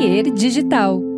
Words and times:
Papier 0.00 0.32
Digital. 0.32 1.09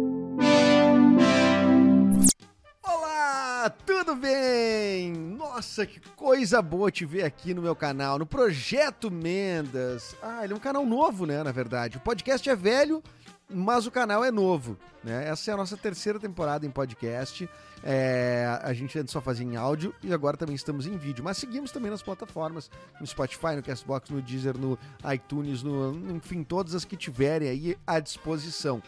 Bem? 4.23 5.13
Nossa, 5.13 5.85
que 5.85 5.99
coisa 6.15 6.63
boa 6.63 6.93
te 6.93 7.05
ver 7.05 7.25
aqui 7.25 7.53
no 7.53 7.61
meu 7.61 7.75
canal, 7.75 8.21
no 8.21 8.25
Projeto 8.25 9.11
Mendas. 9.11 10.15
Ah, 10.23 10.45
ele 10.45 10.53
é 10.53 10.57
um 10.57 10.61
canal 10.61 10.87
novo, 10.87 11.27
né, 11.27 11.43
na 11.43 11.51
verdade. 11.51 11.97
O 11.97 12.01
podcast 12.01 12.49
é 12.49 12.55
velho, 12.55 13.03
mas 13.51 13.85
o 13.85 13.91
canal 13.91 14.25
é 14.25 14.31
novo, 14.31 14.79
né? 15.03 15.29
Essa 15.29 15.51
é 15.51 15.55
a 15.55 15.57
nossa 15.57 15.77
terceira 15.77 16.21
temporada 16.21 16.65
em 16.65 16.71
podcast. 16.71 17.51
É, 17.83 18.61
a 18.63 18.73
gente 18.73 18.97
antes 18.97 19.11
só 19.11 19.21
fazia 19.21 19.45
em 19.45 19.57
áudio 19.57 19.93
e 20.05 20.15
agora 20.15 20.37
também 20.37 20.55
estamos 20.55 20.87
em 20.87 20.97
vídeo. 20.97 21.25
Mas 21.25 21.39
seguimos 21.39 21.73
também 21.73 21.91
nas 21.91 22.01
plataformas, 22.01 22.71
no 23.01 23.07
Spotify, 23.07 23.57
no 23.57 23.63
Castbox, 23.63 24.09
no 24.09 24.23
Deezer, 24.23 24.57
no 24.57 24.79
iTunes, 25.13 25.65
no, 25.65 26.15
enfim, 26.15 26.45
todas 26.45 26.77
as 26.77 26.85
que 26.85 26.97
tiverem 26.97 27.49
aí 27.49 27.77
à 27.85 27.99
disposição. 27.99 28.81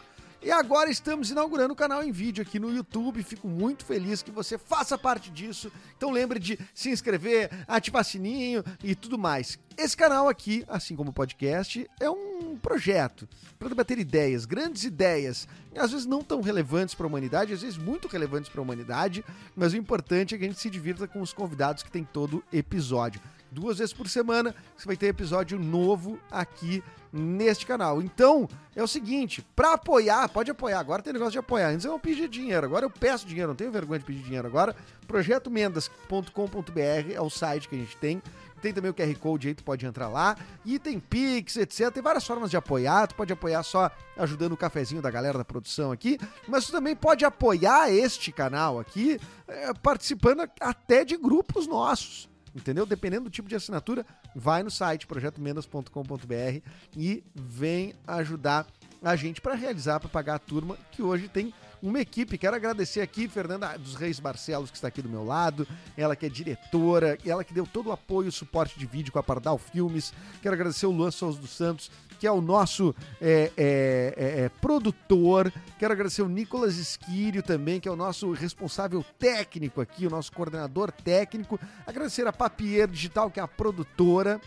E 0.45 0.51
agora 0.51 0.91
estamos 0.91 1.30
inaugurando 1.30 1.73
o 1.73 1.77
canal 1.77 2.05
em 2.05 2.12
vídeo 2.12 2.43
aqui 2.43 2.61
no 2.61 2.71
YouTube. 2.71 3.23
Fico 3.23 3.48
muito 3.48 3.83
feliz 3.83 4.23
que 4.23 4.30
você 4.30 4.59
faça 4.59 4.98
parte 4.98 5.30
disso. 5.30 5.73
Então 5.97 6.11
lembre 6.11 6.39
de 6.39 6.59
se 6.75 6.91
inscrever, 6.91 7.51
ativar 7.67 8.05
sininho 8.05 8.62
e 8.83 8.95
tudo 8.95 9.17
mais. 9.17 9.59
Esse 9.75 9.97
canal 9.97 10.29
aqui, 10.29 10.62
assim 10.69 10.95
como 10.95 11.09
o 11.09 11.15
podcast, 11.15 11.89
é 11.98 12.11
um 12.11 12.59
projeto 12.59 13.27
para 13.59 13.70
debater 13.70 13.98
ideias, 13.98 14.45
grandes 14.45 14.84
ideias, 14.84 15.48
às 15.75 15.93
vezes 15.93 16.05
não 16.05 16.23
tão 16.23 16.43
relevantes 16.43 16.95
para 16.95 17.06
a 17.06 17.09
humanidade, 17.09 17.55
às 17.55 17.62
vezes 17.62 17.79
muito 17.79 18.06
relevantes 18.06 18.51
para 18.51 18.61
a 18.61 18.62
humanidade, 18.62 19.25
mas 19.56 19.73
o 19.73 19.79
importante 19.79 20.34
é 20.34 20.39
que 20.39 20.45
a 20.45 20.47
gente 20.47 20.61
se 20.61 20.69
divirta 20.69 21.09
com 21.09 21.23
os 21.23 21.33
convidados 21.33 21.83
que 21.83 21.91
tem 21.91 22.05
todo 22.05 22.45
episódio. 22.53 23.19
Duas 23.54 23.78
vezes 23.78 23.94
por 23.94 24.08
semana 24.08 24.52
você 24.76 24.84
vai 24.84 24.96
ter 24.96 25.06
episódio 25.06 25.60
novo 25.60 26.18
aqui 26.28 26.82
neste 27.12 27.64
canal. 27.64 28.02
Então, 28.02 28.48
é 28.74 28.82
o 28.82 28.88
seguinte, 28.88 29.46
para 29.54 29.74
apoiar, 29.74 30.28
pode 30.28 30.50
apoiar, 30.50 30.80
agora 30.80 31.00
tem 31.00 31.12
negócio 31.12 31.32
de 31.32 31.38
apoiar. 31.38 31.68
Antes 31.68 31.84
eu 31.84 31.92
não 31.92 32.00
pedi 32.00 32.27
dinheiro, 32.27 32.66
agora 32.66 32.84
eu 32.84 32.91
peço 32.91 33.24
dinheiro, 33.24 33.50
não 33.50 33.55
tenho 33.55 33.70
vergonha 33.70 34.00
de 34.00 34.05
pedir 34.05 34.24
dinheiro 34.24 34.48
agora. 34.48 34.74
projetomendas.com.br 35.06 37.12
é 37.12 37.20
o 37.20 37.30
site 37.30 37.69
que 37.69 37.77
a 37.77 37.78
gente 37.78 37.96
tem. 37.96 38.20
Tem 38.61 38.72
também 38.72 38.91
o 38.91 38.94
QR 38.94 39.14
Code 39.19 39.46
aí, 39.46 39.55
tu 39.55 39.62
pode 39.62 39.86
entrar 39.86 40.08
lá. 40.08 40.36
E 40.64 40.78
tem 40.78 40.98
Pix, 40.98 41.56
etc. 41.56 41.92
Tem 41.92 42.02
várias 42.02 42.27
formas 42.27 42.50
de 42.50 42.56
apoiar. 42.56 43.06
Tu 43.06 43.14
pode 43.14 43.33
apoiar 43.33 43.62
só 43.62 43.91
ajudando 44.16 44.52
o 44.52 44.56
cafezinho 44.56 45.02
da 45.02 45.11
galera 45.11 45.39
da 45.39 45.44
produção 45.44 45.92
aqui. 45.92 46.18
Mas 46.48 46.66
tu 46.66 46.72
também 46.72 46.96
pode 46.96 47.27
apoiar 47.27 47.92
este 47.92 48.33
canal 48.33 48.80
aqui, 48.80 49.20
é, 49.46 49.72
participando 49.74 50.48
até 50.61 51.05
de 51.05 51.16
grupos 51.16 51.66
nossos 51.66 52.33
entendeu? 52.55 52.86
Dependendo 52.86 53.24
do 53.24 53.30
tipo 53.30 53.48
de 53.48 53.55
assinatura, 53.55 54.06
vai 54.34 54.62
no 54.62 54.70
site 54.70 55.06
projetomendas.com.br 55.06 56.61
e 56.96 57.24
vem 57.34 57.94
ajudar 58.06 58.66
a 59.02 59.16
gente 59.16 59.41
para 59.41 59.55
realizar, 59.55 60.00
para 60.00 60.08
pagar 60.08 60.36
a 60.36 60.38
turma 60.38 60.78
que 60.91 61.02
hoje 61.02 61.28
tem 61.28 61.52
uma 61.83 62.00
equipe. 62.00 62.38
Quero 62.38 62.56
agradecer 62.56 63.02
aqui 63.02 63.28
Fernanda 63.28 63.77
dos 63.77 63.94
Reis 63.94 64.19
Barcelos, 64.19 64.70
que 64.70 64.77
está 64.77 64.88
aqui 64.88 65.02
do 65.02 65.08
meu 65.08 65.22
lado, 65.22 65.69
ela 65.96 66.16
que 66.16 66.24
é 66.24 66.28
diretora, 66.30 67.19
ela 67.27 67.44
que 67.44 67.52
deu 67.52 67.66
todo 67.66 67.88
o 67.88 67.92
apoio 67.92 68.28
e 68.28 68.33
suporte 68.33 68.78
de 68.78 68.86
vídeo 68.86 69.12
com 69.12 69.18
a 69.18 69.22
Pardal 69.22 69.58
Filmes. 69.58 70.14
Quero 70.41 70.55
agradecer 70.55 70.86
o 70.86 70.91
Luan 70.91 71.11
Souza 71.11 71.39
dos 71.39 71.50
Santos, 71.50 71.91
que 72.25 72.28
é 72.28 72.33
o 72.33 72.41
nosso 72.41 72.94
é, 73.20 73.53
é, 73.55 74.14
é, 74.17 74.44
é, 74.44 74.48
produtor. 74.48 75.53
Quero 75.78 75.92
agradecer 75.92 76.22
o 76.22 76.27
Nicolas 76.27 76.78
Esquírio 76.78 77.42
também, 77.42 77.78
que 77.78 77.86
é 77.86 77.92
o 77.92 77.97
nosso 77.97 78.33
responsável 78.33 79.05
técnico 79.19 79.83
aqui, 79.83 80.06
o 80.06 80.11
nosso 80.11 80.33
coordenador 80.33 80.91
técnico. 80.91 81.61
Agradecer 81.86 82.27
a 82.27 82.33
Papier 82.33 82.89
Digital, 82.89 83.30
que 83.30 83.39
é 83.39 83.42
a 83.42 83.47
produtora 83.47 84.41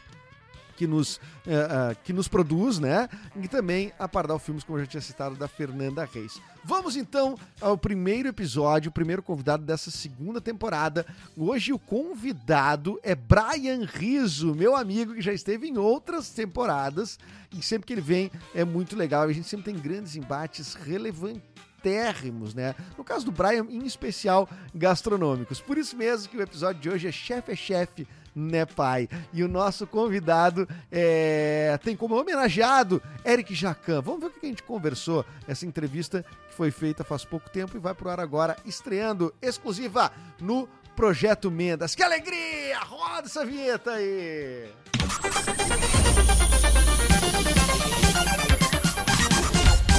que 0.78 0.86
nos, 0.86 1.18
uh, 1.18 1.20
uh, 1.20 1.98
que 2.04 2.14
nos 2.14 2.28
produz, 2.28 2.78
né? 2.80 3.10
E 3.36 3.48
também 3.48 3.92
a 3.98 4.08
Pardal 4.08 4.38
Filmes, 4.38 4.64
como 4.64 4.78
eu 4.78 4.84
já 4.84 4.92
tinha 4.92 5.02
citado, 5.02 5.36
da 5.36 5.48
Fernanda 5.48 6.06
Reis. 6.06 6.40
Vamos 6.64 6.96
então 6.96 7.36
ao 7.60 7.78
primeiro 7.78 8.30
episódio, 8.30 8.90
o 8.90 8.94
primeiro 8.94 9.24
convidado 9.24 9.66
dessa 9.66 9.90
segunda 9.90 10.40
temporada. 10.40 11.06
Hoje 11.36 11.74
o 11.74 11.80
convidado 11.80 13.00
é 13.02 13.16
Brian 13.16 13.86
Riso, 13.86 14.54
meu 14.54 14.76
amigo 14.76 15.16
que 15.16 15.22
já 15.22 15.34
esteve 15.34 15.68
em 15.68 15.78
outras 15.78 16.30
temporadas 16.30 17.18
e 17.52 17.62
sempre 17.62 17.88
que 17.88 17.94
ele 17.94 18.02
vem 18.02 18.32
é 18.54 18.64
muito 18.64 18.96
legal. 18.96 19.24
A 19.24 19.34
gente 19.34 19.48
sempre 19.48 19.72
tem 19.72 19.82
grandes 19.82 20.16
embates 20.16 20.76
relevantes 20.76 21.42
térrimos, 21.82 22.54
né? 22.54 22.76
No 22.98 23.04
caso 23.04 23.26
do 23.26 23.32
Brian, 23.32 23.66
em 23.70 23.86
especial 23.86 24.50
gastronômicos. 24.74 25.62
Por 25.62 25.78
isso 25.78 25.96
mesmo 25.96 26.30
que 26.30 26.38
o 26.38 26.42
episódio 26.42 26.82
de 26.82 26.90
hoje 26.90 27.08
é 27.08 27.12
Chefe 27.12 27.52
é 27.52 27.56
Chefe 27.56 28.08
né, 28.38 28.66
pai? 28.66 29.10
E 29.34 29.44
o 29.44 29.48
nosso 29.48 29.88
convidado 29.88 30.68
é, 30.92 31.78
tem 31.84 31.96
como 31.96 32.16
homenageado 32.16 33.02
Eric 33.26 33.56
Jacan. 33.56 34.02
Vamos 34.02 34.22
ver 34.22 34.28
o 34.28 34.30
que 34.30 34.46
a 34.46 34.50
gente 34.50 34.64
conversou. 34.64 35.26
Essa 35.48 35.66
entrevista 35.66 36.24
que 36.50 36.56
foi 36.56 36.70
feita 36.70 37.04
faz 37.04 37.26
pouco 37.26 37.50
tempo 37.50 37.76
e 37.76 37.80
vai 37.80 37.96
pro 37.96 38.10
ar 38.10 38.20
agora, 38.20 38.56
estreando 38.64 39.34
exclusiva 39.42 40.12
no 40.40 40.70
Projeto 40.96 41.50
Mendas. 41.50 41.96
Que 41.96 42.04
alegria! 42.04 42.80
Roda 42.80 43.28
essa 43.28 43.46
vinheta 43.46 43.92
aí! 43.92 44.68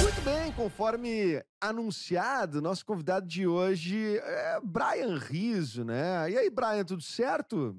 Muito 0.01 0.21
bem, 0.23 0.51
conforme 0.53 1.41
anunciado, 1.61 2.61
nosso 2.61 2.85
convidado 2.85 3.25
de 3.25 3.47
hoje 3.47 4.17
é 4.17 4.59
Brian 4.63 5.17
Riso, 5.17 5.83
né? 5.83 6.29
E 6.31 6.37
aí, 6.37 6.49
Brian, 6.49 6.83
tudo 6.83 7.01
certo? 7.01 7.77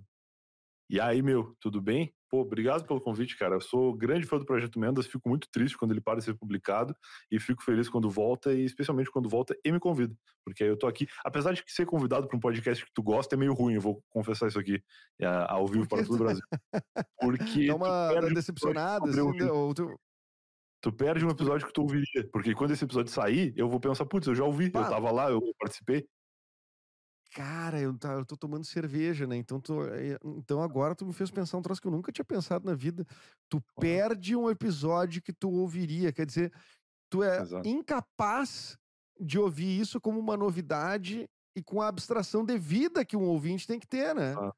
E 0.90 0.98
aí, 0.98 1.22
meu, 1.22 1.54
tudo 1.60 1.80
bem? 1.80 2.12
Pô, 2.28 2.40
obrigado 2.40 2.84
pelo 2.84 3.00
convite, 3.00 3.38
cara. 3.38 3.54
Eu 3.54 3.60
sou 3.60 3.94
grande 3.96 4.26
fã 4.26 4.38
do 4.38 4.44
Projeto 4.44 4.76
Mendas, 4.76 5.06
fico 5.06 5.28
muito 5.28 5.46
triste 5.48 5.78
quando 5.78 5.92
ele 5.92 6.00
para 6.00 6.18
de 6.18 6.24
ser 6.24 6.34
publicado 6.34 6.96
e 7.30 7.38
fico 7.38 7.62
feliz 7.62 7.88
quando 7.88 8.10
volta 8.10 8.52
e 8.52 8.64
especialmente 8.64 9.08
quando 9.08 9.28
volta 9.28 9.56
e 9.64 9.70
me 9.70 9.78
convida, 9.78 10.12
porque 10.44 10.64
aí 10.64 10.68
eu 10.68 10.76
tô 10.76 10.88
aqui. 10.88 11.06
Apesar 11.24 11.52
de 11.52 11.62
ser 11.68 11.86
convidado 11.86 12.26
para 12.26 12.36
um 12.36 12.40
podcast 12.40 12.84
que 12.84 12.90
tu 12.92 13.04
gosta 13.04 13.36
é 13.36 13.38
meio 13.38 13.54
ruim, 13.54 13.74
eu 13.74 13.80
vou 13.80 14.02
confessar 14.10 14.48
isso 14.48 14.58
aqui 14.58 14.82
é, 15.20 15.26
ao 15.26 15.64
vivo 15.68 15.86
para 15.86 16.04
todo 16.04 16.16
o 16.16 16.18
Brasil. 16.18 16.44
Porque 17.20 17.68
Dá 17.68 17.76
uma 17.76 18.20
decepcionada, 18.34 19.08
assim, 19.08 19.38
né, 19.38 19.44
ou 19.52 19.72
tu... 19.72 19.96
Tu 20.82 20.90
perde 20.90 21.24
um 21.24 21.30
episódio 21.30 21.66
que 21.66 21.72
tu 21.72 21.82
ouviria, 21.82 22.28
porque 22.32 22.52
quando 22.54 22.72
esse 22.72 22.82
episódio 22.82 23.12
sair, 23.12 23.52
eu 23.54 23.68
vou 23.68 23.78
pensar, 23.78 24.06
putz, 24.06 24.26
eu 24.26 24.34
já 24.34 24.44
ouvi, 24.44 24.64
eu 24.64 24.72
tava 24.72 25.12
lá, 25.12 25.30
eu 25.30 25.40
participei, 25.58 26.04
Cara, 27.32 27.80
eu, 27.80 27.96
tá, 27.96 28.12
eu 28.12 28.24
tô 28.24 28.36
tomando 28.36 28.64
cerveja, 28.64 29.24
né? 29.26 29.36
Então, 29.36 29.60
tô, 29.60 29.84
eh, 29.84 30.18
então 30.24 30.60
agora 30.60 30.96
tu 30.96 31.06
me 31.06 31.12
fez 31.12 31.30
pensar 31.30 31.58
um 31.58 31.62
troço 31.62 31.80
que 31.80 31.86
eu 31.86 31.92
nunca 31.92 32.10
tinha 32.10 32.24
pensado 32.24 32.66
na 32.66 32.74
vida. 32.74 33.06
Tu 33.48 33.62
perde 33.78 34.34
um 34.34 34.50
episódio 34.50 35.22
que 35.22 35.32
tu 35.32 35.48
ouviria. 35.48 36.12
Quer 36.12 36.26
dizer, 36.26 36.52
tu 37.08 37.22
é 37.22 37.40
Exato. 37.40 37.68
incapaz 37.68 38.76
de 39.18 39.38
ouvir 39.38 39.78
isso 39.78 40.00
como 40.00 40.18
uma 40.18 40.36
novidade 40.36 41.28
e 41.54 41.62
com 41.62 41.80
a 41.80 41.88
abstração 41.88 42.44
devida 42.44 43.04
que 43.04 43.16
um 43.16 43.24
ouvinte 43.24 43.66
tem 43.66 43.78
que 43.78 43.86
ter, 43.86 44.12
né? 44.12 44.34
Ah, 44.36 44.52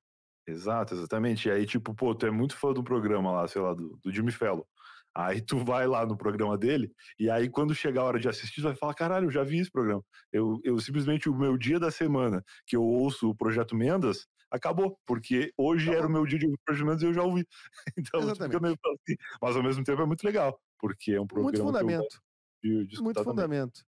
exato, 0.46 0.94
exatamente. 0.94 1.48
E 1.48 1.50
aí, 1.50 1.66
tipo, 1.66 1.94
pô, 1.94 2.14
tu 2.14 2.26
é 2.26 2.30
muito 2.30 2.56
fã 2.56 2.72
do 2.72 2.82
programa 2.82 3.32
lá, 3.32 3.48
sei 3.48 3.60
lá, 3.60 3.74
do, 3.74 3.98
do 3.98 4.10
Jimmy 4.10 4.32
Fellow. 4.32 4.66
Aí 5.14 5.40
tu 5.42 5.58
vai 5.58 5.86
lá 5.86 6.06
no 6.06 6.16
programa 6.16 6.56
dele, 6.56 6.90
e 7.18 7.28
aí 7.28 7.48
quando 7.48 7.74
chegar 7.74 8.02
a 8.02 8.04
hora 8.04 8.18
de 8.18 8.28
assistir, 8.28 8.62
tu 8.62 8.64
vai 8.64 8.74
falar: 8.74 8.94
caralho, 8.94 9.26
eu 9.26 9.30
já 9.30 9.44
vi 9.44 9.58
esse 9.58 9.70
programa. 9.70 10.02
Eu, 10.32 10.58
eu 10.64 10.78
simplesmente, 10.80 11.28
o 11.28 11.36
meu 11.36 11.58
dia 11.58 11.78
da 11.78 11.90
semana 11.90 12.42
que 12.66 12.76
eu 12.76 12.82
ouço 12.82 13.28
o 13.28 13.34
Projeto 13.34 13.76
Mendas, 13.76 14.26
acabou, 14.50 14.98
porque 15.06 15.52
hoje 15.56 15.92
era 15.92 16.06
o 16.06 16.10
meu 16.10 16.24
dia 16.24 16.38
de 16.38 16.46
ouvir 16.46 16.56
o 16.56 16.64
Projeto 16.64 16.86
Mendas 16.86 17.02
e 17.02 17.06
eu 17.06 17.14
já 17.14 17.22
ouvi. 17.22 17.46
Então, 17.98 18.34
fica 18.34 18.60
meio 18.60 18.76
assim. 18.86 19.16
Mas 19.40 19.56
ao 19.56 19.62
mesmo 19.62 19.84
tempo 19.84 20.02
é 20.02 20.06
muito 20.06 20.24
legal, 20.24 20.58
porque 20.78 21.12
é 21.12 21.20
um 21.20 21.26
programa. 21.26 21.50
Muito 21.50 21.62
fundamento. 21.62 22.22
De, 22.62 22.86
de 22.86 23.02
muito 23.02 23.22
fundamento. 23.22 23.84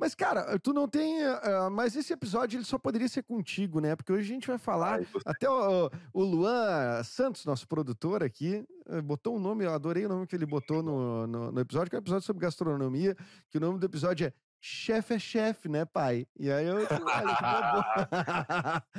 Mas, 0.00 0.14
cara, 0.14 0.58
tu 0.58 0.72
não 0.72 0.88
tem. 0.88 1.22
Uh, 1.22 1.70
mas 1.70 1.94
esse 1.94 2.10
episódio 2.10 2.56
ele 2.56 2.64
só 2.64 2.78
poderia 2.78 3.06
ser 3.06 3.22
contigo, 3.22 3.80
né? 3.80 3.94
Porque 3.94 4.10
hoje 4.10 4.30
a 4.30 4.34
gente 4.34 4.46
vai 4.46 4.56
falar. 4.56 5.00
até 5.26 5.46
o, 5.48 5.90
o, 6.14 6.24
Luan 6.24 7.02
Santos, 7.04 7.44
nosso 7.44 7.68
produtor 7.68 8.22
aqui, 8.22 8.64
eh, 8.88 9.02
botou 9.02 9.36
um 9.36 9.38
nome, 9.38 9.66
eu 9.66 9.74
adorei 9.74 10.06
o 10.06 10.08
nome 10.08 10.26
que 10.26 10.34
ele 10.34 10.46
botou 10.46 10.82
no, 10.82 11.26
no, 11.26 11.52
no 11.52 11.60
episódio, 11.60 11.90
que 11.90 11.96
é 11.96 11.98
um 11.98 12.00
episódio 12.00 12.24
sobre 12.24 12.40
gastronomia, 12.40 13.14
que 13.50 13.58
o 13.58 13.60
nome 13.60 13.78
do 13.78 13.84
episódio 13.84 14.28
é 14.28 14.32
chefe 14.58 15.14
é 15.14 15.18
chefe, 15.18 15.68
né, 15.68 15.84
pai? 15.84 16.26
E 16.38 16.50
aí 16.50 16.64
eu. 16.66 16.76
Olha, 16.76 16.88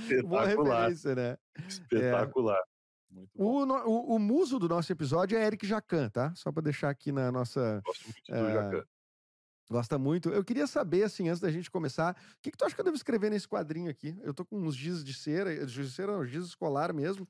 que 0.08 0.22
boa, 0.22 0.56
boa 0.56 0.86
referência, 0.86 1.16
né? 1.16 1.36
Espetacular. 1.68 2.60
É. 2.60 2.72
O, 3.36 3.66
o, 3.66 4.16
o, 4.16 4.20
muso 4.20 4.58
do 4.60 4.70
nosso 4.70 4.92
episódio 4.92 5.38
é 5.38 5.46
Eric 5.46 5.66
Jacan, 5.66 6.10
tá? 6.10 6.32
Só 6.36 6.52
para 6.52 6.62
deixar 6.62 6.90
aqui 6.90 7.12
na 7.12 7.32
nossa. 7.32 7.82
Gosto 7.84 8.06
muito 8.06 8.32
do 8.32 8.48
uh, 8.48 8.54
Jacan. 8.54 8.86
Gosta 9.70 9.98
muito. 9.98 10.30
Eu 10.30 10.44
queria 10.44 10.68
saber, 10.68 11.04
assim, 11.04 11.30
antes 11.30 11.40
da 11.40 11.52
gente 11.52 11.72
começar, 11.72 12.14
o 12.14 12.42
que, 12.42 12.52
que 12.52 12.58
tu 12.58 12.66
acha 12.66 12.76
que 12.76 12.82
eu 12.82 12.86
devo 12.86 12.96
escrever 12.98 13.30
nesse 13.30 13.48
quadrinho 13.48 13.90
aqui? 13.90 14.18
Eu 14.22 14.34
tô 14.34 14.44
com 14.44 14.58
uns 14.58 14.76
giz 14.76 15.04
de 15.04 15.14
cera, 15.14 15.68
giz 15.68 15.90
de 15.90 15.96
cera 15.96 16.12
não, 16.12 16.26
giz 16.26 16.46
escolar 16.46 16.94
mesmo. 16.94 17.28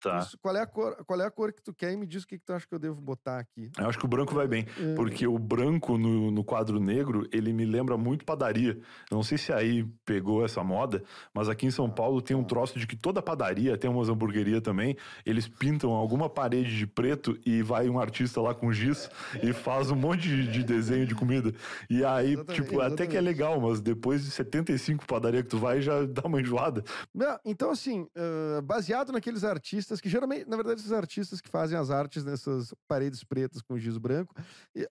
Tá. 0.00 0.18
Isso, 0.18 0.38
qual, 0.40 0.56
é 0.56 0.62
a 0.62 0.66
cor, 0.66 0.96
qual 1.06 1.20
é 1.20 1.26
a 1.26 1.30
cor 1.30 1.52
que 1.52 1.62
tu 1.62 1.74
quer 1.74 1.92
e 1.92 1.96
me 1.96 2.06
diz 2.06 2.22
o 2.22 2.26
que, 2.26 2.38
que 2.38 2.44
tu 2.44 2.52
acha 2.54 2.66
que 2.66 2.74
eu 2.74 2.78
devo 2.78 3.00
botar 3.00 3.38
aqui. 3.38 3.70
Eu 3.78 3.86
acho 3.88 3.98
que 3.98 4.04
o 4.04 4.08
branco 4.08 4.34
vai 4.34 4.48
bem, 4.48 4.66
É. 4.78 4.94
porque 4.94 5.26
o 5.26 5.38
branco 5.38 5.98
no, 5.98 6.30
no 6.30 6.42
quadro 6.42 6.80
negro, 6.80 7.28
ele 7.32 7.52
me 7.52 7.64
lembra 7.66 7.96
muito 7.98 8.24
padaria. 8.24 8.78
Eu 9.10 9.14
não 9.16 9.22
sei 9.22 9.36
se 9.36 9.52
aí 9.52 9.84
pegou 10.04 10.44
essa 10.44 10.64
moda, 10.64 11.02
mas 11.34 11.48
aqui 11.48 11.66
em 11.66 11.70
São 11.70 11.90
Paulo 11.90 12.22
tem 12.22 12.36
um 12.36 12.42
troço 12.44 12.78
de 12.78 12.86
que 12.86 12.96
toda 12.96 13.20
padaria, 13.20 13.76
tem 13.76 13.90
umas 13.90 14.08
hamburguerias 14.08 14.62
também, 14.62 14.96
eles 15.26 15.46
pintam 15.46 15.90
alguma 15.90 16.30
parede 16.30 16.76
de 16.78 16.86
preto 16.86 17.38
e 17.44 17.62
vai 17.62 17.88
um 17.88 17.98
artista 18.00 18.40
lá 18.40 18.54
com 18.54 18.72
giz 18.72 19.10
e 19.42 19.52
faz 19.52 19.90
um 19.90 19.96
monte 19.96 20.22
de, 20.28 20.46
de 20.50 20.64
desenho 20.64 21.06
de 21.06 21.14
comida. 21.14 21.52
E 21.90 22.02
aí, 22.04 22.32
Exatamente, 22.32 22.62
tipo, 22.62 22.80
até 22.80 23.06
que 23.06 23.16
é 23.16 23.20
exatamente. 23.20 23.24
legal, 23.24 23.60
mas 23.60 23.80
depois 23.80 24.24
de 24.24 24.30
75 24.30 25.06
padaria 25.06 25.42
que 25.42 25.48
tu 25.48 25.58
vai, 25.58 25.82
já 25.82 26.04
dá 26.06 26.22
uma 26.24 26.40
enjoada. 26.40 26.82
Não, 27.14 27.38
então, 27.44 27.70
assim, 27.70 28.06
ah, 28.16 28.62
baseado 28.62 29.12
naqueles 29.12 29.44
artistas 29.44 29.89
que 29.98 30.10
geralmente, 30.10 30.46
na 30.46 30.56
verdade, 30.56 30.80
esses 30.80 30.92
artistas 30.92 31.40
que 31.40 31.48
fazem 31.48 31.78
as 31.78 31.90
artes 31.90 32.22
nessas 32.22 32.74
paredes 32.86 33.24
pretas 33.24 33.62
com 33.62 33.78
giz 33.78 33.96
branco, 33.96 34.34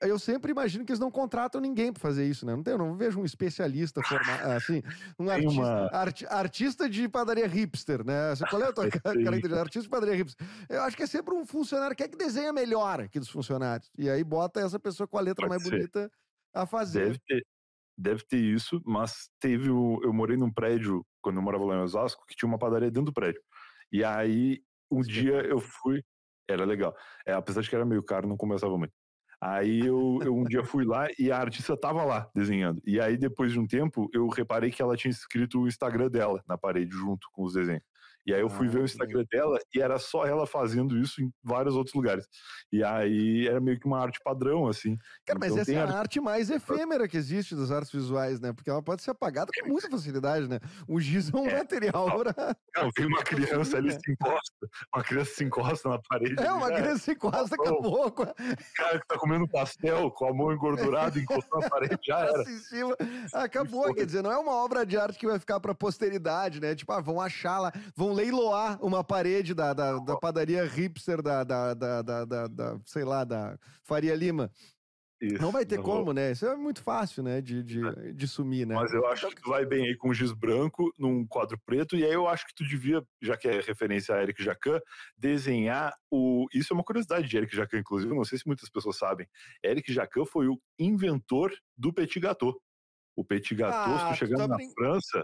eu 0.01 0.17
sempre 0.17 0.51
imagino 0.51 0.83
que 0.83 0.91
eles 0.91 0.99
não 0.99 1.11
contratam 1.11 1.61
ninguém 1.61 1.93
pra 1.93 2.01
fazer 2.01 2.25
isso, 2.25 2.43
né? 2.43 2.55
Não, 2.55 2.63
tem, 2.63 2.71
eu 2.71 2.77
não 2.79 2.97
vejo 2.97 3.19
um 3.19 3.25
especialista 3.25 4.01
assim, 4.57 4.81
um 5.19 5.29
artista, 5.29 5.61
uma- 5.61 5.89
arti- 5.93 6.25
artista 6.25 6.89
de 6.89 7.07
padaria 7.07 7.45
hipster, 7.45 8.03
né? 8.03 8.33
Qual 8.49 8.61
é 8.63 8.69
a 8.69 8.73
tua 8.73 8.89
característica? 8.89 9.59
Artista 9.59 9.83
de 9.83 9.89
padaria 9.89 10.15
hipster. 10.15 10.47
Eu 10.67 10.81
acho 10.81 10.97
que 10.97 11.03
é 11.03 11.07
sempre 11.07 11.35
um 11.35 11.45
funcionário 11.45 11.95
que 11.95 12.01
é 12.01 12.07
que 12.07 12.17
desenha 12.17 12.51
melhor 12.51 13.01
aqui 13.01 13.19
dos 13.19 13.29
funcionários. 13.29 13.91
E 13.95 14.09
aí 14.09 14.23
bota 14.23 14.59
essa 14.59 14.79
pessoa 14.79 15.07
com 15.07 15.19
a 15.19 15.21
letra 15.21 15.47
Pode 15.47 15.49
mais 15.49 15.61
ser. 15.61 15.69
bonita 15.69 16.11
a 16.55 16.65
fazer. 16.65 17.05
Deve 17.05 17.19
ter, 17.27 17.45
deve 17.97 18.23
ter 18.25 18.37
isso, 18.39 18.81
mas 18.85 19.29
teve 19.39 19.69
o. 19.69 19.99
Eu 20.03 20.11
morei 20.11 20.35
num 20.37 20.51
prédio, 20.51 21.05
quando 21.21 21.35
eu 21.35 21.41
morava 21.43 21.65
lá 21.65 21.75
em 21.75 21.81
Osasco, 21.81 22.25
que 22.27 22.35
tinha 22.35 22.47
uma 22.49 22.57
padaria 22.57 22.89
dentro 22.89 23.05
do 23.05 23.13
prédio. 23.13 23.41
E 23.91 24.03
aí, 24.03 24.61
um 24.91 25.01
dia 25.01 25.35
eu 25.45 25.59
fui. 25.59 26.03
Era 26.49 26.65
legal. 26.65 26.95
É, 27.25 27.33
apesar 27.33 27.61
de 27.61 27.69
que 27.69 27.75
era 27.75 27.85
meio 27.85 28.03
caro, 28.03 28.27
não 28.27 28.37
começava 28.37 28.77
muito. 28.77 28.93
Aí 29.41 29.79
eu, 29.79 30.19
eu 30.21 30.35
um 30.35 30.43
dia 30.43 30.63
fui 30.63 30.83
lá 30.83 31.07
e 31.17 31.31
a 31.31 31.37
artista 31.37 31.77
tava 31.77 32.03
lá 32.03 32.29
desenhando. 32.35 32.81
E 32.85 32.99
aí, 32.99 33.17
depois 33.17 33.53
de 33.53 33.59
um 33.59 33.65
tempo, 33.65 34.09
eu 34.13 34.27
reparei 34.27 34.69
que 34.69 34.81
ela 34.81 34.97
tinha 34.97 35.11
escrito 35.11 35.61
o 35.61 35.67
Instagram 35.67 36.09
dela 36.09 36.43
na 36.47 36.57
parede 36.57 36.91
junto 36.91 37.27
com 37.31 37.43
os 37.45 37.53
desenhos. 37.53 37.83
E 38.29 38.33
aí 38.35 38.41
eu 38.41 38.49
fui 38.49 38.67
Ah, 38.67 38.69
ver 38.69 38.81
o 38.81 38.85
Instagram 38.85 39.25
dela 39.31 39.57
e 39.73 39.81
era 39.81 39.97
só 39.97 40.23
ela 40.23 40.45
fazendo 40.45 40.95
isso 40.95 41.19
em 41.19 41.31
vários 41.43 41.75
outros 41.75 41.95
lugares. 41.95 42.27
E 42.71 42.83
aí 42.83 43.47
era 43.47 43.59
meio 43.59 43.79
que 43.79 43.87
uma 43.87 43.99
arte 43.99 44.19
padrão, 44.23 44.67
assim. 44.67 44.95
Cara, 45.25 45.39
mas 45.39 45.49
Então 45.49 45.61
essa 45.63 45.71
tem 45.71 45.75
é 45.75 45.79
a 45.79 45.83
arte- 45.85 45.95
arte 45.97 46.19
mais 46.21 46.51
efêmera 46.51 47.07
que 47.07 47.17
existe 47.17 47.55
das 47.55 47.71
artes 47.71 47.91
visuais, 47.91 48.39
né? 48.39 48.53
Porque 48.53 48.69
ela 48.69 48.83
pode 48.83 49.01
ser 49.01 49.09
apagada 49.09 49.51
com 49.59 49.67
muita 49.67 49.89
facilidade, 49.89 50.47
né? 50.47 50.59
O 50.87 50.99
giz 51.01 51.33
é 51.33 51.37
um 51.37 51.47
É. 51.47 51.57
material 51.57 52.19
pra... 52.19 52.55
Não, 52.75 52.89
vem 52.95 53.07
uma 53.07 53.23
criança 53.23 53.77
ali, 53.77 53.87
né? 53.89 53.97
se 54.05 54.11
encosta. 54.11 54.67
Uma 54.95 55.03
criança 55.03 55.33
se 55.33 55.43
encosta 55.43 55.89
na 55.89 55.99
parede. 56.07 56.35
É, 56.39 56.51
uma 56.53 56.69
já 56.69 56.75
criança 56.75 56.99
se 56.99 57.11
encosta, 57.13 57.55
acabou 57.55 58.11
com 58.11 58.21
a... 58.21 58.25
O 58.27 58.73
cara 58.75 58.99
que 58.99 59.07
tá 59.07 59.17
comendo 59.17 59.47
pastel 59.47 60.11
com 60.11 60.27
a 60.27 60.33
mão 60.35 60.53
engordurada, 60.53 61.17
encostou 61.19 61.59
na 61.61 61.67
parede, 61.67 61.97
já 62.05 62.19
era. 62.19 62.45
cima. 62.45 62.95
Acabou, 63.33 63.91
quer 63.95 64.05
dizer, 64.05 64.21
não 64.21 64.31
é 64.31 64.37
uma 64.37 64.51
obra 64.53 64.85
de 64.85 64.97
arte 64.97 65.17
que 65.17 65.25
vai 65.25 65.39
ficar 65.39 65.59
pra 65.59 65.73
posteridade, 65.73 66.59
né? 66.59 66.75
Tipo, 66.75 66.91
ah, 66.91 67.01
vão 67.01 67.19
achar 67.19 67.59
lá, 67.59 67.71
vão 67.95 68.13
leiloar 68.23 68.83
uma 68.83 69.03
parede 69.03 69.53
da, 69.53 69.73
da, 69.73 69.97
da 69.99 70.17
padaria 70.17 70.65
hipster 70.65 71.21
da, 71.21 71.43
da, 71.43 71.73
da, 71.73 72.01
da, 72.01 72.25
da- 72.25 72.47
da, 72.47 72.79
sei 72.85 73.03
lá, 73.03 73.23
da 73.23 73.57
Faria 73.83 74.15
Lima. 74.15 74.51
Isso, 75.21 75.41
Não 75.41 75.51
vai 75.51 75.65
ter 75.65 75.75
não 75.75 75.83
como, 75.83 76.13
né? 76.13 76.31
Isso 76.31 76.45
é 76.45 76.55
muito 76.55 76.81
fácil, 76.81 77.21
né? 77.23 77.41
De, 77.41 77.61
de, 77.61 78.13
de 78.13 78.25
sumir, 78.27 78.65
né? 78.65 78.73
Mas 78.75 78.93
eu 78.93 79.05
acho 79.07 79.27
que 79.29 79.41
tu 79.41 79.49
vai 79.49 79.65
bem 79.65 79.85
aí 79.85 79.97
com 79.97 80.13
giz 80.13 80.31
branco 80.31 80.93
num 80.97 81.27
quadro 81.27 81.59
preto, 81.65 81.97
e 81.97 82.05
aí 82.05 82.13
eu 82.13 82.25
acho 82.25 82.47
que 82.47 82.53
tu 82.55 82.63
devia, 82.65 83.03
já 83.21 83.35
que 83.35 83.45
é 83.49 83.59
referência 83.59 84.15
a 84.15 84.21
Eric 84.23 84.41
Jacan, 84.41 84.79
desenhar 85.17 85.93
o. 86.09 86.45
Isso 86.53 86.71
é 86.71 86.73
uma 86.75 86.85
curiosidade 86.85 87.27
de 87.27 87.35
Eric 87.37 87.53
Jacan, 87.53 87.79
inclusive, 87.79 88.11
eu 88.11 88.15
não 88.15 88.23
sei 88.23 88.37
se 88.37 88.47
muitas 88.47 88.69
pessoas 88.69 88.97
sabem. 88.97 89.27
Eric 89.63 89.91
Jacan 89.91 90.25
foi 90.25 90.47
o 90.47 90.57
inventor 90.79 91.51
do 91.77 91.91
petit 91.93 92.19
gâteau. 92.21 92.57
O 93.13 93.25
petit 93.25 93.53
gâteau, 93.55 93.97
se 93.99 94.03
Ah, 94.05 94.07
tu 94.07 94.13
tu 94.13 94.17
chegar 94.19 94.37
tá 94.37 94.47
na 94.47 94.55
brin- 94.55 94.71
França. 94.73 95.21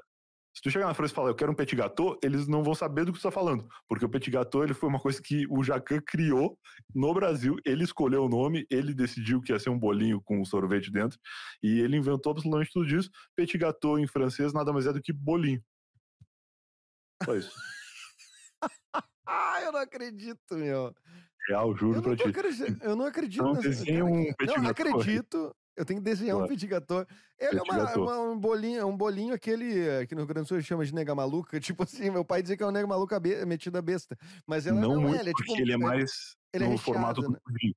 Se 0.55 0.61
tu 0.61 0.71
chegar 0.71 0.87
na 0.87 0.93
França 0.93 1.11
e 1.11 1.15
falar, 1.15 1.29
eu 1.29 1.35
quero 1.35 1.51
um 1.51 1.55
petit 1.55 1.75
gâteau, 1.75 2.17
eles 2.23 2.47
não 2.47 2.63
vão 2.63 2.73
saber 2.73 3.03
do 3.03 3.11
que 3.11 3.19
tu 3.19 3.23
tá 3.23 3.29
falando. 3.31 3.67
Porque 3.89 4.05
o 4.05 4.09
petit 4.09 4.31
gâteau, 4.31 4.63
ele 4.63 4.73
foi 4.73 4.87
uma 4.87 4.99
coisa 5.01 5.21
que 5.21 5.45
o 5.49 5.61
Jacan 5.61 5.99
criou 5.99 6.57
no 6.95 7.13
Brasil. 7.13 7.57
Ele 7.65 7.83
escolheu 7.83 8.23
o 8.23 8.29
nome, 8.29 8.65
ele 8.69 8.93
decidiu 8.93 9.41
que 9.41 9.51
ia 9.51 9.59
ser 9.59 9.69
um 9.69 9.77
bolinho 9.77 10.21
com 10.23 10.39
um 10.39 10.45
sorvete 10.45 10.89
dentro. 10.89 11.19
E 11.61 11.79
ele 11.81 11.97
inventou 11.97 12.31
absolutamente 12.31 12.71
tudo 12.71 12.87
isso. 12.87 13.09
Petit 13.35 13.57
gâteau 13.57 13.99
em 13.99 14.07
francês 14.07 14.53
nada 14.53 14.71
mais 14.71 14.87
é 14.87 14.93
do 14.93 15.01
que 15.01 15.11
bolinho. 15.11 15.61
Só 17.23 17.35
isso. 17.35 17.51
Ah, 19.27 19.59
eu 19.63 19.71
não 19.71 19.79
acredito, 19.79 20.55
meu. 20.55 20.93
Real, 21.47 21.75
juro 21.75 21.97
Eu 21.97 22.01
pra 22.03 22.11
não, 22.11 22.15
ti. 22.15 22.77
eu 22.83 22.95
não 22.95 23.05
acredito 23.05 23.41
Então 23.41 23.53
nessa- 23.55 23.83
um 24.03 24.61
Não, 24.61 24.69
acredito. 24.69 25.55
Eu 25.77 25.83
tenho 25.85 25.99
que 25.99 26.05
desenhar 26.05 26.35
um 26.37 26.39
Claro. 26.39 26.53
petit 26.53 26.67
gâteau. 26.67 27.05
Ele 27.39 27.59
é 27.59 27.61
uma, 27.61 27.95
uma- 27.95 28.19
um 28.31 28.39
bolinho, 28.39 28.79
é 28.79 28.85
um 28.85 28.95
bolinho 28.95 29.33
aquele 29.33 30.05
que 30.07 30.15
no 30.15 30.21
Rio 30.21 30.27
Grande 30.27 30.45
do 30.45 30.47
Sul 30.47 30.61
chama 30.61 30.85
de 30.85 30.93
nega 30.93 31.13
maluca. 31.13 31.59
Tipo 31.79 31.83
assim, 31.83 32.09
meu 32.09 32.23
pai 32.23 32.41
dizia 32.41 32.55
que 32.55 32.63
é 32.63 32.65
um 32.65 32.71
nega 32.71 32.87
maluca 32.87 33.19
be, 33.19 33.45
metida 33.45 33.81
besta. 33.81 34.17
Mas 34.47 34.65
ela 34.65 34.79
não, 34.79 34.95
não, 34.95 35.01
muito, 35.01 35.17
é, 35.17 35.19
ele 35.19 35.29
é 35.29 35.33
porque 35.33 35.51
tipo. 35.51 35.61
ele 35.61 35.71
é 35.71 35.75
é- 35.75 35.77
mais 35.77 36.35
ele 36.53 36.63
é 36.63 36.67
no 36.67 36.73
recheado, 36.75 36.93
formato 36.99 37.21
do 37.21 37.31
né? 37.31 37.39
pudim. 37.43 37.75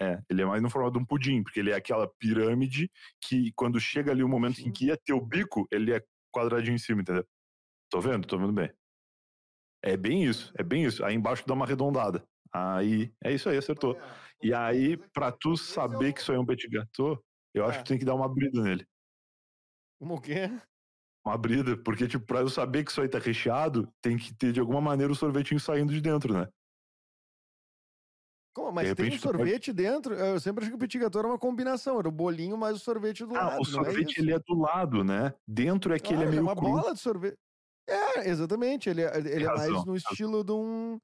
É, 0.00 0.20
ele 0.28 0.42
é 0.42 0.44
mais 0.44 0.60
no 0.62 0.68
formato 0.70 0.94
de 0.94 0.98
um 0.98 1.04
pudim, 1.06 1.42
porque 1.42 1.60
ele 1.60 1.70
é 1.70 1.74
aquela 1.76 2.08
pirâmide 2.18 2.90
que 3.20 3.52
quando 3.54 3.78
chega 3.78 4.10
ali 4.10 4.24
o 4.24 4.28
momento 4.28 4.60
em 4.60 4.64
Sim. 4.64 4.72
que 4.72 4.86
ia 4.86 4.96
ter 4.96 5.12
o 5.12 5.20
bico, 5.20 5.68
ele 5.70 5.92
é 5.92 6.02
quadradinho 6.34 6.74
em 6.74 6.78
cima, 6.78 7.02
entendeu? 7.02 7.24
Tô 7.90 8.00
vendo? 8.00 8.26
Tô 8.26 8.36
vendo 8.38 8.52
bem. 8.52 8.72
É 9.82 9.96
bem 9.96 10.24
isso, 10.24 10.50
é 10.58 10.62
bem 10.62 10.84
isso. 10.84 11.04
Aí 11.04 11.14
embaixo 11.14 11.44
dá 11.46 11.52
uma 11.54 11.64
arredondada. 11.66 12.24
Aí, 12.52 13.12
é 13.22 13.32
isso 13.32 13.48
aí, 13.48 13.56
acertou. 13.56 13.96
E 14.42 14.52
aí, 14.54 14.96
pra 15.12 15.30
tu 15.30 15.52
é 15.52 15.56
saber 15.56 16.10
o- 16.10 16.14
que 16.14 16.20
isso 16.20 16.32
aí 16.32 16.38
é 16.38 16.40
um 16.40 16.46
petit 16.46 16.68
gâteau, 16.68 17.22
eu 17.54 17.64
acho 17.66 17.78
É. 17.80 17.82
que 17.82 17.88
tem 17.88 17.98
que 17.98 18.04
dar 18.04 18.14
uma 18.14 18.28
brida 18.28 18.62
nele. 18.62 18.84
Como 20.00 20.16
o 20.16 20.20
quê? 20.20 20.50
Uma 21.24 21.38
brida, 21.38 21.76
porque, 21.82 22.06
tipo, 22.06 22.26
pra 22.26 22.40
eu 22.40 22.48
saber 22.48 22.84
que 22.84 22.90
isso 22.90 23.00
aí 23.00 23.08
tá 23.08 23.18
recheado, 23.18 23.88
tem 24.02 24.18
que 24.18 24.34
ter, 24.34 24.52
de 24.52 24.60
alguma 24.60 24.80
maneira, 24.80 25.12
o 25.12 25.16
sorvetinho 25.16 25.58
saindo 25.60 25.92
de 25.92 26.00
dentro, 26.00 26.34
né? 26.34 26.48
Como? 28.54 28.70
Mas 28.70 28.94
tem 28.94 29.06
um 29.08 29.10
tu 29.10 29.18
sorvete 29.18 29.72
dentro? 29.72 30.14
Eu 30.14 30.38
sempre 30.38 30.62
achei 30.64 30.70
que 30.70 30.76
o 30.76 30.78
petit 30.78 30.98
gâteau 30.98 31.18
era 31.20 31.28
uma 31.28 31.38
combinação. 31.38 31.98
Era 31.98 32.08
o 32.08 32.12
bolinho 32.12 32.56
mais 32.56 32.76
o 32.76 32.78
sorvete 32.80 33.24
do 33.26 33.34
Ah, 33.34 33.46
lado. 33.46 33.62
o 33.62 33.70
não 33.72 33.80
é 33.80 33.84
sorvete, 33.84 34.12
isso? 34.12 34.20
ele 34.20 34.32
é 34.32 34.38
do 34.38 34.54
lado, 34.54 35.02
né? 35.02 35.34
Dentro 35.46 35.92
é 35.92 35.98
que 35.98 36.08
Claro, 36.10 36.22
ele 36.22 36.28
é 36.28 36.30
meio 36.30 36.42
uma 36.42 36.54
cru. 36.54 36.68
bola 36.68 36.94
de 36.94 37.00
sorvete. 37.00 37.36
É, 37.88 38.28
exatamente. 38.28 38.88
Ele 38.88 39.02
é, 39.02 39.16
ele 39.18 39.44
é 39.44 39.48
mais 39.48 39.84
no 39.84 39.96
estilo 39.96 40.44
de 40.44 40.52
um. 40.52 40.98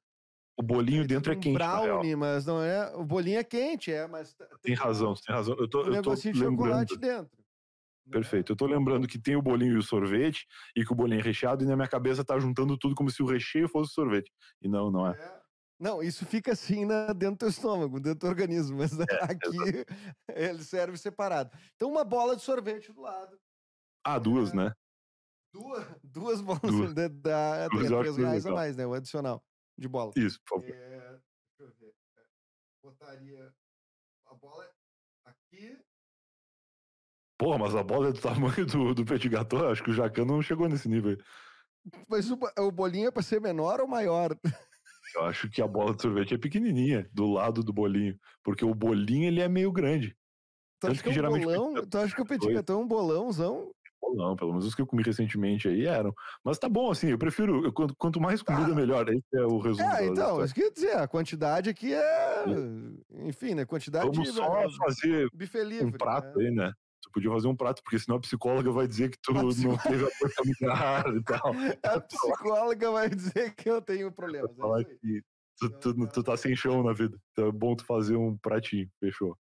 O 0.60 0.62
bolinho 0.62 1.06
dentro 1.06 1.32
é 1.32 1.36
quente, 1.36 1.54
brownie, 1.54 2.14
mas 2.14 2.44
não 2.44 2.62
é. 2.62 2.94
O 2.94 3.02
bolinho 3.02 3.38
é 3.38 3.44
quente, 3.44 3.90
é, 3.90 4.06
mas. 4.06 4.34
t- 4.34 4.44
Tem 4.60 4.74
razão, 4.74 5.14
tem 5.14 5.34
razão. 5.34 5.56
Eu 5.58 5.66
tô, 5.66 5.78
Um 5.78 5.80
eu 5.80 5.86
tô 5.86 5.90
negocinho 5.92 6.34
de 6.34 6.40
lembrando. 6.40 6.66
chocolate 6.66 6.96
dentro. 6.98 7.30
né? 7.38 8.10
Perfeito. 8.12 8.52
Eu 8.52 8.56
tô 8.56 8.66
lembrando 8.66 9.08
que 9.08 9.18
tem 9.18 9.36
o 9.36 9.40
bolinho 9.40 9.72
e 9.76 9.78
o 9.78 9.82
sorvete, 9.82 10.46
e 10.76 10.84
que 10.84 10.92
o 10.92 10.94
bolinho 10.94 11.20
é 11.20 11.22
recheado, 11.22 11.64
e 11.64 11.66
na 11.66 11.76
minha 11.76 11.88
cabeça 11.88 12.22
tá 12.22 12.38
juntando 12.38 12.76
tudo 12.76 12.94
como 12.94 13.10
se 13.10 13.22
o 13.22 13.26
recheio 13.26 13.68
fosse 13.70 13.90
o 13.90 13.94
sorvete. 13.94 14.30
E 14.60 14.68
não, 14.68 14.90
não 14.90 15.06
é. 15.08 15.12
É. 15.18 15.40
Não, 15.80 16.02
isso 16.02 16.26
fica 16.26 16.52
assim 16.52 16.84
na, 16.84 17.06
dentro 17.14 17.36
do 17.36 17.38
teu 17.38 17.48
estômago, 17.48 17.98
dentro 17.98 18.18
do 18.18 18.26
organismo, 18.26 18.76
mas 18.76 18.92
É, 19.00 19.04
aqui 19.24 19.86
ele 20.34 20.62
serve 20.62 20.98
separado. 20.98 21.56
Então, 21.74 21.88
uma 21.90 22.04
bola 22.04 22.36
de 22.36 22.42
sorvete 22.42 22.92
do 22.92 23.00
lado. 23.00 23.34
Ah, 24.04 24.18
duas, 24.18 24.52
É. 24.52 24.56
né? 24.56 24.72
Duas, 25.54 25.86
duas 26.04 26.40
bolas 26.42 26.60
Duas. 26.62 26.92
da, 26.94 27.08
da, 27.08 27.68
Duas 27.68 27.90
é, 27.90 27.98
três 27.98 28.18
é 28.18 28.20
reais 28.20 28.44
a 28.44 28.48
legal. 28.50 28.54
mais, 28.54 28.76
né? 28.76 28.86
O 28.86 28.92
adicional 28.92 29.42
de 29.80 29.88
bola. 29.88 30.12
Isso, 30.14 30.38
por 30.42 30.60
favor. 30.60 30.76
É, 30.76 31.18
deixa 31.58 31.60
eu 31.60 31.72
ver. 31.80 31.94
É, 32.18 32.22
Botaria 32.82 33.54
a 34.26 34.34
bola 34.34 34.70
aqui. 35.24 35.78
Porra, 37.38 37.58
mas 37.58 37.74
a 37.74 37.82
bola 37.82 38.10
é 38.10 38.12
do 38.12 38.20
tamanho 38.20 38.66
do, 38.66 38.94
do 38.94 39.04
petit 39.04 39.28
gâteau, 39.30 39.70
acho 39.70 39.82
que 39.82 39.90
o 39.90 39.94
Jacan 39.94 40.26
não 40.26 40.42
chegou 40.42 40.68
nesse 40.68 40.88
nível. 40.88 41.12
aí. 41.12 41.18
Mas 42.06 42.30
o, 42.30 42.38
o 42.58 42.70
bolinho 42.70 43.08
é 43.08 43.10
pra 43.10 43.22
ser 43.22 43.40
menor 43.40 43.80
ou 43.80 43.88
maior? 43.88 44.38
Eu 45.14 45.24
acho 45.24 45.48
que 45.48 45.62
a 45.62 45.66
bola 45.66 45.94
de 45.94 46.02
sorvete 46.02 46.34
é 46.34 46.38
pequenininha, 46.38 47.08
do 47.12 47.26
lado 47.32 47.64
do 47.64 47.72
bolinho, 47.72 48.18
porque 48.44 48.64
o 48.64 48.74
bolinho 48.74 49.26
ele 49.26 49.40
é 49.40 49.48
meio 49.48 49.72
grande. 49.72 50.14
Tu 50.78 50.88
acha 50.88 50.96
que 50.96 51.02
que, 51.02 51.08
é 51.08 51.12
um 51.12 51.14
geralmente 51.14 51.44
bolão? 51.44 51.86
Tu 51.86 51.98
acha 51.98 52.14
que 52.14 52.22
o 52.22 52.26
petit 52.26 52.52
gâteau 52.52 52.80
é 52.80 52.84
um 52.84 52.86
bolãozão? 52.86 53.74
Não, 54.02 54.34
pelo 54.34 54.50
menos 54.50 54.66
os 54.66 54.74
que 54.74 54.82
eu 54.82 54.86
comi 54.86 55.02
recentemente 55.02 55.68
aí 55.68 55.86
eram. 55.86 56.12
Mas 56.44 56.58
tá 56.58 56.68
bom, 56.68 56.90
assim, 56.90 57.08
eu 57.08 57.18
prefiro. 57.18 57.64
eu- 57.64 57.72
quanto, 57.72 57.94
quanto 57.96 58.20
mais 58.20 58.42
comida, 58.42 58.74
melhor. 58.74 59.08
Esse 59.08 59.22
é 59.34 59.42
o 59.42 59.58
resumo. 59.58 59.88
da- 59.88 60.00
É, 60.02 60.06
então, 60.06 60.44
isso 60.44 60.54
que 60.54 60.62
eu 60.62 60.66
ia 60.66 60.72
dizer, 60.72 60.96
a 60.96 61.06
quantidade 61.06 61.70
aqui 61.70 61.92
é. 61.94 62.44
Enfim, 63.26 63.54
né? 63.54 63.64
Quantidade 63.64 64.06
Vamos 64.06 64.34
só 64.34 64.68
fazer 64.78 65.28
livre. 65.64 65.84
um 65.86 65.92
prato 65.92 66.38
né? 66.38 66.48
aí, 66.48 66.54
né? 66.54 66.72
Tu 67.02 67.10
podia 67.12 67.30
fazer 67.30 67.48
um 67.48 67.56
prato, 67.56 67.82
porque 67.82 67.98
senão 67.98 68.18
a 68.18 68.20
psicóloga 68.20 68.70
vai 68.70 68.86
dizer 68.86 69.10
que 69.10 69.18
tu 69.22 69.32
não 69.74 69.78
teve 69.78 70.06
familiar 70.34 71.04
e 71.16 71.22
tal. 71.22 71.52
A 71.84 72.00
psicóloga 72.00 72.90
vai 72.90 73.08
dizer 73.08 73.54
que 73.54 73.70
eu 73.70 73.80
tenho 73.80 74.12
problemas. 74.12 74.50
É 74.50 74.84
que 74.84 75.22
tu, 75.58 75.70
tu, 75.78 76.08
tu 76.08 76.22
tá 76.22 76.36
sem 76.36 76.54
chão 76.54 76.82
na 76.82 76.92
vida. 76.92 77.16
Então 77.32 77.48
é 77.48 77.52
bom 77.52 77.74
tu 77.74 77.84
fazer 77.84 78.16
um 78.16 78.36
pratinho. 78.36 78.88
Fechou. 79.00 79.36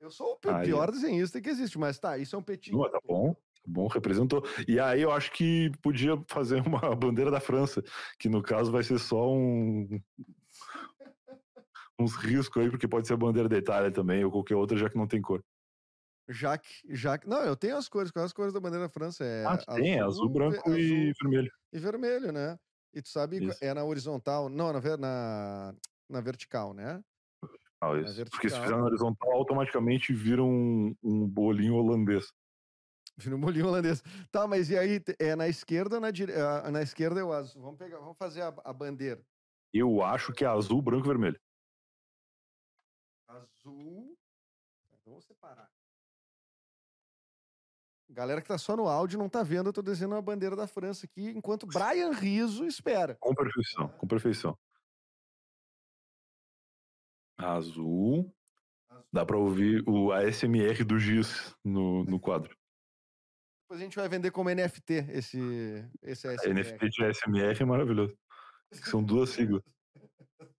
Eu 0.00 0.10
sou 0.10 0.32
o 0.32 0.36
pi- 0.36 0.48
Aí, 0.48 0.64
pior 0.64 0.90
desenhista 0.90 1.40
que 1.40 1.50
existe, 1.50 1.78
mas 1.78 1.98
tá, 1.98 2.16
isso 2.16 2.34
é 2.34 2.38
um 2.38 2.42
petit. 2.42 2.72
Não, 2.72 2.90
tá 2.90 2.98
bom. 3.06 3.34
Tá 3.34 3.62
bom, 3.66 3.86
representou. 3.86 4.42
E 4.66 4.80
aí 4.80 5.02
eu 5.02 5.12
acho 5.12 5.30
que 5.32 5.70
podia 5.82 6.12
fazer 6.26 6.66
uma 6.66 6.80
bandeira 6.96 7.30
da 7.30 7.38
França, 7.40 7.82
que 8.18 8.28
no 8.28 8.42
caso 8.42 8.72
vai 8.72 8.82
ser 8.82 8.98
só 8.98 9.30
um. 9.30 10.00
uns 11.98 12.16
riscos 12.16 12.62
aí, 12.62 12.70
porque 12.70 12.88
pode 12.88 13.06
ser 13.06 13.12
a 13.12 13.18
bandeira 13.18 13.48
da 13.48 13.58
Itália 13.58 13.92
também, 13.92 14.24
ou 14.24 14.30
qualquer 14.30 14.56
outra, 14.56 14.78
já 14.78 14.88
que 14.88 14.96
não 14.96 15.06
tem 15.06 15.20
cor. 15.20 15.44
Jaque, 16.26 16.80
Jaque. 16.88 17.28
Não, 17.28 17.42
eu 17.42 17.56
tenho 17.56 17.76
as 17.76 17.88
cores. 17.88 18.10
Quais 18.10 18.26
as 18.26 18.32
cores 18.32 18.54
da 18.54 18.60
bandeira 18.60 18.86
da 18.86 18.90
França? 18.90 19.22
É 19.24 19.44
ah, 19.44 19.52
azul, 19.52 19.74
tem, 19.74 20.00
azul, 20.00 20.28
branco 20.28 20.70
e 20.70 21.12
vermelho. 21.20 21.52
E 21.72 21.78
vermelho, 21.78 22.32
né? 22.32 22.58
E 22.94 23.02
tu 23.02 23.08
sabe, 23.08 23.44
isso. 23.44 23.62
é 23.62 23.74
na 23.74 23.84
horizontal, 23.84 24.48
não, 24.48 24.72
na, 24.72 24.96
na, 24.96 25.74
na 26.08 26.20
vertical, 26.20 26.72
né? 26.72 27.02
Ah, 27.80 27.96
isso. 27.96 28.24
Porque 28.30 28.50
se 28.50 28.60
fizer 28.60 28.76
na 28.76 28.84
horizontal, 28.84 29.32
automaticamente 29.32 30.12
vira 30.12 30.42
um, 30.42 30.94
um 31.02 31.26
bolinho 31.26 31.74
holandês. 31.76 32.30
Vira 33.16 33.36
um 33.36 33.40
bolinho 33.40 33.66
holandês. 33.66 34.02
Tá, 34.30 34.46
mas 34.46 34.68
e 34.68 34.76
aí, 34.76 35.02
é 35.18 35.34
na 35.34 35.48
esquerda 35.48 35.96
ou 35.96 36.00
na 36.00 36.10
direita? 36.10 36.70
Na 36.70 36.82
esquerda 36.82 37.20
é 37.20 37.24
o 37.24 37.32
azul. 37.32 37.62
Vamos, 37.62 37.78
pegar, 37.78 37.98
vamos 37.98 38.18
fazer 38.18 38.42
a, 38.42 38.54
a 38.64 38.72
bandeira. 38.72 39.24
Eu 39.72 40.02
acho 40.02 40.32
que 40.32 40.44
é 40.44 40.48
azul, 40.48 40.82
branco 40.82 41.06
e 41.06 41.08
vermelho. 41.08 41.40
Azul. 43.28 44.14
Tá, 44.90 44.98
vamos 45.06 45.24
separar. 45.24 45.70
Galera 48.10 48.42
que 48.42 48.48
tá 48.48 48.58
só 48.58 48.76
no 48.76 48.88
áudio 48.88 49.18
não 49.18 49.28
tá 49.28 49.42
vendo, 49.42 49.68
eu 49.68 49.72
tô 49.72 49.80
desenhando 49.80 50.16
a 50.16 50.22
bandeira 50.22 50.56
da 50.56 50.66
França 50.66 51.06
aqui, 51.06 51.30
enquanto 51.30 51.64
Brian 51.64 52.10
Riso 52.10 52.66
espera. 52.66 53.16
Com 53.20 53.32
perfeição, 53.32 53.88
com 53.88 54.06
perfeição. 54.06 54.58
Azul. 57.40 58.32
Dá 59.12 59.26
pra 59.26 59.36
ouvir 59.36 59.82
o 59.88 60.12
ASMR 60.12 60.84
do 60.84 60.98
Giz 60.98 61.54
no, 61.64 62.04
no 62.04 62.20
quadro. 62.20 62.56
Depois 63.64 63.80
a 63.80 63.84
gente 63.84 63.96
vai 63.96 64.08
vender 64.08 64.30
como 64.30 64.50
NFT 64.50 65.06
esse, 65.10 65.90
esse 66.02 66.28
ASMR. 66.28 66.54
NFT 66.54 66.88
de 66.88 67.04
ASMR 67.04 67.60
é 67.60 67.64
maravilhoso. 67.64 68.16
São 68.72 69.02
duas 69.02 69.30
siglas. 69.30 69.62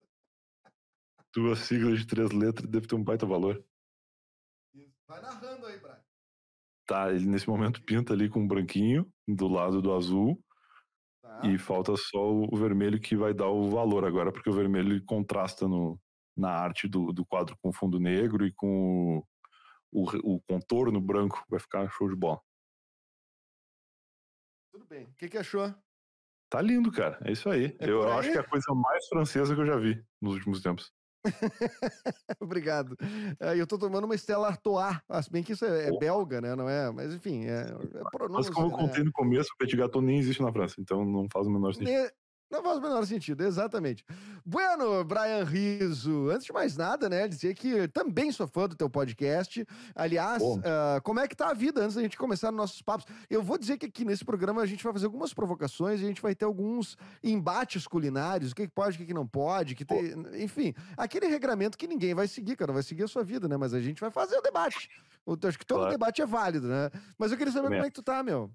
duas 1.33 1.59
siglas 1.59 1.99
de 1.99 2.07
três 2.07 2.31
letras 2.31 2.69
deve 2.69 2.87
ter 2.87 2.95
um 2.95 3.03
baita 3.03 3.25
valor. 3.25 3.63
Vai 5.07 5.21
narrando 5.21 5.65
aí, 5.65 5.77
Brian. 5.77 6.01
Tá, 6.85 7.11
ele 7.11 7.25
nesse 7.25 7.47
momento 7.47 7.83
pinta 7.83 8.13
ali 8.13 8.29
com 8.29 8.41
um 8.41 8.47
branquinho 8.47 9.09
do 9.27 9.47
lado 9.47 9.81
do 9.81 9.93
azul. 9.93 10.41
Tá. 11.21 11.41
E 11.47 11.57
falta 11.57 11.95
só 11.95 12.31
o 12.31 12.57
vermelho 12.57 12.99
que 12.99 13.15
vai 13.15 13.33
dar 13.33 13.47
o 13.47 13.69
valor 13.69 14.03
agora, 14.03 14.31
porque 14.31 14.49
o 14.49 14.53
vermelho 14.53 15.03
contrasta 15.05 15.67
no, 15.67 15.99
na 16.35 16.49
arte 16.49 16.87
do, 16.87 17.11
do 17.11 17.25
quadro 17.25 17.57
com 17.61 17.73
fundo 17.73 17.99
negro 17.99 18.45
e 18.45 18.53
com 18.53 19.17
o, 19.91 20.03
o, 20.03 20.35
o 20.35 20.41
contorno 20.41 20.99
branco. 21.01 21.43
Vai 21.49 21.59
ficar 21.59 21.89
show 21.89 22.09
de 22.09 22.15
bola. 22.15 22.41
Tudo 24.71 24.85
bem. 24.85 25.05
O 25.05 25.13
que, 25.15 25.29
que 25.29 25.37
achou? 25.37 25.73
Tá 26.49 26.61
lindo, 26.61 26.91
cara. 26.91 27.17
É 27.23 27.31
isso 27.31 27.49
aí. 27.49 27.75
É 27.79 27.89
eu 27.89 28.03
acho 28.11 28.31
que 28.31 28.37
é 28.37 28.41
a 28.41 28.47
coisa 28.47 28.73
mais 28.73 29.07
francesa 29.07 29.55
que 29.55 29.61
eu 29.61 29.65
já 29.65 29.77
vi 29.77 30.03
nos 30.21 30.35
últimos 30.35 30.61
tempos. 30.61 30.91
Obrigado. 32.41 32.97
É, 33.39 33.59
eu 33.59 33.67
tô 33.67 33.77
tomando 33.77 34.05
uma 34.05 34.15
Stella 34.17 34.47
Artois, 34.47 34.97
ah, 35.07 35.21
se 35.21 35.31
bem 35.31 35.43
que 35.43 35.53
isso 35.53 35.63
é, 35.65 35.87
é 35.87 35.97
belga, 35.97 36.41
né? 36.41 36.55
Não 36.55 36.67
é? 36.67 36.91
Mas 36.91 37.13
enfim, 37.13 37.45
é, 37.45 37.61
é 37.61 38.03
pronúncia. 38.11 38.49
Mas 38.49 38.49
como 38.49 38.67
eu 38.67 38.71
contei 38.71 38.99
né? 38.99 39.05
no 39.05 39.11
começo, 39.11 39.49
o 39.53 39.57
petit 39.57 39.77
gâteau 39.77 40.01
nem 40.01 40.17
existe 40.17 40.41
na 40.41 40.51
França, 40.51 40.75
então 40.79 41.05
não 41.05 41.27
faz 41.31 41.47
o 41.47 41.51
menor 41.51 41.73
sentido. 41.73 42.11
Não 42.51 42.61
faz 42.61 42.77
o 42.77 42.81
menor 42.81 43.05
sentido, 43.05 43.43
exatamente. 43.43 44.03
Bueno, 44.45 45.03
Brian 45.05 45.43
Riso, 45.45 46.29
antes 46.29 46.45
de 46.45 46.51
mais 46.51 46.75
nada, 46.75 47.07
né, 47.07 47.27
dizer 47.27 47.55
que 47.55 47.87
também 47.87 48.31
sou 48.31 48.47
fã 48.47 48.67
do 48.67 48.75
teu 48.75 48.89
podcast. 48.89 49.65
Aliás, 49.95 50.43
uh, 50.43 51.01
como 51.03 51.19
é 51.19 51.27
que 51.27 51.35
tá 51.35 51.49
a 51.49 51.53
vida 51.53 51.81
antes 51.81 51.95
da 51.95 52.01
gente 52.01 52.17
começar 52.17 52.51
nossos 52.51 52.81
papos? 52.81 53.05
Eu 53.29 53.41
vou 53.41 53.57
dizer 53.57 53.77
que 53.77 53.85
aqui 53.85 54.03
nesse 54.03 54.25
programa 54.25 54.61
a 54.61 54.65
gente 54.65 54.83
vai 54.83 54.91
fazer 54.91 55.05
algumas 55.05 55.33
provocações 55.33 56.01
e 56.01 56.03
a 56.03 56.07
gente 56.07 56.21
vai 56.21 56.35
ter 56.35 56.43
alguns 56.43 56.97
embates 57.23 57.87
culinários, 57.87 58.51
o 58.51 58.55
que, 58.55 58.67
que 58.67 58.73
pode, 58.73 58.97
o 58.97 58.99
que, 58.99 59.05
que 59.05 59.13
não 59.13 59.25
pode, 59.25 59.73
que 59.73 59.85
tem, 59.85 60.13
enfim, 60.35 60.73
aquele 60.97 61.27
regramento 61.27 61.77
que 61.77 61.87
ninguém 61.87 62.13
vai 62.13 62.27
seguir, 62.27 62.57
cara, 62.57 62.73
vai 62.73 62.83
seguir 62.83 63.03
a 63.03 63.07
sua 63.07 63.23
vida, 63.23 63.47
né, 63.47 63.55
mas 63.55 63.73
a 63.73 63.79
gente 63.79 64.01
vai 64.01 64.11
fazer 64.11 64.37
o 64.37 64.41
debate. 64.41 64.89
Eu 65.25 65.37
acho 65.47 65.57
que 65.57 65.65
todo 65.65 65.79
claro. 65.79 65.91
debate 65.91 66.21
é 66.21 66.25
válido, 66.25 66.67
né? 66.67 66.89
Mas 67.17 67.31
eu 67.31 67.37
queria 67.37 67.53
saber 67.53 67.67
como 67.67 67.81
é 67.81 67.83
que 67.83 67.91
tu 67.91 68.03
tá, 68.03 68.23
meu. 68.23 68.51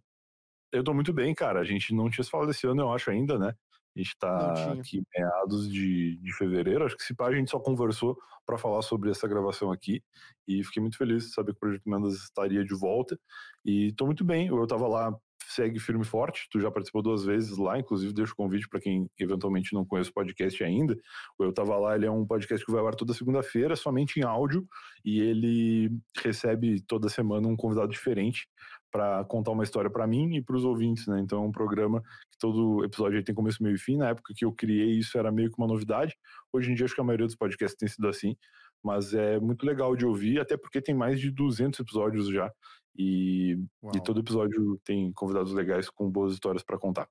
Eu 0.72 0.82
tô 0.82 0.92
muito 0.92 1.12
bem, 1.12 1.34
cara. 1.34 1.60
A 1.60 1.64
gente 1.64 1.94
não 1.94 2.10
tinha 2.10 2.24
se 2.24 2.30
falado 2.30 2.50
esse 2.50 2.66
ano, 2.66 2.82
eu 2.82 2.92
acho, 2.92 3.10
ainda, 3.10 3.38
né? 3.38 3.54
A 3.96 3.98
gente 3.98 4.08
está 4.08 4.72
aqui 4.72 5.02
meados 5.16 5.72
de, 5.72 6.18
de 6.18 6.32
fevereiro. 6.34 6.84
Acho 6.84 6.96
que 6.96 7.02
se 7.02 7.14
pá, 7.14 7.28
a 7.28 7.34
gente 7.34 7.50
só 7.50 7.58
conversou 7.58 8.14
para 8.44 8.58
falar 8.58 8.82
sobre 8.82 9.10
essa 9.10 9.26
gravação 9.26 9.72
aqui. 9.72 10.02
E 10.46 10.62
fiquei 10.62 10.82
muito 10.82 10.98
feliz 10.98 11.24
de 11.24 11.32
saber 11.32 11.52
que 11.52 11.56
o 11.56 11.60
Projeto 11.60 11.88
Mendas 11.88 12.14
estaria 12.14 12.62
de 12.62 12.74
volta. 12.74 13.18
E 13.64 13.88
estou 13.88 14.06
muito 14.06 14.22
bem. 14.22 14.48
Eu 14.48 14.62
estava 14.62 14.86
lá, 14.86 15.16
segue 15.56 15.80
firme 15.80 16.02
e 16.02 16.06
forte. 16.06 16.46
Tu 16.50 16.60
já 16.60 16.70
participou 16.70 17.02
duas 17.02 17.24
vezes 17.24 17.56
lá, 17.56 17.78
inclusive 17.78 18.12
deixo 18.12 18.32
o 18.32 18.36
convite 18.36 18.68
para 18.68 18.80
quem 18.80 19.08
eventualmente 19.18 19.74
não 19.74 19.84
conhece 19.84 20.10
o 20.10 20.12
podcast 20.12 20.62
ainda. 20.62 20.96
O 21.38 21.44
Eu 21.44 21.52
Tava 21.52 21.76
Lá, 21.78 21.96
ele 21.96 22.06
é 22.06 22.10
um 22.10 22.26
podcast 22.26 22.64
que 22.64 22.70
vai 22.70 22.80
ao 22.80 22.86
ar 22.86 22.94
toda 22.94 23.14
segunda-feira, 23.14 23.74
somente 23.74 24.20
em 24.20 24.22
áudio. 24.22 24.66
E 25.04 25.20
ele 25.20 25.90
recebe 26.22 26.80
toda 26.82 27.08
semana 27.08 27.48
um 27.48 27.56
convidado 27.56 27.88
diferente 27.88 28.46
para 28.92 29.24
contar 29.24 29.50
uma 29.50 29.64
história 29.64 29.90
para 29.90 30.06
mim 30.06 30.36
e 30.36 30.42
para 30.42 30.56
os 30.56 30.64
ouvintes, 30.64 31.06
né? 31.06 31.20
Então 31.20 31.42
é 31.42 31.46
um 31.46 31.52
programa 31.52 32.00
que 32.30 32.38
todo 32.38 32.84
episódio 32.84 33.22
tem 33.24 33.34
começo, 33.34 33.62
meio 33.62 33.74
e 33.74 33.78
fim. 33.78 33.96
Na 33.96 34.10
época 34.10 34.32
que 34.36 34.44
eu 34.44 34.52
criei 34.52 34.98
isso 34.98 35.18
era 35.18 35.32
meio 35.32 35.50
que 35.50 35.58
uma 35.58 35.66
novidade. 35.66 36.14
Hoje 36.52 36.70
em 36.70 36.74
dia 36.74 36.84
acho 36.84 36.94
que 36.94 37.00
a 37.00 37.04
maioria 37.04 37.26
dos 37.26 37.36
podcasts 37.36 37.76
tem 37.76 37.88
sido 37.88 38.08
assim, 38.08 38.36
mas 38.82 39.12
é 39.14 39.38
muito 39.40 39.66
legal 39.66 39.96
de 39.96 40.06
ouvir, 40.06 40.40
até 40.40 40.56
porque 40.56 40.80
tem 40.80 40.94
mais 40.94 41.20
de 41.20 41.30
200 41.30 41.80
episódios 41.80 42.28
já 42.28 42.50
e, 42.98 43.52
e 43.94 44.00
todo 44.02 44.20
episódio 44.20 44.78
tem 44.84 45.12
convidados 45.12 45.52
legais 45.52 45.88
com 45.90 46.10
boas 46.10 46.32
histórias 46.32 46.62
para 46.62 46.78
contar. 46.78 47.08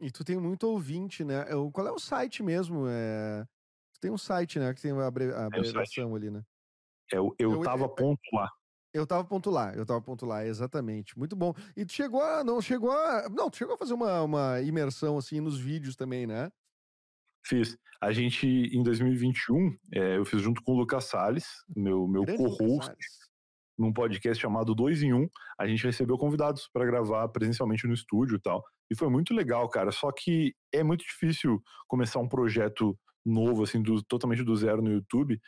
E 0.00 0.10
tu 0.10 0.24
tem 0.24 0.38
muito 0.38 0.64
ouvinte, 0.64 1.24
né? 1.24 1.44
Qual 1.72 1.86
é 1.86 1.92
o 1.92 1.98
site 1.98 2.42
mesmo? 2.42 2.86
É... 2.88 3.44
Tu 3.94 4.00
tem 4.00 4.10
um 4.10 4.18
site, 4.18 4.58
né? 4.58 4.72
Que 4.72 4.80
tem 4.80 4.92
a, 4.92 5.06
abreviação 5.06 6.14
ali, 6.14 6.30
né? 6.30 6.42
É 7.12 7.20
o 7.20 7.34
eu, 7.38 7.52
eu 7.52 7.62
tava 7.62 7.88
ponto 7.88 8.20
lá. 8.32 8.50
Eu 8.92 9.06
tava 9.06 9.24
ponto 9.24 9.50
lá, 9.50 9.72
eu 9.74 9.86
tava 9.86 10.00
ponto 10.00 10.26
lá, 10.26 10.44
exatamente. 10.44 11.16
Muito 11.16 11.36
bom. 11.36 11.54
E 11.76 11.84
tu 11.84 11.92
chegou 11.92 12.22
a. 12.22 12.42
Não, 12.42 12.60
chegou 12.60 12.90
a. 12.90 13.28
Não, 13.28 13.48
tu 13.48 13.58
chegou 13.58 13.74
a 13.74 13.78
fazer 13.78 13.94
uma, 13.94 14.22
uma 14.22 14.60
imersão 14.62 15.16
assim 15.16 15.40
nos 15.40 15.58
vídeos 15.58 15.94
também, 15.94 16.26
né? 16.26 16.50
Fiz. 17.44 17.76
A 18.00 18.12
gente, 18.12 18.46
em 18.46 18.82
2021, 18.82 19.76
é, 19.92 20.16
eu 20.16 20.24
fiz 20.24 20.40
junto 20.40 20.62
com 20.62 20.72
o 20.72 20.78
Lucas 20.78 21.04
Salles, 21.04 21.46
meu, 21.76 22.08
meu 22.08 22.24
co-host, 22.24 22.90
num 23.80 23.92
podcast 23.92 24.40
chamado 24.40 24.74
Dois 24.74 25.02
em 25.02 25.14
Um. 25.14 25.26
A 25.58 25.66
gente 25.66 25.84
recebeu 25.84 26.18
convidados 26.18 26.68
para 26.72 26.84
gravar 26.84 27.26
presencialmente 27.28 27.86
no 27.86 27.94
estúdio 27.94 28.36
e 28.36 28.40
tal. 28.40 28.62
E 28.90 28.96
foi 28.96 29.08
muito 29.08 29.32
legal, 29.32 29.68
cara. 29.68 29.90
Só 29.90 30.12
que 30.12 30.54
é 30.72 30.82
muito 30.82 31.02
difícil 31.02 31.62
começar 31.88 32.20
um 32.20 32.28
projeto 32.28 32.96
novo, 33.24 33.62
assim, 33.62 33.82
do, 33.82 34.02
totalmente 34.02 34.42
do 34.42 34.54
zero 34.54 34.82
no 34.82 34.92
YouTube, 34.92 35.40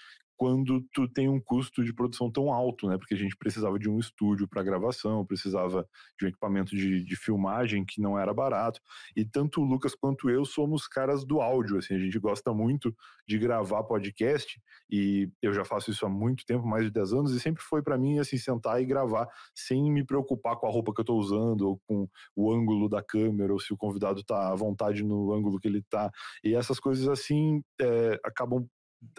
quando 0.42 0.84
tu 0.92 1.06
tem 1.06 1.28
um 1.28 1.40
custo 1.40 1.84
de 1.84 1.94
produção 1.94 2.28
tão 2.28 2.52
alto, 2.52 2.88
né? 2.88 2.98
Porque 2.98 3.14
a 3.14 3.16
gente 3.16 3.36
precisava 3.36 3.78
de 3.78 3.88
um 3.88 4.00
estúdio 4.00 4.48
para 4.48 4.60
gravação, 4.60 5.24
precisava 5.24 5.86
de 6.18 6.26
um 6.26 6.28
equipamento 6.28 6.74
de, 6.74 7.04
de, 7.04 7.14
filmagem 7.14 7.84
que 7.84 8.00
não 8.00 8.18
era 8.18 8.34
barato. 8.34 8.80
E 9.14 9.24
tanto 9.24 9.60
o 9.60 9.64
Lucas 9.64 9.94
quanto 9.94 10.28
eu 10.28 10.44
somos 10.44 10.88
caras 10.88 11.24
do 11.24 11.40
áudio, 11.40 11.78
assim, 11.78 11.94
a 11.94 11.98
gente 12.00 12.18
gosta 12.18 12.52
muito 12.52 12.92
de 13.24 13.38
gravar 13.38 13.84
podcast 13.84 14.60
e 14.90 15.30
eu 15.40 15.54
já 15.54 15.64
faço 15.64 15.92
isso 15.92 16.04
há 16.04 16.08
muito 16.08 16.44
tempo, 16.44 16.66
mais 16.66 16.86
de 16.86 16.90
10 16.90 17.12
anos, 17.12 17.32
e 17.36 17.38
sempre 17.38 17.62
foi 17.62 17.80
para 17.80 17.96
mim 17.96 18.18
assim 18.18 18.36
sentar 18.36 18.82
e 18.82 18.84
gravar 18.84 19.28
sem 19.54 19.92
me 19.92 20.04
preocupar 20.04 20.56
com 20.56 20.66
a 20.66 20.70
roupa 20.72 20.92
que 20.92 21.02
eu 21.02 21.04
tô 21.04 21.14
usando 21.14 21.68
ou 21.68 21.80
com 21.86 22.08
o 22.34 22.52
ângulo 22.52 22.88
da 22.88 23.00
câmera 23.00 23.52
ou 23.52 23.60
se 23.60 23.72
o 23.72 23.76
convidado 23.76 24.24
tá 24.24 24.50
à 24.50 24.56
vontade 24.56 25.04
no 25.04 25.32
ângulo 25.32 25.60
que 25.60 25.68
ele 25.68 25.84
tá. 25.88 26.10
E 26.42 26.52
essas 26.52 26.80
coisas 26.80 27.06
assim 27.06 27.62
é, 27.80 28.18
acabam 28.24 28.66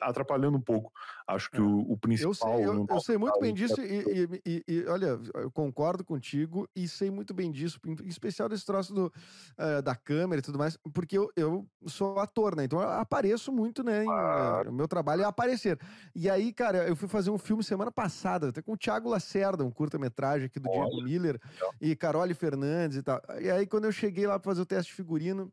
atrapalhando 0.02 0.58
um 0.58 0.62
pouco. 0.62 0.92
Acho 1.28 1.50
que 1.50 1.58
é. 1.58 1.62
o, 1.62 1.80
o, 1.92 1.98
principal. 1.98 2.30
Eu 2.30 2.34
sei, 2.34 2.66
eu, 2.66 2.86
eu 2.90 3.02
sei 3.02 3.18
muito 3.18 3.40
bem 3.40 3.54
disso 3.54 3.82
e, 3.82 3.86
e, 3.86 4.42
e, 4.46 4.64
e, 4.68 4.86
olha, 4.88 5.20
eu 5.36 5.52
concordo 5.52 6.04
contigo 6.04 6.68
e 6.76 6.88
sei 6.88 7.10
muito 7.10 7.34
bem 7.34 7.52
disso, 7.52 7.80
em 7.86 8.08
especial 8.08 8.50
desse 8.50 8.66
troço 8.66 8.94
do, 8.94 9.06
uh, 9.08 9.82
da 9.82 9.96
câmera 9.96 10.40
e 10.40 10.44
tudo 10.44 10.58
mais, 10.58 10.78
porque 10.94 11.18
eu, 11.18 11.32
eu 11.36 11.68
sou 11.86 12.20
ator, 12.20 12.56
né? 12.56 12.66
Então 12.66 12.82
eu 12.82 12.90
apareço 12.90 13.52
muito, 13.52 13.84
né? 13.84 14.04
Em, 14.04 14.10
ah. 14.10 14.64
uh, 14.66 14.70
o 14.70 14.74
meu 14.74 14.88
trabalho 14.88 15.22
é 15.22 15.26
aparecer. 15.26 15.80
E 16.16 16.30
aí, 16.30 16.52
cara, 16.52 16.88
eu 16.88 16.96
fui 16.96 17.08
fazer 17.08 17.30
um 17.30 17.38
filme 17.38 17.64
semana 17.64 17.92
passada, 17.92 18.50
até 18.50 18.62
com 18.62 18.74
o 18.74 18.78
Thiago 18.78 19.10
Lacerda, 19.10 19.64
um 19.64 19.72
curta-metragem 19.72 20.48
aqui 20.48 20.60
do 20.60 20.70
olha. 20.70 20.90
Diego 20.90 21.04
Miller 21.04 21.42
e 21.80 21.96
Carole 21.96 22.34
Fernandes 22.34 22.98
e 22.98 23.04
tal. 23.04 23.22
E 23.40 23.50
aí, 23.50 23.66
quando 23.66 23.86
eu 23.86 23.92
cheguei 23.92 24.28
lá 24.28 24.40
para 24.40 24.52
fazer 24.52 24.62
o 24.62 24.66
teste 24.66 24.92
de 24.92 24.96
figurino, 24.96 25.52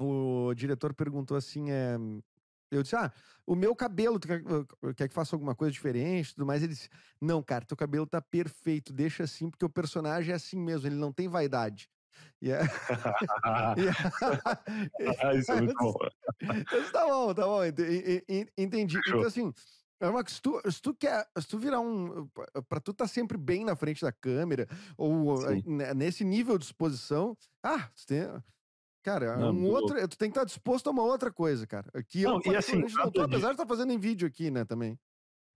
o 0.00 0.52
diretor 0.54 0.94
perguntou 0.94 1.36
assim: 1.36 1.70
é, 1.70 1.96
eu 2.72 2.82
disse, 2.82 2.96
ah, 2.96 3.12
o 3.46 3.54
meu 3.54 3.74
cabelo, 3.76 4.18
tu 4.18 4.26
quer, 4.26 4.42
quer 4.96 5.08
que 5.08 5.14
faça 5.14 5.36
alguma 5.36 5.54
coisa 5.54 5.72
diferente 5.72 6.34
tudo 6.34 6.46
mais? 6.46 6.62
Ele 6.62 6.72
disse, 6.72 6.88
não, 7.20 7.42
cara, 7.42 7.64
teu 7.64 7.76
cabelo 7.76 8.06
tá 8.06 8.20
perfeito, 8.20 8.92
deixa 8.92 9.24
assim, 9.24 9.50
porque 9.50 9.64
o 9.64 9.70
personagem 9.70 10.32
é 10.32 10.36
assim 10.36 10.58
mesmo, 10.58 10.88
ele 10.88 10.96
não 10.96 11.12
tem 11.12 11.28
vaidade. 11.28 11.88
E 12.40 12.50
é... 12.50 12.60
ah, 13.44 15.34
isso 15.34 15.52
é 15.52 15.60
muito 15.60 15.74
bom. 15.78 15.94
Isso 16.80 16.92
tá 16.92 17.06
bom, 17.06 17.34
tá 17.34 17.42
bom, 17.44 17.64
entendi. 17.64 18.98
Então, 19.06 19.22
assim, 19.22 19.52
É, 20.00 20.10
Max, 20.10 20.32
se 20.32 20.42
tu, 20.42 20.60
se 20.68 20.82
tu 20.82 20.92
quer, 20.92 21.24
se 21.38 21.46
tu 21.46 21.58
virar 21.60 21.78
um. 21.78 22.28
Pra 22.68 22.80
tu 22.80 22.92
tá 22.92 23.06
sempre 23.06 23.38
bem 23.38 23.64
na 23.64 23.76
frente 23.76 24.02
da 24.02 24.10
câmera, 24.10 24.66
ou 24.96 25.36
Sim. 25.36 25.62
né, 25.64 25.94
nesse 25.94 26.24
nível 26.24 26.58
de 26.58 26.64
exposição, 26.64 27.36
ah, 27.62 27.88
tu 27.94 28.06
tem. 28.06 28.22
Cara, 29.02 29.38
Não, 29.38 29.52
um 29.52 29.66
outro, 29.68 29.96
tu 30.08 30.16
tem 30.16 30.30
que 30.30 30.38
estar 30.38 30.44
disposto 30.44 30.86
a 30.88 30.90
uma 30.92 31.02
outra 31.02 31.32
coisa, 31.32 31.66
cara. 31.66 31.90
Aqui 31.94 32.22
Não, 32.22 32.34
eu, 32.36 32.42
e 32.44 32.56
assim, 32.56 32.76
não 32.76 33.10
tô, 33.10 33.22
apesar 33.22 33.48
de 33.48 33.54
estar 33.54 33.66
fazendo 33.66 33.92
em 33.92 33.98
vídeo 33.98 34.26
aqui, 34.28 34.50
né, 34.50 34.64
também. 34.64 34.98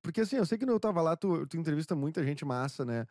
Porque 0.03 0.21
assim, 0.23 0.37
eu 0.37 0.47
sei 0.47 0.59
que 0.59 0.65
quando 0.65 0.73
eu 0.75 0.81
tava 0.81 1.03
lá, 1.03 1.17
tu, 1.17 1.47
tu 1.47 1.57
entrevista 1.59 1.95
muita 1.97 2.25
gente 2.25 2.45
massa, 2.45 2.85
né? 2.85 3.07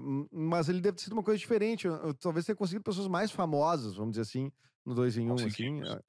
M- 0.00 0.28
mas 0.32 0.68
ele 0.68 0.80
deve 0.80 0.96
ter 0.96 1.04
sido 1.04 1.12
uma 1.14 1.22
coisa 1.22 1.38
diferente. 1.38 1.86
eu- 1.86 1.94
eu- 1.96 2.14
talvez 2.14 2.46
tenha 2.46 2.56
conseguido 2.56 2.84
pessoas 2.84 3.08
mais 3.08 3.30
famosas, 3.30 3.94
vamos 3.96 4.12
dizer 4.12 4.22
assim, 4.22 4.52
no 4.84 4.94
2 4.94 5.16
em 5.16 5.30
1, 5.30 5.32
um, 5.34 5.46
assim. 5.46 5.82
Ah, 5.82 6.00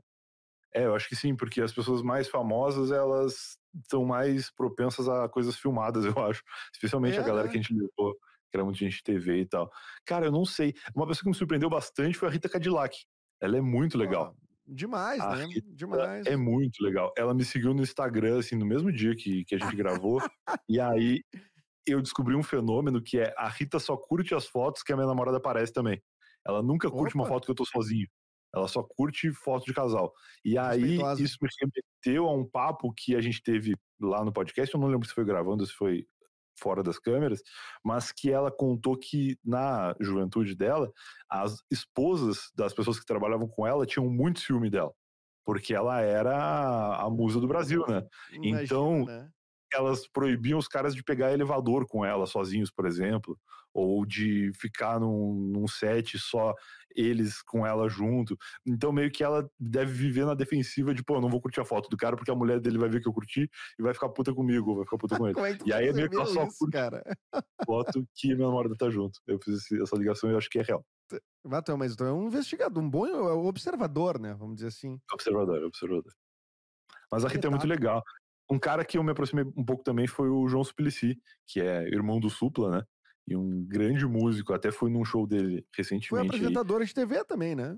É, 0.73 0.85
eu 0.85 0.95
acho 0.95 1.07
que 1.07 1.15
sim, 1.15 1.35
porque 1.35 1.61
as 1.61 1.73
pessoas 1.73 2.01
mais 2.01 2.27
famosas, 2.27 2.91
elas 2.91 3.57
são 3.89 4.05
mais 4.05 4.51
propensas 4.51 5.07
a 5.07 5.29
coisas 5.29 5.55
filmadas, 5.57 6.03
eu 6.05 6.17
acho. 6.25 6.43
Especialmente 6.73 7.19
a 7.19 7.23
É, 7.23 7.27
galera 7.27 7.47
né? 7.47 7.51
que 7.51 7.57
a 7.57 7.61
gente 7.61 7.73
levou, 7.73 8.15
que 8.53 8.57
era 8.57 8.63
muita 8.63 8.77
gente 8.77 8.97
de 8.97 9.03
TV 9.03 9.39
e 9.39 9.45
tal. 9.47 9.71
Cara, 10.05 10.27
eu 10.27 10.31
não 10.31 10.45
sei. 10.45 10.75
Uma 10.95 11.07
pessoa 11.07 11.23
que 11.23 11.29
me 11.29 11.35
surpreendeu 11.35 11.71
bastante 11.71 12.15
foi 12.15 12.29
a 12.29 12.31
Rita 12.31 12.47
Cadillac. 12.47 12.95
Ela 13.41 13.57
é 13.57 13.61
muito 13.61 13.97
legal. 13.97 14.35
ó, 14.37 14.43
demais, 14.67 15.19
A 15.19 15.35
né? 15.35 15.45
Rita 15.45 15.67
Demais. 15.73 16.27
É 16.27 16.37
muito 16.37 16.83
legal. 16.83 17.11
Ela 17.17 17.33
me 17.33 17.43
seguiu 17.43 17.73
no 17.73 17.81
Instagram, 17.81 18.37
assim, 18.37 18.55
no 18.55 18.63
mesmo 18.65 18.91
dia 18.91 19.15
que, 19.15 19.43
que 19.45 19.55
a 19.55 19.57
gente 19.57 19.75
gravou. 19.75 20.19
e 20.69 20.79
aí 20.79 21.23
eu 21.87 21.99
descobri 21.99 22.35
um 22.35 22.43
fenômeno 22.43 23.01
que 23.01 23.17
é 23.17 23.33
a 23.35 23.49
Rita 23.49 23.79
só 23.79 23.97
curte 23.97 24.35
as 24.35 24.45
fotos 24.45 24.83
que 24.83 24.93
a 24.93 24.95
minha 24.95 25.07
namorada 25.07 25.37
aparece 25.37 25.73
também. 25.73 25.99
Ela 26.47 26.61
nunca 26.61 26.91
curte 26.91 27.15
uma 27.15 27.23
Opa. 27.23 27.33
foto 27.33 27.45
que 27.45 27.51
eu 27.51 27.55
tô 27.55 27.65
sozinho. 27.65 28.07
Ela 28.55 28.67
só 28.67 28.83
curte 28.83 29.31
foto 29.33 29.65
de 29.65 29.73
casal. 29.73 30.13
E 30.45 30.59
aí 30.59 30.99
isso 31.17 31.37
me 31.41 31.49
remeteu 31.59 32.27
a 32.29 32.35
um 32.35 32.47
papo 32.47 32.93
que 32.95 33.15
a 33.15 33.21
gente 33.21 33.41
teve 33.41 33.73
lá 33.99 34.23
no 34.23 34.31
podcast. 34.31 34.71
Eu 34.75 34.79
não 34.79 34.89
lembro 34.89 35.07
se 35.07 35.13
foi 35.15 35.25
gravando, 35.25 35.65
se 35.65 35.73
foi 35.73 36.05
fora 36.63 36.81
das 36.81 36.97
câmeras, 36.97 37.41
mas 37.83 38.11
que 38.11 38.31
ela 38.31 38.49
contou 38.49 38.97
que 38.97 39.37
na 39.43 39.93
juventude 39.99 40.55
dela, 40.55 40.89
as 41.29 41.57
esposas 41.69 42.49
das 42.55 42.73
pessoas 42.73 42.97
que 42.99 43.05
trabalhavam 43.05 43.47
com 43.47 43.67
ela 43.67 43.85
tinham 43.85 44.09
muito 44.09 44.39
ciúme 44.39 44.69
dela. 44.69 44.93
Porque 45.45 45.75
ela 45.75 45.99
era 45.99 46.95
a 46.95 47.09
musa 47.09 47.41
do 47.41 47.47
Brasil, 47.47 47.85
né? 47.85 48.01
Imagina, 48.31 48.63
Então, 48.63 49.05
né? 49.05 49.29
elas 49.73 50.07
proibiam 50.07 50.57
os 50.57 50.69
caras 50.69 50.95
de 50.95 51.03
pegar 51.03 51.33
elevador 51.33 51.85
com 51.85 52.05
ela 52.05 52.25
sozinhos, 52.25 52.71
por 52.71 52.85
exemplo, 52.85 53.37
ou 53.73 54.05
de 54.05 54.51
ficar 54.53 54.99
num, 54.99 55.33
num 55.33 55.67
set 55.67 56.17
só 56.19 56.53
eles 56.95 57.41
com 57.41 57.65
ela 57.65 57.89
junto. 57.89 58.37
Então, 58.65 58.91
meio 58.91 59.11
que 59.11 59.23
ela 59.23 59.49
deve 59.59 59.91
viver 59.91 60.25
na 60.25 60.35
defensiva 60.35 60.93
de, 60.93 61.03
pô, 61.03 61.19
não 61.19 61.29
vou 61.29 61.41
curtir 61.41 61.59
a 61.59 61.65
foto 61.65 61.89
do 61.89 61.97
cara 61.97 62.15
porque 62.15 62.31
a 62.31 62.35
mulher 62.35 62.59
dele 62.59 62.77
vai 62.77 62.89
ver 62.89 63.01
que 63.01 63.07
eu 63.07 63.13
curti 63.13 63.49
e 63.79 63.83
vai 63.83 63.93
ficar 63.93 64.09
puta 64.09 64.33
comigo, 64.33 64.75
vai 64.75 64.85
ficar 64.85 64.97
puta 64.97 65.17
com 65.17 65.27
ele. 65.27 65.33
É 65.43 65.57
E 65.65 65.73
aí 65.73 65.87
é 65.87 65.93
meio 65.93 66.09
que 66.09 66.15
ela 66.15 66.25
só 66.25 66.45
curte 66.45 66.71
cara? 66.71 67.03
foto 67.65 68.07
que 68.15 68.35
minha 68.35 68.47
namorada 68.47 68.75
tá 68.77 68.89
junto. 68.89 69.19
Eu 69.27 69.39
fiz 69.43 69.71
essa 69.71 69.95
ligação 69.95 70.29
e 70.29 70.33
eu 70.33 70.37
acho 70.37 70.49
que 70.49 70.59
é 70.59 70.61
real. 70.61 70.85
Batom, 71.45 71.77
mas 71.77 71.95
tu 71.95 72.03
é 72.03 72.13
um 72.13 72.27
investigador, 72.27 72.81
um 72.81 72.89
bom 72.89 73.05
observador, 73.45 74.19
né? 74.19 74.33
Vamos 74.33 74.55
dizer 74.55 74.67
assim. 74.67 74.99
Observador, 75.11 75.63
observador. 75.63 76.13
Mas 77.11 77.25
a 77.25 77.27
Rita 77.27 77.47
é 77.47 77.49
muito 77.49 77.67
legal. 77.67 78.01
Um 78.49 78.59
cara 78.59 78.83
que 78.83 78.97
eu 78.97 79.03
me 79.03 79.11
aproximei 79.11 79.45
um 79.55 79.63
pouco 79.65 79.83
também 79.83 80.07
foi 80.07 80.29
o 80.29 80.47
João 80.47 80.63
Suplicy, 80.63 81.17
que 81.47 81.61
é 81.61 81.87
irmão 81.87 82.19
do 82.19 82.29
Supla, 82.29 82.77
né? 82.77 82.83
E 83.27 83.35
um 83.35 83.63
grande 83.65 84.05
músico. 84.05 84.53
Até 84.53 84.71
fui 84.71 84.89
num 84.91 85.05
show 85.05 85.25
dele 85.25 85.65
Foi 85.73 85.77
recentemente. 85.77 86.21
aí. 86.21 86.27
apresentadora 86.27 86.85
de 86.85 86.93
TV 86.93 87.23
também, 87.23 87.55
né? 87.55 87.77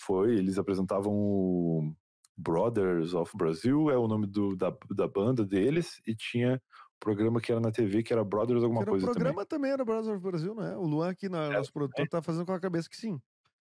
Foi, 0.00 0.34
eles 0.36 0.58
apresentavam 0.58 1.12
o 1.12 1.94
Brothers 2.36 3.14
of 3.14 3.36
Brazil, 3.36 3.90
é 3.90 3.96
o 3.96 4.08
nome 4.08 4.26
do, 4.26 4.56
da, 4.56 4.74
da 4.90 5.06
banda 5.06 5.44
deles, 5.44 6.00
e 6.06 6.14
tinha 6.14 6.60
programa 6.98 7.40
que 7.40 7.50
era 7.50 7.60
na 7.60 7.70
TV, 7.70 8.02
que 8.02 8.12
era 8.12 8.24
Brothers 8.24 8.62
alguma 8.62 8.82
era 8.82 8.90
coisa 8.90 9.06
o 9.06 9.10
programa 9.10 9.44
também. 9.44 9.70
era 9.72 9.84
Brothers 9.84 10.08
of 10.08 10.20
Brasil, 10.20 10.54
não 10.54 10.64
é? 10.64 10.76
O 10.76 10.82
Luan 10.82 11.10
aqui, 11.10 11.28
na, 11.28 11.44
É, 11.46 11.56
nosso 11.56 11.72
produtor, 11.72 12.08
tá 12.08 12.22
fazendo 12.22 12.46
com 12.46 12.52
a 12.52 12.60
cabeça 12.60 12.88
que 12.88 12.96
sim. 12.96 13.20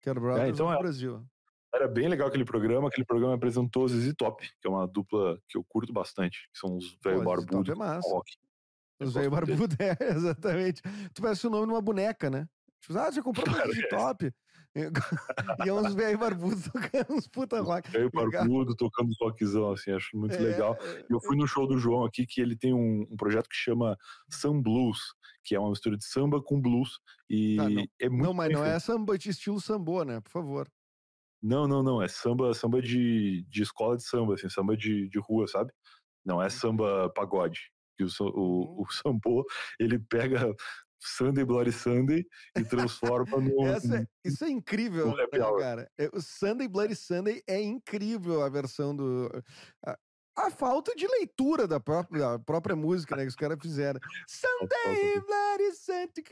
Que 0.02 0.10
era 0.10 0.20
Brothers 0.20 0.50
então 0.50 0.68
of 0.68 0.76
é. 0.76 0.80
Brasil. 0.80 1.14
também. 1.14 1.28
Era 1.74 1.88
bem 1.88 2.08
legal 2.08 2.28
aquele 2.28 2.46
programa, 2.46 2.88
aquele 2.88 3.06
programa 3.06 3.36
apresentou 3.36 3.88
ZZ 3.88 4.14
Top, 4.18 4.44
que 4.44 4.68
é 4.68 4.70
uma 4.70 4.88
dupla 4.88 5.40
que 5.48 5.56
eu 5.56 5.64
curto 5.64 5.94
bastante, 5.94 6.50
que 6.52 6.60
são 6.60 6.78
uns 6.78 6.98
velho 7.04 7.24
Pô, 7.24 7.36
esse 7.36 7.46
top 7.46 7.72
é 7.72 7.76
massa. 7.76 8.10
rock. 8.10 8.32
Os 9.00 9.14
velho 9.14 9.30
gosto 9.30 9.46
dele. 9.46 9.58
barbudo, 9.60 9.76
é, 9.84 10.12
exatamente. 10.14 10.82
Tu 11.14 11.22
parece 11.22 11.48
o 11.48 11.50
nome 11.50 11.68
de 11.68 11.74
uma 11.74 11.82
boneca, 11.82 12.30
né? 12.30 12.48
Tipo, 12.82 12.98
ah, 13.00 13.12
você 13.12 13.22
comprou 13.22 13.46
um 13.48 13.70
de 13.72 13.88
top. 13.90 14.32
e 15.66 15.68
é 15.70 15.74
uns 15.74 15.94
velho 15.96 16.18
barbudos 16.18 16.64
tocando 16.72 17.14
uns 17.18 17.28
puta 17.28 17.60
rock. 17.60 17.90
Velho 17.90 18.10
barbudo, 18.12 18.76
tocando 18.76 19.10
rockzão, 19.20 19.72
assim, 19.72 19.92
acho 19.92 20.16
muito 20.16 20.36
É, 20.36 20.40
legal. 20.40 20.78
é, 20.80 21.06
Eu 21.10 21.20
fui 21.22 21.36
no 21.36 21.48
show 21.48 21.68
do 21.68 21.78
João 21.78 22.06
aqui, 22.06 22.26
que 22.26 22.40
ele 22.40 22.56
tem 22.56 22.74
um, 22.74 23.02
um 23.10 23.16
projeto 23.18 23.48
que 23.50 23.56
chama 23.56 23.98
Sam 24.32 24.62
Blues, 24.62 25.00
que 25.44 25.56
é 25.56 25.60
uma 25.60 25.70
mistura 25.70 25.98
de 25.98 26.06
samba 26.06 26.42
com 26.42 26.62
blues. 26.62 27.00
E 27.30 27.58
Tá, 27.58 27.70
não. 27.70 27.86
é 28.00 28.10
muito 28.10 28.24
Não, 28.24 28.34
mas 28.34 28.52
não 28.52 28.62
feito. 28.62 28.76
é 28.76 28.80
samba 28.80 29.18
de 29.18 29.30
estilo 29.30 29.60
sambô, 29.60 30.04
né? 30.04 30.22
Por 30.22 30.30
favor. 30.32 30.70
Não, 31.42 31.68
não, 31.68 31.82
não. 31.82 32.02
É 32.02 32.08
samba, 32.08 32.54
samba 32.54 32.82
de, 32.82 33.44
de 33.50 33.64
escola 33.64 33.98
de 33.98 34.04
samba, 34.04 34.36
assim, 34.36 34.50
samba 34.50 34.78
de, 34.78 35.10
de 35.10 35.20
rua, 35.20 35.48
sabe? 35.48 35.72
Não 36.24 36.42
é 36.42 36.50
samba 36.50 37.10
pagode. 37.16 37.72
Que 38.00 38.06
o, 38.06 38.28
o, 38.34 38.82
o 38.84 38.90
sambô, 38.90 39.46
ele 39.78 40.00
pega 40.00 40.56
Sunday 41.02 41.44
Bloody 41.44 41.74
Sunday 41.74 42.26
e 42.58 42.64
transforma 42.64 43.38
no. 43.42 43.68
Essa 43.68 43.98
é- 43.98 44.08
isso 44.24 44.46
é 44.46 44.50
incrível, 44.50 45.08
né, 45.18 45.28
cara? 45.60 45.92
É, 45.98 46.10
O 46.14 46.22
Sunday 46.22 46.68
Bloody 46.68 46.96
Sunday 46.96 47.44
é 47.46 47.62
incrível 47.62 48.42
a 48.42 48.48
versão 48.50 48.96
do. 48.96 49.30
A, 49.86 49.98
a 50.38 50.50
falta 50.50 50.96
de 50.96 51.06
leitura 51.06 51.68
da 51.68 51.82
própria, 51.82 52.22
da 52.22 52.40
própria 52.40 52.74
música, 52.76 53.16
né? 53.18 53.24
Que 53.24 53.28
os 53.30 53.36
caras 53.36 53.58
fizeram. 53.62 54.00
Sunday 54.30 55.20
Bloody 55.20 55.74
Sunday. 55.74 56.24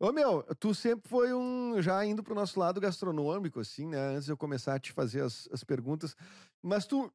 Ô 0.00 0.10
meu, 0.10 0.42
tu 0.58 0.74
sempre 0.74 1.08
foi 1.08 1.32
um. 1.32 1.80
Já 1.82 2.04
indo 2.04 2.22
pro 2.22 2.34
nosso 2.34 2.58
lado 2.58 2.80
gastronômico, 2.80 3.60
assim, 3.60 3.86
né? 3.86 3.98
Antes 4.14 4.24
de 4.26 4.32
eu 4.32 4.36
começar 4.36 4.74
a 4.74 4.78
te 4.80 4.92
fazer 4.92 5.22
as, 5.22 5.48
as 5.52 5.62
perguntas. 5.64 6.14
Mas 6.62 6.86
tu. 6.86 7.12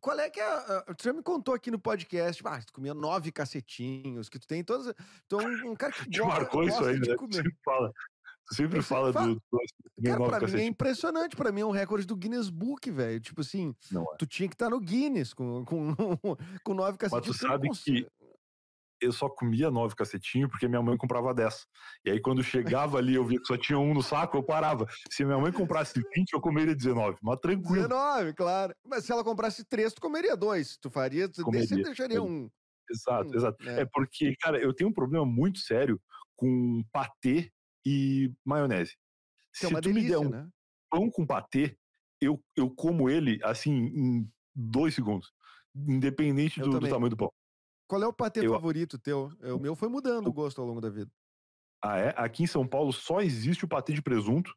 Qual 0.00 0.18
é 0.18 0.28
que 0.30 0.38
é. 0.40 0.44
a- 0.44 0.84
a- 0.88 0.94
Tu 0.94 1.04
já 1.04 1.12
me 1.12 1.22
contou 1.22 1.54
aqui 1.54 1.70
no 1.70 1.78
podcast, 1.78 2.42
ah, 2.46 2.60
tu 2.64 2.72
comia 2.72 2.94
nove 2.94 3.32
cacetinhos, 3.32 4.28
que 4.28 4.38
tu 4.38 4.46
tem 4.46 4.62
todas. 4.62 4.94
Tu 5.28 5.40
é 5.40 5.46
um, 5.46 5.74
cara 5.74 5.92
que 5.92 6.08
Te 6.10 6.20
marcou 6.22 6.62
isso 6.64 6.84
aí, 6.84 6.98
né? 6.98 7.06
Tu 7.06 7.16
comer. 7.16 7.34
sempre 7.34 7.54
fala, 7.64 7.92
tu 8.46 8.54
sempre 8.54 8.82
fala 8.82 9.12
falo. 9.12 9.34
do, 9.34 9.42
Cara, 10.04 10.38
pra 10.38 10.48
mim 10.48 10.60
é 10.60 10.64
impressionante. 10.66 11.34
Pra 11.36 11.50
mim 11.50 11.62
é 11.62 11.66
um 11.66 11.70
recorde 11.70 12.06
do 12.06 12.14
Guinness 12.16 12.48
Book, 12.50 12.90
velho. 12.90 13.18
Tipo 13.20 13.40
assim, 13.40 13.74
é. 13.92 14.16
tu 14.18 14.26
tinha 14.26 14.48
que 14.48 14.54
estar 14.54 14.70
no 14.70 14.78
Guinness 14.78 15.32
com, 15.34 15.64
com, 15.64 15.94
com 16.62 16.74
nove 16.74 16.96
Mas 17.00 17.10
tu 17.10 17.32
cacetinhos. 17.32 17.42
eu 17.42 17.48
não 17.48 17.54
sabe 17.54 17.70
que 17.70 18.06
eu 19.00 19.12
só 19.12 19.28
comia 19.28 19.70
nove 19.70 19.94
cacetinhos 19.94 20.50
porque 20.50 20.66
minha 20.68 20.82
mãe 20.82 20.96
comprava 20.96 21.32
dez. 21.34 21.66
E 22.04 22.10
aí, 22.10 22.20
quando 22.20 22.42
chegava 22.42 22.98
ali, 22.98 23.14
eu 23.14 23.24
via 23.24 23.38
que 23.38 23.46
só 23.46 23.56
tinha 23.56 23.78
um 23.78 23.94
no 23.94 24.02
saco, 24.02 24.36
eu 24.36 24.42
parava. 24.42 24.86
Se 25.10 25.24
minha 25.24 25.38
mãe 25.38 25.52
comprasse 25.52 25.94
20, 26.16 26.32
eu 26.32 26.40
comeria 26.40 26.74
19. 26.74 27.18
Mas 27.22 27.38
tranquilo. 27.40 27.88
19, 27.88 28.34
claro. 28.34 28.74
Mas 28.84 29.04
se 29.04 29.12
ela 29.12 29.24
comprasse 29.24 29.64
três, 29.64 29.92
tu 29.92 30.00
comeria 30.00 30.36
dois. 30.36 30.76
Tu 30.80 30.90
faria, 30.90 31.28
tu 31.28 31.42
Comeria, 31.42 31.66
sempre 31.66 31.84
deixaria 31.84 32.22
um. 32.22 32.48
Exato, 32.90 33.30
Hum, 33.30 33.34
exato. 33.36 33.68
é. 33.68 33.80
É 33.82 33.86
porque, 33.92 34.34
cara, 34.40 34.58
eu 34.58 34.74
tenho 34.74 34.90
um 34.90 34.94
problema 34.94 35.24
muito 35.26 35.58
sério 35.58 36.00
com 36.36 36.82
patê 36.92 37.50
e 37.86 38.32
maionese. 38.44 38.92
Que 39.58 39.66
é 39.66 39.68
Se 39.68 39.74
uma 39.74 39.80
tu 39.80 39.88
me 39.90 39.94
der 40.02 40.18
delícia, 40.18 40.20
um 40.20 40.30
né? 40.30 40.48
pão 40.90 41.10
com 41.10 41.26
patê, 41.26 41.76
eu, 42.20 42.42
eu 42.56 42.70
como 42.74 43.08
ele, 43.10 43.38
assim, 43.44 43.72
em 43.72 44.28
dois 44.54 44.94
segundos. 44.94 45.30
Independente 45.76 46.60
do, 46.60 46.78
do 46.80 46.88
tamanho 46.88 47.10
do 47.10 47.16
pão. 47.16 47.30
Qual 47.88 48.02
é 48.02 48.06
o 48.06 48.12
patê 48.12 48.46
Eu- 48.46 48.52
favorito 48.52 48.98
teu? 48.98 49.32
É, 49.40 49.52
O 49.52 49.58
meu 49.58 49.74
foi 49.74 49.88
mudando 49.88 50.28
o 50.28 50.32
gosto 50.32 50.60
ao 50.60 50.66
longo 50.66 50.80
da 50.80 50.90
vida. 50.90 51.10
Ah, 51.82 51.96
é? 51.98 52.14
Aqui 52.16 52.42
em 52.42 52.46
São 52.46 52.66
Paulo 52.68 52.92
só 52.92 53.20
existe 53.20 53.64
o 53.64 53.68
patê 53.68 53.92
de 53.94 54.02
presunto 54.02 54.54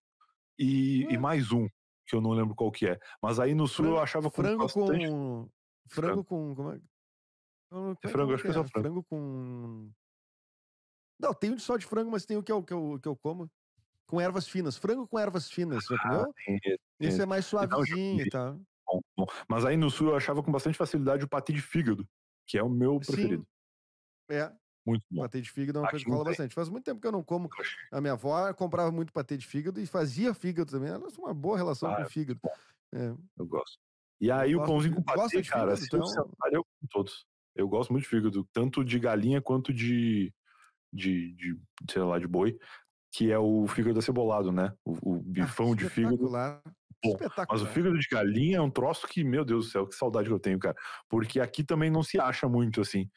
e, 0.59 1.03
e 1.03 1.17
mais 1.17 1.51
um, 1.51 1.67
que 2.05 2.15
eu 2.15 2.19
não 2.19 2.31
lembro 2.31 2.53
qual 2.53 2.71
que 2.71 2.87
é. 2.87 2.99
Mas 3.21 3.39
aí 3.39 3.55
no 3.55 3.67
sul 3.67 3.85
eu 3.85 3.99
achava 3.99 4.29
com 4.29 4.35
frango 4.35 4.63
bastante... 4.63 5.07
com. 5.07 5.49
Frango 5.87 6.23
com. 6.25 6.55
Como 6.55 6.71
é? 6.71 6.81
Como 7.69 7.91
é 7.91 8.09
frango, 8.09 8.17
como 8.25 8.33
acho 8.33 8.43
que 8.43 8.49
é 8.49 8.53
só 8.53 8.63
frango. 8.65 8.81
Frango 8.81 9.03
com. 9.03 9.91
Não, 11.19 11.33
tem 11.33 11.51
um 11.51 11.59
só 11.59 11.77
de 11.77 11.85
frango, 11.85 12.11
mas 12.11 12.25
tem 12.25 12.35
o 12.35 12.43
que 12.43 12.51
eu, 12.51 12.61
que 12.63 12.73
eu, 12.73 12.99
que 13.01 13.07
eu 13.07 13.15
como. 13.15 13.49
Com 14.07 14.19
ervas 14.19 14.47
finas. 14.47 14.75
Frango 14.75 15.07
com 15.07 15.17
ervas 15.17 15.49
finas. 15.49 15.85
Ah, 15.91 15.97
comeu? 16.01 16.33
tem 16.35 16.59
esse, 16.99 17.21
é 17.21 17.25
mais 17.25 17.45
suavezinho 17.45 18.25
e 18.25 18.29
tal. 18.29 18.59
bom. 19.15 19.25
Mas 19.47 19.63
aí 19.63 19.77
no 19.77 19.89
sul 19.89 20.09
eu 20.09 20.15
achava 20.17 20.43
com 20.43 20.51
bastante 20.51 20.77
facilidade 20.77 21.23
o 21.23 21.29
patê 21.29 21.53
de 21.53 21.61
fígado, 21.61 22.05
que 22.51 22.57
é 22.57 22.63
o 22.63 22.69
meu 22.69 22.99
Sim. 23.01 23.13
preferido. 23.13 23.47
É, 24.29 24.51
Muito 24.85 25.05
bom. 25.09 25.21
patê 25.21 25.39
de 25.39 25.49
fígado 25.49 25.77
é 25.79 25.81
uma 25.81 25.87
Aqui 25.87 25.91
coisa 25.93 26.05
que 26.05 26.11
rola 26.11 26.25
bastante. 26.25 26.53
Faz 26.53 26.67
muito 26.67 26.83
tempo 26.83 26.99
que 26.99 27.07
eu 27.07 27.11
não 27.11 27.23
como. 27.23 27.49
A 27.89 28.01
minha 28.01 28.11
avó 28.11 28.53
comprava 28.53 28.91
muito 28.91 29.13
patê 29.13 29.37
de 29.37 29.47
fígado 29.47 29.79
e 29.79 29.85
fazia 29.85 30.33
fígado 30.33 30.69
também. 30.69 30.89
Ela 30.89 31.07
tinha 31.09 31.25
uma 31.25 31.33
boa 31.33 31.55
relação 31.55 31.89
Ah, 31.89 31.95
com 31.95 32.01
é 32.01 32.05
o 32.05 32.09
fígado. 32.09 32.41
É. 32.93 33.15
Eu 33.37 33.45
gosto. 33.45 33.79
E 34.19 34.29
aí 34.29 34.53
o 34.53 34.59
Gosto 34.59 34.69
pãozinho 34.69 34.95
com 34.95 35.01
patê, 35.03 35.41
de 35.41 35.49
cara, 35.49 35.77
fígado, 35.77 35.95
eu 35.95 35.97
então? 35.99 36.07
sentar, 36.07 36.53
eu 36.53 36.63
como 36.65 36.89
todos. 36.89 37.25
Eu 37.55 37.69
gosto 37.69 37.91
muito 37.93 38.03
de 38.03 38.09
fígado, 38.09 38.45
tanto 38.51 38.83
de 38.83 38.99
galinha 38.99 39.41
quanto 39.41 39.73
de, 39.73 40.33
de, 40.91 41.33
de 41.33 41.59
sei 41.89 42.01
lá, 42.01 42.19
de 42.19 42.27
boi, 42.27 42.59
que 43.11 43.31
é 43.31 43.39
o 43.39 43.65
fígado 43.67 43.97
acebolado, 43.97 44.51
né? 44.51 44.73
O, 44.83 45.15
o 45.15 45.21
bifão 45.21 45.71
Ah, 45.71 45.75
de 45.75 45.89
fígado. 45.89 46.29
Bom. 47.03 47.17
Mas 47.49 47.61
o 47.61 47.65
fígado 47.67 47.97
de 47.97 48.07
galinha 48.07 48.57
é 48.57 48.61
um 48.61 48.69
troço 48.71 49.07
que, 49.07 49.23
meu 49.23 49.43
Deus 49.45 49.65
do 49.65 49.71
céu, 49.71 49.87
que 49.87 49.95
saudade 49.95 50.27
que 50.27 50.33
eu 50.33 50.39
tenho, 50.39 50.59
cara. 50.59 50.75
Porque 51.09 51.39
aqui 51.39 51.63
também 51.63 51.89
não 51.89 52.03
se 52.03 52.19
acha 52.19 52.47
muito, 52.47 52.81
assim. 52.81 53.09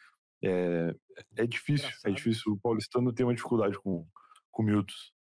É, 0.42 0.94
é 1.36 1.46
difícil, 1.46 1.86
é 2.04 2.10
Engraçado. 2.10 2.14
difícil. 2.14 2.52
O 2.52 2.60
paulistano 2.60 3.12
tem 3.12 3.24
uma 3.24 3.34
dificuldade 3.34 3.78
com, 3.78 4.06
com 4.50 4.62
miúdos. 4.62 5.12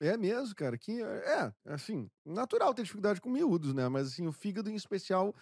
É 0.00 0.16
mesmo, 0.16 0.54
cara. 0.54 0.76
Que 0.78 1.02
é, 1.02 1.52
assim, 1.66 2.10
natural 2.24 2.74
ter 2.74 2.82
dificuldade 2.82 3.20
com 3.20 3.30
miúdos, 3.30 3.72
né? 3.74 3.88
Mas 3.88 4.08
assim, 4.08 4.26
o 4.26 4.32
fígado 4.32 4.70
em 4.70 4.74
especial, 4.74 5.34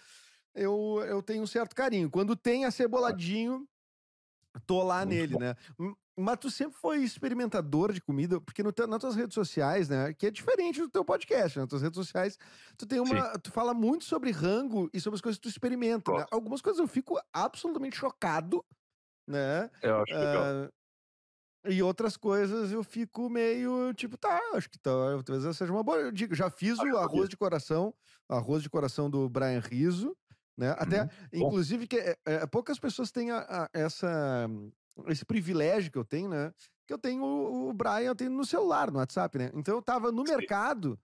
eu, 0.53 1.01
eu 1.07 1.21
tenho 1.21 1.43
um 1.43 1.47
certo 1.47 1.75
carinho. 1.75 2.09
Quando 2.09 2.35
tem 2.35 2.65
aceboladinho, 2.65 3.67
tô 4.65 4.83
lá 4.83 5.05
Muito 5.05 5.09
nele, 5.15 5.33
bom. 5.33 5.39
né? 5.39 5.55
Mas 6.17 6.37
tu 6.39 6.51
sempre 6.51 6.77
foi 6.79 7.03
experimentador 7.03 7.91
de 7.91 7.99
comida, 8.01 8.39
porque 8.39 8.61
no 8.61 8.71
teu- 8.71 8.85
nas 8.87 8.99
tuas 8.99 9.15
redes 9.15 9.33
sociais, 9.33 9.89
né? 9.89 10.13
Que 10.13 10.27
é 10.27 10.31
diferente 10.31 10.79
do 10.79 10.89
teu 10.89 11.03
podcast, 11.03 11.57
né? 11.57 11.63
Nas 11.63 11.69
tuas 11.69 11.81
redes 11.81 11.97
sociais, 11.97 12.37
tu 12.77 12.85
tem 12.85 12.99
uma. 12.99 13.37
Tu 13.39 13.51
fala 13.51 13.73
muito 13.73 14.03
sobre 14.05 14.29
rango 14.31 14.89
e 14.93 14.99
sobre 15.01 15.15
as 15.15 15.21
coisas 15.21 15.37
que 15.39 15.43
tu 15.43 15.49
experimenta. 15.49 16.11
né? 16.11 16.25
Algumas 16.31 16.61
coisas 16.61 16.79
eu 16.79 16.87
fico 16.87 17.19
absolutamente 17.33 17.97
chocado, 17.97 18.63
né? 19.27 19.71
Eu 19.81 20.01
acho 20.03 20.13
legal. 20.13 20.43
Ah, 20.43 20.69
e 21.65 21.81
outras 21.81 22.17
coisas 22.17 22.71
eu 22.71 22.83
fico 22.83 23.29
meio 23.29 23.93
tipo, 23.93 24.17
tá, 24.17 24.39
acho 24.53 24.69
que 24.69 24.77
tá, 24.77 24.91
talvez 25.23 25.45
essa 25.45 25.53
seja 25.53 25.71
uma 25.71 25.81
boa. 25.83 25.97
Eu 25.97 26.11
digo, 26.11 26.35
já 26.35 26.49
fiz 26.49 26.77
Acho 26.77 26.91
o 26.93 26.97
arroz 26.97 27.29
de 27.29 27.37
coração, 27.37 27.93
arroz 28.29 28.61
de 28.61 28.69
coração 28.69 29.09
do 29.09 29.29
Brian 29.29 29.59
Riso, 29.61 30.15
né? 30.57 30.75
Até, 30.77 31.03
Uhum, 31.03 31.09
inclusive, 31.33 31.87
que 31.87 31.97
é, 31.97 32.17
é, 32.25 32.45
poucas 32.47 32.77
pessoas 32.77 33.11
têm 33.11 33.31
a- 33.31 33.45
a- 33.49 33.69
essa, 33.73 34.47
esse 35.07 35.25
privilégio 35.25 35.91
que 35.91 35.97
eu 35.97 36.05
tenho, 36.05 36.29
né? 36.29 36.53
Que 36.87 36.93
eu 36.93 36.97
tenho 36.97 37.23
o, 37.23 37.73
Brian, 37.73 38.01
eu 38.09 38.15
tenho 38.15 38.31
no 38.31 38.45
celular, 38.45 38.91
no 38.91 38.99
WhatsApp, 38.99 39.37
né? 39.37 39.51
Então 39.53 39.75
eu 39.75 39.81
tava 39.81 40.11
no 40.11 40.25
Sim. 40.25 40.31
mercado 40.31 40.99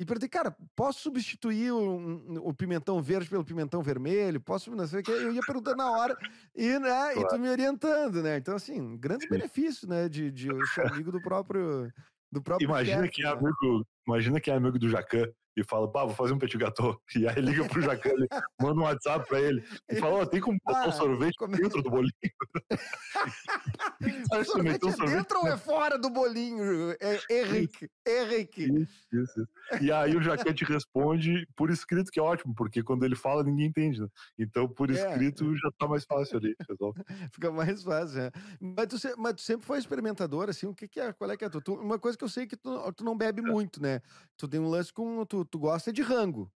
e 0.00 0.04
perguntei, 0.04 0.28
cara, 0.28 0.56
posso 0.74 1.00
substituir 1.00 1.72
o, 1.72 2.48
o 2.48 2.54
pimentão 2.54 3.00
verde 3.00 3.28
pelo 3.30 3.44
pimentão 3.44 3.82
vermelho? 3.82 4.40
Posso, 4.40 4.74
não 4.74 4.86
sei 4.86 5.00
o 5.00 5.02
que. 5.02 5.10
Eu 5.12 5.32
ia 5.32 5.42
perguntando 5.42 5.76
na 5.76 5.90
hora 5.92 6.18
e, 6.54 6.78
né, 6.78 7.18
e 7.18 7.24
tu 7.24 7.38
Claro. 7.38 7.42
me 7.42 7.48
orientando, 7.48 8.22
né? 8.22 8.36
Então, 8.36 8.54
assim, 8.56 8.96
grandes 8.98 9.24
Sim. 9.24 9.30
benefícios, 9.30 9.88
né, 9.88 10.08
de, 10.08 10.30
de 10.30 10.48
eu 10.48 10.66
ser 10.66 10.82
amigo 10.82 11.12
do 11.12 11.20
próprio, 11.20 11.92
do 12.32 12.42
próprio 12.42 12.64
Imagina 12.64 13.02
chefe, 13.02 13.12
que, 13.12 13.22
né? 13.22 13.30
amigo, 13.32 13.86
imagina 14.06 14.40
que 14.40 14.50
é 14.50 14.54
amigo 14.54 14.78
do 14.78 14.88
Jacan 14.88 15.28
e 15.54 15.62
fala, 15.62 15.90
pá, 15.90 16.02
vou 16.04 16.14
fazer 16.14 16.32
um 16.32 16.38
petit 16.38 16.56
gâteau. 16.56 16.98
E 17.14 17.28
aí 17.28 17.34
liga 17.40 17.64
pro 17.66 17.82
Jacan, 17.82 18.10
manda 18.60 18.80
um 18.80 18.84
WhatsApp 18.84 19.28
pra 19.28 19.38
ele 19.40 19.62
e 19.90 19.96
fala, 19.96 20.14
ó, 20.22 20.26
tem 20.26 20.40
como 20.40 20.58
botar 20.64 20.84
Ah, 20.84 20.88
um 20.88 20.92
sorvete 20.92 21.36
como 21.36 21.54
é- 21.54 21.58
dentro 21.58 21.82
do 21.82 21.90
bolinho? 21.90 22.12
O 24.32 24.44
sorvete 24.44 24.86
é 24.86 24.90
sorvete 24.92 25.16
dentro 25.16 25.38
ou 25.40 25.46
é 25.48 25.56
fora 25.56 25.98
do 25.98 26.10
bolinho? 26.10 26.92
É 27.00 27.20
Henrique, 27.30 27.88
Henrique. 28.06 28.64
Isso, 28.64 29.06
isso, 29.12 29.40
isso. 29.72 29.84
E 29.84 29.92
aí 29.92 30.16
o 30.16 30.22
Jacan 30.22 30.52
te 30.52 30.64
responde 30.64 31.46
por 31.54 31.70
escrito, 31.70 32.10
que 32.10 32.18
é 32.18 32.22
ótimo, 32.22 32.54
porque 32.54 32.82
quando 32.82 33.04
ele 33.04 33.14
fala, 33.14 33.42
ninguém 33.44 33.66
entende, 33.66 34.00
né? 34.00 34.08
Então, 34.38 34.68
por 34.68 34.90
É. 34.90 34.94
escrito, 34.94 35.54
já 35.56 35.70
tá 35.78 35.86
mais 35.86 36.04
fácil 36.04 36.38
ali. 36.38 36.54
resolve. 36.68 37.00
Fica 37.32 37.50
mais 37.52 37.82
fácil, 37.82 38.18
né? 38.22 38.30
Mas 38.60 38.86
tu, 38.88 38.96
mas 39.18 39.34
tu 39.34 39.42
sempre 39.42 39.66
foi 39.66 39.78
experimentador, 39.78 40.48
assim, 40.48 40.66
o 40.66 40.74
que 40.74 40.88
que 40.88 40.98
é, 41.00 41.12
qual 41.12 41.30
é 41.30 41.36
que 41.36 41.44
é 41.44 41.46
a 41.46 41.50
tua? 41.50 41.60
Tu- 41.62 41.74
uma 41.74 41.98
coisa 41.98 42.16
que 42.18 42.24
eu 42.24 42.28
sei 42.28 42.46
que 42.46 42.56
tu, 42.56 42.92
tu 42.92 43.04
não 43.04 43.16
bebe 43.16 43.40
muito, 43.42 43.80
né? 43.80 43.91
Tu 44.36 44.48
tem 44.48 44.60
um 44.60 44.68
lance 44.68 44.92
com, 44.92 45.24
tu, 45.26 45.44
tu 45.44 45.58
gosta 45.58 45.92
de 45.92 46.02
rango. 46.02 46.52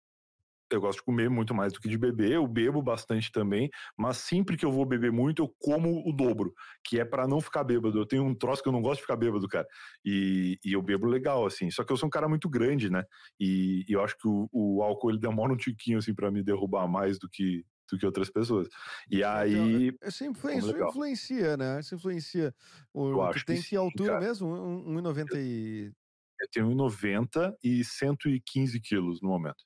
Eu 0.71 0.81
gosto 0.81 1.01
de 1.01 1.05
comer 1.05 1.29
muito 1.29 1.55
mais 1.55 1.71
do 1.71 1.79
que 1.81 1.87
de 1.89 1.99
beber, 1.99 2.31
eu 2.33 2.47
bebo 2.47 2.81
bastante 2.81 3.31
também, 3.31 3.69
mas 3.95 4.17
sempre 4.17 4.57
que 4.57 4.65
eu 4.65 4.73
vou 4.73 4.87
beber 4.87 5.13
muito, 5.13 5.43
eu 5.43 5.55
como 5.59 6.03
o 6.09 6.13
dobro, 6.15 6.55
que 6.83 6.99
é 6.99 7.05
pra 7.05 7.29
não 7.29 7.43
ficar 7.43 7.63
bêbado. 7.63 7.99
Eu 7.99 8.07
tenho 8.07 8.25
um 8.25 8.35
troço 8.35 8.63
que 8.63 8.71
eu 8.71 8.73
não 8.73 8.81
gosto 8.81 8.97
de 8.97 9.03
ficar 9.03 9.17
bêbado, 9.17 9.47
cara. 9.49 9.67
E, 10.03 10.59
e 10.65 10.73
eu 10.73 10.81
bebo 10.81 11.07
legal, 11.07 11.45
assim. 11.45 11.71
Só 11.71 11.85
que 11.85 11.93
eu 11.93 11.97
sou 11.99 12.07
um 12.07 12.11
cara 12.11 12.27
muito 12.27 12.49
grande, 12.49 12.89
né? 12.89 13.05
E, 13.39 13.85
e 13.87 13.93
eu 13.93 14.03
acho 14.03 14.17
que 14.17 14.27
o, 14.27 14.49
o 14.51 14.83
álcool 14.83 15.11
ele 15.11 15.19
demora 15.21 15.53
um 15.53 15.59
tiquinho, 15.59 15.99
assim, 15.99 16.15
pra 16.15 16.31
me 16.31 16.43
derrubar 16.43 16.89
mais 16.89 17.19
do 17.19 17.29
que, 17.29 17.67
do 17.91 17.99
que 17.99 18.07
outras 18.07 18.31
pessoas. 18.31 18.67
E 19.11 19.23
aí. 19.23 19.93
Isso, 20.03 20.25
influ, 20.25 20.49
Como 20.51 20.59
isso 20.59 20.73
legal. 20.73 20.89
influencia, 20.89 21.57
né? 21.59 21.81
Isso 21.81 21.95
influencia. 21.95 22.55
O, 22.95 23.27
tu 23.29 23.41
que 23.41 23.45
tem 23.45 23.57
que 23.61 23.69
sim, 23.69 23.77
altura 23.77 24.13
cara. 24.15 24.21
mesmo? 24.21 24.49
Um- 24.49 24.95
1,90 24.95 25.39
e... 25.39 25.93
Eu 26.43 26.49
tenho 26.51 26.67
1,90 26.69 27.55
e 27.63 27.85
115 27.85 28.81
quilos 28.81 29.21
no 29.23 29.29
momento. 29.29 29.65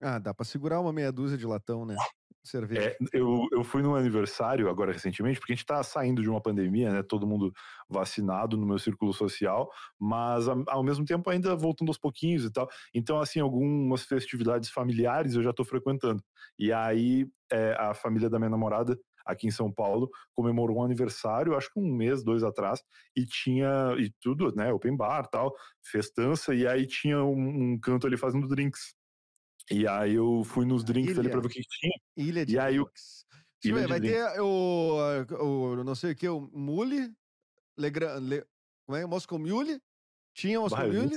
Ah, 0.00 0.18
dá 0.18 0.34
pra 0.34 0.44
segurar 0.44 0.80
uma 0.80 0.92
meia 0.92 1.10
dúzia 1.10 1.38
de 1.38 1.46
latão, 1.46 1.86
né? 1.86 1.96
Cerveja. 2.44 2.90
É, 2.90 2.96
eu, 3.12 3.48
eu 3.50 3.64
fui 3.64 3.82
num 3.82 3.94
aniversário 3.96 4.68
agora 4.68 4.92
recentemente, 4.92 5.40
porque 5.40 5.52
a 5.52 5.56
gente 5.56 5.64
tá 5.64 5.82
saindo 5.82 6.22
de 6.22 6.28
uma 6.28 6.40
pandemia, 6.40 6.92
né? 6.92 7.02
Todo 7.02 7.26
mundo 7.26 7.52
vacinado 7.88 8.56
no 8.56 8.66
meu 8.66 8.78
círculo 8.78 9.12
social, 9.12 9.68
mas 9.98 10.46
ao 10.48 10.84
mesmo 10.84 11.04
tempo 11.04 11.28
ainda 11.30 11.56
voltando 11.56 11.88
aos 11.88 11.98
pouquinhos 11.98 12.44
e 12.44 12.52
tal. 12.52 12.68
Então, 12.94 13.18
assim, 13.18 13.40
algumas 13.40 14.02
festividades 14.04 14.70
familiares 14.70 15.34
eu 15.34 15.42
já 15.42 15.52
tô 15.52 15.64
frequentando. 15.64 16.22
E 16.58 16.72
aí, 16.72 17.26
é, 17.50 17.74
a 17.78 17.94
família 17.94 18.28
da 18.28 18.38
minha 18.38 18.50
namorada, 18.50 18.96
aqui 19.26 19.46
em 19.46 19.50
São 19.50 19.72
Paulo, 19.72 20.08
comemorou 20.32 20.78
um 20.78 20.84
aniversário, 20.84 21.56
acho 21.56 21.70
que 21.72 21.80
um 21.80 21.92
mês, 21.94 22.22
dois 22.24 22.42
atrás, 22.44 22.80
e 23.16 23.26
tinha, 23.26 23.94
e 23.98 24.10
tudo, 24.20 24.54
né? 24.54 24.72
Open 24.72 24.96
bar 24.96 25.26
tal, 25.28 25.52
festança, 25.84 26.54
e 26.54 26.66
aí 26.66 26.86
tinha 26.86 27.22
um, 27.22 27.72
um 27.72 27.80
canto 27.80 28.06
ali 28.06 28.16
fazendo 28.16 28.46
drinks. 28.48 28.94
E 29.70 29.86
aí 29.88 30.14
eu 30.14 30.44
fui 30.44 30.64
nos 30.64 30.84
drinks 30.84 31.18
ali 31.18 31.22
ilha. 31.26 31.30
pra 31.32 31.40
ver 31.40 31.46
o 31.46 31.50
que 31.50 31.60
tinha. 31.60 31.92
Ilha 32.16 32.46
de 32.46 32.54
E 32.54 32.58
aí 32.58 32.74
drinks. 32.76 33.26
Eu 33.64 33.70
Ilha 33.70 33.80
ver, 33.80 33.88
vai 33.88 34.00
drinks. 34.00 34.32
ter 34.34 34.40
o, 34.40 34.96
o 35.40 35.84
não 35.84 35.94
sei 35.96 36.12
o 36.12 36.16
que, 36.16 36.28
o 36.28 36.40
Mule, 36.40 37.12
Legrand, 37.76 38.20
Le, 38.22 38.46
como 38.86 38.96
é? 38.96 39.04
Moscow 39.06 39.38
Mule, 39.38 39.80
tinha 40.34 40.60
Moscow 40.60 40.86
Bah, 40.86 40.92
Mule, 40.92 41.16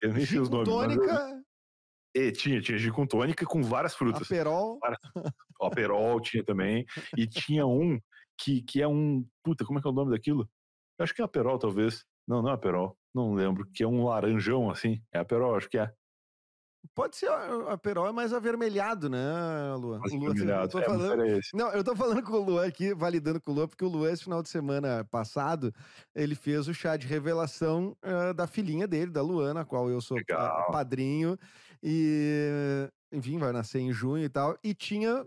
Eu 0.00 0.12
nem 0.14 0.24
sei 0.24 0.38
os 0.38 0.48
nomes. 0.48 0.68
tônica, 0.68 1.42
E 2.16 2.32
tinha, 2.32 2.60
tinha 2.62 2.78
gin 2.78 2.90
com 2.90 3.06
tônica 3.06 3.44
com 3.44 3.62
várias 3.62 3.94
frutas. 3.94 4.22
Aperol, 4.22 4.78
O 5.60 5.66
Aperol 5.66 6.18
tinha 6.20 6.42
também. 6.42 6.84
E 7.16 7.26
tinha 7.26 7.66
um 7.66 8.00
que, 8.38 8.62
que 8.62 8.80
é 8.80 8.88
um. 8.88 9.26
Puta, 9.44 9.64
como 9.66 9.78
é 9.78 9.82
que 9.82 9.88
é 9.88 9.90
o 9.90 9.94
nome 9.94 10.12
daquilo? 10.12 10.48
Eu 10.98 11.04
acho 11.04 11.14
que 11.14 11.20
é 11.20 11.24
Aperol, 11.24 11.58
talvez. 11.58 12.04
Não, 12.26 12.40
não 12.40 12.50
é 12.50 12.54
Aperol. 12.54 12.96
Não 13.14 13.34
lembro. 13.34 13.66
Que 13.74 13.82
é 13.82 13.86
um 13.86 14.04
laranjão 14.04 14.70
assim. 14.70 15.02
É 15.12 15.18
Aperol, 15.18 15.56
acho 15.56 15.68
que 15.68 15.78
é. 15.78 15.92
pode 16.94 17.16
ser, 17.16 17.28
a 17.28 17.72
Aperol 17.74 18.06
é 18.06 18.12
mais 18.12 18.32
avermelhado, 18.32 19.10
né, 19.10 19.18
Luan? 19.78 19.98
Mas 20.00 20.12
O 20.12 20.16
Luan, 20.16 20.34
eu 20.62 20.68
tô 20.68 20.78
É, 20.78 20.84
falando, 20.84 21.24
esse. 21.26 21.54
Não, 21.54 21.70
eu 21.72 21.84
tô 21.84 21.94
falando 21.96 22.22
com 22.22 22.32
o 22.32 22.44
Luan 22.44 22.66
aqui, 22.66 22.94
validando 22.94 23.40
com 23.40 23.50
o 23.50 23.54
Luan, 23.54 23.68
porque 23.68 23.84
o 23.84 23.88
Luan, 23.88 24.10
esse 24.10 24.24
final 24.24 24.42
de 24.42 24.48
semana 24.48 25.04
passado, 25.04 25.72
ele 26.14 26.34
fez 26.34 26.66
o 26.68 26.74
chá 26.74 26.96
de 26.96 27.06
revelação 27.06 27.96
eh, 28.02 28.32
da 28.32 28.46
filhinha 28.46 28.86
dele, 28.86 29.10
da 29.10 29.20
Luana, 29.22 29.60
a 29.60 29.64
qual 29.64 29.90
eu 29.90 30.00
sou 30.00 30.16
pa- 30.26 30.34
Legal. 30.34 30.72
padrinho. 30.72 31.36
E, 31.86 32.88
enfim, 33.12 33.38
vai 33.38 33.52
nascer 33.52 33.78
em 33.80 33.92
junho 33.92 34.24
e 34.24 34.28
tal. 34.28 34.58
E 34.64 34.74
tinha. 34.74 35.24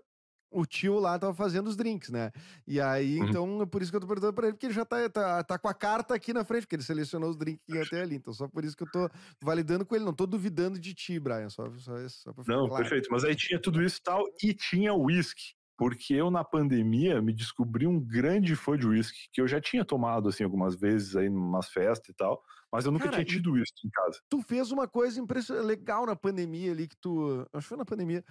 O 0.52 0.66
tio 0.66 0.98
lá 1.00 1.20
tava 1.20 1.32
fazendo 1.36 1.68
os 1.68 1.76
drinks, 1.78 2.10
né? 2.10 2.32
E 2.68 2.82
aí, 2.82 3.20
Uhum. 3.20 3.30
então, 3.30 3.68
por 3.68 3.84
isso 3.84 3.92
que 3.92 3.98
eu 3.98 4.02
tô 4.02 4.08
perguntando 4.08 4.34
pra 4.34 4.48
ele, 4.48 4.54
porque 4.56 4.66
ele 4.66 4.74
já 4.74 4.84
tá, 4.84 5.08
tá, 5.08 5.44
tá 5.44 5.60
com 5.60 5.68
a 5.68 5.76
carta 5.76 6.16
aqui 6.16 6.34
na 6.34 6.44
frente, 6.44 6.64
porque 6.64 6.76
ele 6.76 6.82
selecionou 6.82 7.30
os 7.30 7.38
drinks 7.38 7.62
que 7.64 7.74
iam 7.76 7.84
até 7.84 8.02
ali. 8.02 8.16
Então, 8.16 8.34
só 8.34 8.48
por 8.48 8.66
isso 8.66 8.76
que 8.76 8.82
eu 8.82 8.90
tô 8.90 9.08
validando 9.44 9.86
com 9.86 9.96
ele. 9.96 10.04
Não 10.06 10.14
tô 10.14 10.26
duvidando 10.26 10.80
de 10.80 10.96
ti, 10.96 11.20
Brian. 11.20 11.50
Só, 11.50 11.66
só, 11.78 11.94
só 12.10 12.34
pra 12.34 12.44
ficar 12.44 12.58
Não, 12.58 12.68
claro. 12.68 12.84
perfeito. 12.84 13.10
Mas 13.12 13.24
aí 13.24 13.36
tinha 13.36 13.62
tudo 13.62 13.80
isso 13.84 14.00
e 14.00 14.02
tal. 14.04 14.24
E 14.44 14.52
tinha 14.56 14.92
whisky. 14.96 15.54
Porque 15.80 16.14
eu, 16.16 16.32
na 16.32 16.44
pandemia, 16.46 17.22
me 17.24 17.34
descobri 17.34 17.88
um 17.88 18.00
grande 18.02 18.56
fã 18.58 18.78
de 18.78 18.88
whisky, 18.88 19.30
que 19.34 19.42
eu 19.42 19.48
já 19.48 19.62
tinha 19.62 19.86
tomado, 19.86 20.30
assim, 20.30 20.44
algumas 20.46 20.76
vezes 20.80 21.16
aí, 21.18 21.28
em 21.28 21.32
umas 21.32 21.70
festas 21.70 22.10
e 22.10 22.16
tal. 22.16 22.44
Mas 22.74 22.86
eu 22.86 22.92
nunca 22.94 23.06
Cara, 23.06 23.16
tinha 23.16 23.26
tido 23.26 23.58
isso 23.58 23.74
em 23.86 23.90
casa. 23.92 24.20
tu 24.30 24.42
fez 24.44 24.72
uma 24.72 24.88
coisa 24.88 25.20
impressionante, 25.22 25.66
legal 25.66 26.06
na 26.06 26.16
pandemia 26.16 26.72
ali, 26.72 26.88
que 26.88 26.98
tu. 27.02 27.46
Acho 27.54 27.66
que 27.66 27.70
foi 27.70 27.78
na 27.78 27.86
pandemia. 27.86 28.24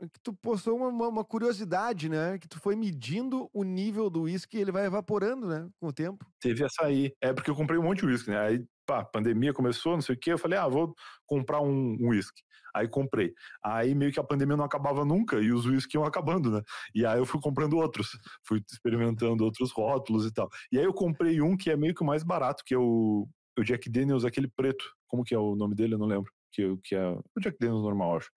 Que 0.00 0.20
tu 0.22 0.34
postou 0.34 0.76
uma, 0.76 0.88
uma- 0.88 1.08
uma 1.08 1.24
curiosidade, 1.24 2.08
né? 2.08 2.38
Que 2.38 2.48
tu 2.48 2.60
foi 2.60 2.76
medindo 2.76 3.48
o 3.54 3.64
nível 3.64 4.10
do 4.10 4.22
uísque 4.22 4.58
e 4.58 4.60
ele 4.60 4.72
vai 4.72 4.86
evaporando, 4.86 5.46
né? 5.48 5.70
Com 5.80 5.88
o 5.88 5.92
tempo. 5.92 6.26
Teve 6.40 6.64
essa 6.64 6.84
aí. 6.84 7.12
É 7.20 7.32
porque 7.32 7.50
eu 7.50 7.54
comprei 7.56 7.78
um 7.78 7.82
monte 7.82 8.00
de 8.00 8.06
uísque, 8.06 8.30
né? 8.30 8.38
Aí, 8.40 8.64
pá, 8.86 9.04
pandemia 9.04 9.52
começou, 9.52 9.94
não 9.94 10.00
sei 10.00 10.14
o 10.14 10.18
quê. 10.18 10.32
Eu 10.32 10.38
falei, 10.38 10.58
ah, 10.58 10.68
vou 10.68 10.94
comprar 11.26 11.60
um 11.60 11.96
uísque. 12.08 12.42
aí 12.74 12.86
comprei. 12.88 13.32
Aí 13.64 13.94
meio 13.94 14.12
que 14.12 14.20
a 14.20 14.24
pandemia 14.24 14.56
não 14.56 14.64
acabava 14.64 15.04
nunca 15.04 15.40
e 15.40 15.50
os 15.52 15.64
uísques 15.66 15.94
iam 15.94 16.04
acabando, 16.04 16.50
né? 16.50 16.62
E 16.94 17.04
aí 17.06 17.18
eu 17.18 17.24
fui 17.26 17.40
comprando 17.40 17.76
outros. 17.78 18.08
Fui 18.46 18.62
experimentando 18.70 19.44
outros 19.44 19.72
rótulos 19.72 20.26
e 20.26 20.32
tal. 20.32 20.48
E 20.70 20.78
aí 20.78 20.84
eu 20.84 20.92
comprei 20.94 21.40
um 21.40 21.56
que 21.56 21.70
é 21.70 21.76
meio 21.76 21.94
que 21.94 22.02
o 22.02 22.06
mais 22.06 22.22
barato, 22.22 22.62
que 22.66 22.74
é 22.74 22.78
o, 22.78 23.26
o 23.58 23.62
Jack 23.64 23.88
Daniels, 23.90 24.24
aquele 24.24 24.48
preto. 24.48 24.84
Como 25.08 25.24
que 25.24 25.34
é 25.34 25.38
o 25.38 25.56
nome 25.56 25.74
dele? 25.74 25.94
Eu 25.94 25.98
não 25.98 26.06
lembro. 26.06 26.30
Que, 26.52 26.76
que 26.84 26.94
é 26.94 27.08
o 27.08 27.40
Jack 27.40 27.56
Daniels 27.58 27.82
normal, 27.82 28.16
acho. 28.18 28.30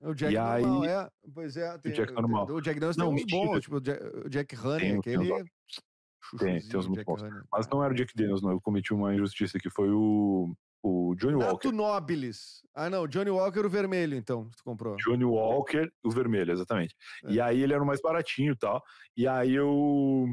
O 0.00 0.14
Jack 0.14 0.34
E 0.34 0.38
normal, 0.38 0.82
aí- 0.82 0.88
é. 0.88 1.08
Pois 1.34 1.56
é. 1.56 1.78
Tem, 1.78 1.92
Jack 1.92 2.12
normal. 2.12 2.46
O 2.50 2.60
Jack 2.60 2.78
Daniels 2.80 2.96
Não, 2.96 3.14
tem 3.14 3.24
uns 3.24 3.30
bons, 3.30 3.60
tipo 3.60 3.76
o 3.76 3.80
Jack, 3.80 4.04
o 4.26 4.28
Jack 4.28 4.56
Honey, 4.56 4.96
aquele. 4.98 5.44
Tem, 6.38 6.60
tem 6.60 6.80
muito 6.82 6.94
Jack. 6.94 7.10
Honey. 7.10 7.42
Mas 7.52 7.68
não 7.68 7.82
era 7.82 7.92
o 7.92 7.96
Jack 7.96 8.12
Daniels, 8.14 8.42
não. 8.42 8.50
Eu 8.50 8.60
cometi 8.60 8.92
uma 8.92 9.14
injustiça 9.14 9.58
que 9.58 9.70
foi 9.70 9.90
o, 9.90 10.54
o 10.82 11.14
Johnny 11.16 11.36
Walker. 11.36 11.68
Nato 11.68 11.72
Nobilis. 11.72 12.62
Ah, 12.74 12.90
não. 12.90 13.06
Johnny 13.06 13.30
Walker, 13.30 13.60
o 13.60 13.70
vermelho, 13.70 14.16
então, 14.16 14.50
tu 14.56 14.64
comprou. 14.64 14.96
Johnny 14.96 15.24
Walker, 15.24 15.90
o 16.02 16.10
vermelho, 16.10 16.52
exatamente. 16.52 16.94
É. 17.24 17.32
E 17.32 17.40
aí 17.40 17.62
ele 17.62 17.72
era 17.72 17.82
o 17.82 17.86
mais 17.86 18.00
baratinho 18.00 18.52
e 18.52 18.56
tal. 18.56 18.82
E 19.16 19.26
aí 19.26 19.54
eu 19.54 20.26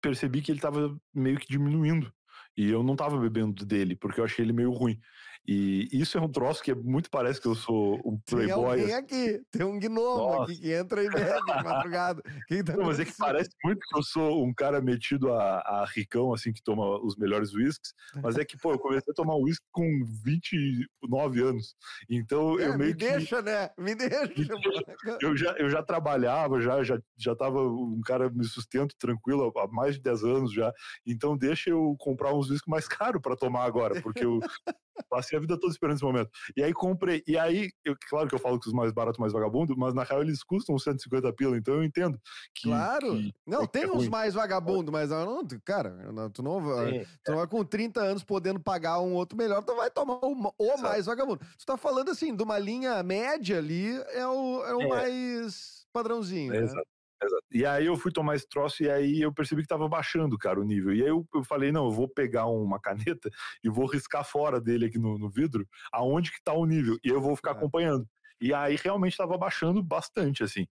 percebi 0.00 0.40
que 0.42 0.50
ele 0.50 0.60
tava 0.60 0.96
meio 1.14 1.38
que 1.38 1.46
diminuindo. 1.46 2.12
E 2.56 2.68
eu 2.68 2.82
não 2.82 2.96
tava 2.96 3.18
bebendo 3.18 3.64
dele, 3.64 3.96
porque 3.96 4.20
eu 4.20 4.24
achei 4.24 4.44
ele 4.44 4.52
meio 4.52 4.70
ruim. 4.70 4.98
E 5.46 5.88
isso 5.92 6.18
é 6.18 6.20
um 6.20 6.28
troço 6.28 6.62
que 6.62 6.70
é 6.70 6.74
muito 6.74 7.10
parece 7.10 7.40
que 7.40 7.48
eu 7.48 7.54
sou 7.54 8.00
um 8.04 8.18
playboy. 8.26 8.46
Tem 8.46 8.94
alguém 8.94 8.94
aqui, 8.94 9.42
tem 9.50 9.64
um 9.64 9.78
gnomo 9.80 10.38
Nossa. 10.38 10.52
aqui 10.52 10.60
que 10.60 10.72
entra 10.72 11.02
e 11.02 11.08
bebe 11.08 11.40
de 11.44 11.64
madrugada. 11.64 12.22
Tá 12.22 12.76
Não, 12.76 12.86
mas 12.86 13.00
é 13.00 13.04
que 13.04 13.16
parece 13.16 13.50
muito 13.64 13.80
que 13.80 13.98
eu 13.98 14.02
sou 14.02 14.44
um 14.44 14.52
cara 14.54 14.80
metido 14.80 15.32
a, 15.32 15.58
a 15.60 15.84
ricão, 15.86 16.32
assim, 16.32 16.52
que 16.52 16.62
toma 16.62 17.00
os 17.02 17.16
melhores 17.16 17.52
whiskies. 17.54 17.92
Mas 18.22 18.36
é 18.36 18.44
que, 18.44 18.56
pô, 18.58 18.72
eu 18.72 18.78
comecei 18.78 19.10
a 19.10 19.14
tomar 19.14 19.34
whisky 19.36 19.66
com 19.72 20.04
29 20.24 21.42
anos. 21.42 21.74
Então 22.08 22.58
é, 22.60 22.68
eu 22.68 22.78
meio 22.78 22.90
me 22.90 22.96
que. 22.96 23.04
Me 23.04 23.10
deixa, 23.12 23.42
né? 23.42 23.70
Me 23.78 23.94
deixa. 23.94 24.32
Eu 25.20 25.36
já, 25.36 25.52
eu 25.58 25.68
já 25.68 25.82
trabalhava, 25.82 26.60
já, 26.60 26.82
já, 26.84 27.00
já 27.16 27.34
tava 27.34 27.62
um 27.62 28.00
cara 28.04 28.30
me 28.30 28.44
sustento 28.44 28.94
tranquilo 28.98 29.52
há 29.56 29.66
mais 29.68 29.96
de 29.96 30.02
10 30.02 30.24
anos 30.24 30.52
já. 30.52 30.72
Então 31.06 31.36
deixa 31.36 31.70
eu 31.70 31.96
comprar 31.98 32.34
uns 32.34 32.50
whiskies 32.50 32.68
mais 32.68 32.86
caros 32.86 33.20
para 33.22 33.36
tomar 33.36 33.64
agora, 33.64 34.00
porque 34.02 34.24
eu 34.24 34.38
passei 35.08 35.36
a 35.36 35.40
vida 35.40 35.58
toda 35.58 35.72
esperando 35.72 35.96
esse 35.96 36.04
momento. 36.04 36.30
E 36.56 36.62
aí 36.62 36.72
comprei. 36.72 37.22
E 37.26 37.38
aí, 37.38 37.70
eu, 37.84 37.94
claro 38.08 38.28
que 38.28 38.34
eu 38.34 38.38
falo 38.38 38.58
que 38.58 38.68
os 38.68 38.72
mais 38.72 38.92
baratos, 38.92 39.18
mais 39.18 39.32
vagabundos, 39.32 39.76
mas 39.76 39.94
na 39.94 40.02
real 40.02 40.22
eles 40.22 40.42
custam 40.42 40.78
150 40.78 41.32
pila, 41.32 41.56
então 41.56 41.74
eu 41.74 41.84
entendo. 41.84 42.18
Que, 42.54 42.68
claro. 42.68 43.16
Que, 43.16 43.32
não, 43.46 43.66
tem 43.66 43.84
é 43.84 43.90
uns 43.90 44.08
mais 44.08 44.34
vagabundos, 44.34 44.92
mas 44.92 45.10
não, 45.10 45.46
cara, 45.64 45.96
tu 46.32 46.42
não, 46.42 46.60
vai, 46.60 47.06
tu 47.24 47.30
não 47.30 47.38
vai 47.38 47.46
com 47.46 47.64
30 47.64 48.00
anos 48.00 48.24
podendo 48.24 48.60
pagar 48.60 49.00
um 49.00 49.14
outro 49.14 49.36
melhor, 49.36 49.62
tu 49.62 49.74
vai 49.74 49.90
tomar 49.90 50.18
o, 50.22 50.52
o 50.58 50.82
mais 50.82 51.06
vagabundo. 51.06 51.40
Tu 51.58 51.64
tá 51.64 51.76
falando 51.76 52.10
assim, 52.10 52.34
de 52.34 52.42
uma 52.42 52.58
linha 52.58 53.02
média 53.02 53.58
ali, 53.58 53.90
é 54.12 54.26
o, 54.26 54.64
é 54.64 54.74
o 54.74 54.80
é. 54.82 54.88
mais 54.88 55.86
padrãozinho. 55.92 56.54
É, 56.54 56.60
né? 56.62 56.82
Exato. 57.22 57.44
E 57.52 57.66
aí 57.66 57.86
eu 57.86 57.96
fui 57.96 58.10
tomar 58.10 58.36
esse 58.36 58.48
troço 58.48 58.82
e 58.82 58.90
aí 58.90 59.20
eu 59.20 59.32
percebi 59.32 59.62
que 59.62 59.68
tava 59.68 59.88
baixando, 59.88 60.38
cara, 60.38 60.60
o 60.60 60.64
nível. 60.64 60.94
E 60.94 61.02
aí 61.02 61.08
eu, 61.08 61.26
eu 61.34 61.44
falei, 61.44 61.70
não, 61.70 61.86
eu 61.86 61.90
vou 61.90 62.08
pegar 62.08 62.46
uma 62.46 62.80
caneta 62.80 63.28
e 63.62 63.68
vou 63.68 63.86
riscar 63.86 64.24
fora 64.24 64.60
dele 64.60 64.86
aqui 64.86 64.98
no, 64.98 65.18
no 65.18 65.28
vidro 65.28 65.66
aonde 65.92 66.32
que 66.32 66.42
tá 66.42 66.52
o 66.52 66.64
nível. 66.64 66.96
E 67.04 67.08
eu 67.08 67.20
vou 67.20 67.36
ficar 67.36 67.50
é. 67.50 67.52
acompanhando. 67.54 68.08
E 68.40 68.54
aí 68.54 68.76
realmente 68.82 69.16
tava 69.16 69.36
baixando 69.36 69.82
bastante, 69.82 70.42
assim. 70.42 70.66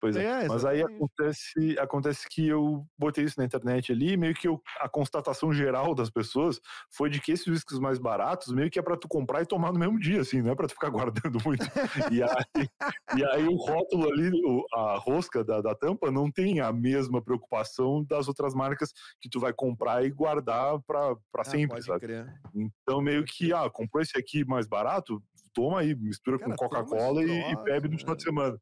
Pois 0.00 0.16
é. 0.16 0.44
é 0.44 0.48
Mas 0.48 0.64
aí 0.64 0.80
acontece, 0.82 1.76
acontece 1.78 2.28
que 2.28 2.46
eu 2.46 2.86
botei 2.96 3.24
isso 3.24 3.38
na 3.38 3.44
internet 3.44 3.90
ali, 3.90 4.16
meio 4.16 4.34
que 4.34 4.46
eu, 4.46 4.62
a 4.80 4.88
constatação 4.88 5.52
geral 5.52 5.94
das 5.94 6.08
pessoas 6.08 6.60
foi 6.90 7.10
de 7.10 7.20
que 7.20 7.32
esses 7.32 7.46
whiskies 7.46 7.80
mais 7.80 7.98
baratos, 7.98 8.52
meio 8.52 8.70
que 8.70 8.78
é 8.78 8.82
para 8.82 8.96
tu 8.96 9.08
comprar 9.08 9.42
e 9.42 9.46
tomar 9.46 9.72
no 9.72 9.78
mesmo 9.78 9.98
dia, 9.98 10.20
assim, 10.20 10.40
não 10.40 10.52
é 10.52 10.54
para 10.54 10.68
tu 10.68 10.74
ficar 10.74 10.90
guardando 10.90 11.38
muito. 11.44 11.66
e, 12.12 12.22
aí, 12.22 12.68
e 13.16 13.24
aí 13.24 13.46
o 13.46 13.56
rótulo 13.56 14.08
ali, 14.08 14.30
a 14.72 14.98
rosca 14.98 15.42
da, 15.42 15.60
da 15.60 15.74
tampa, 15.74 16.10
não 16.10 16.30
tem 16.30 16.60
a 16.60 16.72
mesma 16.72 17.20
preocupação 17.20 18.04
das 18.04 18.28
outras 18.28 18.54
marcas 18.54 18.92
que 19.20 19.28
tu 19.28 19.40
vai 19.40 19.52
comprar 19.52 20.04
e 20.04 20.10
guardar 20.10 20.80
para 20.82 21.16
ah, 21.36 21.44
sempre, 21.44 21.82
sabe? 21.82 22.00
Crer. 22.00 22.26
Então 22.54 23.00
meio 23.00 23.24
que, 23.24 23.52
ah, 23.52 23.68
comprou 23.68 24.00
esse 24.00 24.16
aqui 24.16 24.44
mais 24.44 24.66
barato, 24.66 25.20
toma 25.52 25.80
aí, 25.80 25.94
mistura 25.96 26.38
Cara, 26.38 26.52
com 26.52 26.56
Coca-Cola 26.56 27.24
e, 27.24 27.52
e 27.52 27.56
bebe 27.64 27.88
no 27.88 27.98
final 27.98 28.14
de 28.14 28.22
semana. 28.22 28.58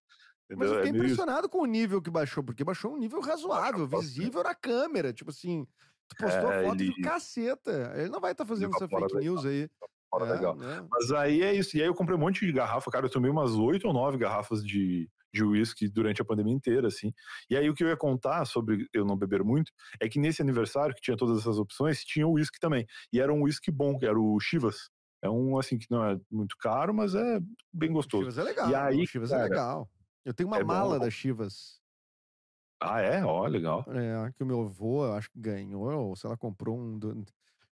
Entendeu? 0.48 0.58
Mas 0.58 0.70
eu 0.70 0.76
fiquei 0.76 0.92
é 0.92 0.94
impressionado 0.94 1.48
com 1.48 1.58
o 1.58 1.66
nível 1.66 2.00
que 2.00 2.10
baixou, 2.10 2.42
porque 2.42 2.64
baixou 2.64 2.92
um 2.92 2.96
nível 2.96 3.20
razoável, 3.20 3.86
visível 3.86 4.42
na 4.42 4.54
câmera. 4.54 5.12
Tipo 5.12 5.30
assim, 5.30 5.66
tu 6.08 6.16
postou 6.16 6.52
é, 6.52 6.60
a 6.60 6.68
foto 6.68 6.80
ele... 6.80 6.94
do 6.94 7.02
caceta. 7.02 7.92
Ele 7.96 8.08
não 8.08 8.20
vai 8.20 8.32
estar 8.32 8.44
tá 8.44 8.48
fazendo 8.48 8.74
essa 8.74 8.88
fake 8.88 9.02
legal. 9.02 9.20
news 9.20 9.44
aí. 9.44 9.68
Fora 10.08 10.26
é, 10.26 10.32
legal. 10.32 10.56
Né? 10.56 10.86
Mas 10.88 11.10
aí 11.10 11.42
é 11.42 11.52
isso. 11.52 11.76
E 11.76 11.82
aí 11.82 11.88
eu 11.88 11.94
comprei 11.94 12.16
um 12.16 12.20
monte 12.20 12.46
de 12.46 12.52
garrafa, 12.52 12.90
cara. 12.90 13.06
Eu 13.06 13.10
tomei 13.10 13.30
umas 13.30 13.52
oito 13.54 13.88
ou 13.88 13.92
nove 13.92 14.16
garrafas 14.16 14.64
de, 14.64 15.10
de 15.34 15.44
uísque 15.44 15.88
durante 15.88 16.22
a 16.22 16.24
pandemia 16.24 16.54
inteira, 16.54 16.86
assim. 16.86 17.12
E 17.50 17.56
aí 17.56 17.68
o 17.68 17.74
que 17.74 17.82
eu 17.82 17.88
ia 17.88 17.96
contar 17.96 18.44
sobre 18.44 18.86
eu 18.92 19.04
não 19.04 19.16
beber 19.16 19.42
muito 19.42 19.72
é 20.00 20.08
que 20.08 20.20
nesse 20.20 20.40
aniversário, 20.40 20.94
que 20.94 21.00
tinha 21.00 21.16
todas 21.16 21.38
essas 21.38 21.58
opções, 21.58 22.04
tinha 22.04 22.26
o 22.26 22.34
uísque 22.34 22.60
também. 22.60 22.86
E 23.12 23.20
era 23.20 23.32
um 23.32 23.42
uísque 23.42 23.70
bom, 23.72 23.98
que 23.98 24.06
era 24.06 24.18
o 24.18 24.38
Chivas. 24.38 24.90
É 25.22 25.28
um, 25.28 25.58
assim, 25.58 25.76
que 25.76 25.86
não 25.90 26.04
é 26.04 26.16
muito 26.30 26.56
caro, 26.56 26.94
mas 26.94 27.16
é 27.16 27.40
bem 27.72 27.92
gostoso. 27.92 28.28
O 28.28 28.30
Chivas 28.30 28.38
é 28.38 28.42
legal. 28.44 28.70
E 28.70 28.74
aí, 28.74 29.02
o 29.02 29.06
Chivas 29.06 29.32
é 29.32 29.34
cara, 29.34 29.46
é 29.46 29.48
legal. 29.48 29.90
Eu 30.26 30.34
tenho 30.34 30.48
uma 30.48 30.58
é 30.58 30.64
mala 30.64 30.98
bom. 30.98 31.04
da 31.04 31.08
Chivas. 31.08 31.80
Ah, 32.80 33.00
é? 33.00 33.24
Ó, 33.24 33.46
legal. 33.46 33.86
É, 33.88 34.32
que 34.32 34.42
o 34.42 34.46
meu 34.46 34.62
avô, 34.62 35.04
acho 35.12 35.30
que 35.30 35.38
ganhou, 35.38 35.88
ou 36.08 36.16
sei 36.16 36.28
lá, 36.28 36.36
comprou 36.36 36.76
um, 36.76 36.98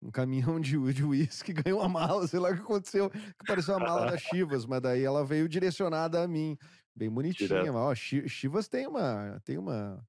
um 0.01 0.11
caminhão 0.13 0.61
de, 0.61 0.77
uísque, 0.79 1.53
ganhou 1.53 1.81
uma 1.81 1.89
mala, 1.89 2.29
sei 2.29 2.39
lá 2.39 2.51
o 2.51 2.55
que 2.55 2.61
aconteceu, 2.61 3.11
que 3.11 3.45
pareceu 3.45 3.75
a 3.75 3.81
mala 3.81 4.13
da 4.13 4.17
Chivas, 4.17 4.65
mas 4.65 4.81
daí 4.81 5.03
ela 5.03 5.25
veio 5.25 5.49
direcionada 5.49 6.23
a 6.23 6.29
mim. 6.29 6.57
Bem 6.95 7.11
bonitinha, 7.11 7.73
mas, 7.73 7.75
ó, 7.75 7.95
Chivas 7.97 8.69
tem 8.69 8.87
uma, 8.87 9.41
tem 9.45 9.59
uma, 9.59 10.07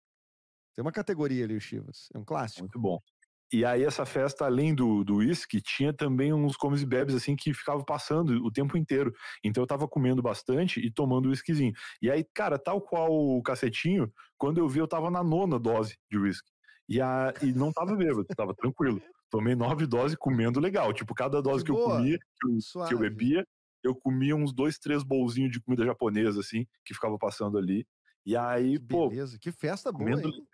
tem 0.76 0.84
uma 0.84 0.92
categoria 0.92 1.44
ali, 1.44 1.56
o 1.56 1.60
Chivas. 1.60 2.08
É 2.14 2.20
um 2.20 2.24
clássico. 2.24 2.62
Muito 2.62 2.80
bom. 2.80 3.02
E 3.52 3.64
aí 3.64 3.84
essa 3.84 4.06
festa, 4.06 4.46
além 4.46 4.76
do, 4.76 5.04
do 5.04 5.18
whisky, 5.18 5.62
tinha 5.62 5.94
também 5.94 6.34
uns 6.34 6.58
comes 6.58 6.82
e 6.82 6.86
bebes 6.86 7.16
assim 7.16 7.36
que 7.36 7.54
ficavam 7.54 7.84
passando 7.84 8.44
o 8.46 8.52
tempo 8.52 8.78
inteiro. 8.78 9.14
Então 9.44 9.64
eu 9.64 9.68
tava 9.68 9.88
comendo 9.88 10.22
bastante 10.22 10.80
e 10.86 10.92
tomando 10.92 11.30
whiskyzinho. 11.30 11.74
E 12.02 12.12
aí, 12.12 12.26
cara, 12.34 12.60
tal 12.60 12.82
qual 12.82 13.10
o 13.10 13.42
cacetinho, 13.42 14.12
quando 14.38 14.58
eu 14.58 14.68
vi 14.68 14.80
eu 14.80 14.88
tava 14.88 15.10
na 15.10 15.24
nona 15.24 15.58
dose 15.58 15.98
de 16.12 16.18
whisky. 16.18 16.52
E, 16.90 17.02
a, 17.02 17.34
e 17.42 17.52
não 17.52 17.72
tava 17.72 17.96
bêbado, 17.96 18.26
tava 18.36 18.54
tranquilo. 18.54 19.02
Tomei 19.30 19.56
nove 19.56 19.86
doses 19.86 20.18
comendo 20.18 20.60
legal. 20.60 20.94
Tipo, 20.94 21.14
cada 21.14 21.42
dose 21.42 21.64
que, 21.64 21.72
que 21.72 21.78
eu 21.78 21.84
comia, 21.84 22.18
que 22.18 22.48
eu, 22.48 22.86
que 22.88 22.94
eu, 22.94 23.00
bebia, 23.00 23.46
eu 23.84 23.96
comia 23.96 24.36
uns 24.36 24.54
dois, 24.54 24.78
três 24.78 25.04
bolzinhos 25.04 25.52
de 25.52 25.62
comida 25.62 25.86
japonesa, 25.86 26.40
assim, 26.40 26.66
que 26.86 26.94
ficava 26.94 27.18
passando 27.18 27.58
ali. 27.58 27.86
E 28.26 28.36
aí, 28.36 28.80
que 28.80 28.86
pô. 28.86 29.10
Beleza, 29.10 29.38
que 29.40 29.52
festa 29.52 29.92
boa. 29.92 30.04
Comendo 30.04 30.28
hein? 30.30 30.48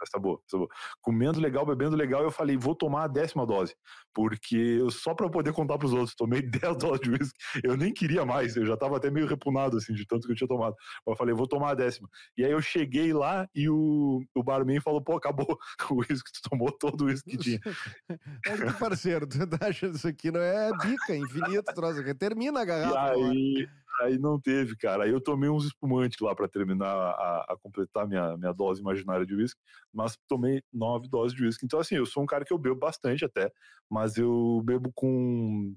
Legal 0.00 0.06
festa 0.06 0.18
boa, 0.18 0.38
festa 0.40 0.56
boa. 0.56 0.68
Comendo 1.00 1.40
legal, 1.40 1.66
bebendo 1.66 1.96
legal, 1.96 2.22
eu 2.22 2.30
falei, 2.30 2.56
vou 2.56 2.74
tomar 2.74 3.04
a 3.04 3.08
décima 3.08 3.46
dose. 3.46 3.74
Porque 4.14 4.56
eu, 4.56 4.90
só 4.90 5.14
para 5.14 5.28
poder 5.28 5.52
contar 5.52 5.78
pros 5.78 5.92
outros, 5.92 6.14
tomei 6.14 6.42
10 6.50 6.76
doses 6.78 7.00
de 7.00 7.10
uísque. 7.10 7.38
Eu 7.62 7.76
nem 7.76 7.92
queria 7.92 8.24
mais, 8.24 8.56
eu 8.56 8.66
já 8.66 8.76
tava 8.76 8.96
até 8.96 9.10
meio 9.10 9.26
repunado, 9.26 9.76
assim, 9.76 9.92
de 9.92 10.06
tanto 10.06 10.26
que 10.26 10.32
eu 10.32 10.36
tinha 10.36 10.48
tomado. 10.48 10.74
Eu 11.06 11.16
falei, 11.16 11.34
vou 11.34 11.46
tomar 11.46 11.70
a 11.70 11.74
décima. 11.74 12.08
E 12.36 12.44
aí 12.44 12.50
eu 12.50 12.60
cheguei 12.60 13.12
lá 13.12 13.48
e 13.54 13.68
o, 13.68 14.22
o 14.34 14.42
barman 14.42 14.80
falou, 14.80 15.02
pô, 15.02 15.16
acabou 15.16 15.46
o 15.90 15.94
uísque, 15.94 16.32
tu 16.32 16.50
tomou 16.50 16.72
todo 16.72 17.02
o 17.02 17.04
uísque 17.06 17.30
que 17.30 17.38
tinha. 17.38 17.60
Olha 18.48 18.72
que 18.72 18.78
parceiro, 18.78 19.26
tu 19.26 19.46
tá 19.46 19.68
achando 19.68 19.96
isso 19.96 20.08
aqui 20.08 20.30
não 20.30 20.40
é 20.40 20.70
bica, 20.78 21.14
infinito, 21.14 21.74
troço, 21.74 22.02
termina 22.14 22.60
a 22.60 22.64
garrafa. 22.64 23.16
E 23.16 23.22
aí, 23.22 23.68
aí 24.00 24.18
não 24.18 24.40
teve, 24.40 24.76
cara. 24.76 25.04
Aí 25.04 25.10
eu 25.10 25.20
tomei 25.20 25.48
uns 25.48 25.64
espumantes 25.64 26.18
lá 26.20 26.34
para 26.34 26.48
terminar 26.48 26.86
a, 26.86 27.46
a, 27.48 27.56
completar 27.62 28.06
minha, 28.06 28.36
minha 28.36 28.52
dose 28.52 28.80
imaginária 28.80 29.26
de 29.26 29.34
uísque, 29.34 29.60
mas 29.92 30.16
tomei 30.28 30.62
nove 30.72 31.08
doses 31.08 31.36
de 31.36 31.44
uísque. 31.44 31.64
Então, 31.64 31.80
assim, 31.80 31.96
eu 31.96 32.06
sou 32.06 32.22
um 32.22 32.26
cara 32.26 32.44
que 32.44 32.52
eu 32.52 32.58
bebo 32.58 32.76
bastante 32.76 33.24
até, 33.24 33.52
mas 33.88 34.16
eu 34.16 34.62
bebo 34.64 34.90
com, 34.94 35.74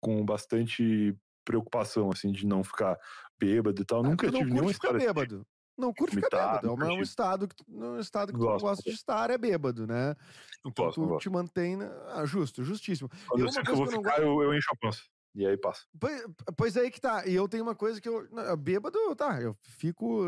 com 0.00 0.24
bastante 0.24 1.16
preocupação, 1.44 2.10
assim, 2.10 2.32
de 2.32 2.46
não 2.46 2.64
ficar 2.64 2.98
bêbado 3.38 3.80
e 3.80 3.84
tal. 3.84 4.00
Ah, 4.04 4.08
Nunca 4.08 4.30
tive 4.30 4.50
nenhuma 4.50 4.70
história. 4.70 4.96
Assim. 4.96 5.06
Bêbado. 5.06 5.46
Não 5.78 5.92
curte 5.92 6.16
ficar 6.16 6.60
bêbado. 6.60 6.84
É 6.84 6.88
um 6.88 7.02
estado 7.02 7.46
que, 7.46 7.54
um 7.68 7.98
estado 7.98 8.32
que 8.32 8.38
tu 8.38 8.44
não 8.44 8.56
gosta 8.56 8.82
de 8.82 8.96
estar, 8.96 9.30
é 9.30 9.36
bêbado, 9.36 9.86
né? 9.86 10.14
Então 10.60 10.86
gosto, 10.86 11.06
tu 11.06 11.18
te 11.18 11.28
mantém. 11.28 11.78
Ah, 12.14 12.24
justo, 12.24 12.64
justíssimo. 12.64 13.10
Quando 13.28 13.42
eu 13.42 13.52
sei 13.52 13.62
que 13.62 13.70
eu 13.70 13.76
vou 13.76 13.86
ficar, 13.86 14.20
eu, 14.20 14.42
eu 14.42 14.54
encho 14.54 14.70
a 14.72 14.76
pança. 14.76 15.02
E 15.36 15.46
aí 15.46 15.56
passa. 15.58 15.82
Pois, 16.00 16.26
pois 16.56 16.76
aí 16.78 16.90
que 16.90 16.98
tá. 16.98 17.26
E 17.26 17.34
eu 17.34 17.46
tenho 17.46 17.62
uma 17.62 17.74
coisa 17.74 18.00
que 18.00 18.08
eu. 18.08 18.26
Bêbado, 18.56 18.98
tá. 19.14 19.38
Eu 19.38 19.54
fico 19.60 20.24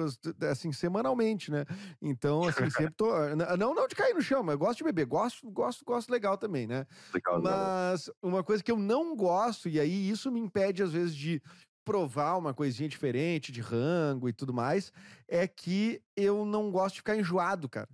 assim, 0.50 0.70
semanalmente, 0.70 1.50
né? 1.50 1.64
Então, 2.02 2.42
assim, 2.42 2.68
sempre 2.70 2.94
tô. 2.94 3.10
não, 3.56 3.74
não 3.74 3.88
de 3.88 3.94
cair 3.94 4.14
no 4.14 4.20
chão, 4.20 4.42
mas 4.42 4.52
eu 4.52 4.58
gosto 4.58 4.78
de 4.78 4.84
beber. 4.84 5.06
Gosto, 5.06 5.50
gosto, 5.50 5.82
gosto 5.82 6.10
legal 6.10 6.36
também, 6.36 6.66
né? 6.66 6.86
Legal, 7.14 7.40
mas 7.40 8.10
uma 8.22 8.44
coisa 8.44 8.62
que 8.62 8.70
eu 8.70 8.78
não 8.78 9.16
gosto, 9.16 9.66
e 9.66 9.80
aí 9.80 10.10
isso 10.10 10.30
me 10.30 10.40
impede, 10.40 10.82
às 10.82 10.92
vezes, 10.92 11.16
de 11.16 11.40
provar 11.86 12.36
uma 12.36 12.52
coisinha 12.52 12.86
diferente, 12.86 13.50
de 13.50 13.62
rango 13.62 14.28
e 14.28 14.32
tudo 14.34 14.52
mais, 14.52 14.92
é 15.26 15.48
que 15.48 16.02
eu 16.14 16.44
não 16.44 16.70
gosto 16.70 16.96
de 16.96 17.00
ficar 17.00 17.16
enjoado, 17.16 17.66
cara. 17.66 17.88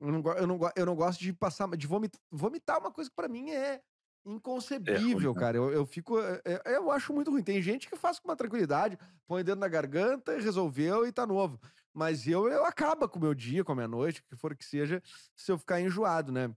Eu 0.00 0.10
não, 0.10 0.32
eu 0.32 0.46
não, 0.48 0.58
eu 0.74 0.86
não 0.86 0.96
gosto 0.96 1.20
de 1.20 1.32
passar, 1.32 1.68
de 1.76 1.86
vomitar, 1.86 2.20
vomitar 2.28 2.80
uma 2.80 2.90
coisa 2.90 3.08
que 3.08 3.14
para 3.14 3.28
mim 3.28 3.50
é 3.50 3.80
inconcebível, 4.24 4.96
é 4.96 5.14
ruim, 5.14 5.34
né? 5.34 5.40
cara. 5.40 5.56
Eu, 5.56 5.70
eu 5.70 5.86
fico. 5.86 6.18
Eu, 6.18 6.40
é, 6.44 6.62
é, 6.64 6.76
eu 6.76 6.90
acho 6.90 7.12
muito 7.12 7.30
ruim. 7.30 7.42
Tem 7.42 7.60
gente 7.60 7.88
que 7.88 7.96
faz 7.96 8.18
com 8.18 8.28
uma 8.28 8.36
tranquilidade, 8.36 8.98
põe 9.26 9.44
dentro 9.44 9.60
na 9.60 9.68
garganta, 9.68 10.38
resolveu 10.38 11.06
e 11.06 11.12
tá 11.12 11.26
novo. 11.26 11.60
Mas 11.92 12.26
eu, 12.26 12.48
eu 12.48 12.64
acaba 12.64 13.08
com 13.08 13.18
o 13.18 13.22
meu 13.22 13.34
dia, 13.34 13.64
com 13.64 13.72
a 13.72 13.74
minha 13.74 13.88
noite, 13.88 14.20
o 14.20 14.24
que 14.24 14.36
for 14.36 14.56
que 14.56 14.64
seja, 14.64 15.02
se 15.36 15.52
eu 15.52 15.58
ficar 15.58 15.80
enjoado, 15.80 16.32
né? 16.32 16.54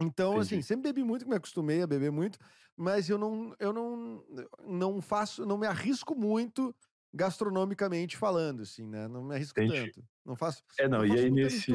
Então, 0.00 0.32
assim, 0.32 0.38
Entendi. 0.38 0.54
assim, 0.54 0.62
sempre 0.62 0.92
bebi 0.92 1.02
muito, 1.02 1.28
me 1.28 1.34
acostumei 1.34 1.82
a 1.82 1.86
beber 1.86 2.12
muito, 2.12 2.38
mas 2.76 3.08
eu 3.08 3.18
não, 3.18 3.54
eu 3.58 3.72
não, 3.72 4.24
não 4.64 5.00
faço, 5.00 5.44
não 5.44 5.58
me 5.58 5.66
arrisco 5.66 6.14
muito 6.14 6.74
gastronomicamente 7.12 8.16
falando, 8.16 8.62
assim, 8.62 8.86
né? 8.86 9.08
Não 9.08 9.24
me 9.24 9.34
arrisco 9.34 9.60
Entendi. 9.60 9.92
tanto. 9.92 10.06
Não 10.24 10.36
faço. 10.36 10.62
É, 10.78 10.86
não, 10.86 10.98
não 10.98 11.06
e 11.06 11.18
aí 11.18 11.30
nesse. 11.30 11.72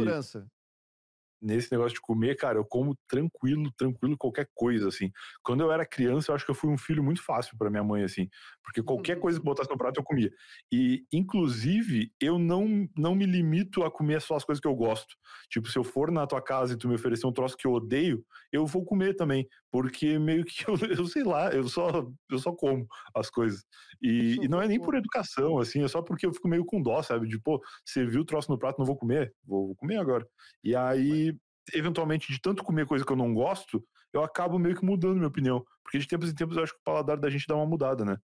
Nesse 1.43 1.69
negócio 1.71 1.93
de 1.95 2.01
comer, 2.01 2.37
cara, 2.37 2.57
eu 2.57 2.65
como 2.65 2.97
tranquilo, 3.07 3.69
tranquilo 3.77 4.17
qualquer 4.17 4.47
coisa, 4.53 4.87
assim. 4.87 5.11
Quando 5.43 5.61
eu 5.61 5.71
era 5.71 5.85
criança, 5.85 6.31
eu 6.31 6.35
acho 6.35 6.45
que 6.45 6.51
eu 6.51 6.55
fui 6.55 6.69
um 6.69 6.77
filho 6.77 7.03
muito 7.03 7.21
fácil 7.21 7.57
para 7.57 7.69
minha 7.69 7.83
mãe, 7.83 8.03
assim, 8.03 8.29
porque 8.63 8.81
qualquer 8.81 9.19
coisa 9.19 9.39
que 9.39 9.45
botasse 9.45 9.69
no 9.69 9.77
prato 9.77 9.99
eu 9.99 10.03
comia. 10.03 10.31
E, 10.71 11.05
inclusive, 11.11 12.11
eu 12.19 12.39
não, 12.39 12.87
não 12.97 13.13
me 13.13 13.25
limito 13.25 13.83
a 13.83 13.91
comer 13.91 14.21
só 14.21 14.35
as 14.35 14.45
coisas 14.45 14.61
que 14.61 14.67
eu 14.67 14.75
gosto. 14.75 15.15
Tipo, 15.49 15.69
se 15.69 15.77
eu 15.77 15.83
for 15.83 16.11
na 16.11 16.25
tua 16.25 16.41
casa 16.41 16.73
e 16.73 16.77
tu 16.77 16.87
me 16.87 16.95
oferecer 16.95 17.27
um 17.27 17.33
troço 17.33 17.57
que 17.57 17.67
eu 17.67 17.73
odeio, 17.73 18.23
eu 18.51 18.65
vou 18.65 18.85
comer 18.85 19.15
também, 19.15 19.45
porque 19.73 20.19
meio 20.19 20.45
que 20.45 20.63
eu, 20.69 20.75
eu 20.95 21.07
sei 21.07 21.23
lá, 21.23 21.51
eu 21.51 21.67
só, 21.67 22.07
eu 22.29 22.37
só 22.37 22.53
como 22.53 22.85
as 23.15 23.27
coisas. 23.31 23.65
E, 23.99 24.37
e, 24.43 24.47
não 24.47 24.61
é 24.61 24.67
nem 24.67 24.79
por 24.79 24.93
educação, 24.93 25.57
assim, 25.57 25.83
é 25.83 25.87
só 25.87 25.99
porque 25.99 26.27
eu 26.27 26.33
fico 26.33 26.47
meio 26.47 26.63
com 26.63 26.79
dó, 26.79 27.01
sabe? 27.01 27.27
De, 27.27 27.39
pô, 27.41 27.59
você 27.83 28.05
viu 28.05 28.21
o 28.21 28.25
troço 28.25 28.51
no 28.51 28.59
prato, 28.59 28.77
não 28.77 28.85
vou 28.85 28.95
comer, 28.95 29.33
vou, 29.43 29.67
vou 29.67 29.75
comer 29.75 29.97
agora. 29.97 30.27
E 30.63 30.75
aí, 30.75 31.35
eventualmente, 31.73 32.31
de 32.31 32.39
tanto 32.39 32.63
comer 32.63 32.85
coisa 32.85 33.03
que 33.03 33.11
eu 33.11 33.17
não 33.17 33.33
gosto, 33.33 33.83
eu 34.13 34.23
acabo 34.23 34.59
meio 34.59 34.75
que 34.75 34.85
mudando 34.85 35.15
minha 35.15 35.27
opinião. 35.27 35.65
Porque 35.83 35.97
de 35.97 36.07
tempos 36.07 36.29
em 36.29 36.35
tempos 36.35 36.55
eu 36.55 36.61
acho 36.61 36.73
que 36.73 36.79
o 36.79 36.83
paladar 36.83 37.17
da 37.17 37.29
gente 37.31 37.47
dá 37.47 37.55
uma 37.55 37.65
mudada, 37.65 38.05
né? 38.05 38.15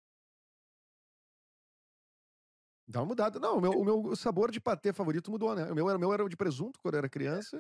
Dá 2.87 3.01
uma 3.01 3.07
mudada. 3.07 3.41
Não, 3.41 3.57
o 3.57 3.61
meu, 3.61 3.71
o 3.71 3.85
meu 3.85 4.17
sabor 4.17 4.51
de 4.51 4.61
patê 4.61 4.93
favorito 4.93 5.31
mudou, 5.31 5.55
né? 5.55 5.65
O 5.73 5.75
meu, 5.75 5.87
o 5.87 5.99
meu 5.99 6.13
era 6.13 6.25
o 6.25 6.29
de 6.29 6.37
presunto 6.37 6.79
quando 6.83 6.95
eu 6.95 6.99
era 6.99 7.09
criança. 7.09 7.59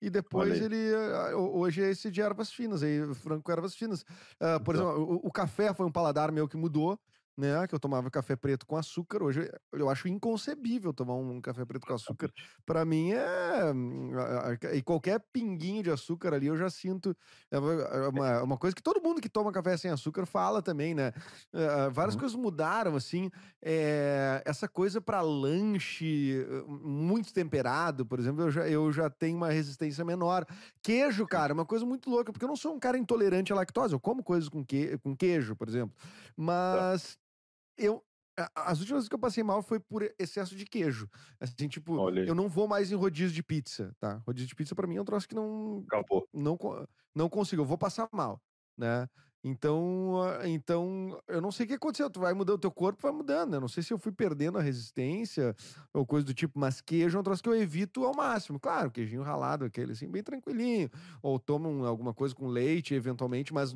E 0.00 0.10
depois 0.10 0.60
ele. 0.60 0.94
Ah, 0.94 1.36
hoje 1.36 1.82
é 1.82 1.90
esse 1.90 2.10
de 2.10 2.20
ervas 2.20 2.52
finas, 2.52 2.82
aí, 2.82 3.14
franco 3.14 3.50
ervas 3.50 3.74
finas. 3.74 4.02
Uh, 4.02 4.62
por 4.64 4.74
então. 4.74 4.90
exemplo, 4.90 5.14
o, 5.14 5.28
o, 5.28 5.32
café 5.32 5.72
foi 5.72 5.86
um 5.86 5.92
paladar 5.92 6.30
meu 6.30 6.48
que 6.48 6.56
mudou 6.56 6.98
né? 7.36 7.66
Que 7.66 7.74
eu 7.74 7.78
tomava 7.78 8.10
café 8.10 8.34
preto 8.34 8.66
com 8.66 8.76
açúcar. 8.76 9.22
Hoje 9.22 9.50
eu 9.72 9.90
acho 9.90 10.08
inconcebível 10.08 10.92
tomar 10.92 11.14
um 11.14 11.40
café 11.40 11.64
preto 11.64 11.86
com 11.86 11.92
açúcar. 11.92 12.32
Para 12.64 12.84
mim 12.84 13.12
é. 13.12 14.74
E 14.74 14.82
qualquer 14.82 15.20
pinguinho 15.32 15.82
de 15.82 15.90
açúcar 15.90 16.32
ali 16.32 16.46
eu 16.46 16.56
já 16.56 16.70
sinto. 16.70 17.14
É 17.50 17.58
uma, 17.58 18.26
é 18.26 18.42
uma 18.42 18.56
coisa 18.56 18.74
que 18.74 18.82
todo 18.82 19.02
mundo 19.02 19.20
que 19.20 19.28
toma 19.28 19.52
café 19.52 19.76
sem 19.76 19.90
açúcar 19.90 20.24
fala 20.24 20.62
também, 20.62 20.94
né? 20.94 21.12
Várias 21.92 22.14
uhum. 22.14 22.20
coisas 22.20 22.36
mudaram, 22.36 22.96
assim. 22.96 23.30
É, 23.62 24.42
essa 24.46 24.66
coisa 24.66 25.00
para 25.00 25.20
lanche 25.20 26.46
muito 26.68 27.32
temperado, 27.34 28.06
por 28.06 28.18
exemplo, 28.18 28.44
eu 28.44 28.50
já, 28.50 28.68
eu 28.68 28.92
já 28.92 29.10
tenho 29.10 29.36
uma 29.36 29.50
resistência 29.50 30.04
menor. 30.04 30.46
Queijo, 30.82 31.26
cara, 31.26 31.52
é 31.52 31.54
uma 31.54 31.66
coisa 31.66 31.84
muito 31.84 32.08
louca, 32.08 32.32
porque 32.32 32.44
eu 32.44 32.48
não 32.48 32.56
sou 32.56 32.74
um 32.74 32.78
cara 32.78 32.96
intolerante 32.96 33.52
à 33.52 33.56
lactose. 33.56 33.92
Eu 33.92 34.00
como 34.00 34.22
coisas 34.22 34.48
com, 34.48 34.64
que, 34.64 34.96
com 34.98 35.14
queijo, 35.14 35.54
por 35.54 35.68
exemplo. 35.68 35.94
Tá. 35.96 36.34
Mas 36.36 37.18
eu 37.76 38.02
as 38.54 38.80
últimas 38.80 38.98
vezes 38.98 39.08
que 39.08 39.14
eu 39.14 39.18
passei 39.18 39.42
mal 39.42 39.62
foi 39.62 39.80
por 39.80 40.02
excesso 40.18 40.54
de 40.54 40.66
queijo. 40.66 41.08
Assim, 41.40 41.68
tipo, 41.68 42.10
eu 42.26 42.34
não 42.34 42.48
vou 42.48 42.68
mais 42.68 42.92
em 42.92 42.94
rodízio 42.94 43.34
de 43.34 43.42
pizza, 43.42 43.94
tá? 43.98 44.22
Rodízio 44.26 44.48
de 44.48 44.54
pizza 44.54 44.74
para 44.74 44.86
mim 44.86 44.96
é 44.96 45.00
um 45.00 45.04
troço 45.06 45.26
que 45.26 45.34
não 45.34 45.86
Acabou. 45.86 46.28
não 46.34 46.58
não 47.14 47.30
consigo, 47.30 47.62
eu 47.62 47.66
vou 47.66 47.78
passar 47.78 48.08
mal, 48.12 48.42
né? 48.76 49.08
Então, 49.42 50.16
então, 50.44 51.20
eu 51.28 51.40
não 51.40 51.52
sei 51.52 51.64
o 51.64 51.68
que 51.68 51.74
aconteceu. 51.74 52.10
Tu 52.10 52.18
vai 52.18 52.34
mudar 52.34 52.54
o 52.54 52.58
teu 52.58 52.70
corpo, 52.70 53.00
vai 53.00 53.12
mudando. 53.12 53.54
Eu 53.54 53.60
não 53.60 53.68
sei 53.68 53.80
se 53.80 53.92
eu 53.92 53.98
fui 53.98 54.10
perdendo 54.10 54.58
a 54.58 54.62
resistência 54.62 55.54
ou 55.94 56.04
coisa 56.04 56.26
do 56.26 56.34
tipo, 56.34 56.58
mas 56.58 56.80
queijo 56.80 57.16
é 57.16 57.20
um 57.20 57.22
troço 57.22 57.42
que 57.42 57.48
eu 57.48 57.54
evito 57.54 58.04
ao 58.04 58.12
máximo. 58.14 58.58
Claro, 58.58 58.90
queijinho 58.90 59.22
ralado, 59.22 59.64
aquele 59.64 59.92
assim, 59.92 60.10
bem 60.10 60.22
tranquilinho. 60.22 60.90
Ou 61.22 61.38
tomo 61.38 61.86
alguma 61.86 62.12
coisa 62.12 62.34
com 62.34 62.48
leite, 62.48 62.92
eventualmente, 62.92 63.54
mas 63.54 63.72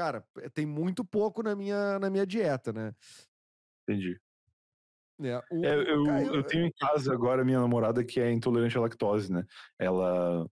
cara, 0.00 0.24
tem 0.54 0.64
muito 0.64 1.04
pouco 1.04 1.42
na 1.42 1.54
minha, 1.54 1.98
na 1.98 2.08
minha 2.08 2.26
dieta, 2.26 2.72
né? 2.72 2.94
Entendi. 3.86 4.18
É, 5.20 5.36
o, 5.50 5.64
é, 5.66 5.92
eu, 5.92 6.04
Caio... 6.04 6.34
eu 6.36 6.42
tenho 6.42 6.64
em 6.64 6.72
casa 6.72 7.12
agora 7.12 7.44
minha 7.44 7.60
namorada 7.60 8.02
que 8.02 8.18
é 8.18 8.32
intolerante 8.32 8.78
à 8.78 8.80
lactose, 8.80 9.30
né? 9.30 9.44
Ela. 9.78 10.46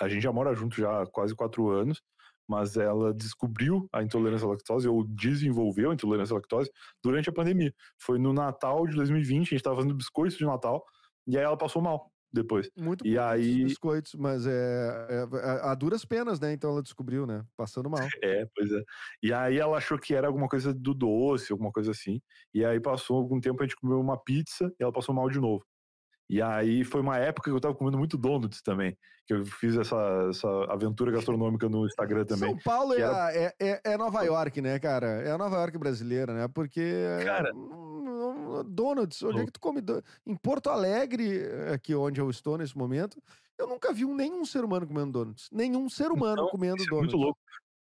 A 0.00 0.08
gente 0.08 0.22
já 0.22 0.32
mora 0.32 0.52
junto 0.52 0.76
já 0.76 1.02
há 1.02 1.06
quase 1.06 1.34
quatro 1.34 1.70
anos, 1.70 2.02
mas 2.48 2.76
ela 2.76 3.14
descobriu 3.14 3.88
a 3.92 4.02
intolerância 4.02 4.46
à 4.46 4.50
lactose, 4.50 4.88
ou 4.88 5.04
desenvolveu 5.04 5.92
a 5.92 5.94
intolerância 5.94 6.34
à 6.34 6.36
lactose, 6.36 6.70
durante 7.02 7.28
a 7.28 7.32
pandemia. 7.32 7.72
Foi 8.00 8.18
no 8.18 8.32
Natal 8.32 8.84
de 8.86 8.96
2020, 8.96 9.34
a 9.34 9.44
gente 9.44 9.54
estava 9.54 9.76
fazendo 9.76 9.94
biscoitos 9.94 10.36
de 10.36 10.44
Natal, 10.44 10.84
e 11.26 11.36
aí 11.36 11.44
ela 11.44 11.56
passou 11.56 11.80
mal 11.80 12.10
depois. 12.32 12.70
Muito 12.76 13.06
e 13.06 13.18
aí 13.18 13.64
biscoitos, 13.64 14.14
mas 14.14 14.46
é, 14.46 14.50
é, 14.50 15.36
é, 15.36 15.50
a 15.62 15.74
duras 15.74 16.04
penas, 16.04 16.38
né? 16.38 16.52
Então 16.52 16.70
ela 16.70 16.82
descobriu, 16.82 17.26
né? 17.26 17.44
Passando 17.56 17.88
mal. 17.88 18.06
É, 18.22 18.46
pois 18.54 18.70
é. 18.70 18.82
E 19.22 19.32
aí 19.32 19.58
ela 19.58 19.76
achou 19.78 19.98
que 19.98 20.14
era 20.14 20.26
alguma 20.26 20.48
coisa 20.48 20.72
do 20.72 20.94
doce, 20.94 21.52
alguma 21.52 21.72
coisa 21.72 21.90
assim. 21.90 22.20
E 22.54 22.64
aí 22.64 22.80
passou 22.80 23.16
algum 23.16 23.40
tempo 23.40 23.62
a 23.62 23.66
gente 23.66 23.76
comeu 23.76 24.00
uma 24.00 24.22
pizza 24.22 24.72
e 24.78 24.82
ela 24.82 24.92
passou 24.92 25.14
mal 25.14 25.28
de 25.28 25.40
novo. 25.40 25.64
E 26.28 26.42
aí 26.42 26.84
foi 26.84 27.00
uma 27.00 27.16
época 27.16 27.50
que 27.50 27.56
eu 27.56 27.60
tava 27.60 27.74
comendo 27.74 27.96
muito 27.96 28.18
donuts 28.18 28.60
também, 28.60 28.96
que 29.26 29.32
eu 29.32 29.46
fiz 29.46 29.76
essa, 29.76 30.26
essa 30.28 30.48
aventura 30.68 31.10
gastronômica 31.10 31.68
no 31.68 31.86
Instagram 31.86 32.24
também. 32.24 32.50
São 32.50 32.58
Paulo 32.58 32.92
é, 32.92 33.00
era... 33.00 33.34
é, 33.34 33.54
é, 33.58 33.80
é, 33.84 33.96
Nova 33.96 34.22
York, 34.22 34.60
né, 34.60 34.78
cara? 34.78 35.06
É 35.22 35.30
a 35.30 35.38
Nova 35.38 35.56
York 35.56 35.78
brasileira, 35.78 36.34
né? 36.34 36.46
Porque 36.46 36.92
cara, 37.24 37.50
donuts, 38.66 39.22
onde 39.22 39.40
é 39.40 39.44
que 39.46 39.52
tu 39.52 39.60
come? 39.60 39.82
Em 40.26 40.34
Porto 40.34 40.68
Alegre, 40.68 41.40
aqui 41.72 41.94
onde 41.94 42.20
eu 42.20 42.28
estou 42.28 42.58
nesse 42.58 42.76
momento, 42.76 43.22
eu 43.58 43.66
nunca 43.66 43.92
vi 43.92 44.04
nenhum 44.04 44.44
ser 44.44 44.64
humano 44.64 44.86
comendo 44.86 45.12
donuts. 45.12 45.48
Nenhum 45.50 45.88
ser 45.88 46.10
humano 46.10 46.42
então, 46.42 46.48
comendo 46.48 46.84
donuts. 46.84 46.92
É 46.92 46.96
muito 46.96 47.16
louco. 47.16 47.38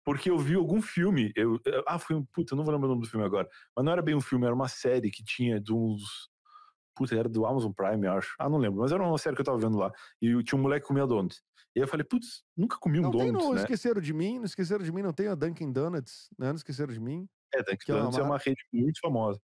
Porque 0.04 0.28
eu 0.28 0.36
vi 0.36 0.56
algum 0.56 0.82
filme, 0.82 1.32
eu, 1.36 1.60
ah, 1.86 1.96
foi 1.96 2.16
um, 2.16 2.24
puta, 2.24 2.54
eu 2.54 2.56
não 2.56 2.64
vou 2.64 2.74
lembrar 2.74 2.88
o 2.88 2.90
nome 2.90 3.02
do 3.02 3.08
filme 3.08 3.24
agora, 3.24 3.48
mas 3.76 3.84
não 3.84 3.92
era 3.92 4.02
bem 4.02 4.16
um 4.16 4.20
filme, 4.20 4.44
era 4.44 4.54
uma 4.54 4.66
série 4.66 5.12
que 5.12 5.22
tinha 5.22 5.60
de 5.60 5.72
uns, 5.72 6.28
puta, 6.94 7.14
era 7.14 7.28
do 7.28 7.46
Amazon 7.46 7.72
Prime, 7.72 8.06
eu 8.06 8.12
acho, 8.12 8.34
ah, 8.38 8.48
não 8.48 8.58
lembro, 8.58 8.80
mas 8.80 8.92
era 8.92 9.02
uma 9.02 9.18
série 9.18 9.34
que 9.34 9.42
eu 9.42 9.46
tava 9.46 9.58
vendo 9.58 9.78
lá, 9.78 9.90
e 10.20 10.42
tinha 10.42 10.58
um 10.58 10.62
moleque 10.62 10.82
que 10.82 10.88
comia 10.88 11.06
donuts, 11.06 11.42
e 11.74 11.80
aí 11.80 11.84
eu 11.84 11.88
falei, 11.88 12.04
putz, 12.04 12.42
nunca 12.56 12.76
comi 12.78 12.98
um 12.98 13.02
não 13.02 13.10
donuts, 13.10 13.32
tem 13.32 13.48
no 13.48 13.54
né? 13.54 13.60
Esqueceram 13.60 14.00
de 14.00 14.12
Mim, 14.12 14.38
não 14.38 14.44
Esqueceram 14.44 14.84
de 14.84 14.92
Mim, 14.92 15.02
não 15.02 15.12
tem 15.12 15.28
a 15.28 15.34
Dunkin' 15.34 15.72
Donuts, 15.72 16.28
né, 16.38 16.48
não 16.48 16.56
Esqueceram 16.56 16.92
de 16.92 17.00
Mim. 17.00 17.28
É, 17.54 17.62
Dunkin' 17.62 17.92
é 17.92 17.94
Donuts 17.94 18.18
é 18.18 18.22
uma, 18.22 18.28
é 18.28 18.30
uma 18.30 18.38
rede 18.38 18.62
muito 18.72 19.00
famosa. 19.00 19.40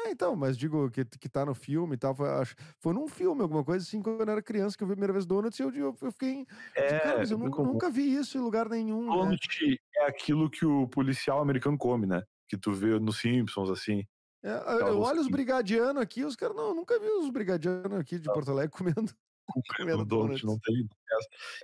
É, 0.00 0.10
então, 0.10 0.36
mas 0.36 0.58
digo 0.58 0.90
que, 0.90 1.04
que 1.04 1.28
tá 1.28 1.44
no 1.46 1.54
filme 1.54 1.94
e 1.94 1.98
tal. 1.98 2.14
Foi, 2.14 2.28
acho, 2.28 2.54
foi 2.78 2.92
num 2.92 3.08
filme, 3.08 3.40
alguma 3.40 3.64
coisa 3.64 3.84
assim, 3.84 4.02
quando 4.02 4.20
eu 4.20 4.30
era 4.30 4.42
criança, 4.42 4.76
que 4.76 4.84
eu 4.84 4.86
vi 4.86 4.92
a 4.92 4.96
primeira 4.96 5.12
vez 5.12 5.24
Donuts 5.24 5.58
e 5.58 5.62
eu, 5.62 5.70
eu, 5.74 5.96
eu 6.00 6.12
fiquei. 6.12 6.46
É, 6.74 6.98
cara, 7.00 7.18
mas 7.18 7.30
eu 7.30 7.38
nunca, 7.38 7.62
nunca, 7.62 7.90
vi 7.90 8.14
isso 8.14 8.36
em 8.36 8.40
lugar 8.40 8.68
nenhum. 8.68 9.06
Donut 9.06 9.70
né? 9.70 9.76
é 9.96 10.06
aquilo 10.06 10.50
que 10.50 10.66
o 10.66 10.86
policial 10.88 11.40
americano 11.40 11.78
come, 11.78 12.06
né? 12.06 12.22
Que 12.46 12.58
tu 12.58 12.72
vê 12.72 12.98
nos 13.00 13.20
Simpsons, 13.20 13.70
assim. 13.70 14.04
É, 14.46 14.82
eu 14.82 15.00
olho 15.00 15.20
os 15.20 15.28
brigadianos 15.28 16.00
aqui, 16.00 16.24
os 16.24 16.36
caras, 16.36 16.54
não, 16.54 16.72
nunca 16.72 17.00
vi 17.00 17.08
os 17.08 17.30
brigadianos 17.30 17.98
aqui 17.98 18.16
de 18.16 18.32
Porto 18.32 18.52
Alegre 18.52 18.70
comendo 18.70 19.12
comendo 19.76 20.04
donut, 20.04 20.44
não 20.44 20.58
tem 20.58 20.88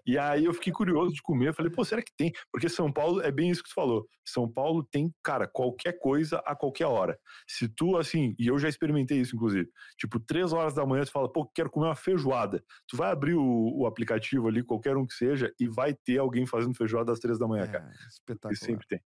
E 0.07 0.19
aí 0.19 0.45
eu 0.45 0.55
fiquei 0.55 0.73
curioso 0.73 1.13
de 1.13 1.23
comer, 1.23 1.49
eu 1.49 1.55
falei, 1.55 1.71
pô, 1.71 1.85
será 1.85 2.03
que 2.03 2.13
tem? 2.17 2.33
Porque 2.51 2.69
São 2.69 2.93
Paulo 2.93 3.21
é 3.21 3.31
bem 3.31 3.51
isso 3.51 3.63
que 3.63 3.69
tu 3.69 3.75
falou. 3.75 4.07
São 4.25 4.51
Paulo 4.51 4.83
tem, 4.85 5.15
cara, 5.23 5.47
qualquer 5.47 5.99
coisa 5.99 6.39
a 6.47 6.57
qualquer 6.57 6.87
hora. 6.87 7.19
Se 7.47 7.69
tu, 7.69 7.97
assim, 7.97 8.35
e 8.39 8.49
eu 8.49 8.59
já 8.59 8.69
experimentei 8.69 9.21
isso, 9.21 9.37
inclusive, 9.37 9.69
tipo, 9.97 10.19
três 10.19 10.53
horas 10.53 10.75
da 10.75 10.87
manhã, 10.87 11.05
tu 11.05 11.13
fala, 11.13 11.31
pô, 11.31 11.47
quero 11.55 11.71
comer 11.71 11.87
uma 11.87 11.97
feijoada. 11.97 12.65
Tu 12.89 12.97
vai 12.97 13.11
abrir 13.11 13.35
o, 13.35 13.73
o 13.77 13.87
aplicativo 13.87 14.49
ali, 14.49 14.63
qualquer 14.63 14.97
um 14.97 15.07
que 15.07 15.15
seja, 15.15 15.53
e 15.59 15.69
vai 15.69 15.95
ter 15.95 16.19
alguém 16.19 16.47
fazendo 16.47 16.77
feijoada 16.77 17.13
às 17.13 17.19
três 17.19 17.39
da 17.39 17.47
manhã, 17.47 17.65
é, 17.65 17.69
cara. 17.69 17.93
Espetacular. 18.09 18.53
E 18.53 18.57
sempre 18.57 18.87
tem. 18.87 19.01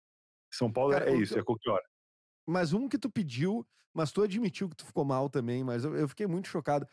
São 0.53 0.73
Paulo 0.73 0.93
cara, 0.93 1.11
é, 1.11 1.17
isso, 1.17 1.39
é 1.39 1.43
qualquer 1.43 1.71
hora. 1.71 1.94
Mas 2.47 2.73
um 2.73 2.89
que 2.89 2.99
tu 2.99 3.11
pediu, 3.11 3.67
mas 3.93 4.13
tu 4.13 4.23
admitiu 4.23 4.69
que 4.69 4.77
tu 4.77 4.85
ficou 4.85 5.05
mal 5.05 5.31
também, 5.31 5.63
mas 5.63 5.85
eu, 5.85 5.97
eu 5.97 6.09
fiquei 6.09 6.27
muito 6.27 6.49
chocado. 6.49 6.87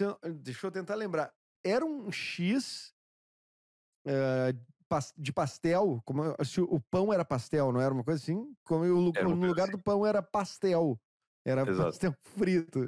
Eu, 0.00 0.34
deixa 0.34 0.66
eu 0.66 0.70
tentar 0.70 0.94
lembrar. 0.94 1.32
Era 1.62 1.84
um 1.84 2.10
X 2.12 2.94
uh, 4.06 4.52
de 5.16 5.32
pastel, 5.32 6.00
como 6.04 6.22
se 6.44 6.60
o 6.60 6.80
pão 6.90 7.12
era 7.12 7.24
pastel, 7.24 7.72
não 7.72 7.80
era 7.80 7.92
uma 7.92 8.04
coisa 8.04 8.22
assim? 8.22 8.54
Como 8.62 8.84
o, 8.84 9.12
no 9.12 9.46
lugar 9.46 9.64
assim. 9.64 9.72
do 9.72 9.82
pão 9.82 10.06
era 10.06 10.22
pastel. 10.22 11.00
Era 11.44 11.62
Exato. 11.68 11.90
pastel 11.90 12.14
frito. 12.22 12.80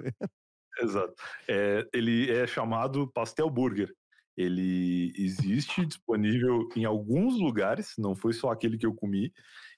Exato. 0.80 1.14
É, 1.48 1.88
ele 1.92 2.30
é 2.30 2.46
chamado 2.46 3.10
pastel 3.12 3.50
burger. 3.50 3.92
Ele 4.36 5.12
existe 5.16 5.86
disponível 5.86 6.68
em 6.76 6.84
alguns 6.84 7.40
lugares, 7.40 7.94
não 7.98 8.14
foi 8.14 8.34
só 8.34 8.50
aquele 8.50 8.76
que 8.76 8.84
eu 8.84 8.94
comi. 8.94 9.32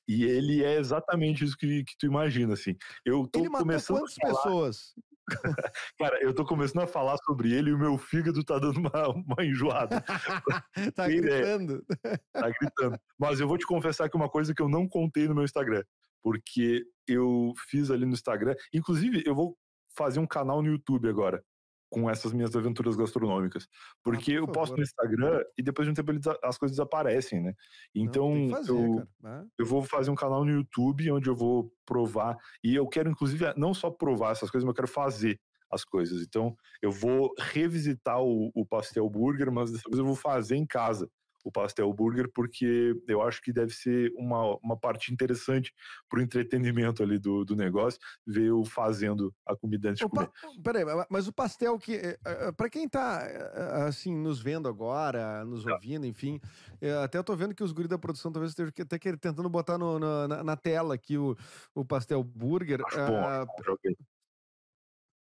E 0.09 0.25
ele 0.25 0.65
é 0.65 0.79
exatamente 0.79 1.45
isso 1.45 1.57
que, 1.57 1.85
que 1.85 1.95
tu 1.99 2.07
imagina, 2.07 2.55
assim. 2.55 2.75
Eu 3.05 3.29
tô 3.29 3.41
ele 3.41 3.51
começando 3.51 3.99
quantas 3.99 4.15
falar... 4.15 4.35
pessoas? 4.35 4.95
Cara, 5.99 6.19
eu 6.23 6.35
tô 6.35 6.47
começando 6.47 6.83
a 6.83 6.87
falar 6.87 7.19
sobre 7.19 7.53
ele 7.53 7.69
e 7.69 7.75
o 7.75 7.79
meu 7.79 7.99
fígado 7.99 8.43
tá 8.43 8.59
dando 8.59 8.79
uma, 8.79 9.09
uma 9.09 9.45
enjoada. 9.45 10.03
tá 10.95 11.07
gritando. 11.07 11.85
Tá 12.33 12.51
gritando. 12.59 12.99
Mas 13.19 13.39
eu 13.39 13.47
vou 13.47 13.59
te 13.59 13.67
confessar 13.67 14.09
que 14.09 14.17
uma 14.17 14.31
coisa 14.31 14.55
que 14.55 14.63
eu 14.63 14.69
não 14.69 14.89
contei 14.89 15.29
no 15.29 15.35
meu 15.35 15.45
Instagram, 15.45 15.85
porque 16.23 16.85
eu 17.07 17.53
fiz 17.69 17.91
ali 17.91 18.07
no 18.07 18.15
Instagram, 18.15 18.55
inclusive 18.73 19.23
eu 19.27 19.35
vou 19.35 19.57
fazer 19.95 20.21
um 20.21 20.27
canal 20.27 20.63
no 20.63 20.71
YouTube 20.71 21.09
agora, 21.09 21.43
com 21.91 22.09
essas 22.09 22.33
minhas 22.33 22.55
aventuras 22.55 22.97
gastronômicas. 22.97 23.67
Porque 24.03 24.33
ah, 24.33 24.41
por 24.41 24.49
eu 24.49 24.53
posto 24.53 24.77
no 24.77 24.83
Instagram 24.83 25.43
e 25.57 25.63
depois 25.63 25.87
de 25.87 25.93
um 25.93 25.95
tempo 25.95 26.13
as 26.43 26.59
coisas 26.59 26.77
desaparecem, 26.77 27.41
né? 27.41 27.55
Então 27.95 28.35
Não, 28.35 28.51
fazer, 28.51 28.73
eu, 28.73 29.09
né? 29.21 29.47
eu 29.59 29.67
vou 29.67 29.83
fazer 29.83 30.11
um 30.11 30.15
canal 30.15 30.45
no 30.45 30.51
YouTube 30.51 31.11
onde 31.13 31.29
eu 31.29 31.35
vou 31.35 31.73
provar. 31.87 32.37
E 32.63 32.75
eu 32.75 32.87
quero, 32.87 33.11
inclusive, 33.11 33.53
não 33.57 33.73
só 33.73 33.91
provar 33.91 34.33
essas 34.33 34.51
coisas, 34.51 34.65
mas 34.65 34.73
eu 34.73 34.77
quero 34.77 34.89
fazer 34.89 35.41
as 35.71 35.85
coisas. 35.85 36.23
Então 36.23 36.57
eu 36.83 36.91
vou 36.91 37.35
revisitar 37.39 38.23
o, 38.23 38.51
o 38.55 38.67
pastel 38.67 39.09
burger, 39.09 39.51
mas 39.51 39.71
dessa 39.71 39.89
vez 39.89 39.99
eu 39.99 40.07
vou 40.07 40.17
fazer 40.17 40.57
em 40.57 40.67
casa 40.67 41.11
o 41.45 41.53
pastel 41.53 41.93
burger, 41.93 42.31
porque 42.33 42.95
eu 43.07 43.23
acho 43.23 43.41
que 43.41 43.53
deve 43.53 43.73
ser 43.73 44.13
uma, 44.17 44.57
uma 44.63 44.77
parte 44.77 45.13
interessante 45.13 45.73
pro 46.09 46.21
entretenimento 46.21 47.03
ali 47.03 47.19
do, 47.19 47.45
do 47.45 47.55
negócio, 47.55 48.01
ver 48.27 48.47
eu 48.47 48.65
fazendo 48.65 49.35
a 49.47 49.57
comida 49.57 49.91
antes 49.91 49.99
de 50.01 50.05
Opa, 50.07 50.31
comer. 50.41 50.63
peraí, 50.63 50.85
mas 51.09 51.29
o 51.29 51.33
pastel 51.33 51.79
que. 51.79 51.95
eh, 51.95 52.19
eh, 52.25 52.53
Pra 52.53 52.69
quem 52.69 52.89
tá, 52.89 53.23
eh, 53.25 53.85
assim, 53.89 54.15
nos 54.17 54.41
vendo 54.41 54.69
agora, 54.69 55.45
nos 55.45 55.65
Tá. 55.65 55.75
ouvindo, 55.75 56.07
enfim, 56.07 56.41
eh, 56.81 56.93
até 57.03 57.19
eu 57.19 57.25
tô 57.25 57.35
vendo 57.37 57.55
que 57.55 57.63
os 57.63 57.73
guris 57.73 57.89
da 57.89 57.99
produção 57.99 58.33
talvez 58.33 58.53
estejam 58.53 58.73
que- 58.73 58.83
até 58.83 58.99
querendo- 58.99 59.21
tentando 59.21 59.49
botar 59.49 59.79
no- 59.79 59.99
no- 59.99 60.29
na, 60.29 60.43
na 60.43 60.57
tela 60.57 60.95
aqui 60.95 61.17
o, 61.17 61.37
o 61.75 61.85
pastel 61.85 62.23
burger. 62.23 62.81
Acho 62.87 62.99
ah, 63.01 63.47
bom, 63.47 63.59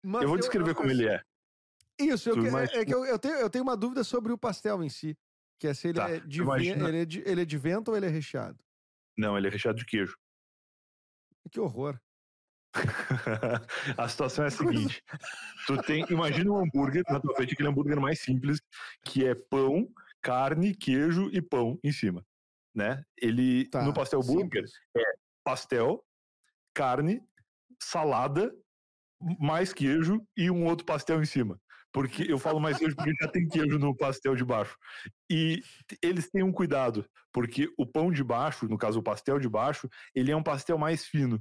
mas 0.02 0.22
Eu 0.22 0.28
vou 0.28 0.38
descrever 0.38 0.74
como 0.74 0.90
ele 0.90 1.08
é. 1.08 1.22
Isso, 1.98 2.28
eu 2.28 2.34
que- 2.34 2.48
é, 2.48 2.80
é 2.80 2.84
que 2.84 2.92
eu, 2.92 3.04
eu 3.04 3.18
tenho, 3.18 3.34
eu 3.36 3.48
tenho 3.48 3.62
uma 3.62 3.76
dúvida 3.76 4.02
sobre 4.02 4.32
o 4.32 4.38
pastel 4.38 4.82
em 4.82 4.88
si. 4.88 5.16
Que 5.64 5.68
é 5.68 5.72
se 5.72 5.88
ele, 5.88 5.98
Tá, 5.98 6.10
é, 6.10 6.20
de, 6.20 6.42
imagina- 6.42 6.88
ele, 6.90 6.98
é 7.00 7.04
de, 7.06 7.20
ele 7.26 7.40
é 7.40 7.44
de 7.46 7.56
vento 7.56 7.88
ou 7.90 7.96
ele 7.96 8.04
é 8.04 8.10
recheado. 8.10 8.62
Não, 9.16 9.38
ele 9.38 9.46
é 9.46 9.50
recheado 9.50 9.78
de 9.78 9.86
queijo. 9.86 10.14
Que 11.50 11.58
horror. 11.58 11.98
a 13.96 14.06
situação 14.06 14.44
é 14.44 14.48
a 14.48 14.50
seguinte: 14.50 15.02
tu 15.66 15.80
tem, 15.84 16.04
imagina 16.10 16.50
um 16.50 16.62
hambúrguer 16.62 17.02
na 17.08 17.18
tua 17.18 17.34
frente, 17.34 17.54
aquele 17.54 17.70
hambúrguer 17.70 17.98
mais 17.98 18.20
simples, 18.20 18.60
que 19.06 19.24
é 19.24 19.34
pão, 19.34 19.88
carne, 20.20 20.74
queijo 20.76 21.30
e 21.32 21.40
pão 21.40 21.78
em 21.82 21.92
cima, 21.92 22.22
né? 22.74 23.02
Ele 23.16 23.66
Tá, 23.70 23.82
no 23.84 23.94
pastel 23.94 24.20
burger, 24.20 24.66
simples. 24.68 24.72
pastel, 25.42 26.04
carne, 26.74 27.22
salada, 27.82 28.54
mais 29.40 29.72
queijo 29.72 30.26
e 30.36 30.50
um 30.50 30.66
outro 30.66 30.84
pastel 30.84 31.22
em 31.22 31.26
cima. 31.26 31.58
Porque 31.94 32.24
eu 32.28 32.38
falo 32.40 32.58
mais 32.60 32.76
queijo 32.76 32.96
porque 32.96 33.12
já 33.22 33.28
tem 33.28 33.46
queijo 33.46 33.78
no 33.78 33.96
pastel 33.96 34.34
de 34.34 34.44
baixo. 34.44 34.76
E 35.30 35.62
eles 36.02 36.28
têm 36.28 36.42
um 36.42 36.50
cuidado, 36.52 37.06
porque 37.32 37.72
o 37.78 37.86
pão 37.86 38.10
de 38.10 38.24
baixo, 38.24 38.66
no 38.68 38.76
caso 38.76 38.98
o 38.98 39.02
pastel 39.02 39.38
de 39.38 39.48
baixo, 39.48 39.88
ele 40.12 40.32
é 40.32 40.36
um 40.36 40.42
pastel 40.42 40.76
mais 40.76 41.04
fino. 41.06 41.40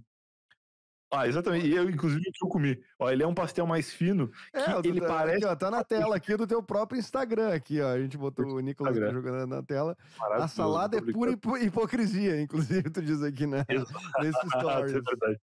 Ah, 1.12 1.28
exatamente. 1.28 1.68
E 1.68 1.76
eu, 1.76 1.88
inclusive, 1.90 2.22
o 2.22 2.32
que 2.32 2.44
eu 2.46 2.50
comi. 2.50 2.80
Ó, 3.00 3.10
ele 3.12 3.22
é 3.22 3.28
um 3.28 3.36
pastel 3.36 3.68
mais 3.68 3.92
fino 3.94 4.32
É, 4.52 4.80
ele 4.88 5.00
tá- 5.00 5.08
parece 5.08 5.38
aqui, 5.38 5.46
ó, 5.46 5.56
tá 5.56 5.70
na 5.72 5.84
tela 6.14 6.16
aqui 6.16 6.36
do 6.36 6.48
teu 6.48 6.62
próprio 6.64 7.00
Instagram 7.00 7.54
aqui, 7.54 7.80
ó. 7.82 7.90
A 7.90 8.00
gente 8.00 8.18
botou 8.18 8.46
o 8.46 8.60
Nicolas 8.60 8.96
Instagram. 8.96 9.14
jogando 9.22 9.48
na 9.50 9.62
tela. 9.64 9.96
A 10.20 10.48
salada 10.48 10.98
é 10.98 11.02
pura 11.02 11.32
hipo- 11.32 11.58
hipocrisia, 11.58 12.42
inclusive, 12.42 12.90
tu 12.90 13.02
diz 13.02 13.22
aqui, 13.22 13.46
né? 13.46 13.64
Nesse 13.70 14.48
stories. 14.58 14.94
é 14.96 15.02
verdade. 15.02 15.40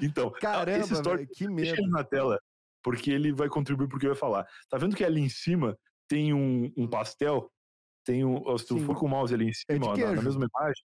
Então, 0.00 0.30
Caramba, 0.30 0.78
esse 0.78 0.94
story 0.94 1.26
que 1.26 1.48
medo. 1.48 1.82
na 1.90 2.02
tela, 2.04 2.40
porque 2.82 3.10
ele 3.10 3.32
vai 3.32 3.48
contribuir 3.48 3.88
pro 3.88 3.98
que 3.98 4.06
eu 4.06 4.10
ia 4.10 4.16
falar. 4.16 4.46
Tá 4.68 4.78
vendo 4.78 4.96
que 4.96 5.04
ali 5.04 5.20
em 5.20 5.28
cima 5.28 5.76
tem 6.08 6.32
um, 6.34 6.72
um 6.76 6.88
pastel? 6.88 7.50
Tem 8.04 8.24
um. 8.24 8.36
Se 8.58 8.66
tu 8.66 8.74
Hum. 8.74 8.78
Sim. 8.80 8.84
for 8.86 8.96
com 8.98 9.06
o 9.06 9.08
mouse 9.08 9.32
ali 9.32 9.46
em 9.46 9.50
É 9.50 9.52
cima, 9.74 9.86
ó, 9.88 9.96
na, 9.96 10.12
na 10.14 10.22
mesma 10.22 10.46
imagem. 10.52 10.82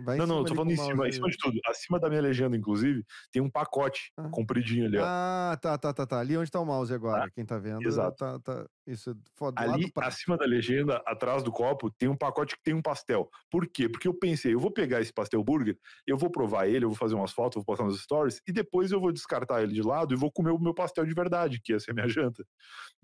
Vai 0.00 0.16
não, 0.16 0.26
não, 0.26 0.38
eu 0.38 0.44
tô 0.44 0.54
falando 0.54 0.70
em 0.70 0.76
cima, 0.76 1.08
em 1.08 1.12
cima 1.12 1.28
de 1.28 1.36
tudo. 1.38 1.58
Acima 1.66 1.98
da 1.98 2.08
minha 2.08 2.20
legenda, 2.22 2.56
inclusive, 2.56 3.04
tem 3.32 3.42
um 3.42 3.50
pacote 3.50 4.12
Ah. 4.16 4.28
compridinho 4.30 4.86
ali, 4.86 4.96
ó. 4.98 5.04
Ah, 5.04 5.58
tá, 5.60 5.76
tá, 5.76 5.92
tá, 5.92 6.06
tá. 6.06 6.20
Ali 6.20 6.36
onde 6.36 6.50
tá 6.50 6.60
o 6.60 6.64
mouse 6.64 6.92
agora, 6.94 7.28
quem 7.34 7.44
tá 7.44 7.58
vendo. 7.58 7.82
Exato. 7.86 8.16
Tá, 8.16 8.38
tá. 8.38 8.66
Isso, 8.86 9.14
foda, 9.34 9.60
do 9.62 9.68
lado 9.70 9.74
Ali, 9.82 9.92
acima 9.98 10.36
da 10.38 10.46
legenda, 10.46 11.02
atrás 11.06 11.42
do 11.42 11.52
copo, 11.52 11.90
tem 11.90 12.08
um 12.08 12.16
pacote 12.16 12.56
que 12.56 12.62
tem 12.62 12.74
um 12.74 12.80
pastel. 12.80 13.28
Por 13.50 13.66
quê? 13.66 13.88
Porque 13.88 14.08
eu 14.08 14.14
pensei, 14.18 14.54
eu 14.54 14.60
vou 14.60 14.72
pegar 14.72 15.00
esse 15.00 15.12
pastel 15.12 15.42
burger, 15.44 15.76
eu 16.06 16.16
vou 16.16 16.30
provar 16.30 16.66
ele, 16.68 16.84
eu 16.84 16.88
vou 16.88 16.96
fazer 16.96 17.14
umas 17.14 17.32
fotos, 17.32 17.56
vou 17.56 17.64
postar 17.64 17.84
nos 17.84 18.00
stories, 18.00 18.40
e 18.48 18.52
depois 18.52 18.90
eu 18.92 19.00
vou 19.00 19.12
descartar 19.12 19.62
ele 19.62 19.74
de 19.74 19.82
lado 19.82 20.14
e 20.14 20.16
vou 20.16 20.32
comer 20.32 20.52
o 20.52 20.58
meu 20.58 20.72
pastel 20.74 21.04
de 21.04 21.12
verdade, 21.12 21.60
que 21.62 21.72
ia 21.72 21.80
ser 21.80 21.90
a 21.90 21.94
minha 21.94 22.08
janta. 22.08 22.44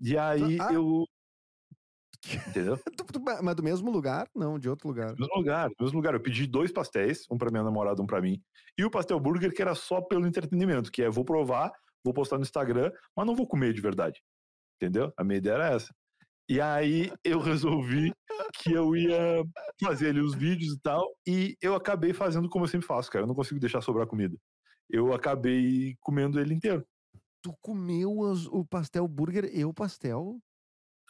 E 0.01 0.17
aí 0.17 0.57
Ah. 0.59 0.73
eu. 0.73 1.05
Entendeu? 2.47 2.79
Mas 3.43 3.55
do 3.55 3.63
mesmo 3.63 3.91
lugar? 3.91 4.27
Não, 4.35 4.57
de 4.57 4.69
outro 4.69 4.87
lugar. 4.87 5.11
No 5.13 5.19
mesmo 5.19 5.35
lugar, 5.37 5.69
no 5.69 5.85
mesmo 5.85 5.97
lugar. 5.97 6.13
Eu 6.13 6.21
pedi 6.21 6.47
dois 6.47 6.71
pastéis, 6.71 7.25
um 7.31 7.37
pra 7.37 7.51
minha 7.51 7.63
namorada, 7.63 8.01
um 8.01 8.05
pra 8.07 8.21
mim, 8.21 8.41
e 8.77 8.83
o 8.83 8.89
pastel 8.91 9.19
burger 9.19 9.53
que 9.53 9.61
era 9.61 9.75
só 9.75 10.01
pelo 10.01 10.27
entretenimento, 10.27 10.91
que 10.91 11.01
é 11.03 11.09
vou 11.09 11.23
provar, 11.25 11.71
vou 12.03 12.13
postar 12.13 12.37
no 12.37 12.43
Instagram, 12.43 12.91
mas 13.15 13.25
não 13.25 13.35
vou 13.35 13.47
comer 13.47 13.73
de 13.73 13.81
verdade. 13.81 14.21
Entendeu? 14.81 15.13
A 15.17 15.23
minha 15.23 15.37
ideia 15.37 15.53
era 15.53 15.69
essa. 15.69 15.93
E 16.49 16.61
aí 16.61 17.11
eu 17.23 17.39
resolvi 17.39 18.13
que 18.53 18.71
eu 18.71 18.95
ia 18.95 19.43
fazer 19.83 20.09
ali 20.09 20.19
os 20.19 20.35
vídeos 20.35 20.73
e 20.73 20.79
tal, 20.79 21.15
e 21.27 21.55
eu 21.61 21.73
acabei 21.73 22.13
fazendo 22.13 22.49
como 22.49 22.65
eu 22.65 22.69
sempre 22.69 22.85
faço, 22.85 23.09
cara. 23.09 23.23
Eu 23.23 23.27
não 23.27 23.33
consigo 23.35 23.59
deixar 23.59 23.81
sobrar 23.81 24.05
comida. 24.07 24.37
Eu 24.89 25.13
acabei 25.13 25.95
comendo 26.01 26.39
ele 26.39 26.53
inteiro. 26.53 26.85
Tu 27.41 27.51
comeu 27.61 28.19
os- 28.19 28.45
o 28.47 28.63
pastel 28.65 29.07
burger 29.07 29.45
e 29.51 29.65
o 29.65 29.73
pastel? 29.73 30.39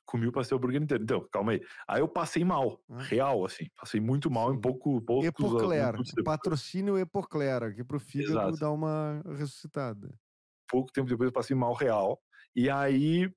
Comi 0.06 0.28
o 0.28 0.32
pastel 0.32 0.60
burger 0.60 0.82
inteiro. 0.82 1.04
Então, 1.04 1.28
calma 1.32 1.54
aí. 1.54 1.62
Aí 1.88 2.02
eu 2.02 2.08
passei 2.08 2.44
mal, 2.46 2.80
real, 2.90 3.46
assim. 3.46 3.66
Passei 3.76 4.00
muito 4.00 4.30
mal 4.30 4.54
em 4.54 4.60
pouco, 4.62 5.02
poucos 5.02 5.28
Epocler. 5.28 5.92
minutos 5.92 6.14
depois. 6.14 6.38
Patrocínio 6.38 6.98
Epocler, 6.98 7.64
aqui 7.64 7.84
pro 7.84 8.00
fígado 8.00 8.32
Exato. 8.32 8.60
dar 8.60 8.72
uma 8.72 9.22
ressuscitada. 9.36 10.14
pouco 10.68 10.92
tempo 10.92 11.08
depois 11.10 11.28
eu 11.28 11.34
passei 11.34 11.56
mal 11.56 11.74
real. 11.74 12.22
E 12.56 12.70
aí 12.70 13.30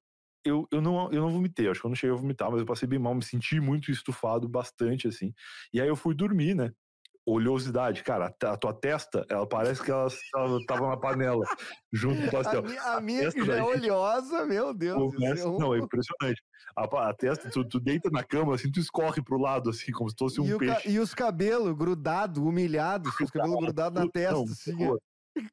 eu, 0.45 0.67
eu, 0.73 0.81
não, 0.81 1.11
eu 1.13 1.23
não 1.23 1.31
vomitei, 1.31 1.69
acho 1.69 1.81
que 1.81 1.87
eu 1.87 1.91
não 1.91 1.97
cheguei 1.97 2.15
a 2.15 2.19
vomitar, 2.19 2.51
mas 2.51 2.61
eu 2.61 2.67
passei 2.67 2.89
bem 2.89 2.99
mal, 2.99 3.15
me 3.15 3.25
senti 3.25 3.61
muito 3.61 3.91
estufado, 3.91 4.49
bastante 4.49 5.09
assim. 5.09 5.33
E 5.73 5.81
aí 5.81 5.89
eu 5.89 5.97
fui 5.97 6.15
dormir, 6.15 6.55
né? 6.55 6.73
Oleosidade, 7.31 8.03
cara, 8.03 8.35
a, 8.43 8.53
a 8.53 8.57
tua 8.57 8.73
testa, 8.73 9.27
ela 9.29 9.47
parece 9.47 9.83
que 9.83 9.91
ela, 9.91 10.09
tava 10.67 10.89
na 10.89 10.97
panela, 10.97 11.45
junto 11.93 12.23
com 12.23 12.27
o 12.27 12.29
A, 12.29 12.43
pastel. 12.43 12.61
a 12.61 13.01
minha 13.03 13.25
testa 13.25 13.41
que 13.41 13.47
já 13.47 13.59
é 13.59 13.63
oleosa, 13.63 14.47
meu 14.47 14.73
Deus. 14.73 15.15
Começa- 15.15 15.47
é 15.47 15.59
Não, 15.59 15.75
é 15.75 15.79
impressionante. 15.79 16.43
A, 16.75 17.09
a 17.09 17.15
testa, 17.15 17.51
tu, 17.51 17.69
tu 17.69 17.79
deita 17.79 18.09
na 18.11 18.25
cama, 18.25 18.55
assim, 18.55 18.71
tu 18.71 18.81
escorre 18.81 19.23
pro 19.23 19.39
lado, 19.39 19.69
assim, 19.69 19.93
como 19.93 20.09
se 20.09 20.17
fosse 20.19 20.41
um 20.41 20.47
e, 20.57 20.59
peixe. 20.59 20.89
e 20.91 20.99
os 20.99 21.13
cabelos 21.13 21.77
grudados, 21.77 22.43
humilhados, 22.43 23.13
os 23.21 23.31
cabelos 23.31 23.59
grudados 23.59 23.99
na 23.99 24.05
Não, 24.07 24.11
testa. 24.11 24.43
assim, 24.45 24.77
puro 24.77 24.99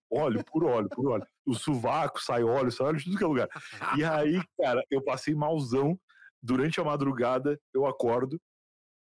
Óleo, 0.10 0.44
por 0.46 0.64
óleo, 0.64 0.90
por 0.90 1.08
óleo. 1.10 1.26
O 1.46 1.54
sovaco 1.54 2.22
sai 2.22 2.44
óleo, 2.44 2.72
sai 2.72 2.88
óleo 2.88 2.98
de 3.00 3.04
tudo 3.04 3.18
que 3.18 3.24
é 3.24 3.28
lugar. 3.28 3.50
E 3.98 4.04
aí, 4.04 4.42
cara, 4.58 4.82
eu 4.90 5.04
passei 5.04 5.36
malzão. 5.36 6.00
Durante 6.42 6.80
a 6.80 6.84
madrugada, 6.84 7.60
eu 7.74 7.86
acordo. 7.88 8.40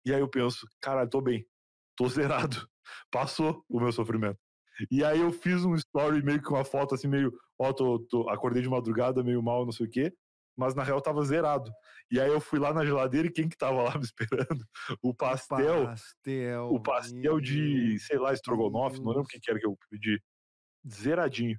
E 0.03 0.13
aí 0.13 0.19
eu 0.19 0.27
penso, 0.27 0.67
caralho, 0.81 1.09
tô 1.09 1.21
bem. 1.21 1.45
Tô 1.95 2.07
zerado. 2.09 2.67
Passou 3.11 3.63
o 3.69 3.79
meu 3.79 3.91
sofrimento. 3.91 4.37
E 4.91 5.03
aí 5.03 5.21
eu 5.21 5.31
fiz 5.31 5.63
um 5.63 5.73
story 5.75 6.21
meio 6.21 6.41
que 6.41 6.49
uma 6.49 6.65
foto 6.65 6.95
assim, 6.95 7.07
meio, 7.07 7.31
ó, 7.57 7.71
tô, 7.71 7.99
tô- 8.09 8.29
acordei 8.29 8.61
de 8.61 8.69
madrugada, 8.69 9.23
meio 9.23 9.41
mal, 9.41 9.63
não 9.65 9.71
sei 9.71 9.85
o 9.85 9.89
quê. 9.89 10.13
Mas 10.57 10.73
na 10.75 10.83
real 10.83 11.01
tava 11.01 11.23
zerado. 11.23 11.69
E 12.11 12.19
aí 12.19 12.29
eu 12.29 12.39
fui 12.39 12.59
lá 12.59 12.73
na 12.73 12.85
geladeira 12.85 13.27
e 13.27 13.31
quem 13.31 13.47
que 13.49 13.57
tava 13.57 13.81
lá 13.83 13.97
me 13.97 14.03
esperando? 14.05 14.63
O 15.01 15.13
pastel 15.13 15.85
pastel. 15.85 16.69
o 16.69 16.81
pastel 16.81 17.39
de, 17.41 17.97
sei 17.99 18.17
lá, 18.17 18.31
estrogonofe, 18.33 18.99
não 18.99 19.07
lembro 19.07 19.23
o 19.23 19.27
que, 19.27 19.39
que 19.39 19.49
era 19.51 19.59
que 19.59 19.65
eu 19.65 19.77
pedi. 19.89 20.21
Zeradinho. 20.87 21.57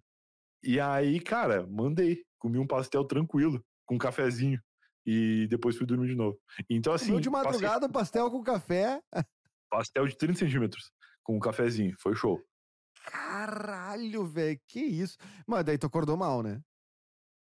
E 0.62 0.80
aí, 0.80 1.20
cara, 1.20 1.66
mandei. 1.66 2.22
Comi 2.38 2.58
um 2.58 2.66
pastel 2.66 3.04
tranquilo, 3.04 3.62
com 3.86 3.94
um 3.96 3.98
cafezinho. 3.98 4.60
E 5.04 5.46
depois 5.48 5.76
fui 5.76 5.86
dormir 5.86 6.08
de 6.08 6.14
novo. 6.14 6.38
Então, 6.68 6.92
assim. 6.92 7.06
Comeu 7.06 7.20
de 7.20 7.30
passei 7.30 7.44
madrugada, 7.52 7.88
pastel 7.88 8.30
com 8.30 8.42
café. 8.42 9.00
pastel 9.70 10.06
de 10.06 10.16
30 10.16 10.38
centímetros, 10.40 10.90
com 11.22 11.36
um 11.36 11.40
cafezinho. 11.40 11.94
Foi 11.98 12.14
show. 12.14 12.40
Caralho, 13.06 14.26
velho, 14.26 14.58
que 14.68 14.80
isso. 14.80 15.16
Mas 15.46 15.64
daí 15.64 15.78
tu 15.78 15.86
acordou 15.86 16.16
mal, 16.16 16.42
né? 16.42 16.60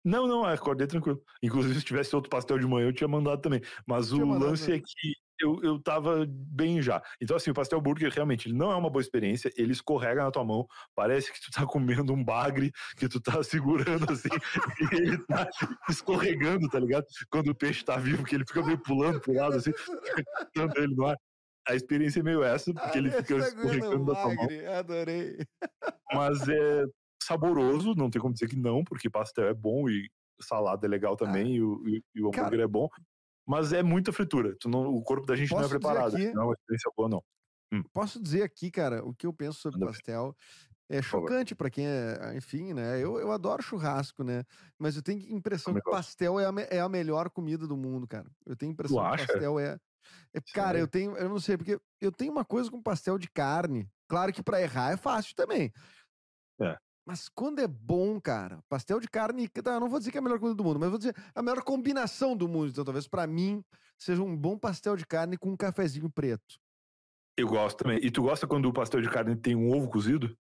Não, 0.04 0.28
não, 0.28 0.46
acordei 0.46 0.86
tranquilo. 0.86 1.20
Inclusive, 1.42 1.80
se 1.80 1.86
tivesse 1.86 2.16
outro 2.16 2.30
pastel 2.30 2.60
de 2.60 2.68
manhã, 2.68 2.88
eu 2.88 2.94
tinha 2.94 3.08
mandado 3.08 3.42
também. 3.42 3.62
Mas 3.88 4.12
o 4.12 4.24
lance 4.24 4.72
é 4.72 4.80
que 4.80 5.14
eu, 5.42 5.60
eu 5.64 5.82
tava 5.82 6.26
bem 6.28 6.82
já. 6.82 7.02
Então, 7.20 7.36
assim, 7.36 7.52
o 7.52 7.54
pastel 7.54 7.82
burger 7.82 8.12
realmente 8.12 8.48
ele 8.48 8.56
não 8.56 8.72
é 8.72 8.76
uma 8.76 8.90
boa 8.90 9.02
experiência, 9.02 9.52
ele 9.58 9.72
escorrega 9.72 10.24
na 10.24 10.32
tua 10.32 10.46
mão, 10.46 10.68
parece 10.94 11.32
que 11.32 11.42
tu 11.42 11.52
tá 11.52 11.66
comendo 11.68 12.14
um 12.14 12.24
bagre, 12.24 12.72
que 12.98 13.10
tu 13.10 13.20
tá 13.20 13.42
segurando 13.44 14.12
assim, 14.12 14.30
e 14.92 14.96
ele 14.96 15.18
tá 15.26 15.48
escorregando, 15.90 16.68
tá 16.70 16.80
ligado? 16.80 17.06
Quando 17.30 17.50
o 17.50 17.56
peixe 17.56 17.84
tá 17.84 17.98
vivo, 17.98 18.24
que 18.24 18.36
ele 18.36 18.46
fica 18.46 18.64
meio 18.64 18.78
pulando 18.78 19.20
pro 19.20 19.34
lado, 19.34 19.56
assim, 19.56 19.72
ele 20.78 20.96
no 20.96 21.08
ar. 21.08 21.18
A 21.68 21.74
experiência 21.76 22.20
é 22.20 22.24
meio 22.24 22.43
essa, 22.43 22.74
porque 22.74 22.97
ele 22.97 23.09
fica 23.11 23.38
escorregando 23.38 24.05
da 24.05 24.22
tua 24.22 24.34
mão. 24.36 24.47
Adorei. 24.78 25.38
Mas 26.13 26.47
é 26.47 26.86
saboroso, 27.24 27.95
não 27.95 28.09
tem 28.09 28.22
como 28.22 28.34
dizer 28.34 28.47
que 28.47 28.55
não, 28.55 28.84
porque 28.84 29.09
pastel 29.09 29.47
é 29.47 29.53
bom 29.53 29.89
e 29.89 30.07
salada 30.41 30.86
é 30.86 30.89
legal 30.89 31.16
também, 31.16 31.55
e, 31.55 31.61
o, 31.63 31.82
e- 31.88 32.03
e 32.13 32.22
o 32.22 32.28
Ah. 32.28 32.32
Cara- 32.32 32.47
hambúrguer 32.47 32.66
é 32.66 32.68
bom. 32.68 32.88
Mas 33.47 33.74
é 33.74 33.82
muita 33.84 34.11
fritura. 34.11 34.55
Tu 34.59 34.68
não, 34.70 34.88
o 34.88 35.01
corpo 35.03 35.26
da 35.26 35.36
gente 35.36 35.51
não 35.51 35.61
é 35.63 35.68
preparado. 35.70 36.16
aqui- 36.16 36.34
Não 36.34 36.43
é 36.43 36.45
uma 36.45 36.53
experiência 36.53 36.91
boa, 36.95 37.09
não. 37.09 37.24
Posso 37.93 38.22
dizer 38.22 38.43
aqui, 38.43 38.72
cara, 38.72 39.03
o 39.03 39.13
que 39.13 39.26
eu 39.28 39.34
penso 39.34 39.59
sobre 39.59 39.80
ver. 39.80 39.86
pastel. 39.88 40.36
É 40.88 41.01
favor. 41.01 41.28
chocante 41.30 41.55
pra 41.55 41.68
quem 41.70 41.88
é, 41.88 42.34
enfim, 42.38 42.72
né? 42.74 42.99
Eu, 43.03 43.18
eu 43.20 43.32
adoro 43.32 43.61
churrasco, 43.63 44.24
né? 44.24 44.43
Mas 44.78 44.95
eu 44.95 45.01
tenho 45.01 45.20
impressão 45.34 45.74
que 45.74 45.82
pastel 45.82 46.39
é 46.39 46.45
a, 46.45 46.53
é 46.70 46.80
a 46.80 46.88
melhor 46.88 47.28
comida 47.32 47.66
do 47.68 47.76
mundo, 47.76 48.07
cara. 48.07 48.30
Eu 48.45 48.55
tenho 48.55 48.72
impressão 48.72 48.97
que 48.97 49.03
acha? 49.16 49.26
pastel 49.26 49.59
é. 49.59 49.78
É- 50.34 50.41
cara, 50.53 50.78
eu 50.78 50.88
tenho, 50.88 51.16
eu 51.18 51.30
não 51.30 51.39
sei, 51.39 51.58
porque 51.58 51.80
eu 52.01 52.12
tenho 52.12 52.32
uma 52.32 52.45
coisa 52.45 52.70
com 52.70 52.82
pastel 52.82 53.18
de 53.18 53.30
carne. 53.30 53.89
Claro 54.08 54.32
que 54.32 54.43
pra 54.43 54.62
errar 54.62 54.91
é 54.91 54.97
fácil 54.97 55.36
também. 55.36 55.72
É. 56.62 56.78
Mas 57.08 57.30
quando 57.30 57.60
é 57.60 57.68
bom, 57.68 58.20
cara, 58.20 58.64
pastel 58.68 58.99
de 58.99 59.08
carne, 59.08 59.47
tá, 59.47 59.80
não 59.80 59.88
vou 59.88 59.99
dizer 59.99 60.12
que 60.12 60.18
é 60.18 60.20
a 60.20 60.24
melhor 60.24 60.39
coisa 60.39 60.56
do 60.56 60.64
mundo, 60.64 60.80
mas 60.80 60.89
vou 60.89 60.97
dizer 60.97 61.16
a 61.36 61.41
melhor 61.41 61.64
combinação 61.64 62.36
do 62.36 62.47
mundo. 62.47 62.70
Então, 62.70 62.84
talvez 62.84 63.08
pra 63.08 63.28
mim 63.28 63.64
seja 63.97 64.24
um 64.24 64.36
bom 64.36 64.58
pastel 64.58 64.95
de 64.95 65.06
carne 65.06 65.38
com 65.38 65.51
um 65.51 65.58
cafezinho 65.58 66.10
preto. 66.10 66.60
Eu 67.38 67.47
gosto 67.47 67.78
também. 67.78 67.99
E 68.01 68.10
tu 68.10 68.24
gosta 68.24 68.47
quando 68.47 68.66
o 68.68 68.74
pastel 68.74 69.01
de 69.01 69.10
carne 69.10 69.36
tem 69.36 69.56
um 69.56 69.70
ovo 69.70 69.89
cozido? 69.89 70.36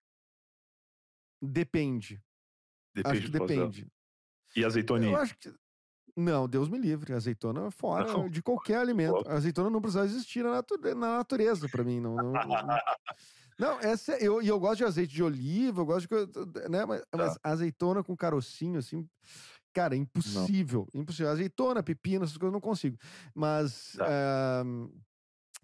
Depende. 1.41 2.21
Depende 2.93 3.17
acho 3.17 3.31
que 3.31 3.39
pastel. 3.39 3.47
depende. 3.47 3.87
E 4.55 4.65
azeitoninha? 4.65 5.13
Eu 5.13 5.17
acho 5.17 5.35
que. 5.37 5.53
Não, 6.15 6.47
Deus 6.47 6.67
me 6.69 6.77
livre. 6.77 7.13
Azeitona 7.13 7.69
fora 7.71 8.11
Não. 8.11 8.29
de 8.29 8.41
qualquer 8.41 8.77
alimento. 8.81 9.27
Azeitona 9.29 9.69
não 9.69 9.81
precisa 9.81 10.05
existir 10.05 10.43
na, 10.43 10.51
natu- 10.51 10.77
na 10.95 11.17
natureza 11.17 11.67
pra 11.69 11.83
mim. 11.83 11.99
Não, 11.99 12.15
não, 12.15 12.31
não, 12.33 12.77
não, 13.59 13.79
essa 13.81 14.13
é- 14.13 14.23
eu, 14.27 14.41
e 14.41 14.47
eu 14.47 14.59
gosto 14.59 14.77
de 14.77 14.83
azeite 14.85 15.13
de 15.13 15.23
oliva, 15.23 15.81
eu 15.81 15.85
gosto 15.85 16.07
de. 16.07 16.69
Né, 16.69 16.85
mas, 16.85 17.01
Tá. 17.01 17.17
mas 17.17 17.37
azeitona 17.43 18.03
com 18.03 18.15
carocinho, 18.15 18.79
assim. 18.79 19.07
Cara, 19.73 19.95
é 19.95 19.97
impossível. 19.97 20.85
Impossível. 20.93 21.31
Azeitona, 21.31 21.81
pepino, 21.81 22.25
essas 22.25 22.35
coisas 22.37 22.51
eu 22.51 22.53
não 22.53 22.61
consigo. 22.61 22.97
Mas. 23.33 23.93
Tá. 23.97 24.05
ah, 24.07 24.63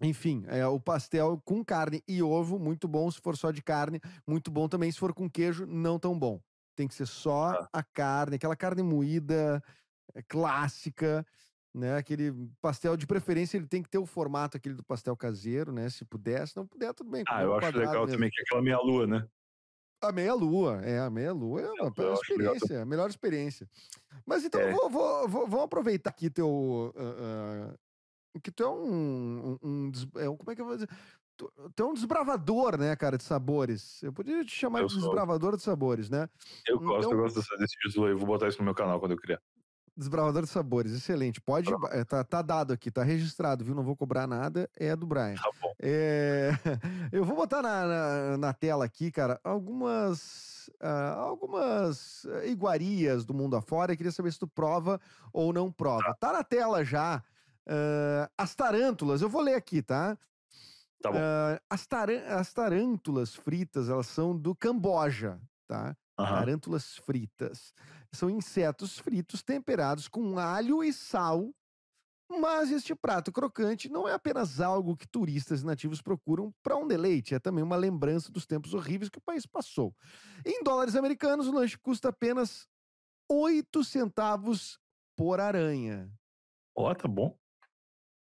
enfim, 0.00 0.44
é, 0.46 0.64
o 0.66 0.78
pastel 0.78 1.42
com 1.44 1.64
carne 1.64 2.02
e 2.06 2.22
ovo, 2.22 2.56
muito 2.56 2.86
bom 2.86 3.10
se 3.10 3.20
for 3.20 3.36
só 3.36 3.50
de 3.50 3.60
carne, 3.60 4.00
muito 4.24 4.48
bom 4.48 4.68
também 4.68 4.92
se 4.92 4.98
for 4.98 5.12
com 5.12 5.28
queijo, 5.28 5.66
não 5.66 5.98
tão 5.98 6.16
bom. 6.16 6.40
Tem 6.76 6.86
que 6.86 6.94
ser 6.94 7.06
só 7.06 7.52
Tá. 7.52 7.68
a 7.72 7.82
carne, 7.82 8.36
aquela 8.36 8.54
carne 8.54 8.80
moída, 8.80 9.60
clássica, 10.28 11.26
né? 11.74 11.96
Aquele 11.96 12.32
pastel 12.60 12.96
de 12.96 13.06
preferência, 13.06 13.56
ele 13.56 13.66
tem 13.66 13.82
que 13.82 13.88
ter 13.88 13.98
o 13.98 14.06
formato 14.06 14.56
aquele 14.56 14.74
do 14.74 14.84
pastel 14.84 15.16
caseiro, 15.16 15.72
né? 15.72 15.88
Se 15.90 16.04
puder, 16.04 16.46
se 16.48 16.56
não 16.56 16.66
puder, 16.66 16.92
tudo 16.94 17.10
bem. 17.10 17.24
Ah, 17.28 17.42
eu 17.42 17.54
acho 17.54 17.76
legal 17.76 18.00
mesmo. 18.04 18.12
também, 18.16 18.30
que 18.30 18.40
é 18.40 18.42
aquela 18.42 18.62
meia-lua, 18.62 19.06
né? 19.06 19.26
A 20.00 20.12
meia-lua, 20.12 20.80
é, 20.84 21.00
a 21.00 21.10
meia-lua 21.10 21.60
é 21.60 21.70
uma 21.72 21.92
eu 21.96 22.12
experiência, 22.14 22.82
a 22.82 22.86
melhor 22.86 23.10
experiência. 23.10 23.68
Mas 24.24 24.44
então, 24.44 24.60
É. 24.60 24.70
vou, 24.72 24.88
vou, 24.88 25.28
vou- 25.28 25.46
vamos 25.48 25.64
aproveitar 25.64 26.10
aqui 26.10 26.30
teu. 26.30 26.92
ah, 26.96 27.74
ah, 27.74 28.38
que 28.40 28.52
tu 28.52 28.62
é 28.62 28.68
um. 28.68 29.58
um- 29.60 29.88
um 29.88 29.92
é 30.20 30.28
um- 30.28 30.36
como 30.36 30.52
é 30.52 30.54
que 30.54 30.60
eu 30.60 30.66
vou 30.66 30.74
dizer? 30.76 30.88
Tu, 31.36 31.52
tu 31.74 31.82
é 31.82 31.86
um 31.86 31.94
desbravador, 31.94 32.78
né, 32.78 32.94
cara, 32.94 33.16
de 33.18 33.24
sabores. 33.24 34.00
Eu 34.02 34.12
poderia 34.12 34.44
te 34.44 34.52
chamar 34.52 34.80
Eu 34.82 34.86
de 34.86 34.92
sou. 34.92 35.02
desbravador 35.02 35.56
de 35.56 35.62
sabores, 35.64 36.08
né? 36.08 36.28
Eu 36.66 36.78
gosto, 36.78 36.98
Então- 36.98 37.12
eu 37.12 37.18
gosto 37.18 37.34
dessa- 37.40 37.56
desse 37.56 37.76
título 37.80 38.06
aí. 38.06 38.14
Vou 38.14 38.26
botar 38.26 38.46
isso 38.48 38.58
no 38.58 38.64
meu 38.64 38.74
canal 38.74 39.00
quando 39.00 39.12
eu 39.12 39.16
criar. 39.18 39.40
Desbravador 39.98 40.44
de 40.44 40.48
sabores, 40.48 40.92
excelente. 40.92 41.40
Pode. 41.40 41.68
é, 41.90 42.04
Tá, 42.04 42.22
tá 42.22 42.40
dado 42.40 42.72
aqui, 42.72 42.88
tá 42.88 43.02
registrado, 43.02 43.64
viu? 43.64 43.74
Não 43.74 43.82
vou 43.82 43.96
cobrar 43.96 44.28
nada, 44.28 44.70
é 44.76 44.94
do 44.94 45.04
Brian. 45.04 45.34
Tá 45.34 45.50
bom. 45.60 45.74
É, 45.80 46.52
eu 47.10 47.24
vou 47.24 47.34
botar 47.34 47.60
na, 47.60 47.84
na, 47.84 48.38
na 48.38 48.52
tela 48.52 48.84
aqui, 48.84 49.10
cara, 49.10 49.40
algumas, 49.42 50.70
ah, 50.80 51.14
algumas 51.18 52.24
iguarias 52.44 53.24
do 53.24 53.34
mundo 53.34 53.56
afora. 53.56 53.92
Eu 53.92 53.96
queria 53.96 54.12
saber 54.12 54.32
se 54.32 54.38
tu 54.38 54.46
prova 54.46 55.00
ou 55.32 55.52
não 55.52 55.72
prova. 55.72 56.14
Tá 56.20 56.32
na 56.32 56.44
tela 56.44 56.84
já 56.84 57.20
ah, 57.66 58.30
as 58.38 58.54
tarântulas. 58.54 59.20
Eu 59.20 59.28
vou 59.28 59.42
ler 59.42 59.54
aqui, 59.54 59.82
tá? 59.82 60.16
Tá 61.02 61.10
bom. 61.10 61.18
Ah, 61.20 61.60
as, 61.68 61.88
as 62.28 62.52
tarântulas 62.52 63.34
fritas, 63.34 63.88
elas 63.88 64.06
são 64.06 64.36
do 64.36 64.54
Camboja, 64.54 65.40
tá? 65.66 65.96
Aham. 66.18 66.34
Tarântulas 66.34 66.96
fritas. 66.96 67.72
São 68.12 68.30
insetos 68.30 68.98
fritos 68.98 69.42
temperados 69.42 70.08
com 70.08 70.38
alho 70.38 70.82
e 70.82 70.92
sal. 70.92 71.52
Mas 72.30 72.70
este 72.70 72.94
prato 72.94 73.32
crocante 73.32 73.88
não 73.88 74.06
é 74.06 74.12
apenas 74.12 74.60
algo 74.60 74.94
que 74.94 75.08
turistas 75.08 75.62
nativos 75.62 76.02
procuram 76.02 76.52
para 76.62 76.76
um 76.76 76.86
deleite, 76.86 77.34
é 77.34 77.38
também 77.38 77.64
uma 77.64 77.76
lembrança 77.76 78.30
dos 78.30 78.44
tempos 78.44 78.74
horríveis 78.74 79.08
que 79.08 79.16
o 79.16 79.22
país 79.22 79.46
passou. 79.46 79.96
Em 80.44 80.62
dólares 80.62 80.94
americanos, 80.94 81.46
o 81.46 81.52
lanche 81.52 81.78
custa 81.78 82.10
apenas 82.10 82.68
8 83.30 83.82
centavos 83.82 84.78
por 85.16 85.40
aranha. 85.40 86.12
Ó, 86.76 86.94
tá 86.94 87.08
bom. 87.08 87.34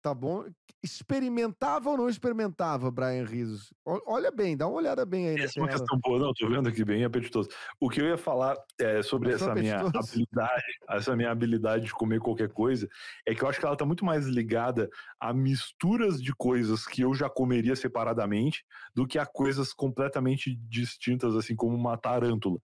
Tá 0.03 0.13
bom? 0.13 0.45
Experimentava 0.83 1.89
ou 1.91 1.97
não 1.97 2.09
experimentava, 2.09 2.91
Brian 2.91 3.25
Rizos? 3.25 3.73
Olha 3.87 4.33
bem, 4.33 4.57
dá 4.57 4.67
uma 4.67 4.79
olhada 4.79 5.07
bem 5.07 5.29
aí 5.29 5.37
na 5.37 5.45
Essa 5.45 5.61
é 5.61 5.63
uma 5.63 5.69
tela. 5.69 5.79
questão 5.79 5.97
boa, 6.01 6.19
não, 6.19 6.35
tô 6.35 6.49
vendo 6.49 6.69
aqui 6.69 6.85
bem 6.85 7.05
apetitoso. 7.05 7.49
O 7.79 7.89
que 7.89 8.01
eu 8.01 8.07
ia 8.07 8.19
falar 8.19 8.57
é, 8.81 9.01
sobre 9.01 9.33
essa 9.33 9.55
minha 9.55 9.79
apetitoso? 9.79 10.11
habilidade, 10.11 10.63
essa 10.91 11.15
minha 11.15 11.31
habilidade 11.31 11.85
de 11.85 11.93
comer 11.93 12.19
qualquer 12.19 12.49
coisa, 12.49 12.89
é 13.25 13.33
que 13.33 13.45
eu 13.45 13.49
acho 13.49 13.61
que 13.61 13.65
ela 13.65 13.77
tá 13.77 13.85
muito 13.87 14.05
mais 14.05 14.27
ligada 14.27 14.91
a 15.21 15.33
misturas 15.33 16.21
de 16.21 16.35
coisas 16.35 16.85
que 16.85 17.03
eu 17.03 17.15
já 17.15 17.31
comeria 17.31 17.77
separadamente 17.77 18.65
do 18.93 19.07
que 19.07 19.21
a 19.21 19.27
coisas 19.27 19.73
completamente 19.73 20.53
distintas, 20.69 21.37
assim 21.37 21.55
como 21.55 21.77
uma 21.77 21.97
tarântula. 21.97 22.59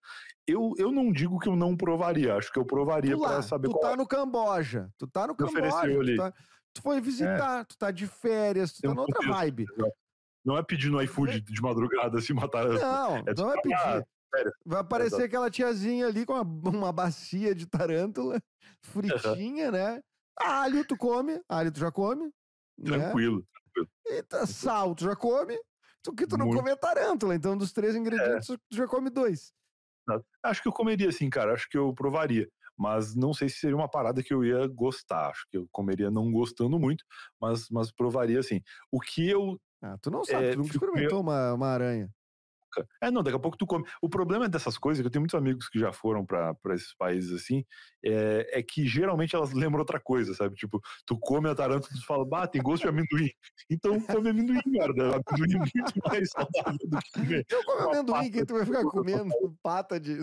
Eu, 0.45 0.73
eu 0.77 0.91
não 0.91 1.13
digo 1.13 1.39
que 1.39 1.49
eu 1.49 1.55
não 1.55 1.77
provaria, 1.77 2.35
acho 2.35 2.51
que 2.51 2.59
eu 2.59 2.65
provaria 2.65 3.15
Tu 3.15 3.21
para 3.21 3.43
saber 3.43 3.69
tu 3.69 3.75
qual 3.75 3.85
é. 3.85 3.91
tá 3.91 3.97
no 3.97 4.09
Camboja, 4.09 4.91
tu 4.99 5.07
tá 5.07 5.27
no 5.29 5.37
Camboja, 5.37 5.87
tu, 5.87 6.17
tá- 6.17 6.33
tu 6.79 6.83
foi 6.83 7.01
visitar, 7.01 7.65
tu 7.67 7.77
tá 7.77 7.91
de 7.91 8.07
férias, 8.07 8.73
tu 8.73 8.81
Tem 8.81 8.89
tá 8.89 8.93
um 8.93 8.97
noutra 8.97 9.15
contexto. 9.17 9.37
vibe. 9.39 9.67
Não 10.45 10.57
é 10.57 10.63
pedir 10.63 10.91
no 10.91 11.03
iFood 11.03 11.41
de 11.41 11.61
madrugada 11.61 12.19
assim 12.19 12.33
uma 12.33 12.49
tarântula. 12.49 12.81
Não, 12.81 13.17
É 13.19 13.35
não 13.37 13.51
ah, 13.51 13.61
pedir. 13.61 14.07
sério. 14.35 14.53
Vai 14.65 14.81
aparecer 14.81 15.15
Exato. 15.17 15.25
aquela 15.25 15.51
tiazinha 15.51 16.07
ali 16.07 16.25
com 16.25 16.33
uma, 16.35 16.71
uma 16.71 16.93
bacia 16.93 17.55
de 17.55 17.67
tarântula 17.67 18.41
fritinha, 18.83 19.71
né? 19.71 20.01
Alho 20.39 20.85
tu 20.87 20.97
come, 20.97 21.41
alho 21.49 21.73
tu 21.73 21.81
já 21.81 21.91
come, 21.91 22.27
né? 22.79 22.99
Tranquilo. 22.99 23.45
E 24.07 24.23
tá- 24.23 24.47
sal 24.47 24.95
tu 24.95 25.05
já 25.05 25.17
come, 25.17 25.59
tu 26.03 26.15
que 26.15 26.27
tu 26.27 26.39
não 26.39 26.47
Muito. 26.47 26.59
come 26.59 26.71
é 26.71 26.77
tarântula, 26.77 27.35
então 27.35 27.57
dos 27.57 27.73
três 27.73 27.95
ingredientes 27.97 28.47
tu 28.47 28.59
já 28.73 28.87
come 28.87 29.11
dois. 29.11 29.53
Acho 30.43 30.63
que 30.63 30.69
eu 30.69 30.73
comeria 30.73 31.13
sim, 31.13 31.29
cara. 31.29 31.53
Acho 31.53 31.69
que 31.69 31.77
eu 31.77 31.93
provaria. 31.93 32.49
Mas 32.79 33.15
não 33.15 33.35
sei 33.35 33.49
se 33.49 33.57
seria 33.57 33.77
uma 33.77 33.91
parada 33.91 34.23
que 34.23 34.33
eu 34.33 34.45
ia 34.45 34.67
gostar. 34.69 35.31
Acho 35.31 35.47
que 35.51 35.57
eu 35.59 35.69
comeria 35.73 36.11
não 36.11 36.31
gostando 36.31 36.79
muito, 36.79 37.05
mas, 37.41 37.69
mas 37.71 37.91
provaria 37.91 38.43
sim. 38.43 38.61
O 38.91 39.01
que 39.01 39.29
eu. 39.29 39.61
Ah, 39.83 39.97
tu 40.01 40.11
não 40.11 40.25
sabe, 40.25 40.47
É, 40.47 40.53
tu 40.53 40.59
nunca 40.59 40.73
experimentou 40.73 41.21
uma, 41.21 41.53
uma 41.55 41.67
aranha. 41.69 42.11
É, 43.03 43.11
não, 43.11 43.23
daqui 43.23 43.37
a 43.37 43.41
pouco 43.41 43.57
tu 43.57 43.67
come. 43.67 43.85
O 44.03 44.09
problema 44.09 44.49
dessas 44.49 44.77
coisas, 44.79 45.01
que 45.01 45.07
eu 45.07 45.11
tenho 45.11 45.23
muitos 45.23 45.39
amigos 45.39 45.69
que 45.69 45.79
já 45.79 45.93
foram 45.93 46.25
pra 46.25 46.55
esses 46.75 46.95
países 46.95 47.33
assim, 47.33 47.65
é, 48.05 48.61
é 48.61 48.63
que 48.63 48.87
geralmente 48.87 49.35
elas 49.35 49.53
lembram 49.53 49.81
outra 49.81 50.01
coisa, 50.01 50.35
sabe? 50.35 50.55
Tipo, 50.55 50.81
tu 51.07 51.19
come 51.19 51.49
a 51.49 51.55
tarântula 51.55 51.91
e 51.95 52.01
tu 52.01 52.07
fala, 52.07 52.25
bah, 52.25 52.47
tem 52.47 52.63
gosto 52.63 52.83
de 52.83 52.89
amendoim. 52.89 53.31
Então 53.71 54.01
come 54.01 54.31
amendoim, 54.31 54.61
merda. 54.67 55.21
Amendoim 55.27 55.55
é 55.55 55.59
muito 55.59 56.01
mais 56.07 56.31
saudável 56.31 56.79
do 56.89 56.99
que 56.99 57.11
comer 57.13 57.47
Eu 57.51 57.65
como 57.65 57.91
amendoim, 57.91 58.31
que 58.31 58.45
tu 58.45 58.55
vai 58.55 58.67
ficar 58.67 58.85
comendo 58.85 59.33
pata 59.63 59.99
de. 59.99 60.19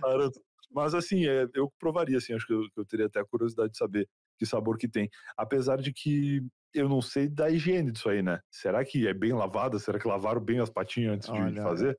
tarântula. 0.00 0.47
Mas 0.70 0.94
assim, 0.94 1.26
é, 1.26 1.46
eu 1.54 1.72
provaria, 1.78 2.18
assim, 2.18 2.34
acho 2.34 2.46
que 2.46 2.52
eu, 2.52 2.62
eu 2.76 2.84
teria 2.86 3.06
até 3.06 3.20
a 3.20 3.24
curiosidade 3.26 3.72
de 3.72 3.78
saber 3.78 4.08
que 4.38 4.46
sabor 4.46 4.76
que 4.78 4.88
tem. 4.88 5.08
Apesar 5.36 5.76
de 5.78 5.92
que 5.92 6.42
eu 6.74 6.88
não 6.88 7.00
sei 7.02 7.28
da 7.28 7.50
higiene 7.50 7.90
disso 7.92 8.08
aí, 8.10 8.22
né? 8.22 8.40
Será 8.50 8.84
que 8.84 9.06
é 9.08 9.14
bem 9.14 9.32
lavada? 9.32 9.78
Será 9.78 9.98
que 9.98 10.06
lavaram 10.08 10.40
bem 10.44 10.60
as 10.60 10.70
patinhas 10.70 11.14
antes 11.16 11.30
de- 11.30 11.52
de 11.52 11.60
Olha, 11.60 11.62
fazer? 11.62 11.98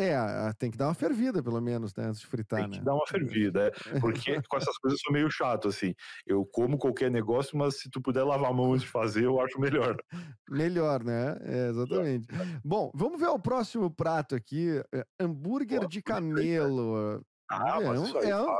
É, 0.00 0.14
tem 0.58 0.70
que 0.70 0.78
dar 0.78 0.88
uma 0.88 0.94
fervida, 0.94 1.42
pelo 1.42 1.60
menos, 1.60 1.94
né? 1.94 2.04
Antes 2.06 2.20
de 2.20 2.26
fritar, 2.26 2.66
Tem 2.66 2.68
que 2.68 2.82
né? 2.82 2.82
dar 2.82 2.94
uma 2.94 3.06
fervida, 3.06 3.68
é. 3.68 3.70
Porque 4.00 4.40
com 4.48 4.56
essas 4.56 4.76
coisas 4.78 4.98
eu 4.98 5.04
sou 5.04 5.12
meio 5.12 5.30
chato, 5.30 5.68
assim. 5.68 5.94
Eu 6.26 6.44
como 6.44 6.76
qualquer 6.78 7.08
negócio, 7.10 7.56
mas 7.56 7.78
se 7.78 7.88
tu 7.88 8.02
puder 8.02 8.24
lavar 8.24 8.50
a 8.50 8.54
mão 8.54 8.72
antes 8.72 8.82
de 8.82 8.88
fazer, 8.90 9.24
eu 9.24 9.40
acho 9.40 9.60
melhor. 9.60 9.96
Melhor, 10.48 11.04
né? 11.04 11.36
É, 11.42 11.68
exatamente. 11.68 12.26
Bom, 12.64 12.90
vamos 12.94 13.20
ver 13.20 13.28
o 13.28 13.38
próximo 13.38 13.88
prato 13.94 14.34
aqui. 14.34 14.82
é 14.92 15.04
hambúrguer 15.20 15.84
Ó, 15.84 15.86
de 15.86 16.02
aí, 16.36 16.48
cara. 16.48 16.74
camelo. 16.82 17.24
Ah, 17.50 17.80
É, 17.80 17.86
mas 17.88 18.00
um- 18.00 18.18
é 18.20 18.30
é 18.30 18.36
um-. 18.40 18.58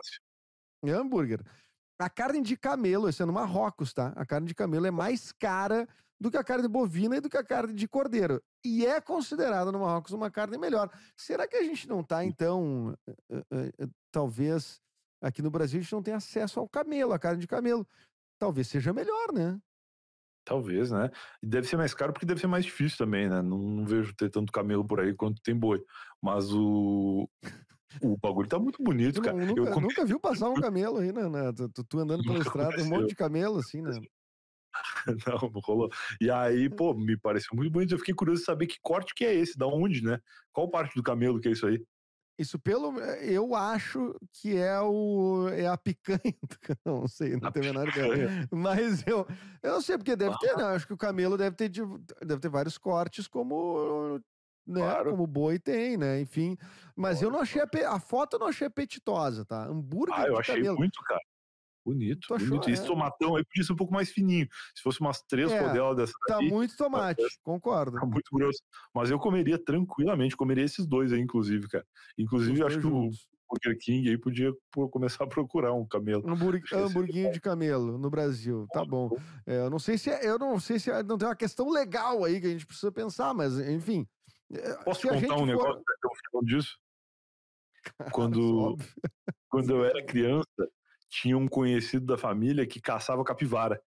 É 0.85 0.91
hambúrguer. 0.93 1.41
A 2.01 2.09
carne 2.09 2.41
de 2.43 2.57
camelo, 2.57 3.09
esse 3.09 3.23
é 3.23 3.27
no 3.27 3.33
Marrocos, 3.33 3.93
tá? 3.93 4.13
A 4.17 4.25
carne 4.25 4.47
de 4.47 4.55
camelo 4.55 4.87
é 4.87 4.91
mais 4.91 5.33
cara 5.33 5.87
do 6.19 6.31
que 6.31 6.37
a 6.37 6.45
carne 6.45 6.67
bovina 6.67 7.17
e 7.17 7.21
do 7.21 7.29
que 7.29 7.37
a 7.37 7.45
carne 7.45 7.75
de 7.75 7.87
cordeiro. 7.87 8.43
E 8.65 8.87
é 8.87 9.01
considerada 9.01 9.71
no 9.71 9.81
Marrocos 9.81 10.13
uma 10.13 10.31
carne 10.31 10.57
melhor. 10.59 10.91
Será 11.17 11.47
que 11.47 11.57
a 11.57 11.63
gente 11.63 11.87
não 11.89 12.03
tá, 12.03 12.25
então, 12.25 12.97
eh, 13.07 13.15
eh, 13.53 13.73
eh, 13.81 13.89
talvez 14.11 14.81
aqui 15.23 15.43
no 15.43 15.51
Brasil 15.51 15.79
a 15.79 15.83
gente 15.83 15.93
não 15.93 16.03
tem 16.03 16.15
acesso 16.15 16.59
ao 16.59 16.69
camelo, 16.69 17.13
a 17.13 17.19
carne 17.19 17.41
de 17.41 17.47
camelo? 17.47 17.87
Talvez 18.39 18.69
seja 18.69 18.93
melhor, 18.93 19.33
né? 19.33 19.59
Talvez, 20.47 20.91
né? 20.91 21.11
E 21.43 21.47
deve 21.47 21.67
ser 21.69 21.77
mais 21.77 21.93
caro 21.93 22.13
porque 22.15 22.25
deve 22.27 22.41
ser 22.41 22.47
mais 22.47 22.65
difícil 22.65 22.97
também, 22.97 23.29
né? 23.29 23.43
Não, 23.43 23.59
não 23.59 23.85
vejo 23.87 24.15
ter 24.15 24.31
tanto 24.31 24.51
camelo 24.53 24.87
por 24.87 25.01
aí 25.01 25.15
quanto 25.15 25.43
tem 25.43 25.55
boi. 25.55 25.85
Mas 26.23 26.51
o. 26.53 27.29
O 28.03 28.17
bagulho 28.17 28.49
tá 28.49 28.59
muito 28.59 28.83
bonito, 28.83 29.21
cara. 29.21 29.37
Eu 29.37 29.47
nunca, 29.47 29.71
comi- 29.73 29.87
nunca 29.89 30.05
viu 30.05 30.21
passar 30.21 30.49
um 30.49 30.55
camelo 30.61 30.99
aí, 30.99 31.13
né? 31.13 31.29
né? 31.29 31.53
Tu, 31.75 31.85
tu- 31.85 31.99
andando 31.99 32.23
pela 32.25 32.39
Nunca 32.39 32.49
estrada, 32.49 32.83
um 32.83 32.87
monte 32.87 33.09
de 33.09 33.15
camelo, 33.17 33.59
assim, 33.59 33.83
né? 33.83 34.01
Não, 35.27 35.51
não 35.51 35.61
rolou. 35.65 35.89
E 36.21 36.31
aí, 36.31 36.69
pô, 36.71 36.95
me 36.95 37.19
pareceu 37.19 37.51
muito 37.55 37.73
bonito. 37.73 37.93
Eu 37.95 37.99
fiquei 37.99 38.15
curioso 38.15 38.41
de 38.41 38.47
saber 38.47 38.67
que 38.67 38.79
corte 38.81 39.15
que 39.15 39.25
é 39.25 39.35
esse, 39.35 39.59
da 39.59 39.67
onde, 39.67 40.03
né? 40.03 40.19
Qual 40.53 40.71
parte 40.71 40.95
do 40.95 41.03
camelo 41.03 41.41
que 41.41 41.49
é 41.49 41.53
isso 41.53 41.67
aí? 41.67 41.85
Isso 42.39 42.59
pelo. 42.59 42.99
Eu 43.01 43.55
acho 43.55 44.15
que 44.33 44.57
é 44.57 44.81
o. 44.81 45.49
É 45.49 45.67
a 45.67 45.77
picanha. 45.77 46.21
do- 46.25 46.77
Não 46.87 47.09
sei, 47.09 47.37
não 47.37 47.49
A 47.49 47.53
tenho 47.53 47.69
a 47.69 47.73
menor 47.73 47.89
ideia. 47.89 48.49
Mas 48.53 49.05
eu, 49.07 49.27
eu 49.63 49.73
não 49.73 49.81
sei, 49.83 49.99
porque 49.99 50.17
deve 50.17 50.39
ter, 50.39 50.57
né? 50.57 50.65
Acho 50.65 50.87
que 50.87 50.93
o 50.95 50.97
camelo 50.99 51.37
deve 51.37 51.55
ter, 51.57 51.69
de- 51.69 51.83
deve 52.25 52.41
ter 52.41 52.49
vários 52.49 52.79
cortes, 52.79 53.27
como. 53.27 54.21
Né, 54.71 54.81
Claro. 54.81 55.11
como 55.11 55.27
boi 55.27 55.59
tem, 55.59 55.97
né? 55.97 56.21
Enfim. 56.21 56.57
Mas 56.97 57.21
eu 57.21 57.27
não 57.29 57.39
Claro, 57.39 57.43
achei. 57.43 57.61
ape- 57.63 57.85
A 57.85 57.99
foto 57.99 58.35
eu 58.37 58.41
não 58.41 58.47
achei 58.47 58.67
apetitosa, 58.69 59.45
tá? 59.45 59.67
Hambúrguer 59.67 60.15
Ah, 60.17 60.27
eu 60.29 60.35
de 60.35 60.41
achei 60.41 60.55
camelo. 60.57 60.79
muito, 60.79 61.01
cara. 61.03 61.21
Bonito, 61.85 62.21
Tu 62.29 62.35
achou, 62.35 62.49
bonito. 62.49 62.69
E 62.71 62.73
esse 62.75 62.83
é. 62.83 62.87
tomatão 62.87 63.35
aí 63.37 63.45
podia 63.45 63.65
ser 63.65 63.73
um 63.73 63.77
pouco 63.77 63.93
mais 63.93 64.11
fininho. 64.11 64.47
Se 64.77 64.83
fosse 64.83 65.01
umas 65.01 65.23
três 65.23 65.51
É, 65.51 65.59
rodelas 65.61 65.97
dessa 65.97 66.13
Tá 66.29 66.37
aí, 66.39 66.49
muito 66.49 66.77
tomate, 66.77 67.23
concordo. 67.43 67.99
tá 67.99 68.05
muito 68.07 68.29
grosso. 68.33 68.61
Mas 68.95 69.11
eu 69.11 69.19
comeria 69.19 69.59
tranquilamente, 69.59 70.37
comeria 70.37 70.63
esses 70.65 70.87
dois 70.87 71.11
aí, 71.13 71.21
inclusive, 71.21 71.67
cara. 71.69 71.85
Inclusive, 72.19 72.63
acho 72.63 72.79
dois 72.79 72.81
que 72.81 72.87
o 72.87 72.91
juntos. 72.91 73.29
Burger 73.49 73.77
King 73.81 74.09
aí 74.11 74.17
podia 74.19 74.53
começar 74.93 75.25
a 75.25 75.27
procurar 75.27 75.73
um 75.73 75.85
camelo. 75.85 76.23
Esse- 76.65 76.75
hamburguinho 76.77 77.33
de 77.33 77.41
camelo 77.41 77.99
no 77.99 78.09
Brasil, 78.11 78.67
tá 78.73 78.85
bom. 78.85 79.11
É, 79.45 79.57
eu 79.65 79.71
não 79.71 79.79
sei 79.81 79.99
se 79.99 80.09
é- 80.11 80.25
eu 80.25 80.39
não 80.39 80.61
sei 80.61 80.79
se 80.79 80.89
é- 80.91 81.03
não 81.03 81.19
tem 81.19 81.27
uma 81.27 81.35
questão 81.35 81.69
legal 81.71 82.23
aí 82.23 82.41
que 82.41 82.47
a 82.47 82.51
gente 82.51 82.67
precisa 82.67 82.93
pensar, 82.93 83.35
mas 83.35 83.59
enfim. 83.59 84.07
É, 84.53 84.75
Posso 84.85 85.09
contar 85.09 85.35
um 85.35 85.39
for- 85.39 85.47
negócio 85.47 85.83
que 85.85 86.07
eu 86.07 86.11
falando 86.33 86.47
disso? 86.47 86.79
Quando, 88.13 88.77
quando 89.49 89.71
eu 89.71 89.85
era 89.85 90.05
criança, 90.05 90.69
tinha 91.09 91.37
um 91.37 91.49
conhecido 91.49 92.07
da 92.07 92.19
família 92.19 92.67
que 92.67 92.81
caçava 92.81 93.25
capivara. 93.25 93.83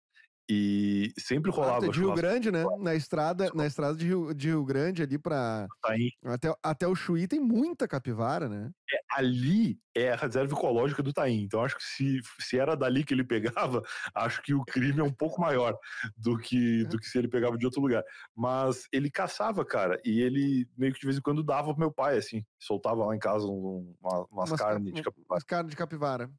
E 0.53 1.12
sempre 1.16 1.51
Ah, 1.53 1.55
rolava 1.55 1.88
de 1.88 2.01
Rio 2.01 2.12
Grande, 2.12 2.51
né? 2.51 2.64
Na 2.80 2.92
estrada, 2.94 3.51
na 3.55 3.66
estrada 3.66 3.96
de 3.96 4.05
Rio, 4.05 4.34
de 4.34 4.48
Rio 4.48 4.64
Grande 4.64 5.01
ali 5.01 5.16
para 5.16 5.68
Taim. 5.80 6.11
até, 6.24 6.53
até 6.61 6.88
o 6.88 6.94
Chuí 6.96 7.28
tem 7.28 7.38
muita 7.38 7.86
capivara, 7.86 8.48
né? 8.48 8.70
Ali 9.12 9.78
é 9.94 10.11
a 10.12 10.16
reserva 10.16 10.53
ecológica 10.53 11.03
do 11.05 11.12
Taim. 11.12 11.42
Então 11.42 11.64
acho 11.64 11.76
que 11.76 11.84
se, 11.84 12.20
se 12.40 12.59
era 12.59 12.74
dali 12.76 13.05
que 13.05 13.14
ele 13.14 13.22
pegava, 13.24 13.80
acho 14.14 14.42
que 14.42 14.53
o 14.53 14.64
crime 14.64 14.98
é 14.98 15.05
um 15.05 15.12
pouco 15.12 15.40
maior 15.40 15.78
do 16.16 16.36
que, 16.36 16.84
do 16.86 16.98
que 16.98 17.07
se 17.07 17.16
ele 17.18 17.28
pegava 17.28 17.57
de 17.57 17.64
outro 17.64 17.80
lugar. 17.80 18.03
Mas 18.34 18.88
ele 18.92 19.09
caçava, 19.09 19.64
cara, 19.64 20.01
e 20.05 20.20
ele 20.20 20.68
meio 20.76 20.92
que 20.92 20.98
de 21.01 21.07
vez 21.07 21.16
em 21.18 21.22
quando 21.22 21.44
dava 21.44 21.70
pro 21.72 21.78
meu 21.80 21.92
pai, 21.92 22.18
assim. 22.18 22.44
Soltava 22.59 23.05
lá 23.07 23.14
em 23.14 23.20
casa 23.20 23.46
um- 23.46 23.94
uma- 24.01 24.26
umas 24.30 24.51
Umas 24.51 24.61
ca- 24.61 24.66
carnes 24.66 24.94
de 24.94 25.03
capivara. 25.03 25.26
Umas 25.30 25.44
carnes 25.44 25.70
de 25.70 25.76
capivara. 25.76 26.30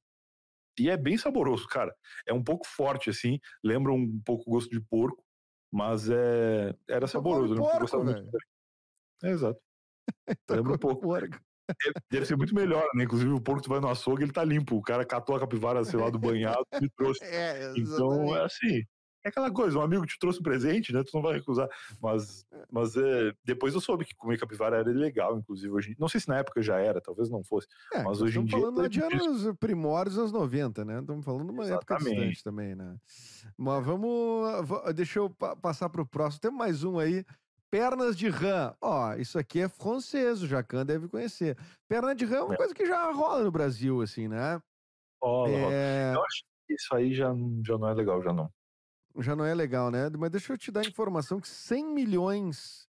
E 0.79 0.89
é 0.89 0.97
bem 0.97 1.17
saboroso, 1.17 1.67
cara. 1.67 1.93
É 2.27 2.33
um 2.33 2.43
pouco 2.43 2.65
forte, 2.67 3.09
assim. 3.09 3.39
Lembra 3.63 3.91
um 3.93 4.19
pouco 4.25 4.43
o 4.47 4.53
gosto 4.53 4.69
de 4.69 4.79
porco, 4.81 5.23
mas 5.71 6.09
é, 6.09 6.73
era 6.89 7.07
Só 7.07 7.19
saboroso. 7.19 7.55
né? 7.55 7.61
Porco, 7.61 8.03
muito. 8.03 8.29
É, 9.23 9.29
exato. 9.29 9.59
Então, 10.43 10.57
Lembra 10.57 10.73
um 10.73 10.77
pouco. 10.77 11.01
porco. 11.01 11.39
Deve- 11.83 11.93
Deve 12.11 12.25
ser 12.25 12.35
muito 12.35 12.53
melhor, 12.55 12.85
né? 12.95 13.03
Inclusive, 13.03 13.31
o 13.31 13.39
porco 13.41 13.61
tu 13.61 13.69
vai 13.69 13.79
no 13.79 13.87
açougue, 13.89 14.23
ele 14.23 14.31
tá 14.33 14.43
limpo. 14.43 14.75
O 14.75 14.81
cara 14.81 15.05
catou 15.05 15.35
a 15.35 15.39
capivara, 15.39 15.83
sei 15.83 15.99
lá, 15.99 16.09
do 16.09 16.19
banhado 16.19 16.65
e 16.81 16.89
trouxe. 16.89 17.21
É, 17.23 17.71
Então, 17.77 18.35
é 18.35 18.43
assim. 18.43 18.81
É 19.23 19.29
aquela 19.29 19.51
coisa, 19.51 19.77
um 19.77 19.81
amigo 19.83 20.05
te 20.05 20.17
trouxe 20.17 20.39
um 20.39 20.43
presente, 20.43 20.91
né? 20.91 21.03
Tu 21.03 21.11
não 21.13 21.21
vai 21.21 21.33
recusar. 21.33 21.69
Mas, 22.01 22.45
mas 22.71 22.95
é, 22.97 23.31
depois 23.45 23.73
eu 23.75 23.79
soube 23.81 24.03
que 24.03 24.15
comer 24.15 24.39
capivara 24.39 24.77
era 24.77 24.89
legal, 24.91 25.37
inclusive. 25.37 25.71
Hoje, 25.71 25.95
não 25.99 26.07
sei 26.07 26.19
se 26.19 26.27
na 26.27 26.37
época 26.37 26.61
já 26.61 26.79
era, 26.79 26.99
talvez 26.99 27.29
não 27.29 27.43
fosse. 27.43 27.67
É, 27.93 28.01
Mas 28.03 28.19
hoje 28.21 28.39
em 28.39 28.43
estamos 28.45 28.49
dia 28.49 28.59
falando 28.59 28.77
lá 28.77 28.83
tá 28.83 28.87
de 28.89 29.01
anos 29.03 29.57
primórdios 29.59 30.17
anos 30.17 30.31
90, 30.31 30.83
né? 30.83 30.99
Estamos 30.99 31.23
falando 31.23 31.45
de 31.45 31.51
uma 31.51 31.65
época 31.67 31.93
Exatamente. 31.95 32.15
distante 32.29 32.43
também, 32.43 32.75
né? 32.75 32.95
Mas 33.57 33.85
vamos. 33.85 34.67
va- 34.67 34.91
Deixa 34.91 35.19
eu 35.19 35.29
pa- 35.29 35.55
passar 35.55 35.87
para 35.89 36.01
o 36.01 36.05
próximo. 36.07 36.41
Tem 36.41 36.51
mais 36.51 36.83
um 36.83 36.97
aí. 36.97 37.23
Pernas 37.69 38.17
de 38.17 38.27
rã. 38.27 38.73
Ó, 38.81 39.13
isso 39.15 39.37
aqui 39.39 39.61
é 39.61 39.69
francês, 39.69 40.41
o 40.41 40.47
Jacan 40.47 40.85
deve 40.85 41.07
conhecer. 41.07 41.55
Perna 41.87 42.13
de 42.15 42.25
rã 42.25 42.37
é 42.37 42.41
uma 42.43 42.53
É. 42.55 42.57
coisa 42.57 42.73
que 42.73 42.85
já 42.85 43.09
rola 43.11 43.43
no 43.43 43.51
Brasil, 43.51 44.01
assim, 44.01 44.27
né? 44.27 44.61
Rola, 45.23 45.47
rola. 45.57 45.73
É, 45.73 46.11
Eu 46.15 46.21
acho 46.23 46.43
que 46.67 46.73
isso 46.73 46.93
aí 46.95 47.13
já, 47.13 47.31
já 47.65 47.77
não 47.77 47.87
é 47.87 47.93
legal, 47.93 48.21
já 48.23 48.33
não. 48.33 48.51
Já 49.19 49.35
não 49.35 49.45
é 49.45 49.53
legal, 49.53 49.91
né? 49.91 50.09
Mas 50.17 50.31
deixa 50.31 50.53
eu 50.53 50.57
te 50.57 50.71
dar 50.71 50.81
a 50.81 50.89
informação 50.89 51.39
que 51.39 51.47
100 51.49 51.85
milhões, 51.93 52.87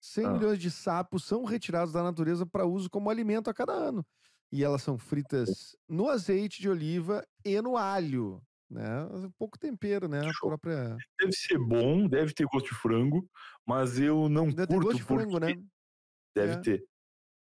100 0.00 0.26
Ah. 0.26 0.32
milhões 0.32 0.58
de 0.58 0.70
sapos 0.70 1.24
são 1.24 1.44
retirados 1.44 1.92
da 1.94 2.02
natureza 2.02 2.46
para 2.46 2.66
uso 2.66 2.90
como 2.90 3.10
alimento 3.10 3.50
a 3.50 3.54
cada 3.54 3.72
ano. 3.72 4.04
E 4.52 4.64
elas 4.64 4.82
são 4.82 4.98
fritas 4.98 5.76
no 5.88 6.08
azeite 6.08 6.60
de 6.62 6.68
oliva 6.68 7.24
e 7.44 7.60
no 7.62 7.76
alho, 7.76 8.42
né? 8.70 9.04
Um 9.06 9.30
pouco 9.38 9.58
tempero, 9.58 10.08
né? 10.08 10.20
A 10.28 10.32
própria 10.40 10.96
Deve 11.20 11.32
ser 11.32 11.58
bom, 11.58 12.08
deve 12.08 12.34
ter 12.34 12.46
gosto 12.46 12.66
de 12.70 12.74
frango, 12.76 13.28
mas 13.66 13.98
eu 14.00 14.28
não 14.28 14.46
Deve 14.50 14.68
ter 14.68 14.74
curto 14.74 14.84
gosto 14.86 14.96
de 14.98 15.02
frango, 15.04 15.40
porque... 15.40 15.56
né? 15.56 15.62
Deve 16.36 16.52
É. 16.54 16.60
ter. 16.60 16.84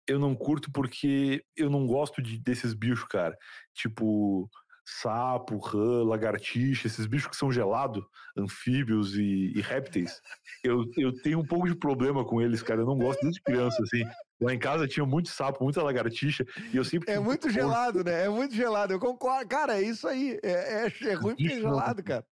Eu 0.09 0.19
não 0.19 0.35
curto 0.35 0.71
porque 0.73 1.45
eu 1.57 1.71
não 1.71 1.87
gosto 1.87 2.23
de, 2.23 2.41
desses 2.41 2.75
bichos, 2.75 3.05
cara. 3.09 3.37
Tipo, 3.75 4.49
sapo, 4.85 5.59
rã, 5.59 6.03
lagartixa, 6.05 6.87
esses 6.87 7.07
bichos 7.07 7.29
que 7.29 7.37
são 7.37 7.53
gelados, 7.53 8.05
anfíbios 8.37 9.17
e, 9.17 9.53
e 9.55 9.61
répteis. 9.61 10.21
Eu, 10.65 10.85
eu 10.97 11.13
tenho 11.23 11.39
um 11.41 11.47
pouco 11.47 11.69
de 11.69 11.75
problema 11.75 12.25
com 12.25 12.41
eles, 12.41 12.63
cara. 12.63 12.81
Eu 12.81 12.87
não 12.87 12.97
gosto 12.97 13.21
desde 13.21 13.43
criança, 13.43 13.83
assim. 13.83 14.05
Lá 14.41 14.53
em 14.53 14.59
casa 14.59 14.89
tinha 14.89 15.07
muito 15.07 15.29
sapo, 15.29 15.63
muita 15.63 15.83
lagartixa, 15.83 16.45
e 16.73 16.77
eu 16.77 16.85
sempre. 16.85 17.13
É 17.13 17.19
muito 17.21 17.49
gelado, 17.49 18.03
né? 18.03 18.25
É 18.25 18.29
muito 18.29 18.55
gelado. 18.55 18.93
Eu 18.93 18.99
concordo. 18.99 19.49
Cara, 19.49 19.79
é 19.79 19.83
isso 19.83 20.09
aí. 20.09 20.39
É, 20.43 20.87
é, 20.87 20.93
é 21.11 21.15
ruim 21.15 21.37
porque 21.37 21.53
é 21.53 21.61
gelado, 21.61 22.03
cara. 22.03 22.27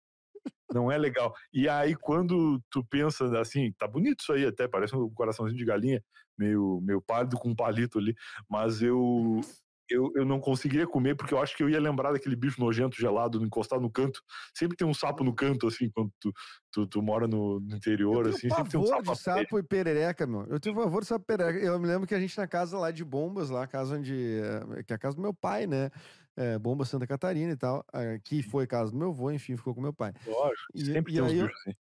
Não 0.72 0.92
é 0.92 0.98
legal. 0.98 1.34
E 1.54 1.68
aí, 1.68 1.96
quando 1.96 2.62
tu 2.70 2.84
pensa 2.86 3.40
assim, 3.40 3.72
tá 3.78 3.88
bonito 3.88 4.20
isso 4.22 4.34
aí 4.34 4.46
até, 4.46 4.68
parece 4.68 4.96
um 4.96 5.10
coraçãozinho 5.10 5.58
de 5.58 5.66
galinha, 5.66 6.04
meio, 6.38 6.82
meio 6.82 7.02
pálido 7.02 7.38
com 7.38 7.50
um 7.50 7.56
palito 7.56 7.98
ali, 7.98 8.14
mas 8.50 8.82
eu, 8.82 9.42
eu, 9.90 10.12
eu 10.16 10.26
não 10.26 10.40
conseguiria 10.40 10.88
comer 10.88 11.16
porque 11.16 11.34
eu 11.34 11.40
acho 11.42 11.56
que 11.56 11.64
eu 11.64 11.70
ia 11.70 11.80
lembrar 11.80 12.12
daquele 12.12 12.36
bicho 12.36 12.60
nojento, 12.60 12.96
gelado, 13.00 13.44
encostado 13.44 13.82
no 13.82 13.92
canto. 13.92 14.22
Sempre 14.56 14.76
tem 14.78 14.88
um 14.88 14.94
sapo 14.94 15.24
no 15.24 15.34
canto, 15.36 15.68
assim, 15.68 15.90
quando 15.90 16.12
tu, 16.20 16.32
tu, 16.72 16.88
tu 16.88 17.02
mora 17.02 17.28
no, 17.28 17.60
no 17.60 17.76
interior, 17.76 18.26
Eu 18.26 18.30
assim, 18.30 18.50
sempre 18.50 18.70
tem 18.70 18.80
um 18.80 18.86
sapo. 18.86 19.12
de 19.14 19.18
sapo 19.20 19.60
e 19.60 19.64
perereca, 19.64 20.26
meu. 20.28 20.46
Eu 20.48 20.60
tenho 20.60 20.76
pavor 20.76 21.02
de 21.02 21.08
sapo 21.08 21.24
e 21.24 21.26
perereca. 21.38 21.66
Eu 21.66 21.80
me 21.80 21.88
lembro 21.88 22.08
que 22.08 22.16
a 22.16 22.20
gente 22.20 22.38
na 22.38 22.48
casa 22.48 22.78
lá 22.78 22.92
de 22.92 23.04
Bombas, 23.04 23.50
lá, 23.50 23.66
casa 23.68 23.96
onde. 23.98 24.14
eh, 24.14 24.84
que 24.84 24.94
é 24.94 24.96
a 24.96 25.00
casa 25.00 25.16
do 25.16 25.22
meu 25.22 25.34
pai, 25.34 25.68
né? 25.68 25.90
É, 26.36 26.60
Bomba 26.60 26.86
Santa 26.86 27.08
Catarina 27.08 27.52
e 27.52 27.58
tal. 27.58 27.84
eh, 27.94 28.20
Que 28.24 28.44
foi 28.44 28.68
casa 28.68 28.92
do 28.92 28.98
meu 28.98 29.10
avô, 29.10 29.32
enfim, 29.32 29.56
ficou 29.58 29.74
com 29.74 29.82
meu 29.82 29.94
pai. 29.94 30.14
Lógico, 30.26 30.66
E- 30.76 30.86
sempre 30.86 31.14
e 31.14 31.16
tem 31.16 31.24
uns 31.24 31.32
aí 31.32 31.38
eu- 31.40 31.46
bichos 31.48 31.62
assim. 31.68 31.78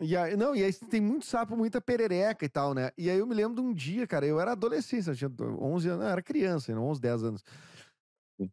E 0.00 0.16
aí, 0.16 0.34
não, 0.36 0.54
e 0.56 0.64
aí 0.64 0.72
tem 0.72 1.00
muito 1.00 1.26
sapo, 1.26 1.54
muita 1.56 1.80
perereca 1.80 2.44
e 2.44 2.48
tal, 2.48 2.72
né? 2.72 2.90
E 2.96 3.10
aí 3.10 3.18
eu 3.18 3.26
me 3.26 3.34
lembro 3.34 3.56
de 3.56 3.60
um 3.68 3.72
dia, 3.74 4.06
cara, 4.06 4.24
eu 4.26 4.40
era 4.40 4.52
adolescente, 4.52 5.08
eu 5.08 5.14
tinha 5.16 5.30
11 5.60 5.88
anos, 5.90 6.00
não, 6.04 6.10
era 6.10 6.22
criança, 6.22 6.72
ainda, 6.72 6.80
11, 6.80 7.00
10 7.00 7.22
anos. 7.22 7.44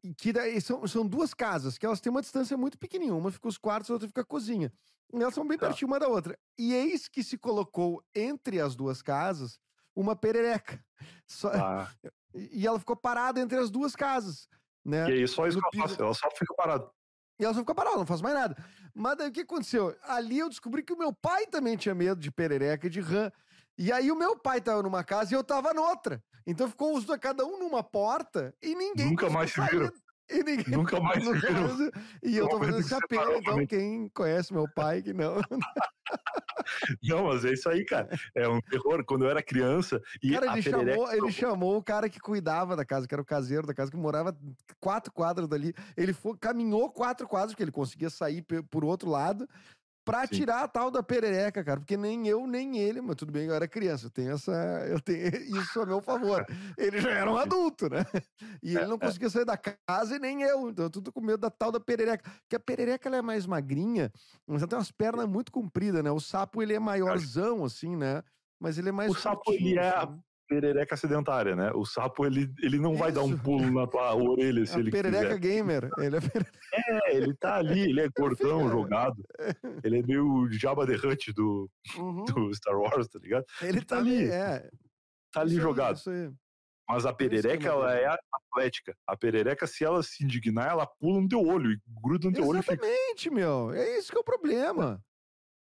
E 0.03 0.13
que 0.13 0.33
daí 0.33 0.59
são, 0.59 0.85
são 0.85 1.07
duas 1.07 1.33
casas, 1.33 1.77
que 1.77 1.85
elas 1.85 2.01
têm 2.01 2.09
uma 2.11 2.19
distância 2.21 2.57
muito 2.57 2.77
pequenininha, 2.77 3.15
uma 3.15 3.31
fica 3.31 3.47
os 3.47 3.57
quartos, 3.57 3.89
a 3.89 3.93
outra 3.93 4.07
fica 4.09 4.21
a 4.21 4.25
cozinha. 4.25 4.73
E 5.13 5.21
elas 5.21 5.33
são 5.33 5.47
bem 5.47 5.57
Tá. 5.57 5.67
pertinho 5.67 5.87
uma 5.87 5.97
da 5.99 6.09
outra. 6.09 6.37
E 6.59 6.73
eis 6.73 7.07
que 7.07 7.23
se 7.23 7.37
colocou 7.37 8.03
entre 8.13 8.59
as 8.59 8.75
duas 8.75 9.01
casas 9.01 9.57
uma 9.95 10.13
perereca. 10.15 10.83
Só- 11.27 11.51
Ah, 11.53 11.89
E 12.35 12.67
ela 12.67 12.77
ficou 12.77 12.95
parada 12.95 13.39
entre 13.39 13.57
as 13.57 13.71
duas 13.71 13.95
casas, 13.95 14.47
né? 14.85 15.09
e 15.09 15.13
aí 15.13 15.27
só 15.27 15.47
isso 15.47 15.57
no 15.59 15.69
que 15.71 15.77
ela 15.77 15.85
piso. 15.85 15.95
faz, 15.95 15.99
ela 15.99 16.13
só 16.13 16.29
fica 16.37 16.53
parada. 16.53 16.91
E 17.39 17.45
ela 17.45 17.53
só 17.53 17.59
ficou 17.59 17.75
parada, 17.75 17.97
não 17.97 18.05
faz 18.05 18.21
mais 18.21 18.35
nada. 18.35 18.57
Mas 18.93 19.17
daí 19.17 19.29
o 19.29 19.31
que 19.31 19.41
aconteceu? 19.41 19.95
Ali 20.03 20.39
eu 20.39 20.49
descobri 20.49 20.81
que 20.81 20.93
o 20.93 20.97
meu 20.97 21.13
pai 21.13 21.45
também 21.45 21.77
tinha 21.77 21.93
medo 21.93 22.19
de 22.19 22.31
perereca 22.31 22.87
e 22.87 22.89
de 22.89 22.99
rã. 22.99 23.31
E 23.77 23.91
aí 23.91 24.11
o 24.11 24.15
meu 24.15 24.37
pai 24.37 24.59
tava 24.59 24.81
numa 24.81 25.03
casa 25.03 25.33
e 25.33 25.37
eu 25.37 25.43
tava 25.43 25.73
noutra. 25.73 26.23
Então 26.47 26.67
ficou 26.67 26.95
os 26.95 27.05
dois, 27.05 27.19
cada 27.19 27.45
um 27.45 27.59
numa 27.59 27.83
porta 27.83 28.55
e 28.61 28.73
ninguém. 28.73 29.11
Nunca 29.11 29.29
mais 29.29 29.51
se 29.51 29.61
viram. 29.61 29.91
E 30.29 30.43
ninguém. 30.43 30.65
Nunca 30.77 30.99
mais 30.99 31.23
viram. 31.23 31.61
mais- 31.67 31.91
E 32.23 32.35
eu 32.37 32.45
No 32.45 32.49
tô 32.49 32.59
fazendo 32.59 32.79
esse 32.79 32.93
apelo, 32.93 33.31
então 33.37 33.53
também. 33.53 33.67
quem 33.67 34.09
conhece 34.09 34.53
meu 34.53 34.67
pai 34.69 35.01
que 35.01 35.13
não. 35.13 35.35
Não, 37.03 37.25
mas 37.27 37.45
é 37.45 37.53
isso 37.53 37.69
aí, 37.69 37.85
cara. 37.85 38.09
É 38.35 38.47
um 38.47 38.59
terror. 38.61 39.03
Quando 39.05 39.23
eu 39.23 39.29
era 39.31 39.41
criança, 39.41 40.01
e 40.21 40.31
Cara, 40.31 40.47
ele 40.53 40.63
perereca... 40.63 40.91
chamou, 40.95 41.13
ele 41.13 41.31
chamou 41.31 41.77
o 41.77 41.83
cara 41.83 42.09
que 42.09 42.19
cuidava 42.19 42.75
da 42.75 42.83
casa, 42.85 43.07
que 43.07 43.13
era 43.15 43.21
o 43.21 43.25
caseiro 43.25 43.65
da 43.65 43.73
casa, 43.73 43.89
que 43.91 43.95
morava 43.97 44.37
quatro 44.79 45.11
quadras 45.13 45.47
dali. 45.47 45.73
Ele 45.95 46.11
foi, 46.13 46.37
caminhou 46.37 46.89
quatro 46.91 47.25
quadras, 47.27 47.51
porque 47.53 47.63
ele 47.63 47.71
conseguia 47.71 48.09
sair 48.09 48.43
por 48.69 48.83
outro 48.83 49.09
lado, 49.09 49.47
pra 50.07 50.25
Sim. 50.25 50.35
tirar 50.37 50.63
a 50.63 50.67
tal 50.69 50.89
da 50.89 51.03
perereca, 51.03 51.63
cara. 51.63 51.79
Porque 51.81 51.97
nem 51.97 52.25
eu, 52.27 52.47
nem 52.47 52.77
ele, 52.77 53.01
mas 53.01 53.15
tudo 53.17 53.31
bem, 53.31 53.47
eu 53.47 53.53
era 53.53 53.67
criança. 53.67 54.05
Eu 54.07 54.09
tenho 54.09 54.31
essa. 54.31 54.51
Eu 54.87 55.01
tenho 55.01 55.27
isso 55.59 55.81
a 55.81 55.85
meu 55.85 56.01
favor. 56.01 56.45
Ele 56.77 57.01
já 57.01 57.11
era 57.11 57.29
um 57.31 57.37
adulto, 57.37 57.89
né? 57.89 58.05
E 58.63 58.73
ele 58.73 58.83
É, 58.83 58.87
não 58.87 58.95
é. 58.95 58.99
conseguia 58.99 59.29
sair 59.29 59.45
da 59.45 59.57
casa 59.57 60.15
e 60.15 60.19
nem 60.19 60.43
eu. 60.43 60.69
Então, 60.69 60.85
eu 60.85 60.89
tudo 60.89 61.11
com 61.11 61.19
medo 61.21 61.39
da 61.39 61.49
tal 61.51 61.71
da 61.71 61.79
perereca. 61.79 62.23
Porque 62.41 62.55
a 62.55 62.59
perereca 62.59 63.09
ela 63.09 63.17
é 63.17 63.21
mais 63.21 63.45
magrinha, 63.45 64.11
mas 64.47 64.61
ela 64.61 64.69
tem 64.69 64.79
umas 64.79 64.91
pernas 64.91 65.27
muito 65.27 65.51
compridas, 65.51 66.01
né? 66.03 66.11
O 66.11 66.19
sapo, 66.19 66.61
ele 66.63 66.73
é 66.73 66.79
maiorzão, 66.79 67.65
assim, 67.65 67.95
né? 67.97 68.23
Mas 68.59 68.77
ele 68.77 68.89
é 68.89 68.91
mais. 68.93 69.11
O 69.11 69.15
sapo, 69.15 69.43
curtinho, 69.43 69.69
ele 69.71 69.79
é 69.79 69.89
assim. 69.89 70.23
Perereca 70.47 70.95
sedentária, 70.97 71.55
né? 71.55 71.71
O 71.75 71.85
sapo, 71.85 72.25
ele, 72.25 72.51
ele 72.61 72.79
não 72.79 72.95
vai 72.95 73.11
dar 73.11 73.23
um 73.23 73.33
Isso. 73.33 73.43
pulo 73.43 73.69
na 73.71 73.85
tua 73.87 74.15
orelha 74.15 74.65
se 74.65 74.75
A 74.75 74.79
ele 74.79 74.91
perereca 74.91 75.37
quiser. 75.37 75.39
gamer. 75.39 75.89
Ele 75.97 76.15
é 76.17 76.21
pere- 76.21 76.45
É, 76.73 77.15
ele 77.15 77.33
tá 77.35 77.55
ali, 77.55 77.81
ele 77.89 78.01
é 78.01 78.09
gordão, 78.17 78.69
jogado. 78.69 79.23
Ele 79.85 79.99
é 79.99 80.03
meio 80.03 80.47
Jabba 80.51 80.85
the 80.87 80.95
Hutt 80.95 81.31
do, 81.33 81.69
Uhum. 81.97 82.25
do 82.25 82.53
Star 82.55 82.77
Wars, 82.77 83.07
tá 83.07 83.19
ligado? 83.19 83.45
Ele 83.61 83.79
tá 83.81 83.95
tá 83.95 83.97
ali. 84.01 84.29
É, 84.29 84.69
Tá 85.31 85.41
ali 85.41 85.51
isso 85.53 85.61
jogado. 85.61 85.97
isso 85.97 86.09
aí. 86.09 86.31
Mas 86.89 87.05
a 87.05 87.09
isso 87.09 87.09
é 87.09 87.13
perereca, 87.13 87.67
ela 87.67 87.93
é 87.95 88.17
atlética. 88.31 88.95
A 89.05 89.17
perereca, 89.17 89.67
se 89.67 89.83
ela 89.83 90.01
se 90.01 90.23
indignar, 90.23 90.69
ela 90.71 90.87
pula 90.87 91.19
no 91.21 91.27
teu 91.27 91.45
olho 91.45 91.71
e 91.71 91.79
gruda 92.01 92.27
no 92.29 92.33
teu 92.33 92.47
olho 92.47 92.59
e 92.59 92.63
fica. 92.63 92.73
Exatamente, 92.75 93.29
meu. 93.29 93.71
É 93.73 93.97
isso 93.97 94.09
que 94.11 94.17
é 94.17 94.21
o 94.21 94.23
problema. 94.23 95.01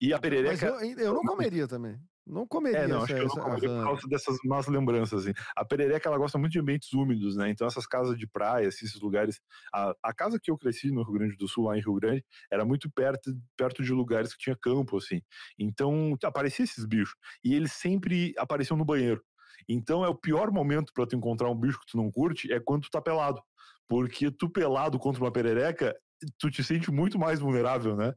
E 0.00 0.12
a 0.12 0.18
perereca, 0.18 0.66
eu, 0.66 0.80
eu 0.98 1.14
não 1.14 1.22
comeria 1.22 1.68
também. 1.68 1.96
Não 2.26 2.46
comeria 2.46 2.78
É, 2.80 2.88
não, 2.88 3.04
essa, 3.04 3.04
acho 3.04 3.14
que 3.14 3.20
eu 3.20 3.26
não 3.26 3.32
essa 3.32 3.40
comeria 3.40 3.68
por 3.68 3.78
rã. 3.78 3.84
causa 3.84 4.08
dessas 4.08 4.38
más 4.44 4.66
lembranças, 4.66 5.22
assim. 5.26 5.34
A 5.56 5.64
perereca, 5.64 6.08
ela 6.08 6.16
gosta 6.18 6.38
muito 6.38 6.52
de 6.52 6.58
ambientes 6.60 6.92
úmidos, 6.92 7.36
né? 7.36 7.50
Então 7.50 7.66
essas 7.66 7.86
casas 7.86 8.16
de 8.18 8.26
praia, 8.26 8.68
assim, 8.68 8.86
esses 8.86 9.00
lugares... 9.00 9.40
A, 9.74 9.94
a 10.02 10.14
casa 10.14 10.38
que 10.42 10.50
eu 10.50 10.56
cresci 10.56 10.90
no 10.90 11.02
Rio 11.02 11.12
Grande 11.12 11.36
do 11.36 11.46
Sul, 11.46 11.64
lá 11.66 11.76
em 11.76 11.80
Rio 11.80 11.94
Grande, 11.94 12.24
era 12.50 12.64
muito 12.64 12.90
perto, 12.90 13.30
perto 13.56 13.82
de 13.82 13.92
lugares 13.92 14.32
que 14.34 14.38
tinha 14.42 14.56
campo, 14.56 14.96
assim. 14.96 15.20
Então 15.58 16.16
aparecia 16.24 16.64
esses 16.64 16.86
bichos. 16.86 17.14
E 17.44 17.54
eles 17.54 17.72
sempre 17.72 18.32
apareciam 18.38 18.76
no 18.76 18.84
banheiro. 18.84 19.22
Então 19.68 20.04
é 20.04 20.08
o 20.08 20.14
pior 20.14 20.50
momento 20.50 20.92
pra 20.94 21.06
tu 21.06 21.16
encontrar 21.16 21.50
um 21.50 21.58
bicho 21.58 21.78
que 21.80 21.86
tu 21.92 21.96
não 21.96 22.10
curte, 22.10 22.52
é 22.52 22.58
quando 22.58 22.82
tu 22.84 22.90
tá 22.90 23.02
pelado. 23.02 23.40
Porque 23.86 24.30
tu 24.30 24.48
pelado 24.50 24.98
contra 24.98 25.22
uma 25.22 25.30
perereca, 25.32 25.94
tu 26.38 26.50
te 26.50 26.64
sente 26.64 26.90
muito 26.90 27.18
mais 27.18 27.38
vulnerável, 27.38 27.94
né? 27.96 28.14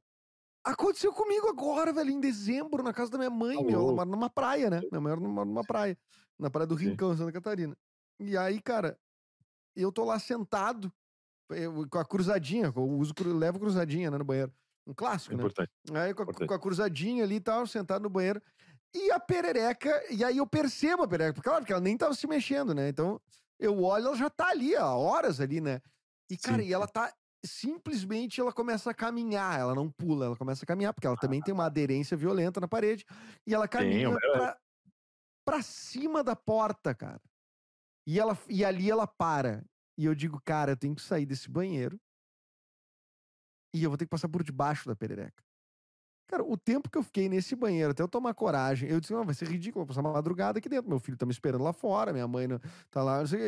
Aconteceu 0.71 1.13
comigo 1.13 1.47
agora, 1.47 1.93
velho, 1.93 2.09
em 2.09 2.19
dezembro, 2.19 2.83
na 2.83 2.93
casa 2.93 3.11
da 3.11 3.17
minha 3.17 3.29
mãe, 3.29 3.57
Tá 3.57 3.63
meu. 3.63 3.81
Ela 3.81 3.93
mora 3.93 4.09
numa 4.09 4.29
praia, 4.29 4.69
né? 4.69 4.81
Minha 4.91 4.99
mãe 5.01 5.11
mora 5.15 5.21
numa, 5.21 5.45
numa 5.45 5.63
praia. 5.63 5.97
Na 6.37 6.49
praia 6.49 6.67
do 6.67 6.77
Sim. 6.77 6.89
Rincão, 6.89 7.15
Santa 7.15 7.31
Catarina. 7.31 7.75
E 8.19 8.37
aí, 8.37 8.61
cara, 8.61 8.99
eu 9.75 9.91
tô 9.91 10.03
lá 10.03 10.19
sentado, 10.19 10.91
eu- 11.49 11.87
com 11.89 11.97
a 11.99 12.05
cruzadinha, 12.05 12.71
eu 12.75 12.83
uso, 12.83 13.13
levo 13.25 13.59
cruzadinha, 13.59 14.11
né, 14.11 14.17
no 14.17 14.25
banheiro. 14.25 14.51
Um 14.85 14.91
É 14.91 14.95
clássico, 14.95 15.35
né? 15.35 15.41
importante. 15.43 15.71
Aí 15.93 16.13
com 16.13 16.21
a, 16.21 16.23
Importante. 16.23 16.47
com 16.47 16.53
a 16.53 16.59
cruzadinha 16.59 17.23
ali 17.23 17.35
e 17.35 17.41
tal, 17.41 17.65
sentado 17.65 18.03
no 18.03 18.09
banheiro. 18.09 18.41
E 18.93 19.11
a 19.11 19.19
perereca, 19.19 20.03
e 20.11 20.23
aí 20.23 20.37
eu 20.37 20.47
percebo 20.47 21.03
a 21.03 21.07
perereca, 21.07 21.33
porque 21.35 21.49
claro 21.49 21.65
que 21.65 21.71
ela 21.71 21.81
nem 21.81 21.97
tava 21.97 22.13
se 22.13 22.27
mexendo, 22.27 22.73
né? 22.73 22.89
Então 22.89 23.19
eu 23.59 23.81
olho, 23.83 24.07
ela 24.07 24.15
já 24.15 24.29
tá 24.29 24.47
ali, 24.49 24.75
há 24.75 24.93
horas 24.95 25.39
ali, 25.41 25.59
né? 25.61 25.81
E, 26.29 26.37
cara, 26.37 26.61
Sim. 26.61 26.69
e 26.69 26.73
ela 26.73 26.87
tá. 26.87 27.13
Simplesmente 27.47 28.39
ela 28.39 28.51
começa 28.53 28.91
a 28.91 28.93
caminhar, 28.93 29.59
ela 29.59 29.73
não 29.73 29.89
pula, 29.89 30.25
ela 30.27 30.35
começa 30.35 30.63
a 30.63 30.67
caminhar, 30.67 30.93
porque 30.93 31.07
ela 31.07 31.15
também 31.17 31.41
tem 31.41 31.53
uma 31.53 31.65
aderência 31.65 32.15
violenta 32.17 32.59
na 32.59 32.67
parede. 32.67 33.05
E 33.45 33.53
ela 33.53 33.67
caminha 33.67 34.09
mas 34.11 34.23
ela- 34.23 34.37
pra, 34.37 34.59
pra 35.45 35.61
cima 35.61 36.23
da 36.23 36.35
porta, 36.35 36.93
cara. 36.93 37.21
E, 38.07 38.19
ela, 38.19 38.37
e 38.49 38.63
ali 38.63 38.89
ela 38.89 39.07
para. 39.07 39.65
E 39.97 40.05
eu 40.05 40.13
digo, 40.13 40.39
cara, 40.45 40.73
eu 40.73 40.77
tenho 40.77 40.95
que 40.95 41.01
sair 41.01 41.25
desse 41.25 41.49
banheiro. 41.49 41.99
E 43.73 43.83
eu 43.83 43.89
vou 43.89 43.97
ter 43.97 44.05
que 44.05 44.09
passar 44.09 44.29
por 44.29 44.43
debaixo 44.43 44.87
da 44.87 44.95
perereca. 44.95 45.43
Cara, 46.27 46.43
o 46.43 46.57
tempo 46.57 46.89
que 46.89 46.97
eu 46.97 47.03
fiquei 47.03 47.29
nesse 47.29 47.55
banheiro, 47.55 47.91
até 47.91 48.03
eu 48.03 48.07
tomar 48.07 48.33
coragem, 48.33 48.89
eu 48.89 48.99
disse, 48.99 49.13
não, 49.13 49.23
vai 49.23 49.33
ser 49.33 49.47
ridículo, 49.47 49.85
vou 49.85 49.87
passar 49.87 50.01
uma 50.01 50.11
madrugada 50.11 50.59
aqui 50.59 50.67
dentro. 50.67 50.89
Meu 50.89 50.99
filho 50.99 51.17
tá 51.17 51.25
me 51.25 51.31
esperando 51.31 51.63
lá 51.63 51.71
fora, 51.71 52.11
minha 52.11 52.27
mãe 52.27 52.47
não, 52.47 52.59
tá 52.91 53.01
lá. 53.01 53.19
Não, 53.19 53.27
sei, 53.27 53.39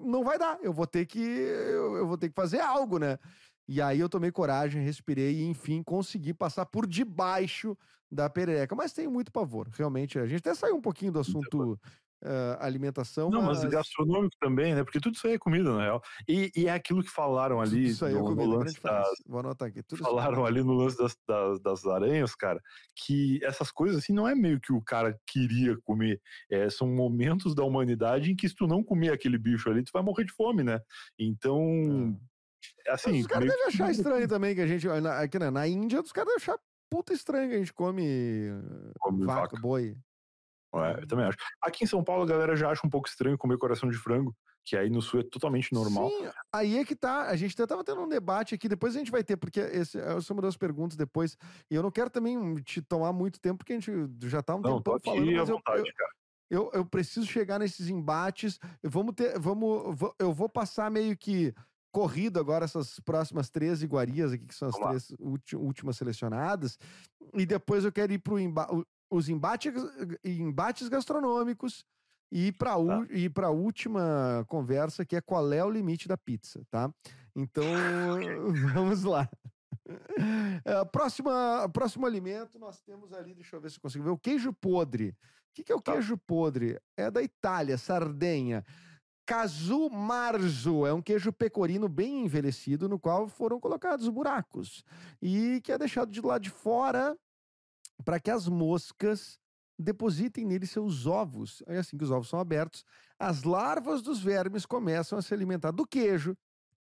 não 0.00 0.22
vai 0.22 0.38
dar, 0.38 0.58
eu 0.62 0.72
vou 0.72 0.86
ter 0.86 1.06
que. 1.06 1.20
Eu, 1.20 1.96
eu 1.96 2.06
vou 2.06 2.16
ter 2.16 2.28
que 2.28 2.34
fazer 2.34 2.60
algo, 2.60 2.98
né? 2.98 3.18
E 3.66 3.80
aí 3.80 3.98
eu 3.98 4.08
tomei 4.08 4.30
coragem, 4.30 4.84
respirei 4.84 5.40
e, 5.40 5.44
enfim, 5.44 5.82
consegui 5.82 6.34
passar 6.34 6.66
por 6.66 6.86
debaixo 6.86 7.76
da 8.10 8.28
perereca. 8.30 8.74
Mas 8.74 8.92
tenho 8.92 9.10
muito 9.10 9.32
pavor, 9.32 9.68
realmente. 9.72 10.18
A 10.18 10.26
gente 10.26 10.38
até 10.38 10.54
saiu 10.54 10.76
um 10.76 10.82
pouquinho 10.82 11.12
do 11.12 11.18
assunto 11.18 11.78
eh, 12.24 12.56
alimentação. 12.60 13.30
Não, 13.30 13.42
mas 13.42 13.62
mas 13.62 13.72
gastronômico 13.72 14.34
também, 14.40 14.74
né? 14.74 14.82
Porque 14.82 14.98
tudo 15.00 15.14
isso 15.14 15.26
aí 15.26 15.34
é 15.34 15.38
comida, 15.38 15.72
na 15.74 15.82
real. 15.82 16.02
E, 16.28 16.50
e 16.56 16.66
é 16.66 16.70
aquilo 16.72 17.02
que 17.02 17.10
falaram 17.10 17.62
tudo 17.62 17.74
ali 17.76 17.84
isso 17.86 18.04
aí 18.04 18.12
é 18.12 18.18
no, 18.18 18.22
no 18.30 18.36
comida, 18.36 18.56
lance 18.58 18.82
das, 18.82 19.08
Vou 19.26 19.40
anotar 19.40 19.68
aqui. 19.68 19.82
Tudo 19.82 20.00
isso 20.00 20.08
é 20.08 20.10
falaram 20.10 20.44
ali 20.44 20.62
no 20.62 20.72
lance 20.72 20.96
das, 20.98 21.16
das, 21.26 21.60
das 21.60 21.86
aranhas, 21.86 22.34
cara, 22.34 22.60
que 22.96 23.38
essas 23.44 23.70
coisas 23.70 23.98
assim 23.98 24.12
não 24.12 24.26
é 24.26 24.34
meio 24.34 24.60
que 24.60 24.72
o 24.72 24.82
cara 24.82 25.18
queria 25.26 25.76
comer. 25.84 26.20
É, 26.50 26.68
são 26.70 26.88
momentos 26.88 27.54
da 27.54 27.62
humanidade 27.64 28.30
em 28.32 28.36
que 28.36 28.48
se 28.48 28.54
tu 28.54 28.66
não 28.66 28.82
comer 28.82 29.12
aquele 29.12 29.38
bicho 29.38 29.70
ali, 29.70 29.84
tu 29.84 29.90
vai 29.92 30.02
morrer 30.02 30.24
de 30.24 30.32
fome, 30.32 30.62
né? 30.62 30.80
Então, 31.18 32.18
Mas 32.86 32.94
assim. 32.94 33.20
os 33.20 33.26
caras 33.26 33.48
devem 33.48 33.66
achar 33.66 33.90
estranho 33.90 34.28
também 34.28 34.54
que 34.54 34.60
a 34.60 34.66
gente. 34.66 34.86
na- 34.86 35.20
Aqui, 35.20 35.38
né, 35.38 35.50
na 35.50 35.66
Índia, 35.68 36.00
os 36.00 36.12
caras 36.12 36.28
devem 36.28 36.42
achar 36.42 36.58
puta 36.90 37.12
estranho 37.12 37.48
que 37.48 37.56
a 37.56 37.58
gente 37.58 37.72
come, 37.72 38.50
Come 39.00 39.24
vaca, 39.24 39.40
vaca. 39.42 39.56
boi. 39.60 39.96
É, 40.82 41.02
eu 41.02 41.06
também 41.06 41.26
acho. 41.26 41.36
Aqui 41.62 41.84
em 41.84 41.86
São 41.86 42.02
Paulo 42.02 42.22
a 42.22 42.26
galera 42.26 42.56
já 42.56 42.70
acha 42.70 42.86
um 42.86 42.90
pouco 42.90 43.08
estranho 43.08 43.38
comer 43.38 43.58
coração 43.58 43.88
de 43.88 43.96
frango, 43.96 44.34
que 44.64 44.76
aí 44.76 44.88
no 44.90 45.02
sul 45.02 45.20
é 45.20 45.22
totalmente 45.22 45.72
normal. 45.72 46.08
Sim, 46.08 46.28
aí 46.52 46.78
é 46.78 46.84
que 46.84 46.96
tá. 46.96 47.28
A 47.28 47.36
gente 47.36 47.52
até 47.52 47.66
tava 47.66 47.84
tendo 47.84 48.00
um 48.00 48.08
debate 48.08 48.54
aqui, 48.54 48.68
depois 48.68 48.94
a 48.94 48.98
gente 48.98 49.10
vai 49.10 49.22
ter, 49.22 49.36
porque 49.36 49.60
esse, 49.60 49.98
essa 49.98 50.32
é 50.32 50.34
uma 50.34 50.42
das 50.42 50.56
perguntas 50.56 50.96
depois. 50.96 51.36
E 51.70 51.74
eu 51.74 51.82
não 51.82 51.90
quero 51.90 52.10
também 52.10 52.54
te 52.62 52.80
tomar 52.80 53.12
muito 53.12 53.40
tempo, 53.40 53.58
porque 53.58 53.74
a 53.74 53.78
gente 53.78 53.92
já 54.22 54.42
tá 54.42 54.54
um 54.54 54.60
Não, 54.60 54.78
tempão 54.78 54.82
pode 54.82 55.04
falando, 55.04 55.26
mas 55.32 55.48
eu, 55.48 55.56
vontade, 55.56 55.80
eu, 55.80 55.94
cara. 55.94 56.10
eu, 56.50 56.70
eu 56.72 56.84
preciso 56.86 57.26
chegar 57.26 57.58
nesses 57.58 57.88
embates. 57.88 58.58
Vamos 58.82 59.14
ter. 59.14 59.38
Vamos, 59.38 59.96
eu 60.18 60.32
vou 60.32 60.48
passar 60.48 60.90
meio 60.90 61.16
que 61.16 61.54
corrido 61.92 62.40
agora 62.40 62.64
essas 62.64 62.98
próximas 62.98 63.48
três 63.48 63.80
iguarias 63.80 64.32
aqui, 64.32 64.44
que 64.44 64.54
são 64.54 64.68
as 64.68 64.74
Vamos 64.74 64.84
lá. 64.86 65.16
três 65.18 65.54
últimas 65.54 65.96
selecionadas. 65.96 66.76
E 67.32 67.46
depois 67.46 67.84
eu 67.84 67.92
quero 67.92 68.12
ir 68.12 68.18
para 68.18 68.34
os 69.14 69.28
embates, 69.28 69.72
embates 70.24 70.88
gastronômicos 70.88 71.84
e 72.32 72.50
para 72.52 72.74
Tá. 72.76 73.06
e 73.10 73.28
para 73.28 73.46
a 73.46 73.50
última 73.50 74.44
conversa, 74.48 75.04
que 75.04 75.16
é 75.16 75.20
qual 75.20 75.52
é 75.52 75.64
o 75.64 75.70
limite 75.70 76.08
da 76.08 76.16
pizza, 76.16 76.64
tá? 76.70 76.92
Então, 77.34 77.64
vamos 78.74 79.04
lá. 79.04 79.28
É, 80.64 80.84
próxima, 80.86 81.68
próximo 81.72 82.06
alimento, 82.06 82.58
nós 82.58 82.80
temos 82.80 83.12
ali, 83.12 83.34
deixa 83.34 83.56
eu 83.56 83.60
ver 83.60 83.70
se 83.70 83.76
eu 83.76 83.82
consigo 83.82 84.04
ver, 84.04 84.10
o 84.10 84.18
queijo 84.18 84.52
podre. 84.52 85.10
O 85.10 85.14
que, 85.54 85.62
que 85.62 85.72
é 85.72 85.74
o 85.76 85.80
Tá. 85.80 85.92
queijo 85.92 86.16
podre? 86.16 86.80
É 86.96 87.10
da 87.10 87.22
Itália, 87.22 87.78
Sardenha. 87.78 88.64
Casu 89.26 89.88
marzo 89.88 90.84
é 90.86 90.92
um 90.92 91.00
queijo 91.00 91.32
pecorino 91.32 91.88
bem 91.88 92.24
envelhecido, 92.24 92.88
no 92.88 92.98
qual 92.98 93.26
foram 93.28 93.58
colocados 93.58 94.06
buracos 94.08 94.84
e 95.22 95.60
que 95.62 95.72
é 95.72 95.78
deixado 95.78 96.10
de 96.10 96.20
lado 96.20 96.42
de 96.42 96.50
fora 96.50 97.16
para 98.04 98.18
que 98.18 98.30
as 98.30 98.48
moscas 98.48 99.38
depositem 99.78 100.44
nele 100.44 100.66
seus 100.66 101.06
ovos. 101.06 101.62
É 101.66 101.78
assim 101.78 101.98
que 101.98 102.04
os 102.04 102.10
ovos 102.10 102.28
são 102.28 102.38
abertos, 102.38 102.84
as 103.18 103.42
larvas 103.42 104.02
dos 104.02 104.22
vermes 104.22 104.64
começam 104.64 105.18
a 105.18 105.22
se 105.22 105.34
alimentar 105.34 105.70
do 105.70 105.86
queijo 105.86 106.36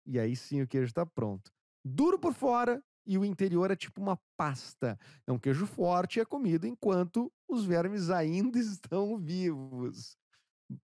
e 0.06 0.20
aí 0.20 0.36
sim 0.36 0.62
o 0.62 0.68
queijo 0.68 0.88
está 0.88 1.06
pronto. 1.06 1.52
Duro 1.84 2.20
por 2.20 2.34
fora 2.34 2.84
e 3.06 3.18
o 3.18 3.26
interior 3.26 3.72
é 3.72 3.76
tipo 3.76 4.02
uma 4.02 4.20
pasta. 4.38 5.00
É 5.26 5.32
um 5.32 5.40
queijo 5.40 5.66
forte 5.66 6.18
e 6.18 6.22
é 6.22 6.26
comido 6.26 6.68
enquanto 6.68 7.32
os 7.48 7.66
vermes 7.66 8.10
ainda 8.10 8.58
estão 8.60 9.18
vivos. 9.18 10.18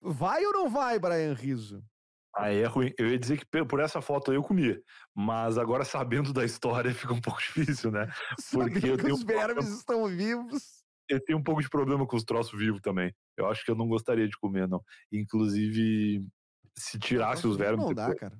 Vai 0.01 0.45
ou 0.45 0.53
não 0.53 0.69
vai, 0.69 0.97
Brian 0.99 1.33
Riso? 1.33 1.83
Aí 2.37 2.59
é 2.61 2.65
ruim. 2.65 2.91
Eu 2.97 3.07
ia 3.09 3.17
dizer 3.17 3.37
que 3.37 3.45
por 3.65 3.79
essa 3.79 4.01
foto 4.01 4.31
aí 4.31 4.37
eu 4.37 4.43
comia. 4.43 4.81
Mas 5.15 5.57
agora, 5.57 5.83
sabendo 5.83 6.31
da 6.31 6.45
história, 6.45 6.93
fica 6.93 7.13
um 7.13 7.21
pouco 7.21 7.39
difícil, 7.39 7.91
né? 7.91 8.07
Porque 8.51 8.87
eu 8.89 8.97
tenho 8.97 9.15
os 9.15 9.21
um 9.21 9.25
problema- 9.25 9.53
vermes 9.55 9.69
estão 9.77 10.05
vivos. 10.07 10.77
Eu 11.09 11.23
tenho 11.23 11.39
um 11.39 11.43
pouco 11.43 11.61
de 11.61 11.69
problema 11.69 12.05
com 12.05 12.15
os 12.17 12.23
troços 12.23 12.57
vivos 12.59 12.81
também. 12.81 13.13
Eu 13.37 13.47
acho 13.49 13.63
que 13.63 13.71
eu 13.71 13.75
não 13.75 13.87
gostaria 13.87 14.27
de 14.27 14.37
comer, 14.37 14.67
não. 14.67 14.83
Inclusive, 15.11 16.25
se 16.77 16.99
tirasse 16.99 17.47
os 17.47 17.55
vermes. 17.57 17.85
Não 17.85 17.93
dá, 17.93 18.07
depois- 18.09 18.19
cara. 18.19 18.37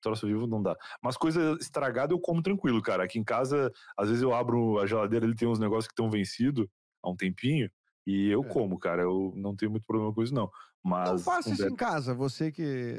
troço 0.00 0.26
vivo 0.26 0.46
não 0.46 0.62
dá. 0.62 0.76
Mas 1.02 1.16
coisa 1.16 1.56
estragada 1.60 2.12
eu 2.14 2.20
como 2.20 2.40
tranquilo, 2.40 2.80
cara. 2.80 3.02
Aqui 3.04 3.18
em 3.18 3.24
casa, 3.24 3.72
às 3.96 4.08
vezes 4.08 4.22
eu 4.22 4.32
abro 4.32 4.78
a 4.78 4.86
geladeira, 4.86 5.26
ele 5.26 5.34
tem 5.34 5.48
uns 5.48 5.58
negócios 5.58 5.86
que 5.88 5.92
estão 5.92 6.08
vencidos 6.10 6.66
há 7.02 7.10
um 7.10 7.16
tempinho. 7.16 7.68
E 8.06 8.30
eu 8.30 8.42
É. 8.42 8.48
como, 8.48 8.78
cara. 8.78 9.02
Eu 9.02 9.32
não 9.36 9.54
tenho 9.56 9.70
muito 9.72 9.84
problema 9.84 10.14
com 10.14 10.22
isso, 10.22 10.32
não. 10.32 10.48
Mas. 10.84 11.10
Não 11.10 11.18
faça 11.18 11.50
isso 11.50 11.66
em 11.66 11.74
casa, 11.74 12.14
você 12.14 12.52
que. 12.52 12.98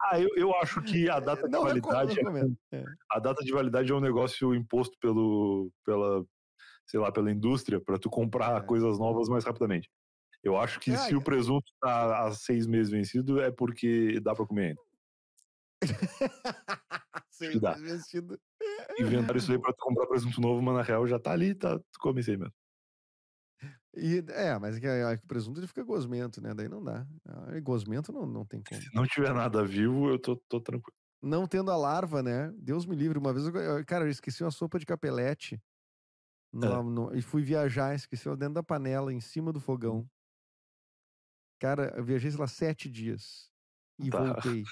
Ah, 0.00 0.20
eu, 0.20 0.28
eu 0.36 0.54
acho 0.56 0.82
que 0.82 1.08
a 1.08 1.18
data 1.20 1.44
de 1.44 1.50
Não 1.50 1.62
validade. 1.62 2.12
é- 2.12 2.14
recomendo. 2.14 2.56
É. 2.72 2.84
a 3.10 3.18
data 3.18 3.42
de 3.44 3.52
validade 3.52 3.90
é 3.90 3.94
um 3.94 4.00
negócio 4.00 4.54
imposto 4.54 4.96
pelo, 5.00 5.70
pela, 5.84 6.24
sei 6.86 7.00
lá, 7.00 7.10
pela 7.10 7.30
indústria 7.30 7.80
para 7.80 7.98
tu 7.98 8.10
comprar 8.10 8.62
É. 8.62 8.66
coisas 8.66 8.98
novas 8.98 9.28
mais 9.28 9.44
rapidamente. 9.44 9.88
Eu 10.42 10.56
acho 10.58 10.80
que 10.80 10.90
É, 10.92 10.96
se 10.96 11.14
o 11.14 11.20
é. 11.20 11.24
presunto 11.24 11.70
tá 11.80 12.26
há 12.26 12.32
seis 12.32 12.66
meses 12.66 12.90
vencido 12.92 13.40
é 13.40 13.50
porque 13.50 14.18
dá 14.20 14.34
para 14.34 14.46
comer 14.46 14.68
ainda. 14.68 14.80
Sim, 17.30 17.58
dá. 17.58 17.72
vestido. 17.74 18.38
Inventaram 18.98 19.36
isso 19.38 19.50
aí 19.50 19.58
para 19.58 19.72
tu 19.72 19.78
comprar 19.84 20.06
presunto 20.06 20.40
novo, 20.40 20.62
mas 20.62 20.74
na 20.74 20.82
real 20.82 21.06
já 21.06 21.18
tá 21.18 21.32
ali, 21.32 21.54
tá, 21.54 21.78
tu 21.78 21.98
come 22.00 22.20
isso 22.20 22.30
aí 22.30 22.36
mesmo. 22.36 22.52
E, 23.94 24.24
é, 24.30 24.58
mas 24.58 24.76
é 24.76 24.80
que, 24.80 24.86
é 24.86 25.14
o 25.14 25.26
presunto 25.26 25.60
ele 25.60 25.66
fica 25.66 25.84
gosmento, 25.84 26.40
né? 26.40 26.54
Daí 26.54 26.68
não 26.68 26.82
dá. 26.82 27.06
Ah, 27.26 27.56
e 27.56 27.60
gosmento 27.60 28.10
não, 28.12 28.24
não 28.26 28.44
tem 28.46 28.62
como. 28.62 28.80
Se 28.80 28.94
não 28.94 29.06
tiver 29.06 29.34
nada 29.34 29.64
vivo, 29.64 30.08
eu 30.08 30.18
tô, 30.18 30.36
tô 30.48 30.60
tranquilo. 30.60 30.96
Não 31.20 31.46
tendo 31.46 31.70
a 31.70 31.76
larva, 31.76 32.22
né? 32.22 32.50
Deus 32.56 32.84
me 32.86 32.96
livre. 32.96 33.18
Uma 33.18 33.32
vez, 33.32 33.46
eu, 33.46 33.84
cara, 33.86 34.04
eu 34.04 34.08
esqueci 34.08 34.42
uma 34.42 34.50
sopa 34.50 34.78
de 34.78 34.86
capelete. 34.86 35.60
no- 36.54 36.66
É. 36.66 36.82
no- 36.82 37.14
e 37.16 37.22
fui 37.22 37.42
viajar, 37.42 37.94
esqueci 37.94 38.28
ela 38.28 38.36
dentro 38.36 38.54
da 38.54 38.62
panela, 38.62 39.10
em 39.12 39.20
cima 39.20 39.50
do 39.52 39.58
fogão. 39.60 40.06
Cara, 41.60 41.94
eu 41.96 42.04
viajei, 42.04 42.30
sei 42.30 42.40
lá, 42.40 42.46
sete 42.46 42.90
dias. 42.90 43.50
E 43.98 44.10
Tá. 44.10 44.18
voltei. 44.22 44.64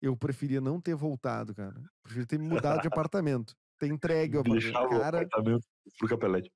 Eu 0.00 0.16
preferia 0.16 0.60
não 0.60 0.80
ter 0.80 0.94
voltado, 0.94 1.54
cara. 1.54 1.82
Preferia 2.02 2.26
ter 2.26 2.38
mudado 2.38 2.80
de 2.80 2.88
apartamento. 3.00 3.54
Ter 3.78 3.88
entregue 3.88 4.36
o 4.36 4.40
apartamento. 4.40 4.62
Deixava 4.62 4.86
o 4.86 5.00
Cara, 5.00 5.18
apartamento 5.18 5.66
pro 5.98 6.08
capelete. 6.08 6.50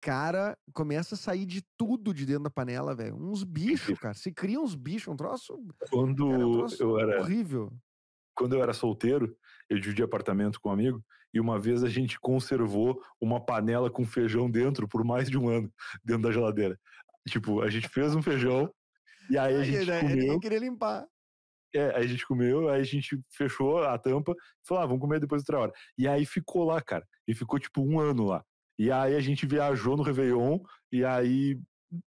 Cara, 0.00 0.56
começa 0.72 1.14
a 1.14 1.18
sair 1.18 1.44
de 1.46 1.62
tudo 1.76 2.14
de 2.14 2.24
dentro 2.26 2.44
da 2.44 2.50
panela, 2.50 2.94
velho. 2.94 3.16
Uns 3.16 3.44
bichos, 3.44 3.98
cara. 3.98 4.14
Se 4.14 4.32
cria 4.32 4.60
uns 4.60 4.74
bichos, 4.74 5.08
um 5.12 5.16
troço, 5.16 5.58
Quando 5.90 6.28
cara, 6.30 6.42
é 6.42 6.46
um 6.46 6.52
troço 6.52 6.82
eu 6.82 6.98
era 6.98 7.20
horrível. 7.20 7.72
quando 8.34 8.54
eu 8.56 8.62
era 8.62 8.72
solteiro, 8.72 9.36
eu 9.68 9.78
dividi 9.78 10.02
apartamento 10.02 10.60
com 10.60 10.68
um 10.68 10.72
amigo, 10.72 11.04
E 11.34 11.40
uma 11.40 11.58
vez 11.58 11.82
a 11.82 11.88
gente 11.88 12.18
conservou 12.20 13.00
uma 13.20 13.44
panela 13.44 13.90
com 13.90 14.04
feijão 14.04 14.50
dentro 14.50 14.86
por 14.88 15.04
mais 15.04 15.30
de 15.30 15.38
um 15.38 15.48
ano, 15.48 15.72
dentro 16.04 16.22
da 16.22 16.32
geladeira. 16.32 16.78
Tipo, 17.28 17.62
a 17.62 17.70
gente 17.70 17.88
fez 17.88 18.14
um 18.14 18.22
feijão 18.22 18.72
e 19.30 19.38
aí 19.38 19.54
a 19.56 19.64
gente 19.64 19.86
comeu. 19.86 20.32
ele 20.32 20.40
queria 20.40 20.58
limpar. 20.58 21.06
É, 21.74 21.86
aí 21.96 22.04
a 22.04 22.06
gente 22.06 22.26
comeu, 22.26 22.68
aí 22.68 22.80
a 22.82 22.84
gente 22.84 23.18
fechou 23.30 23.82
a 23.82 23.98
tampa 23.98 24.32
e 24.32 24.68
falou, 24.68 24.82
ah, 24.82 24.86
vamos 24.86 25.00
comer 25.00 25.20
depois 25.20 25.40
outra 25.40 25.58
hora. 25.58 25.72
E 25.96 26.06
aí 26.06 26.26
ficou 26.26 26.64
lá, 26.64 26.82
cara. 26.82 27.06
E 27.26 27.34
ficou 27.34 27.58
tipo 27.58 27.80
um 27.82 27.98
ano 27.98 28.24
lá. 28.26 28.44
E 28.78 28.90
aí 28.90 29.14
a 29.14 29.20
gente 29.20 29.46
viajou 29.46 29.96
no 29.96 30.02
Réveillon, 30.02 30.60
e 30.90 31.04
aí 31.04 31.60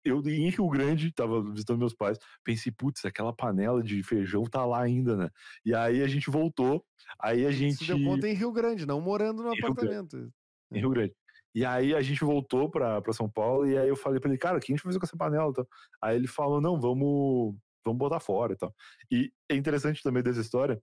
eu 0.05 0.21
em 0.27 0.51
Rio 0.51 0.69
Grande, 0.69 1.13
tava 1.13 1.43
visitando 1.43 1.79
meus 1.79 1.95
pais, 1.95 2.19
pensei, 2.43 2.73
putz, 2.73 3.05
aquela 3.05 3.33
panela 3.33 3.83
de 3.83 4.03
feijão 4.03 4.45
tá 4.45 4.65
lá 4.65 4.83
ainda, 4.83 5.17
né? 5.17 5.31
E 5.65 5.75
aí 5.75 6.03
a 6.03 6.09
gente 6.09 6.31
voltou, 6.31 6.85
aí 7.21 7.47
a 7.47 7.51
gente. 7.51 7.77
Se 7.77 7.87
deu 7.87 8.03
conta 8.03 8.29
em 8.29 8.35
Rio 8.35 8.53
Grande, 8.53 8.87
não 8.87 9.01
morando 9.01 9.43
no 9.43 9.53
Em 9.53 9.57
Rio 9.57 9.71
apartamento. 9.71 10.33
em 10.73 10.81
Rio 10.81 10.91
Grande. 10.91 11.15
E 11.55 11.65
aí 11.65 11.95
a 11.95 12.03
gente 12.03 12.25
voltou 12.25 12.71
pra, 12.71 13.01
pra 13.01 13.13
São 13.13 13.29
Paulo 13.29 13.67
e 13.67 13.77
aí 13.77 13.89
eu 13.89 13.97
falei 13.97 14.21
pra 14.21 14.31
ele, 14.31 14.39
cara, 14.39 14.59
o 14.59 14.61
que 14.61 14.73
a 14.73 14.75
gente 14.75 14.83
vai 14.83 14.91
fazer 14.91 14.99
com 15.01 15.07
essa 15.07 15.17
panela? 15.17 15.51
e 15.51 15.55
tal? 15.55 15.67
Aí 16.03 16.17
ele 16.17 16.27
falou, 16.27 16.61
não, 16.61 16.79
vamos, 16.81 17.57
vamos 17.85 17.99
botar 17.99 18.21
fora 18.21 18.53
e 18.53 18.57
tal. 18.57 18.75
E 19.11 19.33
é 19.49 19.57
interessante 19.57 20.03
também 20.03 20.23
dessa 20.23 20.41
história 20.41 20.81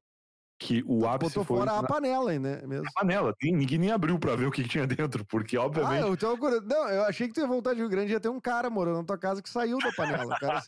que 0.57 0.81
o 0.85 1.05
ápice 1.05 1.31
Botou 1.35 1.43
foi 1.43 1.57
fora 1.57 1.79
a 1.79 1.83
panela, 1.83 2.33
hein, 2.33 2.39
né? 2.39 2.61
Mesmo. 2.65 2.85
panela. 2.95 3.33
Tem- 3.39 3.51
Ninguém 3.53 3.77
nem 3.77 3.91
abriu 3.91 4.17
pra 4.17 4.35
ver 4.35 4.45
o 4.47 4.51
que, 4.51 4.63
que 4.63 4.69
tinha 4.69 4.87
dentro, 4.87 5.25
porque 5.25 5.57
Ah, 5.57 5.63
obviamente... 5.63 6.01
eu 6.07 6.15
tô. 6.17 6.35
Não, 6.61 6.87
eu 6.89 7.03
achei 7.03 7.27
que 7.27 7.33
tu 7.33 7.41
ia 7.41 7.47
voltar 7.47 7.73
de 7.73 7.79
Rio 7.81 7.89
Grande 7.89 8.11
e 8.11 8.13
ia 8.13 8.19
ter 8.19 8.29
um 8.29 8.39
cara 8.39 8.69
morando 8.69 8.97
na 8.99 9.03
tua 9.03 9.17
casa 9.17 9.41
que 9.41 9.49
saiu 9.49 9.77
da 9.79 9.91
panela. 9.91 10.25
O 10.33 10.39
cara, 10.39 10.61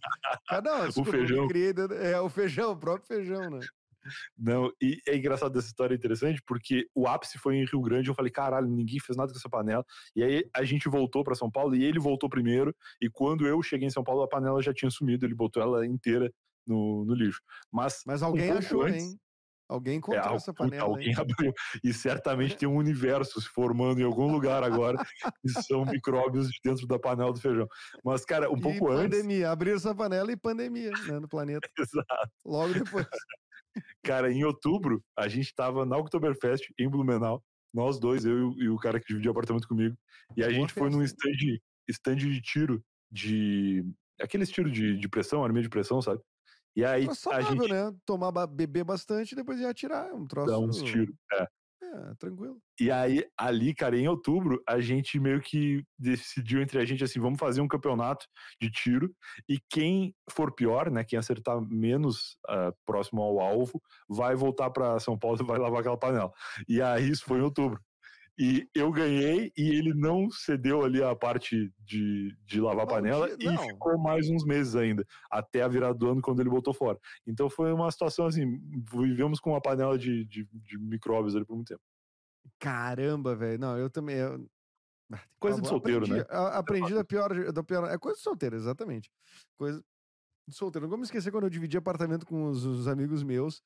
não, 0.64 0.86
desculpa, 0.88 1.12
me 1.12 1.18
feijão. 1.20 1.48
criei 1.48 1.74
é 2.02 2.20
o 2.20 2.30
feijão, 2.30 2.72
o 2.72 2.78
próprio 2.78 3.08
feijão, 3.08 3.50
né? 3.50 3.60
Não, 4.38 4.72
e 4.82 5.00
é 5.06 5.18
engraçado 5.18 5.52
dessa 5.52 5.68
história 5.68 5.94
é 5.94 5.98
interessante, 5.98 6.42
porque 6.48 6.88
o 6.96 7.08
ápice 7.08 7.38
foi 7.38 7.56
em 7.58 7.66
Rio 7.66 7.82
Grande, 7.82 8.10
eu 8.10 8.16
falei, 8.16 8.32
caralho, 8.32 8.68
ninguém 8.68 9.00
fez 9.02 9.18
nada 9.18 9.32
com 9.32 9.38
essa 9.38 9.50
panela. 9.50 9.84
E 10.16 10.24
aí 10.24 10.46
a 10.56 10.64
gente 10.64 10.88
voltou 10.88 11.24
pra 11.26 11.36
São 11.36 11.52
Paulo 11.52 11.76
e 11.76 11.84
ele 11.84 12.00
voltou 12.00 12.30
primeiro, 12.30 12.74
e 13.02 13.10
quando 13.10 13.46
eu 13.46 13.62
cheguei 13.62 13.88
em 13.88 13.92
São 13.92 14.04
Paulo, 14.06 14.22
a 14.24 14.28
panela 14.28 14.62
já 14.62 14.74
tinha 14.74 14.90
sumido, 14.90 15.26
ele 15.26 15.36
botou 15.36 15.62
ela 15.62 15.86
inteira 15.86 16.32
no, 16.66 17.04
no 17.06 17.14
lixo. 17.14 17.42
Mas 17.72 18.02
Mas 18.06 18.24
alguém 18.24 18.46
pouco 18.48 18.60
achou, 18.60 18.82
antes- 18.84 19.04
hein? 19.04 19.20
Alguém 19.70 19.96
É, 19.96 19.98
encontrou 19.98 20.24
al- 20.26 20.36
essa 20.36 20.54
panela. 20.54 20.84
alguém 20.86 21.10
hein? 21.10 21.16
abriu. 21.18 21.54
E 21.84 21.94
certamente 21.94 22.56
tem 22.58 22.70
um 22.70 22.76
universo 22.78 23.42
se 23.42 23.48
formando 23.50 24.00
em 24.00 24.04
algum 24.04 24.32
lugar 24.32 24.64
agora, 24.64 24.98
que 25.42 25.50
são 25.64 25.86
micróbios 25.86 26.48
de 26.50 26.60
dentro 26.64 26.88
da 26.88 26.98
panela 26.98 27.34
do 27.34 27.40
feijão. 27.42 27.68
Mas, 28.04 28.24
cara, 28.24 28.50
um 28.52 28.58
E 28.58 28.62
pouco 28.62 28.90
antes. 28.92 29.18
pandemia, 29.18 29.52
abriram 29.52 29.78
essa 29.78 29.94
panela 29.94 30.32
e 30.32 30.38
pandemia 30.38 30.92
né, 31.08 31.20
no 31.20 31.28
planeta. 31.28 31.68
Exato. 31.80 32.32
Logo 32.46 32.74
depois. 32.74 33.06
Cara, 34.04 34.32
em 34.32 34.44
outubro, 34.44 35.04
a 35.16 35.28
gente 35.28 35.54
tava 35.54 35.86
na 35.86 35.98
Oktoberfest 35.98 36.64
em 36.80 36.90
Blumenau. 36.90 37.44
Nós 37.74 38.00
dois, 38.00 38.26
eu 38.26 38.38
e 38.38 38.42
o- 38.42 38.64
e 38.64 38.70
o 38.70 38.78
cara 38.78 39.00
que 39.00 39.06
dividia 39.08 39.30
apartamento 39.30 39.68
comigo. 39.68 39.96
E 40.36 40.42
a 40.44 40.48
Boa 40.48 40.58
gente 40.60 40.74
foi 40.74 40.90
num 40.90 41.04
stand, 41.04 41.60
stand 41.90 42.16
de 42.16 42.42
tiro 42.42 42.82
de. 43.12 43.86
Aqueles 44.20 44.50
tiros 44.50 44.72
de, 44.72 44.98
de 44.98 45.08
pressão, 45.10 45.44
arminha 45.44 45.62
de 45.62 45.70
pressão, 45.70 46.02
sabe? 46.02 46.20
E 46.78 46.86
aí 46.86 47.10
a 47.10 47.16
saudável, 47.16 47.64
gente 47.64 47.74
né? 47.74 47.92
Tomar, 48.06 48.46
beber 48.46 48.84
bastante 48.84 49.32
e 49.32 49.36
depois 49.36 49.60
ia 49.60 49.68
atirar. 49.68 50.10
É 50.10 50.14
um 50.14 50.28
troço. 50.28 50.52
dá 50.52 50.60
uns 50.60 50.80
tiros. 50.84 51.16
É. 51.34 51.48
É, 51.82 52.14
tranquilo. 52.20 52.60
E 52.80 52.92
aí, 52.92 53.24
ali, 53.38 53.74
cara, 53.74 53.98
em 53.98 54.08
outubro, 54.08 54.62
a 54.68 54.80
gente 54.80 55.20
meio 55.20 55.40
que 55.42 55.84
decidiu 55.98 56.62
entre 56.62 56.80
a 56.80 56.86
gente 56.86 57.04
assim: 57.04 57.20
vamos 57.20 57.40
fazer 57.40 57.62
um 57.62 57.68
campeonato 57.68 58.28
de 58.62 58.70
tiro. 58.70 59.12
E 59.50 59.60
quem 59.70 60.14
for 60.30 60.54
pior, 60.54 60.92
né? 60.92 61.04
Quem 61.04 61.18
acertar 61.18 61.60
menos 61.62 62.38
ah, 62.48 62.72
próximo 62.86 63.22
ao 63.22 63.40
alvo, 63.40 63.82
vai 64.08 64.36
voltar 64.36 64.70
para 64.70 65.00
São 65.00 65.18
Paulo 65.18 65.38
e 65.42 65.46
vai 65.46 65.58
lavar 65.58 65.80
aquela 65.80 65.98
panela. 65.98 66.32
E 66.68 66.82
aí, 66.82 67.10
isso 67.10 67.26
foi 67.26 67.40
em 67.40 67.44
outubro. 67.44 67.80
E 68.40 68.70
eu 68.76 68.92
ganhei 68.92 69.52
e 69.58 69.70
ele 69.70 69.94
não 69.96 70.30
cedeu 70.30 70.84
ali 70.84 71.02
a 71.02 71.16
parte 71.16 71.74
de, 71.80 72.38
de 72.46 72.62
lavar 72.62 72.86
Não, 72.86 72.94
panela 72.94 73.28
e 73.40 73.58
ficou 73.58 73.98
mais 73.98 74.30
uns 74.30 74.46
meses 74.46 74.76
ainda, 74.76 75.04
até 75.32 75.64
a 75.64 75.68
virada 75.68 75.98
do 75.98 76.08
ano, 76.10 76.22
quando 76.22 76.40
ele 76.40 76.50
botou 76.50 76.74
fora. 76.74 77.00
Então 77.26 77.50
foi 77.50 77.74
uma 77.74 77.90
situação 77.90 78.28
assim: 78.28 78.60
vivemos 78.92 79.40
com 79.40 79.50
uma 79.52 79.62
panela 79.62 79.98
de, 79.98 80.24
de, 80.26 80.46
de 80.52 80.78
micróbios 80.78 81.36
ali 81.36 81.46
por 81.46 81.56
muito 81.56 81.70
tempo. 81.70 81.82
Caramba, 82.60 83.36
velho. 83.36 83.60
Não, 83.60 83.78
eu 83.78 83.90
também. 83.90 84.18
eu- 84.18 84.48
Ah, 85.12 85.20
Coisa 85.40 85.62
de 85.62 85.68
solteiro, 85.68 86.04
aprendi, 86.06 86.20
né? 86.20 86.26
a- 86.30 86.58
Aprendi 86.60 86.94
da 86.94 87.04
pior, 87.04 87.52
da 87.52 87.64
pior. 87.64 87.90
É 87.90 87.98
coisa 87.98 88.18
de 88.18 88.24
solteiro, 88.24 88.56
exatamente. 88.56 89.10
Coisa 89.58 89.84
de 90.48 90.56
solteiro. 90.56 90.84
Não 90.86 90.90
vou 90.90 90.98
me 90.98 91.06
esquecer 91.06 91.32
quando 91.32 91.46
eu 91.46 91.50
dividi 91.50 91.78
apartamento 91.78 92.26
com 92.26 92.46
os, 92.50 92.66
os 92.66 92.88
amigos 92.88 93.24
meus, 93.24 93.62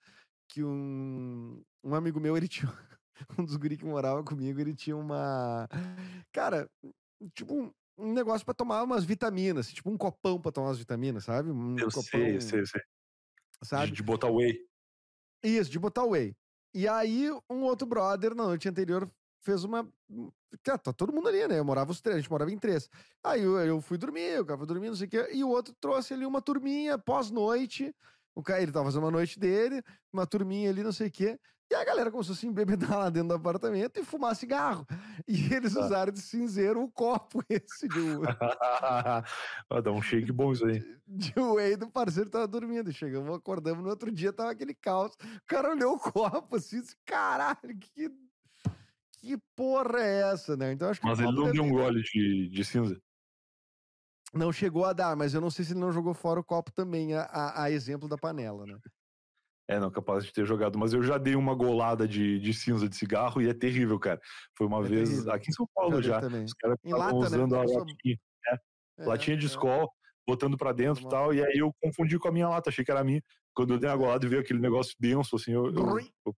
que 0.48 0.64
um, 0.64 1.62
um 1.84 1.94
amigo 1.96 2.20
meu, 2.20 2.38
ele 2.38 2.48
tinha. 2.48 2.72
Um 3.40 3.46
dos 3.46 3.56
guri 3.56 3.78
que 3.78 3.86
morava 3.86 4.24
comigo, 4.24 4.60
ele 4.60 4.74
tinha 4.74 4.96
uma. 4.96 5.68
Cara, 6.32 6.70
tipo 7.36 7.54
um, 7.54 7.72
um 7.98 8.14
negócio 8.14 8.46
pra 8.46 8.54
tomar 8.54 8.84
umas 8.84 9.04
vitaminas, 9.04 9.72
tipo 9.72 9.90
um 9.90 9.98
copão 9.98 10.42
pra 10.42 10.52
tomar 10.52 10.68
umas 10.70 10.80
vitaminas, 10.80 11.26
sabe? 11.26 11.52
Um 11.52 11.78
Eu 11.78 11.88
copão, 11.88 12.04
sei, 12.04 12.36
eu 12.38 12.42
sei, 12.42 12.60
eu 12.62 12.68
sei. 12.68 12.82
sabe? 13.64 13.88
De, 13.88 13.98
de 13.98 14.04
botar 14.04 14.30
whey. 14.30 14.66
Isso, 15.44 15.70
de 15.70 15.80
botar 15.80 16.04
whey. 16.06 16.36
E 16.74 16.88
aí, 16.88 17.30
um 17.50 17.64
outro 17.64 17.86
brother, 17.86 18.34
na 18.34 18.46
noite 18.46 18.70
anterior, 18.70 19.12
fez 19.44 19.64
uma. 19.64 19.88
Tá, 20.64 20.78
tá 20.78 20.94
todo 20.94 21.14
mundo 21.14 21.28
ali, 21.28 21.48
né? 21.48 21.60
Eu 21.60 21.66
morava 21.66 21.92
os 21.92 22.02
três, 22.02 22.18
a 22.18 22.20
gente 22.22 22.32
morava 22.32 22.52
em 22.52 22.58
três. 22.58 22.90
Aí 23.24 23.42
eu, 23.42 23.58
eu 23.60 23.82
fui 23.82 23.98
dormir, 23.98 24.40
o 24.40 24.46
cara 24.46 24.58
foi 24.58 24.68
dormir, 24.68 24.88
não 24.88 24.96
sei 24.96 25.08
o 25.08 25.10
quê. 25.10 25.30
E 25.34 25.44
o 25.44 25.50
outro 25.50 25.74
trouxe 25.80 26.14
ali 26.14 26.26
uma 26.26 26.42
turminha 26.42 26.98
pós-noite. 26.98 27.94
O 28.34 28.42
cara, 28.42 28.62
ele 28.62 28.72
tava 28.72 28.86
fazendo 28.86 29.04
uma 29.04 29.12
noite 29.12 29.38
dele, 29.38 29.84
uma 30.14 30.26
turminha 30.26 30.70
ali, 30.70 30.84
não 30.84 30.92
sei 30.94 31.08
o 31.08 31.12
quê. 31.12 31.40
E 31.72 31.74
a 31.74 31.86
galera 31.86 32.12
começou 32.12 32.34
a 32.34 32.36
se 32.36 32.46
embebedar 32.46 33.00
lá 33.00 33.10
dentro 33.10 33.30
do 33.30 33.34
apartamento 33.36 33.98
e 33.98 34.04
fumar 34.04 34.36
cigarro. 34.36 34.86
E 35.26 35.54
eles 35.54 35.74
Tá. 35.74 35.80
usaram 35.86 36.12
de 36.12 36.20
cinzeiro 36.22 36.84
o 36.84 36.92
copo 36.92 37.42
esse 37.50 37.88
de, 37.88 37.98
Ah, 38.84 39.24
Dá 39.82 39.90
um 39.90 40.02
shake 40.02 40.34
bom 40.34 40.52
isso 40.52 40.66
aí. 40.66 40.84
de 41.08 41.34
whey 41.40 41.78
do 41.78 41.90
parceiro 41.90 42.30
tava 42.30 42.46
dormindo. 42.46 42.92
Chegamos, 42.92 43.34
acordamos 43.38 43.82
no 43.86 43.90
outro 43.90 44.12
dia, 44.12 44.34
tava 44.34 44.52
aquele 44.52 44.74
caos. 44.74 45.14
O 45.14 45.46
cara 45.48 45.70
olhou 45.72 45.96
o 45.96 46.00
copo 46.00 46.58
assim, 46.58 46.82
disse, 46.82 46.98
caralho, 47.06 47.58
que, 47.80 48.12
que 49.22 49.38
porra 49.56 50.02
é 50.02 50.32
essa, 50.34 50.58
né? 50.58 50.74
Então 50.74 50.90
acho 50.90 51.00
que 51.00 51.08
Mas 51.08 51.20
ele 51.20 51.32
não 51.32 51.50
deu 51.54 51.64
um 51.64 51.70
gole 51.70 52.02
de, 52.04 52.50
de 52.50 52.66
cinza. 52.66 53.02
Não 54.34 54.52
chegou 54.52 54.84
a 54.84 54.92
dar, 54.92 55.16
mas 55.16 55.34
eu 55.34 55.40
não 55.40 55.50
sei 55.50 55.64
se 55.64 55.72
ele 55.72 55.80
não 55.80 55.92
jogou 55.94 56.14
fora 56.14 56.38
o 56.40 56.44
copo 56.44 56.70
também, 56.72 57.14
a, 57.14 57.24
a- 57.24 57.64
a 57.64 57.72
exemplo 57.72 58.10
da 58.10 58.18
panela, 58.18 58.66
né? 58.66 58.78
É, 59.72 59.80
não, 59.80 59.90
capaz 59.90 60.26
de 60.26 60.34
ter 60.34 60.46
jogado. 60.46 60.78
Mas 60.78 60.92
eu 60.94 61.02
já 61.02 61.18
dei 61.18 61.34
uma 61.36 61.56
golada 61.56 62.06
de, 62.08 62.40
de 62.40 62.54
cinza 62.54 62.90
de 62.90 62.96
cigarro 62.96 63.42
e 63.42 63.48
é 63.48 63.54
terrível, 63.54 63.98
cara. 63.98 64.20
Foi 64.58 64.68
uma 64.68 64.80
É 64.80 64.88
vez 64.90 65.10
terrível. 65.10 65.32
aqui 65.32 65.50
em 65.50 65.54
São 65.54 65.66
Paulo 65.74 66.02
já. 66.02 66.20
também. 66.20 66.44
Os 66.44 66.54
caras 66.54 66.78
estavam 66.84 67.20
né? 67.22 67.26
usando 67.28 67.56
a 67.56 67.60
A 67.60 67.62
latinha, 67.64 68.18
É, 69.00 69.06
latinha 69.06 69.38
de 69.38 69.46
é. 69.46 69.48
escola, 69.48 69.88
botando 70.28 70.58
pra 70.58 70.74
dentro 70.74 71.06
e 71.06 71.10
tal. 71.10 71.34
E 71.34 71.42
aí 71.42 71.58
eu 71.58 71.72
confundi 71.82 72.20
com 72.20 72.28
a 72.28 72.32
minha 72.32 72.50
lata, 72.50 72.70
achei 72.70 72.84
que 72.84 72.92
era 72.92 73.04
minha. 73.04 73.22
Quando 73.54 73.74
eu 73.74 73.80
dei 73.80 73.90
a 73.90 73.96
golada 73.96 74.26
e 74.26 74.30
veio 74.30 74.42
aquele 74.42 74.60
negócio 74.60 74.94
denso, 75.00 75.36
assim, 75.38 75.52
eu. 75.54 75.68
eu, 75.68 75.74
eu 76.26 76.36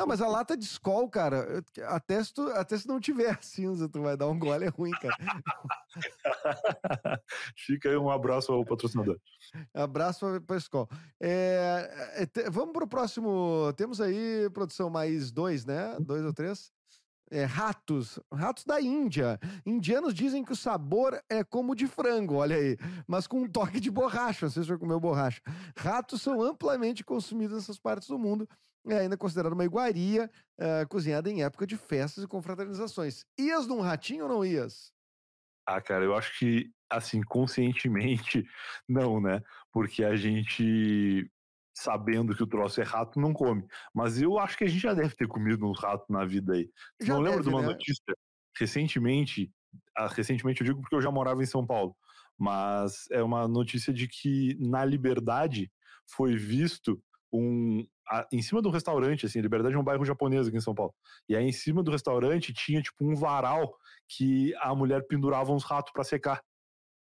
Não, 0.00 0.06
mas 0.06 0.22
a 0.22 0.28
lata 0.28 0.56
de 0.56 0.64
Skol, 0.64 1.10
cara, 1.10 1.62
até 1.88 2.24
se, 2.24 2.32
tu, 2.32 2.48
até 2.52 2.78
se 2.78 2.88
não 2.88 2.98
tiver 2.98 3.36
cinza, 3.42 3.86
tu 3.86 4.00
vai 4.00 4.16
dar 4.16 4.28
um 4.28 4.38
gole, 4.38 4.64
é 4.64 4.68
ruim, 4.68 4.92
cara. 4.92 5.14
Fica 7.54 7.90
aí 7.90 7.98
um 7.98 8.08
abraço 8.08 8.50
ao 8.50 8.64
patrocinador. 8.64 9.18
Abraço 9.74 10.24
pra 10.46 10.56
Skol. 10.56 10.88
É, 11.20 12.24
é, 12.34 12.48
vamos 12.48 12.72
pro 12.72 12.88
próximo. 12.88 13.70
Temos 13.76 14.00
aí, 14.00 14.48
produção, 14.54 14.88
mais 14.88 15.30
dois, 15.30 15.66
né? 15.66 15.94
Dois 16.00 16.24
ou 16.24 16.32
três? 16.32 16.72
É, 17.30 17.44
ratos. 17.44 18.18
Ratos 18.32 18.64
da 18.64 18.80
Índia. 18.80 19.38
Indianos 19.66 20.14
dizem 20.14 20.42
que 20.42 20.52
o 20.52 20.56
sabor 20.56 21.22
é 21.28 21.44
como 21.44 21.72
o 21.72 21.76
de 21.76 21.86
frango, 21.86 22.36
olha 22.36 22.56
aí. 22.56 22.78
Mas 23.06 23.26
com 23.26 23.42
um 23.42 23.48
toque 23.48 23.78
de 23.78 23.90
borracha. 23.90 24.48
Se 24.48 24.62
já 24.62 24.78
comeu 24.78 24.98
borracha. 24.98 25.42
Ratos 25.76 26.22
são 26.22 26.40
amplamente 26.40 27.04
consumidos 27.04 27.58
nessas 27.58 27.78
partes 27.78 28.08
do 28.08 28.18
mundo. 28.18 28.48
É 28.88 28.98
ainda 28.98 29.16
considerado 29.16 29.52
uma 29.52 29.64
iguaria 29.64 30.30
eh, 30.58 30.86
cozinhada 30.86 31.30
em 31.30 31.42
época 31.42 31.66
de 31.66 31.76
festas 31.76 32.24
e 32.24 32.28
confraternizações. 32.28 33.24
Ias 33.38 33.66
num 33.66 33.80
ratinho 33.80 34.24
ou 34.24 34.28
não 34.28 34.44
ias? 34.44 34.92
Ah, 35.66 35.80
cara, 35.80 36.04
eu 36.04 36.14
acho 36.16 36.38
que, 36.38 36.70
assim, 36.90 37.20
conscientemente, 37.22 38.44
não, 38.88 39.20
né? 39.20 39.42
Porque 39.72 40.02
a 40.02 40.16
gente, 40.16 41.30
sabendo 41.76 42.34
que 42.34 42.42
o 42.42 42.46
troço 42.46 42.80
é 42.80 42.84
rato, 42.84 43.20
não 43.20 43.32
come. 43.32 43.64
Mas 43.94 44.20
eu 44.20 44.38
acho 44.38 44.56
que 44.58 44.64
a 44.64 44.66
gente 44.68 44.80
já 44.80 44.94
deve 44.94 45.14
ter 45.14 45.28
comido 45.28 45.66
um 45.66 45.72
rato 45.72 46.10
na 46.10 46.24
vida 46.24 46.54
aí. 46.54 46.70
Já 47.00 47.14
não 47.14 47.20
lembro 47.20 47.42
deve, 47.42 47.50
de 47.50 47.54
uma 47.54 47.62
né? 47.62 47.68
notícia 47.68 48.14
recentemente, 48.58 49.52
ah, 49.96 50.08
recentemente 50.08 50.60
eu 50.60 50.66
digo 50.66 50.80
porque 50.80 50.96
eu 50.96 51.00
já 51.02 51.10
morava 51.10 51.42
em 51.42 51.46
São 51.46 51.66
Paulo, 51.66 51.96
mas 52.38 53.06
é 53.12 53.22
uma 53.22 53.46
notícia 53.46 53.92
de 53.92 54.08
que 54.08 54.56
na 54.58 54.84
Liberdade 54.84 55.70
foi 56.06 56.36
visto 56.36 57.02
um 57.32 57.86
a- 58.10 58.26
em 58.32 58.42
cima 58.42 58.60
do 58.60 58.70
restaurante, 58.70 59.26
assim, 59.26 59.40
Liberdade 59.40 59.74
é 59.74 59.78
um 59.78 59.84
bairro 59.84 60.04
japonês 60.04 60.48
aqui 60.48 60.56
em 60.56 60.60
São 60.60 60.74
Paulo. 60.74 60.92
E 61.28 61.36
aí 61.36 61.44
em 61.44 61.52
cima 61.52 61.82
do 61.82 61.90
restaurante 61.90 62.52
tinha 62.52 62.82
tipo 62.82 63.04
um 63.04 63.14
varal 63.14 63.78
que 64.08 64.54
a 64.56 64.74
mulher 64.74 65.06
pendurava 65.06 65.52
uns 65.52 65.64
ratos 65.64 65.92
para 65.92 66.04
secar. 66.04 66.42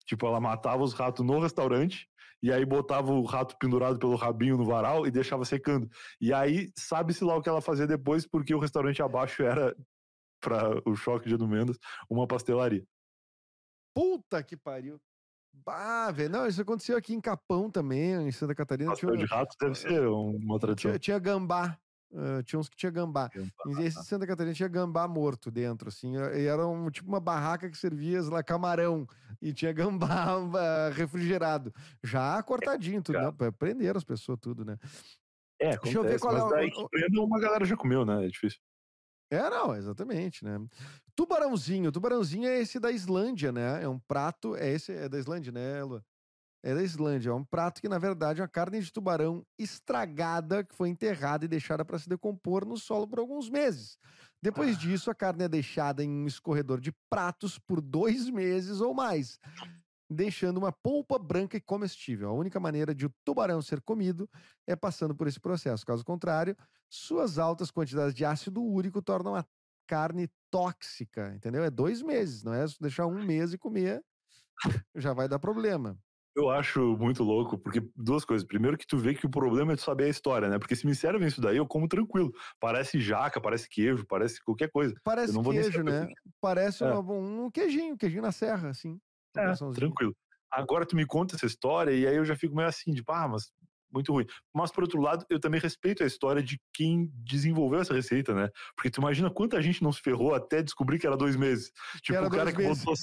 Tipo, 0.04 0.26
ela 0.26 0.40
matava 0.40 0.82
os 0.82 0.92
ratos 0.92 1.24
no 1.24 1.40
restaurante 1.40 2.08
e 2.42 2.52
aí 2.52 2.64
botava 2.64 3.12
o 3.12 3.24
rato 3.24 3.56
pendurado 3.58 3.98
pelo 3.98 4.16
rabinho 4.16 4.56
no 4.56 4.64
varal 4.64 5.06
e 5.06 5.10
deixava 5.10 5.44
secando. 5.44 5.88
E 6.20 6.32
aí, 6.32 6.70
sabe-se 6.76 7.24
lá 7.24 7.36
o 7.36 7.40
que 7.40 7.48
ela 7.48 7.62
fazia 7.62 7.86
depois, 7.86 8.26
porque 8.26 8.54
o 8.54 8.58
restaurante 8.58 9.00
abaixo 9.00 9.42
era, 9.42 9.74
para 10.40 10.82
o 10.84 10.96
choque 10.96 11.28
de 11.28 11.34
Edu 11.34 11.46
Mendes, 11.46 11.78
uma 12.10 12.26
pastelaria. 12.26 12.84
Puta 13.94 14.42
que 14.42 14.56
pariu. 14.56 15.00
Bah, 15.52 16.10
velho. 16.10 16.30
Não, 16.30 16.46
isso 16.46 16.60
aconteceu 16.60 16.96
aqui 16.96 17.14
em 17.14 17.20
Capão 17.20 17.70
também, 17.70 18.14
em 18.26 18.32
Santa 18.32 18.54
Catarina. 18.54 18.90
Pastel 18.90 19.10
tinha, 19.10 19.26
de 19.26 19.32
rato 19.32 19.56
deve 19.60 19.74
ser 19.74 20.06
uma 20.06 20.58
tradição. 20.58 20.90
tinha, 20.90 20.98
tinha 20.98 21.18
gambá. 21.18 21.78
Uh, 22.10 22.42
tinha 22.42 22.60
uns 22.60 22.68
que 22.68 22.76
tinha 22.76 22.92
gambá. 22.92 23.30
E 23.66 23.82
esse 23.84 23.98
de 23.98 24.06
Santa 24.06 24.26
Catarina 24.26 24.54
tinha 24.54 24.68
gambá 24.68 25.08
morto 25.08 25.50
dentro, 25.50 25.88
assim. 25.88 26.14
E 26.34 26.44
era 26.44 26.66
um, 26.66 26.90
tipo 26.90 27.08
uma 27.08 27.20
barraca 27.20 27.70
que 27.70 27.78
servia 27.78 28.20
lá 28.22 28.42
camarão. 28.42 29.06
E 29.40 29.52
tinha 29.52 29.72
gambá 29.72 30.38
uh, 30.38 30.50
refrigerado. 30.92 31.72
Já 32.02 32.42
cortadinho 32.42 33.02
tudo, 33.02 33.18
né? 33.18 33.32
Pra 33.32 33.50
prender 33.50 33.96
as 33.96 34.04
pessoas 34.04 34.38
tudo, 34.40 34.64
né? 34.64 34.76
É, 35.58 35.70
acontece, 35.70 35.94
Deixa 35.94 35.98
eu 35.98 36.02
ver 36.02 36.20
qual 36.20 36.34
mas 36.34 36.44
é 36.44 36.48
daí 36.56 36.68
o... 36.68 36.72
que 36.72 36.88
prenda 36.88 37.20
uma 37.20 37.40
galera 37.40 37.64
já 37.64 37.76
comeu, 37.76 38.04
né? 38.04 38.26
É 38.26 38.28
difícil. 38.28 38.60
É, 39.32 39.48
não, 39.48 39.74
exatamente, 39.74 40.44
né? 40.44 40.60
Tubarãozinho. 41.16 41.90
Tubarãozinho 41.90 42.46
é 42.46 42.60
esse 42.60 42.78
da 42.78 42.90
Islândia, 42.90 43.50
né? 43.50 43.82
É 43.82 43.88
um 43.88 43.98
prato. 43.98 44.54
É 44.54 44.68
esse, 44.68 44.92
é 44.92 45.08
da 45.08 45.18
Islândia, 45.18 45.50
né, 45.50 45.82
Lu? 45.82 46.04
É 46.62 46.74
da 46.74 46.82
Islândia. 46.82 47.30
É 47.30 47.32
um 47.32 47.42
prato 47.42 47.80
que, 47.80 47.88
na 47.88 47.98
verdade, 47.98 48.40
é 48.40 48.42
uma 48.42 48.48
carne 48.48 48.78
de 48.78 48.92
tubarão 48.92 49.42
estragada, 49.58 50.62
que 50.62 50.74
foi 50.74 50.90
enterrada 50.90 51.46
e 51.46 51.48
deixada 51.48 51.82
para 51.82 51.98
se 51.98 52.10
decompor 52.10 52.66
no 52.66 52.76
solo 52.76 53.08
por 53.08 53.20
alguns 53.20 53.48
meses. 53.48 53.96
Depois 54.42 54.76
ah. 54.76 54.78
disso, 54.78 55.10
a 55.10 55.14
carne 55.14 55.44
é 55.44 55.48
deixada 55.48 56.04
em 56.04 56.10
um 56.10 56.26
escorredor 56.26 56.78
de 56.78 56.92
pratos 57.08 57.58
por 57.58 57.80
dois 57.80 58.28
meses 58.28 58.82
ou 58.82 58.92
mais, 58.92 59.38
deixando 60.12 60.58
uma 60.58 60.72
polpa 60.72 61.18
branca 61.18 61.56
e 61.56 61.60
comestível. 61.60 62.28
A 62.28 62.32
única 62.32 62.60
maneira 62.60 62.94
de 62.94 63.06
o 63.06 63.14
tubarão 63.24 63.62
ser 63.62 63.80
comido 63.80 64.28
é 64.66 64.76
passando 64.76 65.14
por 65.14 65.26
esse 65.26 65.40
processo. 65.40 65.86
Caso 65.86 66.04
contrário, 66.04 66.56
suas 66.88 67.38
altas 67.38 67.70
quantidades 67.70 68.14
de 68.14 68.24
ácido 68.24 68.62
úrico 68.62 69.00
tornam 69.02 69.34
a 69.34 69.44
carne 69.86 70.28
tóxica, 70.50 71.34
entendeu? 71.34 71.64
É 71.64 71.70
dois 71.70 72.02
meses, 72.02 72.42
não 72.42 72.54
é 72.54 72.64
deixar 72.80 73.06
um 73.06 73.24
mês 73.24 73.52
e 73.52 73.58
comer, 73.58 74.02
já 74.94 75.12
vai 75.12 75.28
dar 75.28 75.38
problema. 75.38 75.98
Eu 76.34 76.48
acho 76.48 76.96
muito 76.96 77.22
louco, 77.22 77.58
porque 77.58 77.86
duas 77.94 78.24
coisas. 78.24 78.46
Primeiro 78.46 78.78
que 78.78 78.86
tu 78.86 78.96
vê 78.96 79.14
que 79.14 79.26
o 79.26 79.30
problema 79.30 79.74
é 79.74 79.76
tu 79.76 79.82
saber 79.82 80.04
a 80.04 80.08
história, 80.08 80.48
né? 80.48 80.58
Porque 80.58 80.74
se 80.74 80.86
me 80.86 80.94
servem 80.94 81.28
isso 81.28 81.42
daí, 81.42 81.58
eu 81.58 81.66
como 81.66 81.86
tranquilo. 81.86 82.32
Parece 82.58 82.98
jaca, 82.98 83.38
parece 83.38 83.68
queijo, 83.68 84.06
parece 84.06 84.42
qualquer 84.42 84.70
coisa. 84.70 84.94
Parece 85.04 85.38
queijo, 85.42 85.82
né? 85.82 86.08
Parece 86.40 86.84
é. 86.84 86.94
um, 86.94 87.44
um 87.44 87.50
queijinho, 87.50 87.98
queijinho 87.98 88.22
na 88.22 88.32
serra, 88.32 88.70
assim. 88.70 88.98
É, 89.36 89.52
tranquilo. 89.74 90.14
Agora 90.50 90.84
tu 90.84 90.94
me 90.94 91.06
conta 91.06 91.36
essa 91.36 91.46
história 91.46 91.92
e 91.92 92.06
aí 92.06 92.16
eu 92.16 92.24
já 92.24 92.36
fico 92.36 92.54
meio 92.54 92.68
assim, 92.68 92.92
de 92.92 93.02
ah, 93.08 93.28
mas 93.28 93.50
muito 93.92 94.12
ruim. 94.12 94.26
Mas, 94.54 94.72
por 94.72 94.82
outro 94.82 95.00
lado, 95.00 95.24
eu 95.28 95.38
também 95.38 95.60
respeito 95.60 96.02
a 96.02 96.06
história 96.06 96.42
de 96.42 96.58
quem 96.72 97.10
desenvolveu 97.14 97.80
essa 97.80 97.92
receita, 97.92 98.34
né? 98.34 98.48
Porque 98.74 98.90
tu 98.90 99.00
imagina 99.00 99.30
quanta 99.30 99.60
gente 99.60 99.82
não 99.82 99.92
se 99.92 100.00
ferrou 100.00 100.34
até 100.34 100.62
descobrir 100.62 100.98
que 100.98 101.06
era 101.06 101.16
dois 101.16 101.36
meses. 101.36 101.70
Tipo, 102.02 102.24
o 102.24 102.30
cara 102.30 102.52
que 102.52 102.62
botou, 102.62 102.94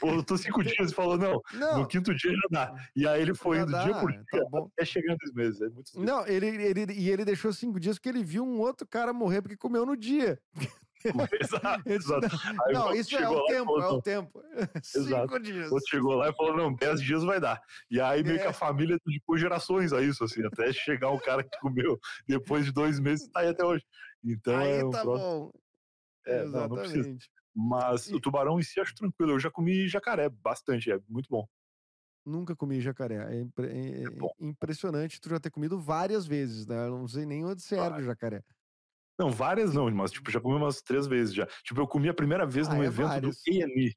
botou 0.00 0.38
cinco 0.38 0.62
dias 0.62 0.92
e 0.92 0.94
falou, 0.94 1.18
não, 1.18 1.40
não, 1.52 1.80
no 1.80 1.88
quinto 1.88 2.14
dia 2.14 2.32
já 2.32 2.48
dá. 2.50 2.74
E 2.94 3.06
aí 3.06 3.20
ele 3.20 3.34
foi 3.34 3.58
indo 3.58 3.72
dia 3.72 3.94
por 3.98 4.10
dia 4.10 4.24
tá 4.30 4.38
até 4.72 4.84
chegando 4.84 5.18
dois 5.18 5.34
meses. 5.34 5.60
É 5.60 5.68
muito 5.68 6.00
não, 6.00 6.26
ele, 6.26 6.46
ele, 6.46 6.92
e 6.92 7.10
ele 7.10 7.24
deixou 7.24 7.52
cinco 7.52 7.80
dias 7.80 7.96
porque 7.96 8.08
ele 8.08 8.22
viu 8.22 8.44
um 8.44 8.60
outro 8.60 8.86
cara 8.86 9.12
morrer 9.12 9.42
porque 9.42 9.56
comeu 9.56 9.84
no 9.84 9.96
dia. 9.96 10.40
Exato, 11.40 11.82
exato. 11.88 12.28
não, 12.72 12.92
isso 12.94 13.16
é 13.16 13.28
o 13.28 13.44
tempo, 13.46 13.66
falou, 13.66 13.82
é 13.82 13.88
o 13.88 14.02
tempo. 14.02 14.42
Exato. 14.94 15.22
Cinco 15.22 15.40
dias. 15.40 15.72
O 15.72 15.78
chegou 15.88 16.14
lá 16.14 16.28
e 16.28 16.34
falou, 16.34 16.56
não, 16.56 16.74
dez 16.74 17.00
dias 17.00 17.22
vai 17.24 17.40
dar. 17.40 17.60
E 17.90 18.00
aí 18.00 18.22
meio 18.22 18.36
é. 18.36 18.42
que 18.42 18.48
a 18.48 18.52
família 18.52 18.98
dedicou 19.04 19.38
gerações 19.38 19.92
a 19.92 20.02
isso, 20.02 20.22
assim, 20.24 20.44
até 20.44 20.72
chegar 20.72 21.10
o 21.10 21.20
cara 21.20 21.42
que 21.42 21.58
comeu 21.58 21.98
depois 22.28 22.64
de 22.64 22.72
dois 22.72 23.00
meses 23.00 23.28
tá 23.28 23.40
aí 23.40 23.48
até 23.48 23.64
hoje. 23.64 23.84
Então 24.22 24.58
aí 24.58 24.80
é 24.80 24.84
um 24.84 24.90
tá 24.90 25.02
próximo... 25.02 25.28
bom. 25.28 25.52
É, 26.26 26.42
Exatamente. 26.42 26.52
Não, 26.52 26.76
não 26.76 26.82
precisa. 26.82 27.18
Mas 27.54 28.08
e... 28.08 28.14
o 28.14 28.20
tubarão 28.20 28.58
em 28.58 28.62
si 28.62 28.80
acho 28.80 28.94
tranquilo. 28.94 29.32
Eu 29.32 29.40
já 29.40 29.50
comi 29.50 29.88
jacaré 29.88 30.28
bastante, 30.28 30.92
é 30.92 30.98
muito 31.08 31.28
bom. 31.30 31.46
Nunca 32.24 32.54
comi 32.54 32.80
jacaré. 32.80 33.34
É, 33.34 33.40
impre... 33.40 33.66
é, 33.66 34.02
é, 34.02 34.04
é 34.04 34.46
impressionante 34.46 35.20
tu 35.20 35.30
já 35.30 35.40
ter 35.40 35.50
comido 35.50 35.78
várias 35.78 36.26
vezes, 36.26 36.66
né? 36.66 36.86
Eu 36.86 36.98
não 36.98 37.08
sei 37.08 37.24
nem 37.24 37.44
onde 37.44 37.62
serve 37.62 38.00
ah, 38.00 38.02
jacaré. 38.02 38.44
Não, 39.20 39.30
várias 39.30 39.74
não, 39.74 39.90
mas 39.90 40.10
tipo, 40.10 40.30
já 40.30 40.40
comi 40.40 40.56
umas 40.56 40.80
três 40.80 41.06
vezes 41.06 41.34
já. 41.34 41.46
Tipo, 41.62 41.82
eu 41.82 41.86
comi 41.86 42.08
a 42.08 42.14
primeira 42.14 42.46
vez 42.46 42.66
ah, 42.66 42.74
num 42.74 42.82
é 42.82 42.86
evento 42.86 43.08
vários. 43.08 43.36
do 43.36 43.52
ENI. 43.52 43.94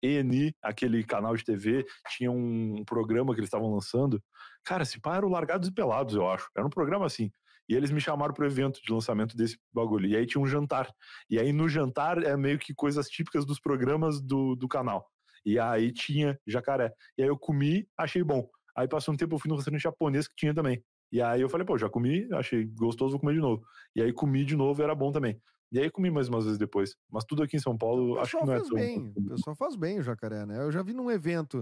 ENI, 0.00 0.54
aquele 0.62 1.02
canal 1.02 1.36
de 1.36 1.44
TV, 1.44 1.84
tinha 2.10 2.30
um 2.30 2.84
programa 2.84 3.34
que 3.34 3.40
eles 3.40 3.48
estavam 3.48 3.68
lançando. 3.68 4.22
Cara, 4.64 4.84
se 4.84 5.00
pá, 5.00 5.16
era 5.16 5.26
o 5.26 5.28
Largados 5.28 5.68
e 5.68 5.74
Pelados, 5.74 6.14
eu 6.14 6.30
acho. 6.30 6.48
Era 6.56 6.64
um 6.64 6.70
programa 6.70 7.04
assim. 7.04 7.32
E 7.68 7.74
eles 7.74 7.90
me 7.90 8.00
chamaram 8.00 8.32
pro 8.32 8.46
evento 8.46 8.80
de 8.80 8.92
lançamento 8.92 9.36
desse 9.36 9.58
bagulho. 9.72 10.06
E 10.06 10.16
aí 10.16 10.24
tinha 10.24 10.40
um 10.40 10.46
jantar. 10.46 10.88
E 11.28 11.36
aí 11.36 11.52
no 11.52 11.68
jantar 11.68 12.22
é 12.22 12.36
meio 12.36 12.56
que 12.56 12.72
coisas 12.72 13.08
típicas 13.08 13.44
dos 13.44 13.58
programas 13.58 14.20
do, 14.20 14.54
do 14.54 14.68
canal. 14.68 15.04
E 15.44 15.58
aí 15.58 15.90
tinha 15.90 16.38
jacaré. 16.46 16.92
E 17.18 17.22
aí 17.24 17.28
eu 17.28 17.36
comi, 17.36 17.88
achei 17.98 18.22
bom. 18.22 18.48
Aí 18.76 18.86
passou 18.86 19.12
um 19.12 19.16
tempo, 19.16 19.34
eu 19.34 19.38
fui 19.40 19.48
no 19.48 19.56
restaurante 19.56 19.82
japonês 19.82 20.28
que 20.28 20.36
tinha 20.36 20.54
também. 20.54 20.80
E 21.12 21.20
aí 21.20 21.40
eu 21.40 21.48
falei, 21.48 21.66
pô, 21.66 21.76
já 21.76 21.88
comi, 21.88 22.28
achei 22.32 22.64
gostoso, 22.66 23.12
vou 23.12 23.20
comer 23.20 23.34
de 23.34 23.40
novo. 23.40 23.62
E 23.94 24.02
aí 24.02 24.12
comi 24.12 24.44
de 24.44 24.56
novo, 24.56 24.82
era 24.82 24.94
bom 24.94 25.10
também. 25.10 25.40
E 25.72 25.78
aí 25.78 25.90
comi 25.90 26.10
mais 26.10 26.28
umas 26.28 26.44
vezes 26.44 26.58
depois. 26.58 26.96
Mas 27.10 27.24
tudo 27.24 27.42
aqui 27.42 27.56
em 27.56 27.60
São 27.60 27.76
Paulo, 27.76 28.18
acho 28.18 28.38
que 28.38 28.44
não 28.44 28.54
é 28.54 28.60
tão... 28.60 28.70
bem. 28.70 29.12
O 29.16 29.28
pessoal 29.28 29.54
faz 29.54 29.76
bem 29.76 30.00
o 30.00 30.02
jacaré, 30.02 30.44
né? 30.44 30.62
Eu 30.62 30.72
já 30.72 30.82
vi 30.82 30.92
num 30.92 31.10
evento 31.10 31.60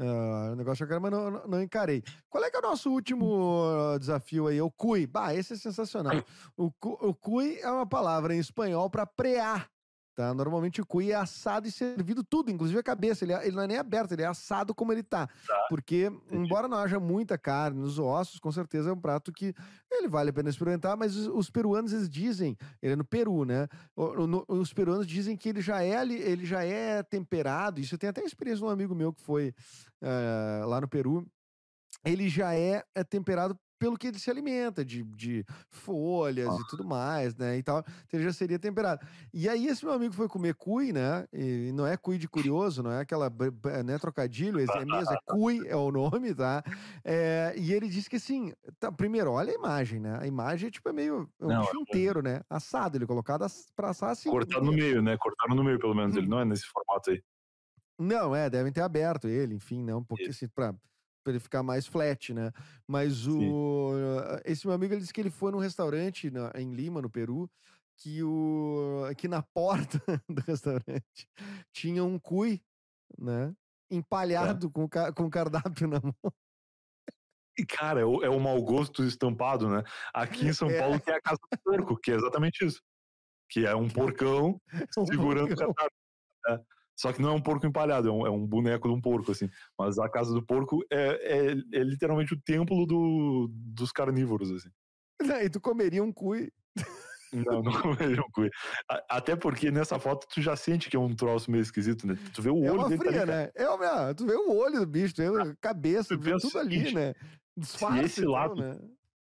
uh, 0.00 0.52
o 0.52 0.56
negócio 0.56 0.84
de 0.84 0.90
jacaré, 0.90 0.98
mas 1.00 1.12
não, 1.12 1.30
não, 1.30 1.46
não, 1.46 1.62
encarei. 1.62 2.02
Qual 2.28 2.44
é 2.44 2.50
que 2.50 2.56
é 2.56 2.58
o 2.58 2.62
nosso 2.62 2.90
último 2.90 3.24
uh, 3.24 3.98
desafio 3.98 4.48
aí? 4.48 4.60
O 4.60 4.70
cui. 4.70 5.06
Bah, 5.06 5.32
esse 5.32 5.52
é 5.52 5.56
sensacional. 5.56 6.14
O, 6.56 6.72
o 6.82 7.14
cui 7.14 7.58
é 7.60 7.70
uma 7.70 7.86
palavra 7.86 8.34
em 8.34 8.38
espanhol 8.38 8.90
para 8.90 9.06
prear. 9.06 9.68
Tá? 10.16 10.32
Normalmente 10.32 10.80
o 10.80 10.86
cuy 10.86 11.12
é 11.12 11.14
assado 11.14 11.68
e 11.68 11.70
servido 11.70 12.24
tudo, 12.24 12.50
inclusive 12.50 12.80
a 12.80 12.82
cabeça. 12.82 13.22
Ele, 13.22 13.34
é, 13.34 13.46
ele 13.46 13.54
não 13.54 13.62
é 13.62 13.66
nem 13.66 13.76
aberto, 13.76 14.12
ele 14.12 14.22
é 14.22 14.26
assado 14.26 14.74
como 14.74 14.90
ele 14.90 15.02
tá. 15.02 15.26
tá. 15.26 15.66
Porque, 15.68 16.10
embora 16.32 16.66
não 16.66 16.78
haja 16.78 16.98
muita 16.98 17.36
carne 17.36 17.78
nos 17.78 17.98
ossos, 17.98 18.40
com 18.40 18.50
certeza 18.50 18.88
é 18.88 18.92
um 18.94 18.98
prato 18.98 19.30
que 19.30 19.54
ele 19.92 20.08
vale 20.08 20.30
a 20.30 20.32
pena 20.32 20.48
experimentar, 20.48 20.96
mas 20.96 21.14
os, 21.14 21.26
os 21.26 21.50
peruanos 21.50 21.92
eles 21.92 22.08
dizem, 22.08 22.56
ele 22.80 22.94
é 22.94 22.96
no 22.96 23.04
Peru, 23.04 23.44
né? 23.44 23.68
O, 23.94 24.26
no, 24.26 24.42
os 24.48 24.72
peruanos 24.72 25.06
dizem 25.06 25.36
que 25.36 25.50
ele 25.50 25.60
já 25.60 25.82
é 25.82 26.00
ele 26.00 26.46
já 26.46 26.64
é 26.64 27.02
temperado. 27.02 27.78
Isso 27.78 27.94
eu 27.94 27.98
tenho 27.98 28.10
até 28.10 28.24
experiência 28.24 28.60
de 28.60 28.64
um 28.64 28.70
amigo 28.70 28.94
meu 28.94 29.12
que 29.12 29.20
foi 29.20 29.54
uh, 30.00 30.66
lá 30.66 30.80
no 30.80 30.88
Peru. 30.88 31.26
Ele 32.02 32.26
já 32.30 32.54
é, 32.54 32.82
é 32.94 33.04
temperado 33.04 33.58
pelo 33.78 33.96
que 33.96 34.06
ele 34.06 34.18
se 34.18 34.30
alimenta, 34.30 34.84
de, 34.84 35.02
de 35.02 35.44
folhas 35.68 36.48
oh. 36.48 36.60
e 36.60 36.66
tudo 36.68 36.84
mais, 36.84 37.36
né? 37.36 37.58
E 37.58 37.62
tal. 37.62 37.80
Então 38.06 38.18
ele 38.18 38.24
já 38.24 38.32
seria 38.32 38.58
temperado. 38.58 39.06
E 39.32 39.48
aí, 39.48 39.66
esse 39.66 39.84
meu 39.84 39.94
amigo 39.94 40.14
foi 40.14 40.28
comer 40.28 40.54
cui, 40.54 40.92
né? 40.92 41.26
E 41.32 41.70
não 41.72 41.86
é 41.86 41.96
cui 41.96 42.18
de 42.18 42.28
curioso, 42.28 42.82
não 42.82 42.92
é 42.92 43.00
aquela 43.00 43.30
né, 43.84 43.98
trocadilho, 43.98 44.60
é 44.60 44.84
mesmo, 44.84 45.12
é 45.12 45.16
cui 45.26 45.66
é 45.66 45.76
o 45.76 45.90
nome, 45.90 46.34
tá? 46.34 46.62
É, 47.04 47.54
e 47.56 47.72
ele 47.72 47.88
disse 47.88 48.08
que 48.08 48.16
assim, 48.16 48.52
tá, 48.78 48.90
primeiro, 48.90 49.32
olha 49.32 49.50
a 49.50 49.54
imagem, 49.54 50.00
né? 50.00 50.18
A 50.20 50.26
imagem 50.26 50.68
é 50.68 50.70
tipo 50.70 50.88
é 50.88 50.92
meio 50.92 51.28
é 51.40 51.44
um 51.44 51.48
não, 51.48 51.60
bicho 51.60 51.76
é 51.76 51.80
inteiro, 51.80 52.22
né? 52.22 52.40
Assado, 52.48 52.96
ele 52.96 53.06
colocado 53.06 53.46
pra 53.74 53.90
assar 53.90 54.10
assim. 54.10 54.30
Cortado 54.30 54.64
no 54.64 54.72
meio, 54.72 55.02
né? 55.02 55.16
Cortado 55.16 55.54
no 55.54 55.64
meio, 55.64 55.78
pelo 55.78 55.94
menos. 55.94 56.14
Hum. 56.14 56.18
Ele 56.18 56.28
não 56.28 56.40
é 56.40 56.44
nesse 56.44 56.66
formato 56.66 57.10
aí. 57.10 57.22
Não, 57.98 58.36
é, 58.36 58.50
devem 58.50 58.72
ter 58.72 58.82
aberto 58.82 59.26
ele, 59.26 59.54
enfim, 59.54 59.82
né? 59.82 59.94
Um 59.94 60.04
pouquinho 60.04 60.30
assim, 60.30 60.48
pra 60.48 60.74
para 61.26 61.32
ele 61.32 61.40
ficar 61.40 61.64
mais 61.64 61.88
flat, 61.88 62.32
né? 62.32 62.52
Mas 62.86 63.26
o 63.26 63.40
Sim. 63.40 64.40
esse 64.44 64.64
meu 64.64 64.76
amigo 64.76 64.94
ele 64.94 65.00
disse 65.00 65.12
que 65.12 65.20
ele 65.20 65.30
foi 65.30 65.50
num 65.50 65.58
restaurante 65.58 66.30
na, 66.30 66.52
em 66.54 66.72
Lima, 66.72 67.02
no 67.02 67.10
Peru, 67.10 67.50
que 67.96 68.22
o 68.22 69.02
que 69.18 69.26
na 69.26 69.42
porta 69.42 70.00
do 70.30 70.40
restaurante 70.42 71.28
tinha 71.72 72.04
um 72.04 72.16
cui, 72.16 72.62
né? 73.18 73.52
Empalhado 73.90 74.68
é. 74.68 74.70
com 74.70 74.88
com 74.88 75.28
cardápio 75.28 75.88
na 75.90 76.00
mão. 76.00 76.14
E, 77.58 77.66
cara, 77.66 78.00
é 78.02 78.04
o, 78.04 78.22
é 78.22 78.28
o 78.28 78.38
mau 78.38 78.62
gosto 78.62 79.02
estampado, 79.02 79.68
né? 79.68 79.82
Aqui 80.14 80.46
em 80.46 80.52
São 80.52 80.70
é. 80.70 80.78
Paulo 80.78 81.00
tem 81.00 81.14
a 81.14 81.20
casa 81.20 81.40
do 81.50 81.58
porco, 81.58 81.96
que 81.96 82.12
é 82.12 82.14
exatamente 82.14 82.64
isso. 82.64 82.80
Que 83.50 83.66
é 83.66 83.74
um 83.74 83.88
porcão 83.88 84.60
um 84.96 85.06
segurando 85.06 85.52
o 85.52 85.56
cardápio. 85.56 85.98
É. 86.50 86.60
Só 86.96 87.12
que 87.12 87.20
não 87.20 87.30
é 87.30 87.32
um 87.32 87.40
porco 87.40 87.66
empalhado, 87.66 88.08
é 88.08 88.12
um, 88.12 88.26
é 88.26 88.30
um, 88.30 88.46
boneco 88.46 88.88
de 88.88 88.94
um 88.94 89.00
porco, 89.00 89.32
assim. 89.32 89.48
Mas 89.78 89.98
a 89.98 90.08
casa 90.08 90.32
do 90.32 90.44
porco 90.44 90.82
é, 90.90 91.50
é, 91.50 91.50
é 91.50 91.82
literalmente 91.82 92.32
o 92.32 92.40
templo 92.40 92.86
do, 92.86 93.50
dos 93.52 93.92
carnívoros, 93.92 94.50
assim. 94.50 94.70
E 95.42 95.50
tu 95.50 95.60
comeria 95.60 96.02
um 96.02 96.12
cui. 96.12 96.50
Não, 97.32 97.62
não 97.62 97.72
comeria 97.82 98.20
um 98.20 98.30
cui. 98.32 98.50
Até 99.10 99.36
porque 99.36 99.70
nessa 99.70 99.98
foto 99.98 100.26
tu 100.32 100.40
já 100.40 100.56
sente 100.56 100.88
que 100.88 100.96
é 100.96 101.00
um 101.00 101.14
troço 101.14 101.50
meio 101.50 101.62
esquisito, 101.62 102.06
né? 102.06 102.16
Tu 102.32 102.40
vê 102.40 102.50
o 102.50 102.64
é 102.64 102.72
olho 102.72 102.88
dele. 102.88 102.98
Tá 102.98 103.10
fria, 103.10 103.20
tá 103.20 103.26
né? 103.26 103.50
É 103.54 103.68
uma, 103.68 104.14
tu 104.14 104.26
vê 104.26 104.34
o 104.34 104.56
olho 104.56 104.80
do 104.80 104.86
bicho, 104.86 105.14
tu 105.14 105.22
vê 105.22 105.40
a 105.40 105.42
ah, 105.42 105.56
cabeça, 105.60 106.16
tu 106.16 106.20
vê 106.20 106.36
tudo 106.38 106.58
ali, 106.58 106.92
né? 106.92 107.14
Disfarce, 107.56 108.08
se 108.08 108.20
esse, 108.20 108.24
lado, 108.24 108.54
né? 108.54 108.78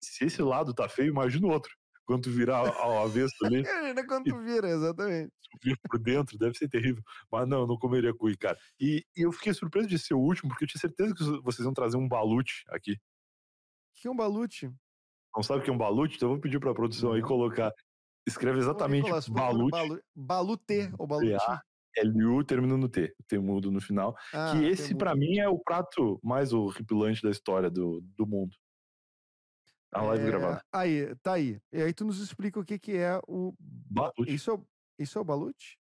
se 0.00 0.24
esse 0.24 0.42
lado 0.42 0.74
tá 0.74 0.88
feio, 0.88 1.10
imagina 1.10 1.46
o 1.46 1.50
outro. 1.50 1.72
Quando 2.06 2.30
virar 2.30 2.68
ao 2.78 3.04
avesso 3.04 3.34
ali. 3.44 3.60
Imagina 3.66 4.06
quando 4.06 4.24
tu 4.24 4.38
vira, 4.40 4.68
exatamente. 4.68 5.32
Tu 5.50 5.58
vira 5.62 5.78
por 5.88 5.98
dentro, 5.98 6.38
deve 6.38 6.56
ser 6.56 6.68
terrível. 6.68 7.02
Mas 7.30 7.48
não, 7.48 7.66
não 7.66 7.76
comeria 7.76 8.14
cuy, 8.14 8.36
cara. 8.36 8.56
E, 8.80 9.04
e, 9.16 9.22
eu 9.22 9.32
fiquei 9.32 9.52
surpreso 9.52 9.88
de 9.88 9.98
ser 9.98 10.14
o 10.14 10.20
último, 10.20 10.48
porque 10.48 10.64
eu 10.64 10.68
tinha 10.68 10.80
certeza 10.80 11.14
que 11.14 11.24
vocês 11.42 11.64
iam 11.64 11.74
trazer 11.74 11.96
um 11.96 12.08
balute 12.08 12.64
aqui. 12.68 12.92
O 12.92 14.00
que 14.00 14.08
é 14.08 14.10
um 14.10 14.16
balute? 14.16 14.70
Não 15.34 15.42
sabe 15.42 15.60
o 15.60 15.62
que 15.62 15.70
é 15.70 15.72
um 15.72 15.78
balute? 15.78 16.16
Então 16.16 16.28
eu 16.28 16.34
vou 16.34 16.40
pedir 16.40 16.60
pra 16.60 16.74
produção 16.74 17.12
aí 17.12 17.20
colocar. 17.20 17.72
Escreve 18.26 18.58
exatamente 18.58 19.04
Nicolas, 19.04 19.28
balute. 19.28 19.70
Balu, 19.70 20.00
balute 20.14 20.90
ou 20.98 21.06
balute? 21.06 21.36
LU 22.04 22.44
termina 22.44 22.76
no 22.76 22.88
T, 22.88 23.14
T 23.26 23.38
mudo 23.38 23.70
no 23.70 23.80
final. 23.80 24.14
Ah, 24.32 24.52
que 24.52 24.64
esse, 24.66 24.94
para 24.94 25.14
mim, 25.14 25.38
é 25.38 25.48
o 25.48 25.58
prato 25.58 26.20
mais 26.22 26.52
horripilante 26.52 27.22
da 27.22 27.30
história 27.30 27.70
do, 27.70 28.02
do 28.16 28.26
mundo. 28.26 28.54
A 29.92 30.02
live 30.02 30.24
É, 30.24 30.26
gravada. 30.26 30.60
Aí, 30.72 31.14
tá 31.22 31.34
aí. 31.34 31.58
E 31.72 31.82
aí 31.82 31.92
tu 31.92 32.04
nos 32.04 32.20
explica 32.20 32.60
o 32.60 32.64
que 32.64 32.78
que 32.78 32.96
é 32.96 33.18
o... 33.26 33.54
Balute. 33.60 34.34
Isso 34.34 34.50
é 34.50 34.54
o, 34.54 34.66
isso 34.98 35.18
é 35.18 35.20
o 35.20 35.24
balute? 35.24 35.78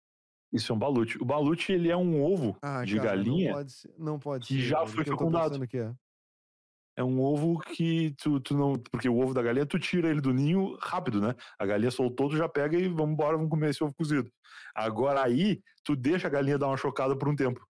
Isso 0.52 0.72
é 0.72 0.76
um 0.76 0.80
balute. 0.80 1.18
O 1.22 1.26
balute, 1.26 1.72
ele 1.72 1.90
é 1.90 1.98
um 1.98 2.24
ovo 2.24 2.56
Ah, 2.62 2.86
de 2.86 2.98
cara, 2.98 3.10
galinha. 3.10 3.50
Não 3.50 3.58
pode 3.58 3.72
ser. 3.72 3.96
Não 3.98 4.20
pode 4.20 4.48
que 4.48 4.54
ser, 4.56 4.62
já 4.62 4.86
foi 4.86 5.04
fecundado. 5.04 5.68
que 5.68 5.78
é. 5.78 5.94
É 6.96 7.04
um 7.04 7.20
ovo 7.22 7.58
que 7.58 8.14
tu, 8.22 8.40
tu 8.40 8.56
não. 8.56 8.74
Porque 8.92 9.10
o 9.10 9.18
ovo 9.18 9.34
da 9.34 9.42
galinha, 9.42 9.66
tu 9.66 9.80
tira 9.80 10.10
ele 10.10 10.22
do 10.22 10.32
ninho 10.32 10.78
rápido, 10.80 11.20
né? 11.20 11.34
A 11.58 11.66
galinha 11.66 11.90
soltou, 11.90 12.30
tu 12.30 12.38
já 12.38 12.48
pega 12.48 12.78
e 12.78 12.88
vamos 12.88 13.14
embora, 13.14 13.36
vamos 13.36 13.50
comer 13.50 13.72
esse 13.72 13.84
ovo 13.84 13.94
cozido. 13.96 14.30
Agora 14.76 15.24
aí, 15.24 15.60
tu 15.84 15.96
deixa 15.96 16.28
a 16.28 16.30
galinha 16.30 16.60
dar 16.60 16.68
uma 16.68 16.78
chocada 16.78 17.18
por 17.18 17.28
um 17.28 17.36
tempo. 17.36 17.66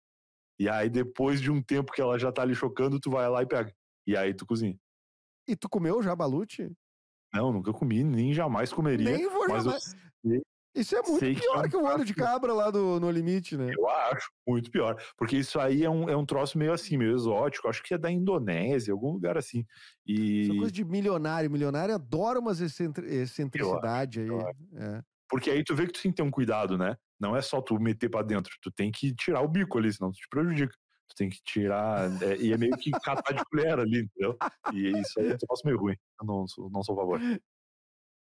E 0.58 0.68
aí, 0.68 0.90
depois 0.90 1.40
de 1.40 1.52
um 1.52 1.62
tempo 1.62 1.92
que 1.92 2.00
ela 2.00 2.18
já 2.18 2.32
tá 2.32 2.42
ali 2.42 2.54
chocando, 2.54 2.98
tu 2.98 3.10
vai 3.10 3.28
lá 3.28 3.42
e 3.42 3.46
pega. 3.46 3.72
E 4.08 4.16
aí 4.16 4.34
tu 4.34 4.44
cozinha. 4.44 4.76
E 5.46 5.56
tu 5.56 5.68
comeu 5.68 6.02
já 6.02 6.14
balute? 6.14 6.70
Não, 7.34 7.52
nunca 7.52 7.72
comi, 7.72 8.04
nem 8.04 8.32
jamais 8.32 8.72
comeria. 8.72 9.16
Nem 9.16 9.28
vou 9.28 9.44
eu 9.48 9.60
jamais. 9.60 9.96
Isso 10.74 10.96
é 10.96 11.02
muito 11.02 11.18
sei 11.18 11.34
que 11.34 11.40
é 11.40 11.50
pior 11.50 11.66
um 11.66 11.68
que 11.68 11.76
o 11.76 11.84
olho 11.84 12.04
de 12.04 12.14
cabra 12.14 12.52
lá 12.54 12.70
do, 12.70 12.98
no 12.98 13.10
limite, 13.10 13.58
né? 13.58 13.70
Eu 13.76 13.88
acho 13.90 14.26
muito 14.48 14.70
pior. 14.70 14.96
Porque 15.18 15.36
isso 15.36 15.60
aí 15.60 15.84
é 15.84 15.90
um, 15.90 16.08
é 16.08 16.16
um 16.16 16.24
troço 16.24 16.56
meio 16.56 16.72
assim, 16.72 16.96
meio 16.96 17.14
exótico. 17.14 17.68
Acho 17.68 17.82
que 17.82 17.92
é 17.92 17.98
da 17.98 18.10
Indonésia, 18.10 18.92
algum 18.92 19.12
lugar 19.12 19.36
assim. 19.36 19.66
E. 20.06 20.50
É 20.50 20.56
coisa 20.56 20.72
de 20.72 20.82
milionário. 20.82 21.50
Milionário 21.50 21.94
adora 21.94 22.40
umas 22.40 22.60
excentri- 22.60 23.06
excentricidade 23.06 24.20
aí. 24.20 24.28
eu 24.28 24.40
É. 24.74 25.02
Porque 25.28 25.50
aí 25.50 25.62
tu 25.62 25.74
vê 25.74 25.86
que 25.86 25.92
tu 25.92 26.02
tem 26.02 26.10
que 26.10 26.16
ter 26.16 26.22
um 26.22 26.30
cuidado, 26.30 26.78
né? 26.78 26.96
Não 27.20 27.36
é 27.36 27.42
só 27.42 27.60
tu 27.60 27.78
meter 27.78 28.08
pra 28.08 28.22
dentro. 28.22 28.54
Tu 28.62 28.70
tem 28.70 28.90
que 28.90 29.14
tirar 29.14 29.42
o 29.42 29.48
bico 29.48 29.78
ali, 29.78 29.92
senão 29.92 30.10
tu 30.10 30.16
te 30.16 30.28
prejudica. 30.30 30.74
Tu 31.12 31.16
tem 31.16 31.28
que 31.28 31.42
tirar. 31.42 32.10
é, 32.22 32.36
e 32.36 32.52
é 32.52 32.56
meio 32.56 32.76
que 32.76 32.90
catar 32.90 33.34
de 33.34 33.44
colher 33.44 33.78
ali, 33.78 34.00
entendeu? 34.00 34.36
E 34.72 34.98
isso 34.98 35.20
aí 35.20 35.30
é 35.30 35.34
um 35.34 35.38
troço 35.38 35.62
meio 35.66 35.78
ruim. 35.78 35.96
Eu 36.20 36.26
não 36.26 36.46
sou, 36.46 36.70
não 36.70 36.82
sou 36.82 36.94
a 36.94 36.98
favor. 36.98 37.20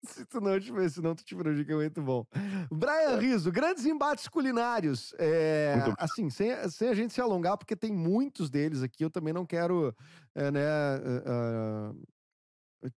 Se 0.05 0.25
tu 0.25 0.39
não 0.39 0.59
tiver, 0.59 0.87
senão 0.89 1.15
tu 1.15 1.23
te 1.23 1.35
prejudica, 1.35 1.73
é 1.73 1.75
muito 1.75 2.01
bom. 2.01 2.25
Brian 2.71 3.17
Riso, 3.19 3.51
grandes 3.51 3.85
embates 3.85 4.27
culinários. 4.27 5.13
É, 5.17 5.75
assim, 5.97 6.29
sem, 6.29 6.51
sem 6.69 6.89
a 6.89 6.93
gente 6.93 7.13
se 7.13 7.19
alongar, 7.19 7.57
porque 7.57 7.75
tem 7.75 7.91
muitos 7.91 8.49
deles 8.49 8.83
aqui, 8.83 9.03
eu 9.03 9.09
também 9.09 9.33
não 9.33 9.45
quero 9.45 9.93
é, 10.35 10.51
né, 10.51 10.65
ah, 10.65 11.01
ah, 11.25 11.93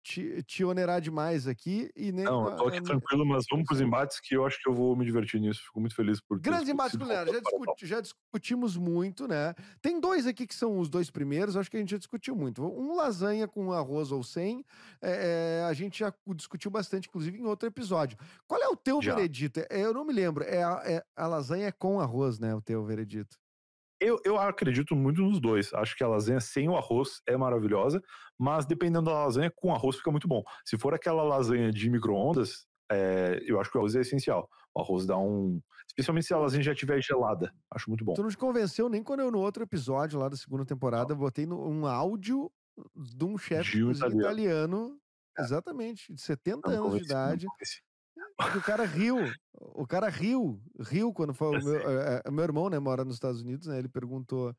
te, 0.02 0.42
te 0.42 0.64
onerar 0.64 1.00
demais 1.00 1.46
aqui. 1.46 1.90
E 1.96 2.12
nem, 2.12 2.24
Não, 2.24 2.48
eu 2.48 2.56
tô 2.56 2.66
aqui 2.68 2.82
tranquilo, 2.82 3.24
mas 3.26 3.44
vamos 3.50 3.66
pros 3.66 3.80
embates 3.80 4.20
que 4.20 4.36
eu 4.36 4.44
acho 4.44 4.60
que 4.62 4.68
eu 4.68 4.74
vou 4.74 4.94
me 4.96 5.04
divertir 5.04 5.40
nisso. 5.40 5.62
Fico 5.64 5.80
muito 5.80 5.94
feliz 5.94 6.20
por 6.20 6.38
Grandes 6.40 6.68
embates 6.68 6.96
culinários, 6.96 7.34
já, 7.34 7.40
para 7.42 7.50
discuti- 7.58 7.86
já 7.86 8.00
discutimos 8.00 8.76
muito, 8.76 9.26
né? 9.26 9.54
Tem 9.80 10.00
dois 10.00 10.26
aqui 10.26 10.46
que 10.46 10.54
são 10.54 10.78
os 10.78 10.88
dois 10.88 11.10
primeiros, 11.10 11.56
acho 11.56 11.70
que 11.70 11.76
a 11.76 11.80
gente 11.80 11.90
já 11.90 11.98
discutiu 11.98 12.36
muito. 12.36 12.62
Um 12.62 12.94
lasanha 12.94 13.48
com 13.48 13.72
arroz 13.72 14.12
ou 14.12 14.22
sem, 14.22 14.64
é, 15.00 15.60
é, 15.60 15.64
a 15.64 15.72
gente 15.72 15.98
já 16.00 16.12
discutiu 16.34 16.70
bastante, 16.70 17.08
inclusive 17.08 17.38
em 17.38 17.44
outro 17.46 17.66
episódio. 17.68 18.18
Qual 18.46 18.60
é 18.62 18.68
o 18.68 18.76
teu 18.76 19.00
Já. 19.00 19.14
veredito? 19.14 19.60
É, 19.70 19.80
eu 19.80 19.94
não 19.94 20.04
me 20.04 20.12
lembro, 20.12 20.44
é 20.44 20.62
a, 20.62 20.82
é 20.84 21.02
a 21.16 21.26
lasanha 21.26 21.66
é 21.68 21.72
com 21.72 22.00
arroz, 22.00 22.38
né? 22.38 22.54
O 22.54 22.60
teu 22.60 22.84
veredito. 22.84 23.39
Eu, 24.00 24.18
eu 24.24 24.38
acredito 24.38 24.96
muito 24.96 25.20
nos 25.20 25.40
dois. 25.40 25.72
Acho 25.74 25.94
que 25.96 26.02
a 26.02 26.08
lasanha 26.08 26.40
sem 26.40 26.68
o 26.68 26.76
arroz 26.76 27.20
é 27.28 27.36
maravilhosa, 27.36 28.00
mas 28.38 28.64
dependendo 28.64 29.06
da 29.10 29.24
lasanha, 29.24 29.52
com 29.54 29.74
arroz 29.74 29.96
fica 29.96 30.10
muito 30.10 30.26
bom. 30.26 30.42
Se 30.64 30.78
for 30.78 30.94
aquela 30.94 31.22
lasanha 31.22 31.70
de 31.70 31.90
micro-ondas, 31.90 32.66
é, 32.90 33.40
eu 33.44 33.60
acho 33.60 33.70
que 33.70 33.76
o 33.76 33.80
arroz 33.80 33.94
é 33.94 34.00
essencial. 34.00 34.48
O 34.74 34.80
arroz 34.80 35.06
dá 35.06 35.18
um. 35.18 35.60
Especialmente 35.88 36.26
se 36.26 36.32
a 36.34 36.38
lasanha 36.38 36.62
já 36.62 36.72
estiver 36.72 37.02
gelada. 37.02 37.52
Acho 37.70 37.90
muito 37.90 38.04
bom. 38.04 38.14
Tu 38.14 38.22
não 38.22 38.30
te 38.30 38.38
convenceu 38.38 38.88
nem 38.88 39.02
quando 39.02 39.20
eu, 39.20 39.30
no 39.30 39.38
outro 39.40 39.62
episódio 39.62 40.18
lá 40.18 40.28
da 40.28 40.36
segunda 40.36 40.64
temporada, 40.64 41.14
botei 41.14 41.44
no- 41.46 41.68
um 41.68 41.86
áudio 41.86 42.50
de 42.96 43.24
um 43.24 43.36
chefe 43.36 43.78
italiano. 43.78 44.20
italiano, 44.20 44.98
exatamente, 45.38 46.14
de 46.14 46.20
70 46.22 46.70
Não 46.70 46.86
anos 46.86 46.98
de 46.98 47.04
idade. 47.04 47.46
O 48.56 48.62
cara 48.62 48.84
riu. 48.84 49.18
O 49.52 49.86
cara 49.86 50.08
riu. 50.08 50.60
Riu 50.80 51.12
quando 51.12 51.34
foi. 51.34 51.58
O 51.58 51.64
meu, 51.64 51.76
é, 51.76 52.22
é, 52.24 52.30
meu 52.30 52.44
irmão, 52.44 52.68
né, 52.68 52.78
mora 52.78 53.04
nos 53.04 53.14
Estados 53.14 53.42
Unidos, 53.42 53.66
né? 53.66 53.78
Ele 53.78 53.88
perguntou. 53.88 54.54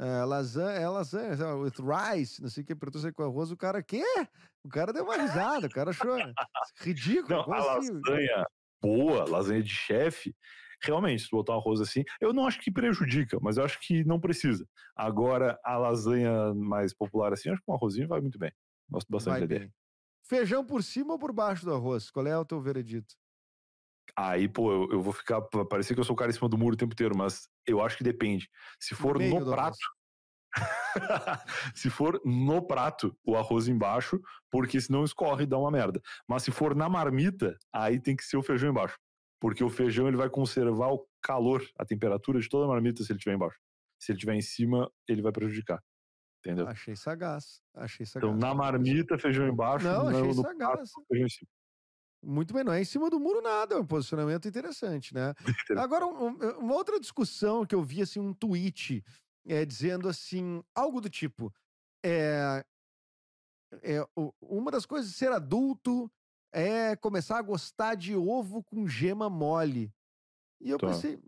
É, 0.00 0.24
lasanha, 0.24 0.78
é 0.78 0.88
lasanha, 0.88 1.54
with 1.54 1.74
rice, 1.78 2.42
não 2.42 2.48
sei 2.48 2.64
o 2.64 2.66
que, 2.66 2.74
perguntou 2.74 3.00
se 3.00 3.08
é 3.08 3.12
com 3.12 3.22
arroz. 3.22 3.52
O 3.52 3.56
cara, 3.56 3.80
quê? 3.82 4.02
O 4.64 4.68
cara 4.68 4.92
deu 4.92 5.04
uma 5.04 5.16
risada, 5.16 5.68
o 5.68 5.70
cara 5.70 5.90
achou 5.90 6.16
ridículo. 6.80 7.28
Não, 7.28 7.52
a 7.52 7.78
assim? 7.78 7.92
lasanha 7.92 8.46
boa, 8.82 9.28
lasanha 9.28 9.62
de 9.62 9.70
chefe, 9.70 10.34
realmente, 10.82 11.22
se 11.22 11.30
botar 11.30 11.54
um 11.54 11.58
arroz 11.58 11.80
assim, 11.80 12.02
eu 12.20 12.32
não 12.32 12.46
acho 12.46 12.60
que 12.60 12.70
prejudica, 12.70 13.38
mas 13.40 13.56
eu 13.56 13.64
acho 13.64 13.78
que 13.80 14.04
não 14.04 14.18
precisa. 14.18 14.66
Agora, 14.96 15.58
a 15.64 15.78
lasanha 15.78 16.52
mais 16.52 16.92
popular 16.92 17.32
assim, 17.32 17.50
acho 17.50 17.62
que 17.62 17.70
um 17.70 17.74
arrozinho 17.74 18.08
vai 18.08 18.20
muito 18.20 18.38
bem. 18.38 18.52
Gosto 18.90 19.08
bastante 19.08 19.38
da 19.38 19.44
ideia. 19.44 19.72
Feijão 20.24 20.64
por 20.64 20.82
cima 20.82 21.12
ou 21.12 21.18
por 21.18 21.32
baixo 21.32 21.64
do 21.64 21.72
arroz? 21.72 22.10
Qual 22.10 22.26
é 22.26 22.36
o 22.36 22.44
teu 22.44 22.60
veredito? 22.60 23.14
Aí, 24.16 24.48
pô, 24.48 24.70
eu, 24.70 24.92
eu 24.92 25.02
vou 25.02 25.12
ficar. 25.12 25.40
Parecer 25.40 25.94
que 25.94 26.00
eu 26.00 26.04
sou 26.04 26.14
o 26.14 26.16
cara 26.16 26.30
em 26.30 26.34
cima 26.34 26.48
do 26.48 26.58
muro 26.58 26.74
o 26.74 26.76
tempo 26.76 26.92
inteiro, 26.92 27.16
mas 27.16 27.48
eu 27.66 27.82
acho 27.82 27.96
que 27.96 28.04
depende. 28.04 28.48
Se 28.80 28.94
for 28.94 29.18
no 29.18 29.40
do 29.40 29.50
prato. 29.50 29.78
se 31.74 31.88
for 31.88 32.20
no 32.24 32.66
prato, 32.66 33.16
o 33.24 33.36
arroz 33.36 33.68
embaixo, 33.68 34.20
porque 34.50 34.78
senão 34.78 35.02
escorre 35.02 35.44
e 35.44 35.46
dá 35.46 35.56
uma 35.56 35.70
merda. 35.70 36.00
Mas 36.28 36.42
se 36.42 36.50
for 36.50 36.74
na 36.74 36.88
marmita, 36.88 37.56
aí 37.72 37.98
tem 37.98 38.14
que 38.14 38.24
ser 38.24 38.36
o 38.36 38.42
feijão 38.42 38.68
embaixo. 38.70 38.98
Porque 39.40 39.64
o 39.64 39.70
feijão 39.70 40.06
ele 40.06 40.16
vai 40.16 40.28
conservar 40.28 40.92
o 40.92 41.06
calor, 41.22 41.66
a 41.78 41.84
temperatura 41.84 42.38
de 42.38 42.48
toda 42.48 42.66
a 42.66 42.68
marmita 42.68 43.02
se 43.02 43.10
ele 43.10 43.18
estiver 43.18 43.34
embaixo. 43.34 43.58
Se 43.98 44.12
ele 44.12 44.18
estiver 44.18 44.34
em 44.34 44.42
cima, 44.42 44.90
ele 45.08 45.22
vai 45.22 45.32
prejudicar. 45.32 45.82
Entendeu? 46.40 46.68
Achei 46.68 46.94
sagaz. 46.96 47.62
Achei 47.74 48.04
sagaz. 48.04 48.30
Então, 48.30 48.36
na 48.36 48.54
marmita, 48.54 49.18
feijão 49.18 49.48
embaixo, 49.48 49.86
Não, 49.86 50.04
no, 50.04 50.08
achei 50.10 50.34
no 50.34 50.42
prato, 50.42 50.86
sagaz. 50.86 50.90
feijão 51.08 51.26
em 51.26 51.30
cima. 51.30 51.48
Muito 52.24 52.54
bem, 52.54 52.62
não 52.62 52.72
é 52.72 52.80
em 52.80 52.84
cima 52.84 53.10
do 53.10 53.18
muro 53.18 53.42
nada, 53.42 53.74
é 53.74 53.78
um 53.78 53.86
posicionamento 53.86 54.46
interessante, 54.46 55.12
né? 55.12 55.34
Agora, 55.76 56.06
um- 56.06 56.28
um- 56.28 56.58
uma 56.58 56.74
outra 56.74 57.00
discussão 57.00 57.66
que 57.66 57.74
eu 57.74 57.82
vi, 57.82 58.00
assim, 58.02 58.20
um 58.20 58.32
tweet 58.32 59.02
é, 59.44 59.64
dizendo 59.64 60.08
assim, 60.08 60.62
algo 60.72 61.00
do 61.00 61.10
tipo, 61.10 61.52
é, 62.04 62.64
é, 63.82 64.06
uma 64.40 64.70
das 64.70 64.84
coisas 64.86 65.10
de 65.10 65.16
ser 65.16 65.32
adulto 65.32 66.10
é 66.52 66.94
começar 66.96 67.38
a 67.38 67.42
gostar 67.42 67.94
de 67.94 68.14
ovo 68.14 68.62
com 68.62 68.86
gema 68.86 69.28
mole. 69.30 69.92
E 70.60 70.70
eu 70.70 70.78
Tá. 70.78 70.88
pensei, 70.88 71.18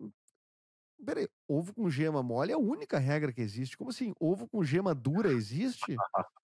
peraí, 1.04 1.28
ovo 1.48 1.74
com 1.74 1.90
gema 1.90 2.22
mole 2.22 2.52
é 2.52 2.54
a 2.54 2.58
única 2.58 2.98
regra 2.98 3.32
que 3.32 3.40
existe. 3.40 3.76
Como 3.76 3.90
assim, 3.90 4.12
ovo 4.20 4.48
com 4.48 4.62
gema 4.64 4.94
dura 4.94 5.32
existe? 5.32 5.96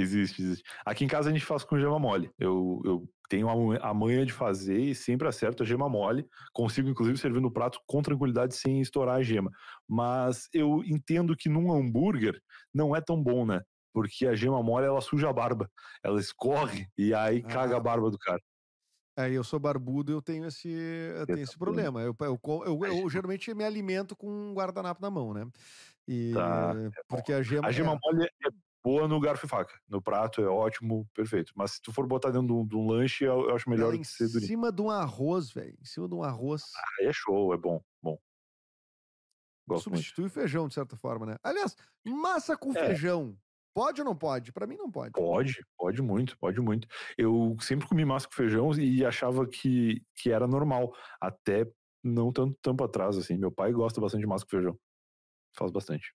Existe, 0.00 0.40
existe. 0.42 0.64
Aqui 0.86 1.04
em 1.04 1.08
casa 1.08 1.28
a 1.28 1.32
gente 1.32 1.44
faz 1.44 1.64
com 1.64 1.78
gema 1.78 1.98
mole. 1.98 2.30
Eu, 2.38 2.80
eu 2.84 3.08
tenho 3.28 3.48
a 3.48 3.56
ma- 3.56 3.76
a 3.78 3.92
manha 3.92 4.24
de 4.24 4.32
fazer 4.32 4.78
e 4.78 4.94
sempre 4.94 5.26
acerto 5.26 5.62
a 5.62 5.66
gema 5.66 5.88
mole. 5.88 6.24
Consigo, 6.52 6.88
inclusive, 6.88 7.18
servir 7.18 7.40
no 7.40 7.50
prato 7.52 7.80
com 7.86 8.00
tranquilidade 8.00 8.54
sem 8.54 8.80
estourar 8.80 9.16
a 9.16 9.22
gema. 9.22 9.50
Mas 9.88 10.48
eu 10.52 10.82
entendo 10.84 11.36
que 11.36 11.48
num 11.48 11.72
hambúrguer 11.72 12.40
não 12.72 12.94
é 12.94 13.00
tão 13.00 13.20
bom, 13.22 13.44
né? 13.44 13.60
Porque 13.92 14.26
a 14.26 14.34
gema 14.36 14.62
mole 14.62 14.86
ela 14.86 15.00
suja 15.00 15.28
a 15.28 15.32
barba. 15.32 15.68
Ela 16.04 16.20
escorre 16.20 16.86
e 16.96 17.12
aí 17.12 17.42
caga 17.42 17.74
Ah. 17.74 17.78
a 17.78 17.80
barba 17.80 18.08
do 18.10 18.18
cara. 18.18 18.40
Aí 19.16 19.34
eu 19.34 19.42
sou 19.42 19.58
barbudo, 19.58 20.12
eu 20.12 20.22
tenho 20.22 20.46
esse, 20.46 20.68
eu 20.68 21.26
tenho 21.26 21.40
esse 21.40 21.58
problema. 21.58 22.00
Eu, 22.02 22.14
eu, 22.20 22.38
eu- 22.64 22.84
eu 22.84 23.10
geralmente 23.10 23.52
me 23.52 23.64
alimento 23.64 24.14
com 24.14 24.30
um 24.30 24.54
guardanapo 24.54 25.02
na 25.02 25.10
mão, 25.10 25.34
né? 25.34 25.44
E, 26.06 26.32
Tá, 26.32 26.72
porque 27.08 27.32
a 27.32 27.42
gema. 27.42 27.66
A 27.66 27.72
gema 27.72 27.94
é, 27.94 27.98
mole 28.00 28.24
é 28.26 28.48
boa 28.84 29.06
no 29.08 29.20
garfo 29.20 29.46
e 29.46 29.48
faca. 29.48 29.78
No 29.88 30.00
prato 30.02 30.40
é 30.42 30.46
ótimo, 30.46 31.06
perfeito. 31.14 31.52
Mas 31.56 31.72
se 31.72 31.82
tu 31.82 31.92
for 31.92 32.06
botar 32.06 32.30
dentro 32.30 32.46
de 32.48 32.52
um, 32.52 32.66
de 32.66 32.76
um 32.76 32.86
lanche, 32.86 33.24
eu, 33.24 33.48
eu 33.48 33.54
acho 33.54 33.68
melhor 33.68 33.94
em 33.94 34.00
que 34.00 34.06
ser 34.06 34.28
durinho. 34.28 34.46
cima 34.46 34.72
de 34.72 34.80
um 34.82 34.90
arroz, 34.90 35.50
velho. 35.52 35.76
Em 35.80 35.84
cima 35.84 36.08
de 36.08 36.14
um 36.14 36.22
arroz. 36.22 36.62
Aí 37.00 37.06
é 37.06 37.12
show, 37.12 37.52
é 37.52 37.56
bom, 37.56 37.82
bom. 38.02 38.18
Gosto 39.66 39.90
muito. 39.90 39.98
substitui 40.02 40.26
o 40.26 40.30
feijão, 40.30 40.66
de 40.66 40.74
certa 40.74 40.96
forma, 40.96 41.26
né? 41.26 41.36
Aliás, 41.42 41.76
massa 42.06 42.56
com 42.56 42.70
É. 42.70 42.86
feijão. 42.86 43.36
Pode 43.74 44.00
ou 44.00 44.04
não 44.04 44.16
pode? 44.16 44.50
Pra 44.52 44.66
mim 44.66 44.76
não 44.76 44.90
pode. 44.90 45.12
Pode, 45.12 45.64
pode 45.76 46.02
muito, 46.02 46.36
pode 46.38 46.60
muito. 46.60 46.88
Eu 47.16 47.54
sempre 47.60 47.86
comi 47.86 48.04
massa 48.04 48.26
com 48.26 48.32
feijão 48.34 48.72
e 48.72 49.04
achava 49.04 49.46
que, 49.46 50.02
que 50.16 50.30
era 50.32 50.46
normal, 50.48 50.92
até 51.20 51.70
não 52.02 52.32
tanto 52.32 52.56
tempo 52.62 52.82
atrás, 52.82 53.16
assim. 53.16 53.36
Meu 53.36 53.52
pai 53.52 53.72
gosta 53.72 54.00
bastante 54.00 54.22
de 54.22 54.26
massa 54.26 54.44
com 54.44 54.50
feijão. 54.50 54.76
Faz 55.56 55.70
bastante. 55.70 56.12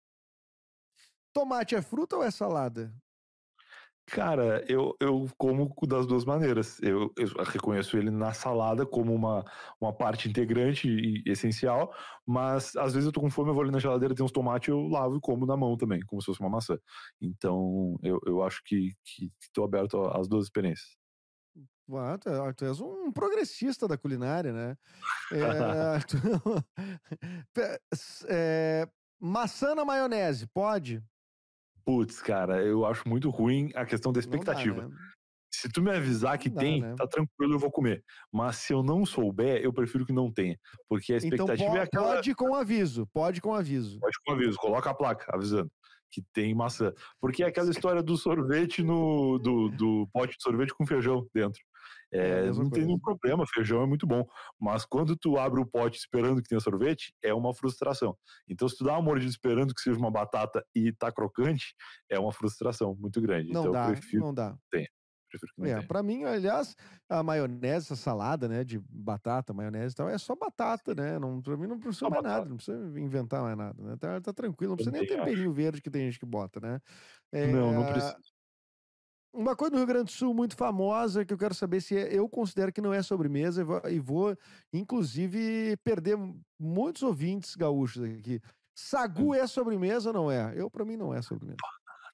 Tomate 1.33 1.75
é 1.75 1.81
fruta 1.81 2.17
ou 2.17 2.23
é 2.23 2.31
salada? 2.31 2.93
Cara, 4.05 4.63
eu, 4.67 4.95
eu 4.99 5.27
como 5.37 5.73
das 5.87 6.05
duas 6.05 6.25
maneiras. 6.25 6.77
Eu, 6.81 7.09
eu 7.17 7.27
reconheço 7.45 7.97
ele 7.97 8.11
na 8.11 8.33
salada 8.33 8.85
como 8.85 9.13
uma, 9.13 9.45
uma 9.79 9.93
parte 9.93 10.27
integrante 10.29 10.89
e 10.89 11.23
essencial, 11.25 11.93
mas 12.27 12.75
às 12.75 12.93
vezes 12.93 13.07
eu 13.07 13.13
tô 13.13 13.21
com 13.21 13.29
fome, 13.31 13.49
eu 13.49 13.53
vou 13.53 13.63
ali 13.63 13.71
na 13.71 13.79
geladeira, 13.79 14.13
tem 14.13 14.25
uns 14.25 14.31
tomates, 14.31 14.67
eu 14.67 14.87
lavo 14.87 15.15
e 15.17 15.21
como 15.21 15.45
na 15.45 15.55
mão 15.55 15.77
também, 15.77 16.01
como 16.05 16.21
se 16.21 16.25
fosse 16.25 16.41
uma 16.41 16.49
maçã. 16.49 16.77
Então, 17.21 17.97
eu, 18.03 18.19
eu 18.27 18.43
acho 18.43 18.61
que, 18.65 18.89
que 19.05 19.31
tô 19.53 19.63
aberto 19.63 19.97
às 20.07 20.27
duas 20.27 20.45
experiências. 20.45 20.97
Ah, 21.91 22.17
tu, 22.17 22.29
é, 22.29 22.53
tu 22.53 22.65
és 22.65 22.79
um 22.81 23.11
progressista 23.11 23.87
da 23.87 23.97
culinária, 23.97 24.51
né? 24.51 24.77
É, 25.31 25.99
tu, 26.07 27.57
é, 28.27 28.87
maçã 29.19 29.75
na 29.75 29.85
maionese, 29.85 30.47
pode? 30.47 31.03
Putz, 31.85 32.21
cara, 32.21 32.63
eu 32.63 32.85
acho 32.85 33.07
muito 33.07 33.29
ruim 33.29 33.71
a 33.75 33.85
questão 33.85 34.11
da 34.11 34.19
expectativa. 34.19 34.83
Dá, 34.83 34.87
né? 34.87 34.95
Se 35.53 35.69
tu 35.69 35.81
me 35.81 35.91
avisar 35.91 36.37
que 36.37 36.49
dá, 36.49 36.61
tem, 36.61 36.81
né? 36.81 36.95
tá 36.97 37.07
tranquilo, 37.07 37.53
eu 37.53 37.59
vou 37.59 37.71
comer. 37.71 38.03
Mas 38.31 38.57
se 38.57 38.73
eu 38.73 38.81
não 38.81 39.05
souber, 39.05 39.61
eu 39.61 39.71
prefiro 39.71 40.05
que 40.05 40.11
não 40.11 40.31
tenha. 40.31 40.57
Porque 40.89 41.13
a 41.13 41.17
então 41.17 41.29
expectativa 41.29 41.69
então, 41.69 41.77
é 41.77 41.83
aquela. 41.83 42.15
Pode 42.15 42.35
com 42.35 42.55
aviso, 42.55 43.07
pode 43.13 43.41
com 43.41 43.53
aviso. 43.53 43.99
Pode 43.99 44.17
com 44.25 44.33
aviso, 44.33 44.57
coloca 44.57 44.89
a 44.89 44.93
placa 44.93 45.25
avisando 45.33 45.69
que 46.13 46.23
tem 46.31 46.53
maçã. 46.53 46.93
Porque 47.19 47.43
é 47.43 47.47
aquela 47.47 47.71
história 47.71 48.03
do 48.03 48.15
sorvete 48.15 48.83
no. 48.83 49.39
do, 49.39 49.69
do 49.69 50.07
pote 50.13 50.37
de 50.37 50.43
sorvete 50.43 50.73
com 50.73 50.85
feijão 50.85 51.27
dentro. 51.33 51.59
É, 52.13 52.47
é 52.47 52.51
não 52.51 52.69
tem 52.69 52.85
nenhum 52.85 52.99
problema, 52.99 53.45
feijão 53.47 53.81
é 53.81 53.85
muito 53.85 54.05
bom. 54.05 54.25
Mas 54.59 54.85
quando 54.85 55.15
tu 55.15 55.37
abre 55.37 55.59
o 55.59 55.65
pote 55.65 55.97
esperando 55.97 56.41
que 56.41 56.47
tenha 56.47 56.61
sorvete, 56.61 57.13
é 57.23 57.33
uma 57.33 57.53
frustração. 57.53 58.15
Então, 58.47 58.69
se 58.69 58.77
tu 58.77 58.83
dá 58.83 58.93
uma 58.93 59.01
mordida 59.01 59.31
esperando 59.31 59.73
que 59.73 59.81
seja 59.81 59.97
uma 59.97 60.11
batata 60.11 60.63
e 60.75 60.93
tá 60.93 61.11
crocante, 61.11 61.75
é 62.09 62.19
uma 62.19 62.31
frustração 62.31 62.95
muito 62.95 63.19
grande. 63.19 63.51
Não 63.51 63.61
então, 63.61 63.71
dá, 63.73 63.87
prefiro 63.87 64.25
não 64.25 64.33
dá. 64.33 64.55
Não 65.57 65.65
é, 65.65 65.81
para 65.81 66.03
mim, 66.03 66.23
aliás, 66.23 66.75
a 67.09 67.23
maionese, 67.23 67.93
a 67.93 67.95
salada, 67.95 68.47
né, 68.47 68.63
de 68.63 68.79
batata, 68.87 69.53
maionese 69.53 69.93
e 69.93 69.95
tal, 69.95 70.09
é 70.09 70.17
só 70.17 70.35
batata, 70.35 70.93
né? 70.93 71.17
Não, 71.17 71.41
pra 71.41 71.57
mim 71.57 71.67
não 71.67 71.79
precisa 71.79 72.05
só 72.05 72.09
mais 72.09 72.21
batata. 72.21 72.37
nada, 72.37 72.49
não 72.49 72.57
precisa 72.57 72.99
inventar 72.99 73.41
mais 73.41 73.57
nada, 73.57 73.81
né? 73.81 73.97
Tá, 73.99 74.21
tá 74.21 74.33
tranquilo, 74.33 74.71
não 74.71 74.75
precisa 74.77 74.95
nem 74.95 75.07
temperinho 75.07 75.51
verde 75.51 75.81
que 75.81 75.89
tem 75.89 76.05
gente 76.05 76.19
que 76.19 76.25
bota, 76.25 76.59
né? 76.59 76.79
É, 77.31 77.47
não, 77.47 77.73
não 77.73 77.91
precisa. 77.91 78.15
Uma 79.33 79.55
coisa 79.55 79.71
no 79.71 79.77
Rio 79.79 79.87
Grande 79.87 80.05
do 80.05 80.11
Sul 80.11 80.31
muito 80.31 80.55
famosa 80.55 81.25
que 81.25 81.33
eu 81.33 81.37
quero 81.37 81.55
saber 81.55 81.81
se 81.81 81.97
é, 81.97 82.15
eu 82.15 82.29
considero 82.29 82.71
que 82.71 82.79
não 82.79 82.93
é 82.93 83.01
sobremesa 83.01 83.65
e 83.89 83.99
vou, 83.99 84.37
inclusive, 84.71 85.75
perder 85.77 86.15
muitos 86.59 87.01
ouvintes 87.01 87.55
gaúchos 87.55 88.03
aqui. 88.03 88.39
Sagu 88.75 89.29
hum. 89.29 89.33
é 89.33 89.47
sobremesa 89.47 90.09
ou 90.09 90.13
não 90.13 90.31
é? 90.31 90.53
Eu, 90.55 90.69
para 90.69 90.85
mim, 90.85 90.95
não 90.95 91.11
é 91.11 91.21
sobremesa. 91.23 91.57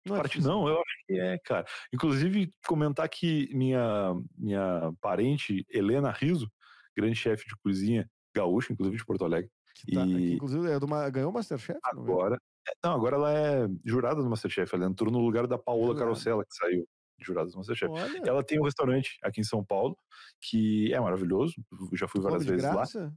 Não, 0.06 0.16
é 0.16 0.20
parte, 0.20 0.40
não, 0.40 0.66
eu 0.66 0.76
acho 0.76 1.06
que 1.06 1.20
é, 1.20 1.38
cara. 1.40 1.66
Inclusive, 1.94 2.54
comentar 2.66 3.10
que 3.10 3.54
minha, 3.54 4.16
minha 4.38 4.94
parente, 5.02 5.66
Helena 5.70 6.12
Riso, 6.12 6.50
grande 6.96 7.16
chefe 7.16 7.46
de 7.50 7.56
cozinha 7.58 8.10
gaúcha, 8.34 8.72
inclusive 8.72 8.98
de 8.98 9.06
Porto 9.06 9.26
Alegre. 9.26 9.52
Que 9.76 9.94
tá, 9.94 10.06
e... 10.06 10.14
que, 10.14 10.34
inclusive, 10.36 10.72
é 10.72 10.80
do, 10.80 10.88
ganhou 11.12 11.32
o 11.32 11.34
Masterchef? 11.34 11.78
Agora. 11.84 12.30
Não, 12.30 12.38
é, 12.68 12.74
não, 12.82 12.94
agora 12.94 13.16
ela 13.18 13.34
é 13.34 13.68
jurada 13.84 14.24
do 14.24 14.30
Masterchef. 14.30 14.74
Ela 14.74 14.86
entrou 14.86 15.12
no 15.12 15.20
lugar 15.20 15.48
da 15.48 15.58
Paola 15.58 15.94
Carosella, 15.98 16.46
que 16.46 16.56
saiu 16.56 16.88
jurados 17.22 17.54
do 17.54 17.58
Masterchef. 17.58 17.92
Olha. 17.92 18.22
Ela 18.26 18.44
tem 18.44 18.60
um 18.60 18.64
restaurante 18.64 19.18
aqui 19.24 19.42
em 19.42 19.44
São 19.44 19.64
Paulo 19.64 19.98
que 20.42 20.94
é 20.94 21.00
maravilhoso. 21.00 21.54
Já 21.94 22.08
fui 22.08 22.22
várias 22.22 22.46
vezes 22.46 22.64
graça? 22.64 23.06
lá. 23.06 23.12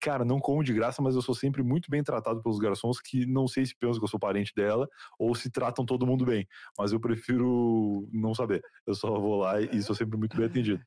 Cara, 0.00 0.24
não 0.24 0.40
como 0.40 0.64
de 0.64 0.72
graça, 0.72 1.02
mas 1.02 1.14
eu 1.14 1.20
sou 1.20 1.34
sempre 1.34 1.62
muito 1.62 1.90
bem 1.90 2.02
tratado 2.02 2.42
pelos 2.42 2.58
garçons 2.58 2.98
que 3.00 3.26
não 3.26 3.46
sei 3.46 3.66
se 3.66 3.76
pensam 3.76 3.98
que 3.98 4.04
eu 4.04 4.08
sou 4.08 4.18
parente 4.18 4.50
dela 4.56 4.88
ou 5.18 5.34
se 5.34 5.50
tratam 5.50 5.84
todo 5.84 6.06
mundo 6.06 6.24
bem. 6.24 6.48
Mas 6.78 6.90
eu 6.92 6.98
prefiro 6.98 8.08
não 8.10 8.34
saber. 8.34 8.62
Eu 8.86 8.94
só 8.94 9.10
vou 9.20 9.40
lá 9.40 9.60
e 9.60 9.82
sou 9.82 9.94
sempre 9.94 10.16
muito 10.16 10.36
bem 10.38 10.46
atendido. 10.46 10.82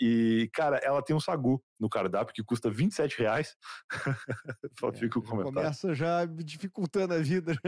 E, 0.00 0.50
cara, 0.52 0.78
ela 0.82 1.02
tem 1.02 1.14
um 1.14 1.20
sagu 1.20 1.62
no 1.78 1.88
cardápio 1.88 2.34
que 2.34 2.42
custa 2.42 2.70
27 2.70 3.18
reais. 3.18 3.56
Só 4.78 4.88
é, 4.88 4.92
fica 4.92 5.18
o 5.18 5.22
comentário. 5.22 5.54
Começa 5.54 5.94
já 5.94 6.26
me 6.26 6.44
dificultando 6.44 7.14
a 7.14 7.18
vida. 7.18 7.58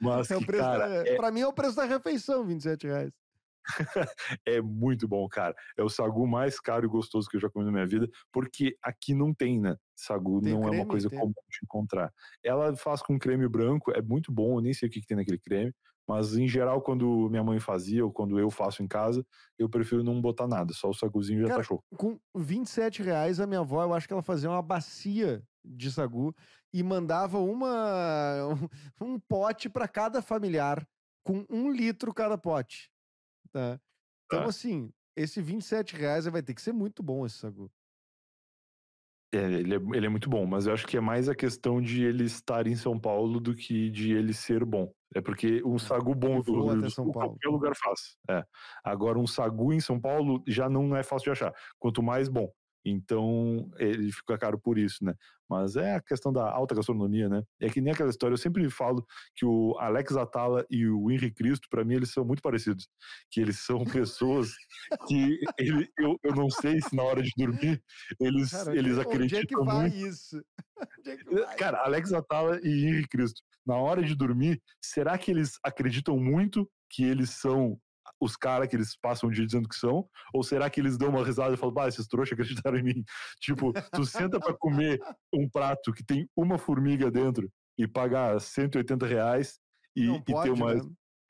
Mas, 0.00 0.30
é 0.30 0.38
que, 0.38 0.46
cara, 0.46 0.88
da, 0.88 0.94
é... 1.06 1.16
pra 1.16 1.30
mim 1.30 1.40
é 1.40 1.46
o 1.46 1.52
preço 1.52 1.76
da 1.76 1.84
refeição, 1.84 2.46
27 2.46 2.86
reais. 2.86 3.12
é 4.46 4.60
muito 4.60 5.08
bom, 5.08 5.26
cara. 5.28 5.54
É 5.76 5.82
o 5.82 5.88
sagu 5.88 6.26
mais 6.26 6.60
caro 6.60 6.86
e 6.86 6.88
gostoso 6.88 7.28
que 7.28 7.36
eu 7.36 7.40
já 7.40 7.50
comi 7.50 7.64
na 7.64 7.72
minha 7.72 7.86
vida, 7.86 8.08
porque 8.32 8.76
aqui 8.82 9.14
não 9.14 9.34
tem, 9.34 9.60
né? 9.60 9.76
Sagu 9.94 10.40
tem 10.40 10.52
não 10.52 10.62
creme, 10.62 10.76
é 10.76 10.80
uma 10.80 10.86
coisa 10.86 11.08
tem. 11.08 11.18
comum 11.18 11.32
de 11.32 11.58
encontrar. 11.62 12.12
Ela 12.44 12.76
faz 12.76 13.02
com 13.02 13.18
creme 13.18 13.48
branco, 13.48 13.90
é 13.92 14.02
muito 14.02 14.32
bom, 14.32 14.58
eu 14.58 14.62
nem 14.62 14.72
sei 14.72 14.88
o 14.88 14.92
que, 14.92 15.00
que 15.00 15.06
tem 15.06 15.16
naquele 15.16 15.38
creme, 15.38 15.72
mas 16.08 16.36
em 16.36 16.46
geral, 16.46 16.80
quando 16.80 17.28
minha 17.28 17.42
mãe 17.42 17.58
fazia 17.58 18.04
ou 18.04 18.12
quando 18.12 18.38
eu 18.38 18.48
faço 18.48 18.82
em 18.82 18.86
casa, 18.86 19.26
eu 19.58 19.68
prefiro 19.68 20.04
não 20.04 20.20
botar 20.20 20.46
nada, 20.46 20.72
só 20.72 20.88
o 20.88 20.94
saguzinho 20.94 21.46
já 21.46 21.56
tá 21.56 21.62
show. 21.62 21.82
Com 21.96 22.18
27 22.34 23.02
reais, 23.02 23.40
a 23.40 23.46
minha 23.46 23.60
avó, 23.60 23.82
eu 23.82 23.92
acho 23.92 24.06
que 24.06 24.12
ela 24.12 24.22
fazia 24.22 24.48
uma 24.48 24.62
bacia 24.62 25.42
de 25.64 25.90
sagu 25.90 26.34
e 26.72 26.82
mandava 26.82 27.38
uma 27.38 28.46
um, 28.46 28.68
um 29.14 29.20
pote 29.20 29.68
para 29.68 29.88
cada 29.88 30.22
familiar, 30.22 30.86
com 31.24 31.44
um 31.50 31.72
litro 31.72 32.14
cada 32.14 32.38
pote. 32.38 32.88
Tá? 33.52 33.80
Então, 34.26 34.42
ah. 34.42 34.48
assim, 34.48 34.92
esse 35.16 35.40
27 35.40 35.96
reais 35.96 36.26
vai 36.26 36.42
ter 36.42 36.54
que 36.54 36.62
ser 36.62 36.72
muito 36.72 37.02
bom 37.02 37.24
esse 37.24 37.36
sagu. 37.36 37.70
É, 39.34 39.38
ele 39.38 39.74
é, 39.74 39.78
ele 39.94 40.06
é 40.06 40.08
muito 40.08 40.30
bom, 40.30 40.46
mas 40.46 40.66
eu 40.66 40.72
acho 40.72 40.86
que 40.86 40.96
é 40.96 41.00
mais 41.00 41.28
a 41.28 41.34
questão 41.34 41.80
de 41.80 42.04
ele 42.04 42.24
estar 42.24 42.66
em 42.66 42.76
São 42.76 42.98
Paulo 42.98 43.40
do 43.40 43.54
que 43.54 43.90
de 43.90 44.12
ele 44.12 44.32
ser 44.32 44.64
bom. 44.64 44.92
É 45.14 45.20
porque 45.20 45.62
um 45.64 45.76
é, 45.76 45.78
sagu 45.78 46.14
bom 46.14 46.40
do 46.40 46.68
Rio 46.68 46.82
do 46.82 46.90
Sul, 46.90 47.12
qualquer 47.12 47.48
lugar 47.48 47.74
faz. 47.76 48.16
É. 48.30 48.44
Agora, 48.84 49.18
um 49.18 49.26
sagu 49.26 49.72
em 49.72 49.80
São 49.80 50.00
Paulo 50.00 50.42
já 50.46 50.68
não 50.68 50.96
é 50.96 51.02
fácil 51.02 51.24
de 51.24 51.30
achar. 51.30 51.52
Quanto 51.78 52.02
mais 52.02 52.28
bom. 52.28 52.50
Então, 52.88 53.68
ele 53.78 54.12
fica 54.12 54.38
caro 54.38 54.60
por 54.60 54.78
isso, 54.78 55.04
né? 55.04 55.12
Mas 55.50 55.74
é 55.74 55.96
a 55.96 56.00
questão 56.00 56.32
da 56.32 56.48
alta 56.48 56.72
gastronomia, 56.72 57.28
né? 57.28 57.42
É 57.60 57.68
que 57.68 57.80
nem 57.80 57.92
aquela 57.92 58.10
história, 58.10 58.34
eu 58.34 58.38
sempre 58.38 58.70
falo 58.70 59.04
que 59.34 59.44
o 59.44 59.76
Alex 59.80 60.16
Atala 60.16 60.64
e 60.70 60.86
o 60.86 61.10
Henry 61.10 61.32
Cristo, 61.32 61.66
para 61.68 61.84
mim, 61.84 61.94
eles 61.94 62.12
são 62.12 62.24
muito 62.24 62.40
parecidos. 62.40 62.88
Que 63.28 63.40
eles 63.40 63.58
são 63.58 63.82
pessoas 64.06 64.52
que 65.08 65.40
ele, 65.58 65.88
eu, 65.98 66.16
eu 66.22 66.34
não 66.36 66.48
sei 66.48 66.80
se 66.80 66.94
na 66.94 67.02
hora 67.02 67.20
de 67.20 67.30
dormir 67.36 67.82
eles, 68.20 68.50
Cara, 68.52 68.76
eles 68.76 68.98
acreditam. 68.98 69.24
Onde 69.24 69.36
é 69.36 69.46
que 69.46 69.56
vai 69.64 69.90
muito. 69.90 70.06
isso? 70.06 70.40
É 71.06 71.16
que 71.16 71.34
vai? 71.34 71.56
Cara, 71.56 71.78
Alex 71.84 72.12
Atala 72.12 72.60
e 72.62 72.86
Henry 72.86 73.08
Cristo, 73.08 73.40
na 73.66 73.76
hora 73.76 74.02
de 74.02 74.14
dormir, 74.14 74.60
será 74.80 75.16
que 75.16 75.30
eles 75.30 75.58
acreditam 75.64 76.18
muito 76.18 76.70
que 76.90 77.02
eles 77.02 77.30
são 77.30 77.80
os 78.20 78.36
caras 78.36 78.68
que 78.68 78.76
eles 78.76 78.96
passam 78.96 79.28
o 79.28 79.32
dia 79.32 79.44
dizendo 79.44 79.68
que 79.68 79.76
são? 79.76 80.08
Ou 80.32 80.42
será 80.42 80.68
que 80.70 80.80
eles 80.80 80.96
dão 80.96 81.10
uma 81.10 81.24
risada 81.24 81.54
e 81.54 81.56
falam, 81.56 81.74
bah, 81.74 81.88
esses 81.88 82.06
trouxas 82.06 82.32
acreditaram 82.32 82.78
em 82.78 82.82
mim? 82.82 83.04
Tipo, 83.40 83.72
tu 83.92 84.04
senta 84.04 84.38
para 84.38 84.54
comer 84.56 85.00
um 85.32 85.48
prato 85.48 85.92
que 85.92 86.04
tem 86.04 86.28
uma 86.36 86.58
formiga 86.58 87.10
dentro 87.10 87.50
e 87.78 87.86
pagar 87.86 88.40
180 88.40 89.06
reais 89.06 89.58
e, 89.94 90.08
e 90.08 90.22
ter 90.22 90.50
uma 90.50 90.74
né? 90.74 90.80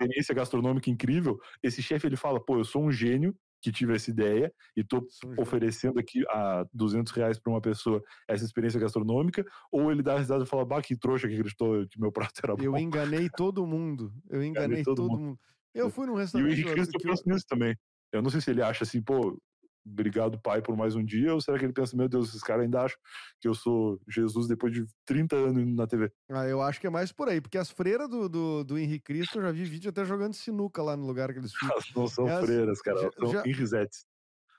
experiência 0.00 0.34
gastronômica 0.34 0.90
incrível, 0.90 1.38
esse 1.62 1.82
chefe 1.82 2.06
ele 2.06 2.16
fala, 2.16 2.44
pô, 2.44 2.58
eu 2.58 2.64
sou 2.64 2.82
um 2.82 2.92
gênio 2.92 3.34
que 3.62 3.72
tive 3.72 3.94
essa 3.96 4.10
ideia 4.10 4.52
e 4.76 4.84
tô 4.84 5.04
oferecendo 5.38 5.98
aqui 5.98 6.22
a 6.28 6.64
200 6.72 7.12
reais 7.12 7.38
para 7.38 7.52
uma 7.52 7.60
pessoa 7.60 8.02
essa 8.28 8.44
experiência 8.44 8.78
gastronômica, 8.78 9.44
ou 9.72 9.90
ele 9.90 10.02
dá 10.02 10.18
risada 10.18 10.44
e 10.44 10.46
fala, 10.46 10.64
bah, 10.64 10.82
que 10.82 10.96
trouxa 10.96 11.26
que 11.26 11.34
acreditou 11.34 11.86
que 11.88 12.00
meu 12.00 12.12
prato 12.12 12.40
era 12.44 12.54
bom. 12.54 12.62
Eu 12.62 12.76
enganei 12.76 13.28
todo 13.28 13.66
mundo, 13.66 14.12
eu 14.30 14.42
enganei, 14.42 14.66
enganei 14.66 14.84
todo, 14.84 14.96
todo 14.96 15.10
mundo. 15.10 15.20
mundo. 15.20 15.38
Eu 15.76 15.90
fui 15.90 16.06
num 16.06 16.14
restaurante. 16.14 16.50
E 16.50 16.52
o 16.52 16.54
Henrique 16.54 16.72
Cristo 16.72 16.98
pensa 16.98 17.22
nisso 17.26 17.46
também. 17.48 17.76
Eu 18.12 18.22
não 18.22 18.30
sei 18.30 18.40
se 18.40 18.50
ele 18.50 18.62
acha 18.62 18.84
assim, 18.84 19.02
pô, 19.02 19.38
obrigado, 19.84 20.40
pai, 20.40 20.60
por 20.60 20.76
mais 20.76 20.96
um 20.96 21.04
dia, 21.04 21.32
ou 21.32 21.40
será 21.40 21.58
que 21.58 21.64
ele 21.64 21.72
pensa, 21.72 21.96
meu 21.96 22.08
Deus, 22.08 22.28
esses 22.28 22.42
caras 22.42 22.64
ainda 22.64 22.82
acham 22.82 22.98
que 23.40 23.46
eu 23.46 23.54
sou 23.54 24.00
Jesus 24.08 24.48
depois 24.48 24.72
de 24.72 24.84
30 25.04 25.36
anos 25.36 25.74
na 25.74 25.86
TV? 25.86 26.10
Ah, 26.30 26.46
eu 26.46 26.60
acho 26.60 26.80
que 26.80 26.86
é 26.86 26.90
mais 26.90 27.12
por 27.12 27.28
aí, 27.28 27.40
porque 27.40 27.58
as 27.58 27.70
freiras 27.70 28.08
do, 28.08 28.28
do, 28.28 28.64
do 28.64 28.78
Henrique 28.78 29.04
Cristo, 29.04 29.38
eu 29.38 29.42
já 29.42 29.52
vi 29.52 29.64
vídeo 29.64 29.90
até 29.90 30.04
jogando 30.04 30.34
sinuca 30.34 30.82
lá 30.82 30.96
no 30.96 31.06
lugar 31.06 31.32
que 31.32 31.38
eles 31.38 31.52
ficam. 31.54 31.70
Elas 31.70 31.94
não 31.94 32.08
são 32.08 32.26
freiras, 32.44 32.80
cara, 32.80 33.00
elas 33.00 33.14
são 33.14 33.32
já... 33.32 33.46
Henrizetes. 33.46 34.06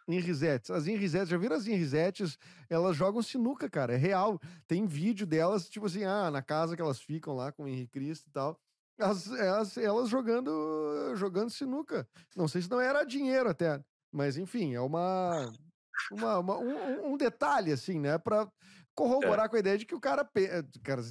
Henrizetes. 0.09 0.71
As 0.71 0.87
Henrizetes, 0.87 1.29
já 1.29 1.37
viram 1.37 1.57
as 1.57 1.67
Henrizetes? 1.67 2.37
Elas 2.69 2.95
jogam 2.95 3.21
sinuca, 3.21 3.69
cara, 3.69 3.93
é 3.93 3.97
real. 3.97 4.39
Tem 4.65 4.85
vídeo 4.87 5.27
delas, 5.27 5.67
tipo 5.67 5.85
assim, 5.85 6.05
ah, 6.05 6.31
na 6.31 6.41
casa 6.41 6.75
que 6.75 6.81
elas 6.81 7.01
ficam 7.01 7.35
lá 7.35 7.51
com 7.51 7.63
o 7.63 7.67
Henrique 7.67 7.91
Cristo 7.91 8.29
e 8.29 8.31
tal. 8.31 8.57
As, 8.99 9.31
as, 9.31 9.77
elas 9.77 10.09
jogando, 10.09 11.15
jogando 11.15 11.51
sinuca. 11.51 12.07
Não 12.35 12.47
sei 12.47 12.61
se 12.61 12.69
não 12.69 12.81
era 12.81 13.03
dinheiro 13.03 13.49
até, 13.49 13.83
mas 14.11 14.37
enfim, 14.37 14.73
é 14.73 14.81
uma, 14.81 15.51
uma, 16.11 16.39
uma 16.39 16.57
um, 16.57 17.13
um, 17.13 17.17
detalhe, 17.17 17.71
assim, 17.71 17.99
né? 17.99 18.17
Pra 18.17 18.51
corroborar 18.95 19.45
é. 19.45 19.49
com 19.49 19.55
a 19.55 19.59
ideia 19.59 19.77
de 19.77 19.85
que 19.85 19.93
o 19.93 19.99
cara, 19.99 20.27
cara 20.83 21.01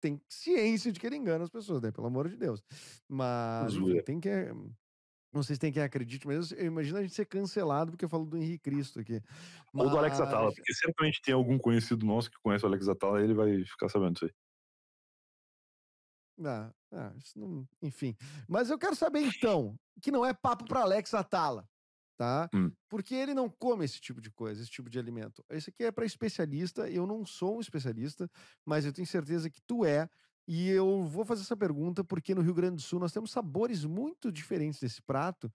tem 0.00 0.20
ciência 0.28 0.90
de 0.90 0.98
que 0.98 1.06
ele 1.06 1.16
engana 1.16 1.44
as 1.44 1.50
pessoas, 1.50 1.80
né? 1.80 1.92
Pelo 1.92 2.08
amor 2.08 2.28
de 2.28 2.36
Deus. 2.36 2.60
Mas 3.08 3.72
enfim, 3.72 4.02
tem 4.02 4.20
que. 4.20 4.28
Não 5.32 5.42
sei 5.42 5.56
se 5.56 5.60
tem 5.60 5.72
quem 5.72 5.82
acredite, 5.82 6.26
mas 6.26 6.52
eu 6.52 6.66
imagino 6.66 6.98
a 6.98 7.02
gente 7.02 7.14
ser 7.14 7.24
cancelado 7.24 7.92
porque 7.92 8.04
eu 8.04 8.08
falo 8.08 8.26
do 8.26 8.36
Henrique 8.36 8.70
Cristo 8.70 9.00
aqui. 9.00 9.22
Mas... 9.72 9.86
Ou 9.86 9.90
do 9.90 9.98
Alex 9.98 10.20
Atala, 10.20 10.52
porque 10.52 10.74
certamente 10.74 11.22
tem 11.22 11.32
algum 11.32 11.56
conhecido 11.56 12.04
nosso 12.04 12.30
que 12.30 12.36
conhece 12.42 12.64
o 12.66 12.68
Alex 12.68 12.86
Atala 12.86 13.20
e 13.20 13.24
ele 13.24 13.32
vai 13.32 13.64
ficar 13.64 13.88
sabendo 13.88 14.14
disso 14.14 14.26
aí. 14.26 14.32
Ah, 16.44 16.70
Ah, 16.92 17.12
isso 17.16 17.38
não, 17.38 17.66
enfim. 17.80 18.14
Mas 18.46 18.68
eu 18.68 18.78
quero 18.78 18.94
saber 18.94 19.20
então, 19.20 19.78
que 20.00 20.10
não 20.10 20.24
é 20.24 20.34
papo 20.34 20.66
para 20.66 20.82
Alex 20.82 21.14
Atala, 21.14 21.66
tá? 22.18 22.50
Hum. 22.54 22.70
Porque 22.88 23.14
ele 23.14 23.32
não 23.32 23.48
come 23.48 23.84
esse 23.84 23.98
tipo 24.00 24.20
de 24.20 24.30
coisa, 24.30 24.60
esse 24.60 24.70
tipo 24.70 24.90
de 24.90 24.98
alimento. 24.98 25.42
Esse 25.48 25.70
aqui 25.70 25.84
é 25.84 25.90
para 25.90 26.04
especialista, 26.04 26.88
eu 26.90 27.06
não 27.06 27.24
sou 27.24 27.56
um 27.56 27.60
especialista, 27.60 28.30
mas 28.64 28.84
eu 28.84 28.92
tenho 28.92 29.06
certeza 29.06 29.48
que 29.48 29.60
tu 29.66 29.84
é. 29.84 30.08
E 30.46 30.68
eu 30.68 31.04
vou 31.04 31.24
fazer 31.24 31.42
essa 31.42 31.56
pergunta 31.56 32.04
porque 32.04 32.34
no 32.34 32.42
Rio 32.42 32.54
Grande 32.54 32.76
do 32.76 32.82
Sul 32.82 32.98
nós 32.98 33.12
temos 33.12 33.30
sabores 33.30 33.84
muito 33.84 34.30
diferentes 34.30 34.80
desse 34.80 35.00
prato. 35.00 35.50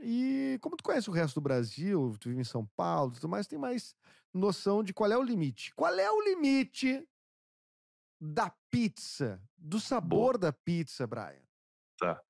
E 0.00 0.58
como 0.60 0.76
tu 0.76 0.84
conhece 0.84 1.08
o 1.08 1.12
resto 1.12 1.36
do 1.36 1.40
Brasil, 1.40 2.14
tu 2.20 2.28
vive 2.28 2.40
em 2.40 2.44
São 2.44 2.66
Paulo, 2.76 3.12
tudo 3.12 3.28
mais, 3.28 3.46
tem 3.46 3.58
mais 3.58 3.94
noção 4.34 4.82
de 4.82 4.92
qual 4.92 5.10
é 5.10 5.16
o 5.16 5.22
limite. 5.22 5.72
Qual 5.74 5.92
é 5.94 6.10
o 6.10 6.20
limite 6.22 7.06
da 8.20 8.52
pizza, 8.70 9.40
do 9.56 9.80
sabor 9.80 10.38
da 10.38 10.52
pizza, 10.52 11.06
Brian? 11.06 11.42
Tá. 11.98 12.20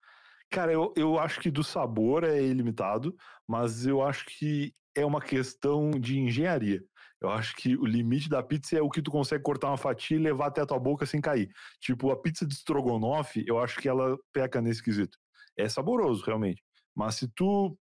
Cara, 0.51 0.73
eu, 0.73 0.93
eu 0.97 1.19
acho 1.19 1.41
que 1.41 1.51
do 1.51 1.63
sabor 1.63 2.25
é 2.25 2.43
ilimitado, 2.43 3.15
mas 3.47 3.87
eu 3.87 4.03
acho 4.03 4.25
que 4.27 4.75
é 4.97 5.05
uma 5.05 5.21
questão 5.21 5.91
de 5.91 6.19
engenharia. 6.19 6.83
Eu 7.21 7.31
acho 7.31 7.55
que 7.57 7.77
o 7.77 7.85
limite 7.85 8.29
da 8.29 8.43
pizza 8.43 8.77
é 8.77 8.83
o 8.83 8.89
que 8.89 9.03
tu 9.03 9.11
consegue 9.11 9.43
cortar 9.43 9.69
uma 9.69 9.77
fatia 9.77 10.17
e 10.17 10.21
levar 10.21 10.47
até 10.47 10.61
a 10.61 10.67
tua 10.67 10.79
boca 10.79 11.05
sem 11.05 11.21
cair. 11.21 11.51
Tipo, 11.81 12.11
a 12.11 12.21
pizza 12.21 12.47
de 12.47 12.55
strogonoff, 12.55 13.43
eu 13.47 13.59
acho 13.59 13.79
que 13.81 13.89
ela 13.89 14.17
peca 14.33 14.61
nesse 14.61 14.83
quesito. 14.83 15.19
É 15.57 15.69
saboroso, 15.69 16.25
realmente. 16.25 16.63
Mas 16.95 17.17
se 17.17 17.29
tu 17.35 17.77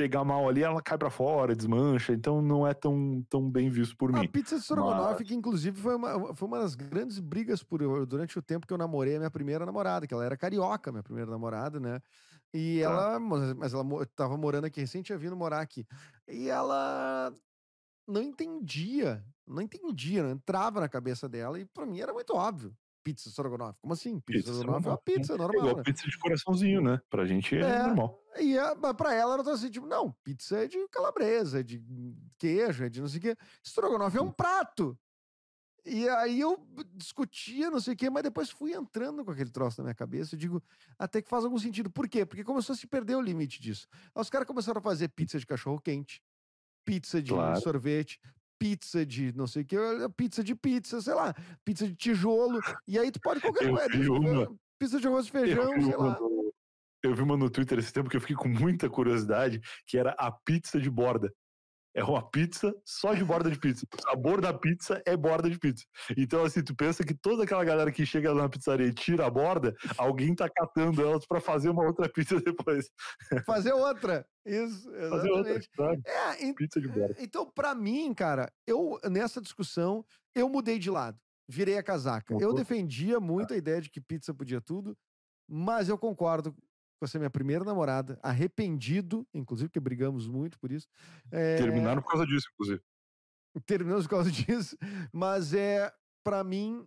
pegar 0.00 0.24
mal 0.24 0.48
ali, 0.48 0.62
ela 0.62 0.80
cai 0.80 0.96
para 0.96 1.10
fora, 1.10 1.54
desmancha, 1.54 2.14
então 2.14 2.40
não 2.40 2.66
é 2.66 2.72
tão, 2.72 3.22
tão 3.28 3.50
bem 3.50 3.68
visto 3.68 3.94
por 3.98 4.08
a 4.08 4.18
mim. 4.18 4.24
A 4.24 4.28
pizza 4.28 4.56
de 4.56 4.62
Strogonoff, 4.62 5.22
que 5.22 5.34
inclusive 5.34 5.78
foi 5.78 5.94
uma, 5.94 6.34
foi 6.34 6.48
uma 6.48 6.58
das 6.58 6.74
grandes 6.74 7.18
brigas 7.18 7.62
por, 7.62 8.06
durante 8.06 8.38
o 8.38 8.42
tempo 8.42 8.66
que 8.66 8.72
eu 8.72 8.78
namorei 8.78 9.16
a 9.16 9.18
minha 9.18 9.30
primeira 9.30 9.66
namorada, 9.66 10.06
que 10.06 10.14
ela 10.14 10.24
era 10.24 10.38
carioca, 10.38 10.90
minha 10.90 11.02
primeira 11.02 11.30
namorada, 11.30 11.78
né? 11.78 12.00
E 12.54 12.80
tá. 12.80 12.86
ela, 12.86 13.20
mas 13.20 13.74
ela 13.74 13.84
tava 14.16 14.38
morando 14.38 14.64
aqui, 14.64 14.80
recente 14.80 15.06
tinha 15.06 15.18
vindo 15.18 15.36
morar 15.36 15.60
aqui. 15.60 15.86
E 16.26 16.48
ela 16.48 17.30
não 18.08 18.22
entendia, 18.22 19.22
não 19.46 19.60
entendia, 19.60 20.22
não 20.22 20.30
entrava 20.30 20.80
na 20.80 20.88
cabeça 20.88 21.28
dela, 21.28 21.60
e 21.60 21.66
para 21.66 21.84
mim 21.84 22.00
era 22.00 22.14
muito 22.14 22.34
óbvio. 22.34 22.74
Pizza 23.02 23.28
Strogonoff. 23.30 23.78
Como 23.80 23.92
assim? 23.92 24.20
Pizza, 24.20 24.38
pizza 24.40 24.52
Strogonoff 24.52 24.86
é 24.86 24.90
uma 24.90 24.98
pizza 24.98 25.36
normal. 25.36 25.54
É 25.54 25.58
igual 25.58 25.76
né? 25.76 25.82
pizza 25.82 26.08
de 26.08 26.18
coraçãozinho, 26.18 26.80
né? 26.80 27.00
Pra 27.08 27.24
gente 27.24 27.56
é, 27.56 27.60
é 27.60 27.82
normal. 27.84 28.22
E 28.38 28.58
a, 28.58 28.94
pra 28.94 29.14
ela, 29.14 29.34
ela 29.34 29.44
tá 29.44 29.52
assim, 29.52 29.70
tipo, 29.70 29.86
não, 29.86 30.12
pizza 30.22 30.64
é 30.64 30.68
de 30.68 30.88
calabresa, 30.88 31.60
é 31.60 31.62
de 31.62 31.82
queijo, 32.38 32.84
é 32.84 32.88
de 32.88 33.00
não 33.00 33.08
sei 33.08 33.18
o 33.18 33.22
quê. 33.22 33.36
Strogonoff 33.64 34.16
é 34.16 34.20
um 34.22 34.30
prato. 34.30 34.98
E 35.84 36.08
aí 36.08 36.40
eu 36.40 36.58
discutia, 36.94 37.70
não 37.70 37.80
sei 37.80 37.94
o 37.94 37.96
quê, 37.96 38.10
mas 38.10 38.22
depois 38.22 38.50
fui 38.50 38.72
entrando 38.74 39.24
com 39.24 39.30
aquele 39.30 39.50
troço 39.50 39.80
na 39.80 39.84
minha 39.84 39.94
cabeça. 39.94 40.34
Eu 40.34 40.38
digo, 40.38 40.62
até 40.98 41.22
que 41.22 41.28
faz 41.28 41.44
algum 41.44 41.58
sentido. 41.58 41.90
Por 41.90 42.08
quê? 42.08 42.26
Porque 42.26 42.44
começou 42.44 42.74
a 42.74 42.76
se 42.76 42.86
perder 42.86 43.16
o 43.16 43.20
limite 43.20 43.60
disso. 43.60 43.88
Aí 44.14 44.20
os 44.20 44.30
caras 44.30 44.46
começaram 44.46 44.78
a 44.78 44.82
fazer 44.82 45.08
pizza 45.08 45.38
de 45.38 45.46
cachorro 45.46 45.80
quente, 45.80 46.22
pizza 46.84 47.22
de 47.22 47.30
claro. 47.30 47.60
sorvete, 47.60 48.20
pizza 48.60 49.06
de 49.06 49.32
não 49.34 49.46
sei 49.46 49.62
o 49.62 49.64
que, 49.64 49.76
pizza 50.14 50.44
de 50.44 50.54
pizza, 50.54 51.00
sei 51.00 51.14
lá, 51.14 51.34
pizza 51.64 51.86
de 51.86 51.96
tijolo. 51.96 52.60
E 52.86 52.98
aí 52.98 53.10
tu 53.10 53.18
pode 53.20 53.40
qualquer 53.40 53.70
coisa. 53.70 53.88
Pizza 54.78 55.00
de 55.00 55.06
arroz 55.08 55.26
e 55.26 55.30
feijão, 55.30 55.80
sei 55.80 55.96
lá. 55.96 56.18
No, 56.20 56.52
eu 57.02 57.14
vi 57.14 57.22
uma 57.22 57.36
no 57.36 57.48
Twitter 57.48 57.78
esse 57.78 57.92
tempo 57.92 58.10
que 58.10 58.16
eu 58.16 58.20
fiquei 58.20 58.36
com 58.36 58.48
muita 58.48 58.88
curiosidade, 58.90 59.60
que 59.86 59.96
era 59.96 60.14
a 60.18 60.30
pizza 60.30 60.78
de 60.78 60.90
borda. 60.90 61.32
É 61.94 62.04
uma 62.04 62.28
pizza 62.30 62.72
só 62.84 63.14
de 63.14 63.24
borda 63.24 63.50
de 63.50 63.58
pizza. 63.58 63.84
O 63.92 64.02
sabor 64.02 64.40
da 64.40 64.52
pizza 64.52 65.02
é 65.04 65.16
borda 65.16 65.50
de 65.50 65.58
pizza. 65.58 65.84
Então, 66.16 66.44
assim, 66.44 66.62
tu 66.62 66.74
pensa 66.74 67.04
que 67.04 67.14
toda 67.14 67.42
aquela 67.42 67.64
galera 67.64 67.90
que 67.90 68.06
chega 68.06 68.32
na 68.32 68.48
pizzaria 68.48 68.86
e 68.86 68.94
tira 68.94 69.26
a 69.26 69.30
borda, 69.30 69.74
alguém 69.98 70.34
tá 70.34 70.48
catando 70.48 71.02
elas 71.02 71.26
para 71.26 71.40
fazer 71.40 71.68
uma 71.68 71.84
outra 71.84 72.08
pizza 72.08 72.40
depois. 72.40 72.88
Fazer 73.44 73.72
outra. 73.72 74.24
Isso, 74.46 74.88
exatamente. 74.94 75.68
Fazer 75.76 75.90
outra? 75.90 76.12
É, 76.38 76.52
pizza 76.54 76.80
de 76.80 76.88
borda. 76.88 77.16
Então, 77.18 77.50
para 77.50 77.74
mim, 77.74 78.14
cara, 78.14 78.52
eu, 78.66 78.98
nessa 79.10 79.40
discussão, 79.40 80.04
eu 80.34 80.48
mudei 80.48 80.78
de 80.78 80.90
lado. 80.90 81.18
Virei 81.48 81.76
a 81.76 81.82
casaca. 81.82 82.36
Eu 82.40 82.54
defendia 82.54 83.18
muito 83.18 83.52
a 83.52 83.56
ideia 83.56 83.80
de 83.80 83.90
que 83.90 84.00
pizza 84.00 84.32
podia 84.32 84.60
tudo, 84.60 84.96
mas 85.48 85.88
eu 85.88 85.98
concordo 85.98 86.54
com 87.00 87.06
essa 87.06 87.18
minha 87.18 87.30
primeira 87.30 87.64
namorada, 87.64 88.20
arrependido, 88.22 89.26
inclusive, 89.32 89.70
porque 89.70 89.80
brigamos 89.80 90.28
muito 90.28 90.58
por 90.58 90.70
isso. 90.70 90.86
É... 91.32 91.56
Terminaram 91.56 92.02
por 92.02 92.10
causa 92.10 92.26
disso, 92.26 92.46
inclusive. 92.52 92.82
Terminamos 93.64 94.04
por 94.06 94.10
causa 94.10 94.30
disso, 94.30 94.76
mas 95.10 95.54
é, 95.54 95.90
para 96.22 96.44
mim, 96.44 96.86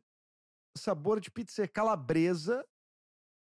sabor 0.78 1.20
de 1.20 1.32
pizza 1.32 1.64
é 1.64 1.68
calabresa 1.68 2.64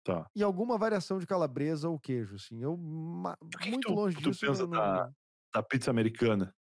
tá. 0.05 0.29
e 0.35 0.43
alguma 0.43 0.77
variação 0.77 1.21
de 1.21 1.27
calabresa 1.29 1.89
ou 1.89 1.99
queijo, 1.99 2.35
assim. 2.35 2.61
Eu, 2.61 2.77
que 2.77 3.71
muito 3.71 3.87
que 3.87 3.95
tu, 3.95 3.95
longe 3.95 4.17
tu 4.17 4.31
disso. 4.31 4.45
pensa 4.45 4.63
não... 4.65 4.71
da, 4.71 5.11
da 5.55 5.63
pizza 5.63 5.93
americana? 5.93 6.53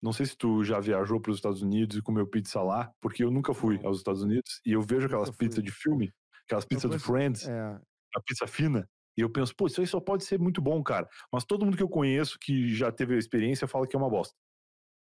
Não 0.00 0.12
sei 0.12 0.26
se 0.26 0.36
tu 0.36 0.62
já 0.62 0.78
viajou 0.78 1.20
para 1.20 1.30
os 1.30 1.38
Estados 1.38 1.62
Unidos 1.62 1.96
e 1.96 2.02
comeu 2.02 2.26
pizza 2.26 2.62
lá, 2.62 2.92
porque 3.00 3.24
eu 3.24 3.30
nunca 3.30 3.54
fui 3.54 3.80
aos 3.82 3.96
Estados 3.96 4.22
Unidos 4.22 4.60
e 4.64 4.72
eu 4.72 4.82
vejo 4.82 5.06
aquelas 5.06 5.30
pizzas 5.30 5.64
de 5.64 5.72
filme, 5.72 6.12
aquelas 6.44 6.66
pizzas 6.66 6.90
do 6.90 7.00
Friends, 7.00 7.48
é. 7.48 7.80
a 8.14 8.20
pizza 8.20 8.46
fina. 8.46 8.86
E 9.18 9.20
eu 9.20 9.28
penso, 9.28 9.52
pô, 9.56 9.66
isso 9.66 9.80
aí 9.80 9.86
só 9.86 9.98
pode 9.98 10.24
ser 10.24 10.38
muito 10.38 10.62
bom, 10.62 10.80
cara. 10.80 11.08
Mas 11.32 11.44
todo 11.44 11.64
mundo 11.64 11.76
que 11.76 11.82
eu 11.82 11.88
conheço 11.88 12.38
que 12.38 12.72
já 12.72 12.92
teve 12.92 13.16
a 13.16 13.18
experiência 13.18 13.66
fala 13.66 13.84
que 13.84 13.96
é 13.96 13.98
uma 13.98 14.08
bosta. 14.08 14.32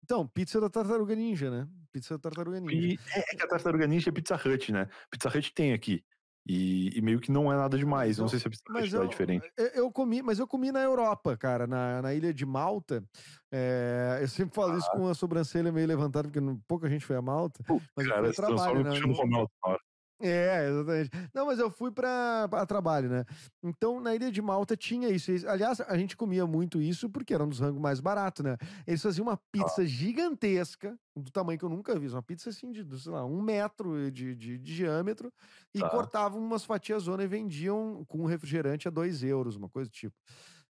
Então, 0.03 0.27
pizza 0.27 0.61
da 0.61 0.69
Tartaruga 0.69 1.15
Ninja, 1.15 1.49
né? 1.49 1.67
Pizza 1.91 2.13
da 2.13 2.19
Tartaruga 2.19 2.59
Ninja. 2.59 2.75
E 2.75 2.99
é 3.15 3.35
que 3.35 3.41
a 3.41 3.47
Tartaruga 3.47 3.87
Ninja 3.87 4.11
é 4.11 4.13
Pizza 4.13 4.35
Hut, 4.35 4.71
né? 4.71 4.87
Pizza 5.09 5.27
Hut 5.27 5.51
tem 5.55 5.73
aqui. 5.73 6.05
E, 6.47 6.95
e, 6.95 7.01
meio 7.01 7.19
que 7.19 7.31
não 7.31 7.51
é 7.51 7.55
nada 7.55 7.75
demais. 7.75 8.19
Não, 8.19 8.25
não 8.25 8.29
sei 8.29 8.37
se 8.37 8.47
a 8.47 8.51
Pizza 8.51 8.63
Hut 8.69 8.95
é 8.95 9.07
diferente. 9.07 9.51
Eu, 9.57 9.67
eu, 9.69 9.91
comi, 9.91 10.21
mas 10.21 10.37
eu 10.37 10.47
comi 10.47 10.71
na 10.71 10.83
Europa, 10.83 11.35
cara, 11.35 11.65
na, 11.65 12.03
na 12.03 12.13
ilha 12.13 12.31
de 12.31 12.45
Malta. 12.45 13.03
É, 13.51 14.19
eu 14.21 14.27
sempre 14.27 14.53
falo 14.53 14.73
ah. 14.73 14.77
isso 14.77 14.91
com 14.91 15.07
a 15.07 15.15
sobrancelha 15.15 15.71
meio 15.71 15.87
levantada, 15.87 16.29
porque 16.29 16.39
pouca 16.67 16.87
gente 16.87 17.03
foi 17.03 17.15
a 17.15 17.23
Malta. 17.23 17.63
Pô, 17.63 17.81
mas 17.97 18.07
cara, 18.07 18.25
foi 18.25 18.33
trabalho, 18.33 18.83
né? 18.83 18.99
Malta, 19.25 19.51
é, 20.21 20.69
exatamente. 20.69 21.09
Não, 21.33 21.45
mas 21.45 21.59
eu 21.59 21.69
fui 21.69 21.91
para 21.91 22.65
trabalho, 22.65 23.09
né? 23.09 23.25
Então, 23.61 23.99
na 23.99 24.15
Ilha 24.15 24.31
de 24.31 24.41
Malta 24.41 24.75
tinha 24.77 25.09
isso. 25.09 25.31
Aliás, 25.47 25.81
a 25.81 25.97
gente 25.97 26.15
comia 26.15 26.47
muito 26.47 26.81
isso 26.81 27.09
porque 27.09 27.33
era 27.33 27.43
um 27.43 27.49
dos 27.49 27.59
rangos 27.59 27.81
mais 27.81 27.99
baratos, 27.99 28.43
né? 28.43 28.57
Eles 28.87 29.01
faziam 29.01 29.27
uma 29.27 29.37
pizza 29.51 29.81
ah. 29.81 29.85
gigantesca, 29.85 30.97
do 31.15 31.29
tamanho 31.31 31.59
que 31.59 31.65
eu 31.65 31.69
nunca 31.69 31.99
vi. 31.99 32.07
Uma 32.07 32.23
pizza 32.23 32.49
assim 32.49 32.71
de, 32.71 32.85
sei 32.99 33.11
lá, 33.11 33.25
um 33.25 33.41
metro 33.41 34.09
de, 34.09 34.35
de, 34.35 34.57
de 34.57 34.75
diâmetro, 34.75 35.33
e 35.73 35.83
ah. 35.83 35.89
cortavam 35.89 36.41
umas 36.41 36.63
fatias 36.63 37.03
zona 37.03 37.23
e 37.23 37.27
vendiam 37.27 38.05
com 38.07 38.19
um 38.19 38.25
refrigerante 38.25 38.87
a 38.87 38.91
dois 38.91 39.21
euros, 39.21 39.57
uma 39.57 39.69
coisa 39.69 39.89
do 39.89 39.93
tipo. 39.93 40.15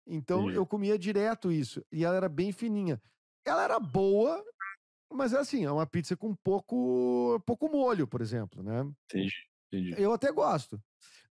Então, 0.05 0.49
Sim. 0.49 0.55
eu 0.55 0.65
comia 0.65 0.99
direto 0.99 1.51
isso. 1.51 1.83
E 1.91 2.05
ela 2.05 2.15
era 2.15 2.29
bem 2.29 2.51
fininha. 2.51 3.01
Ela 3.43 3.63
era 3.63 3.79
boa, 3.79 4.43
mas 5.11 5.33
é 5.33 5.39
assim, 5.39 5.65
é 5.65 5.71
uma 5.71 5.85
pizza 5.85 6.15
com 6.15 6.35
pouco, 6.35 7.39
pouco 7.45 7.69
molho, 7.69 8.07
por 8.07 8.21
exemplo, 8.21 8.63
né? 8.63 8.81
Entendi, 9.05 9.33
entendi. 9.67 9.95
Eu 10.01 10.13
até 10.13 10.31
gosto. 10.31 10.81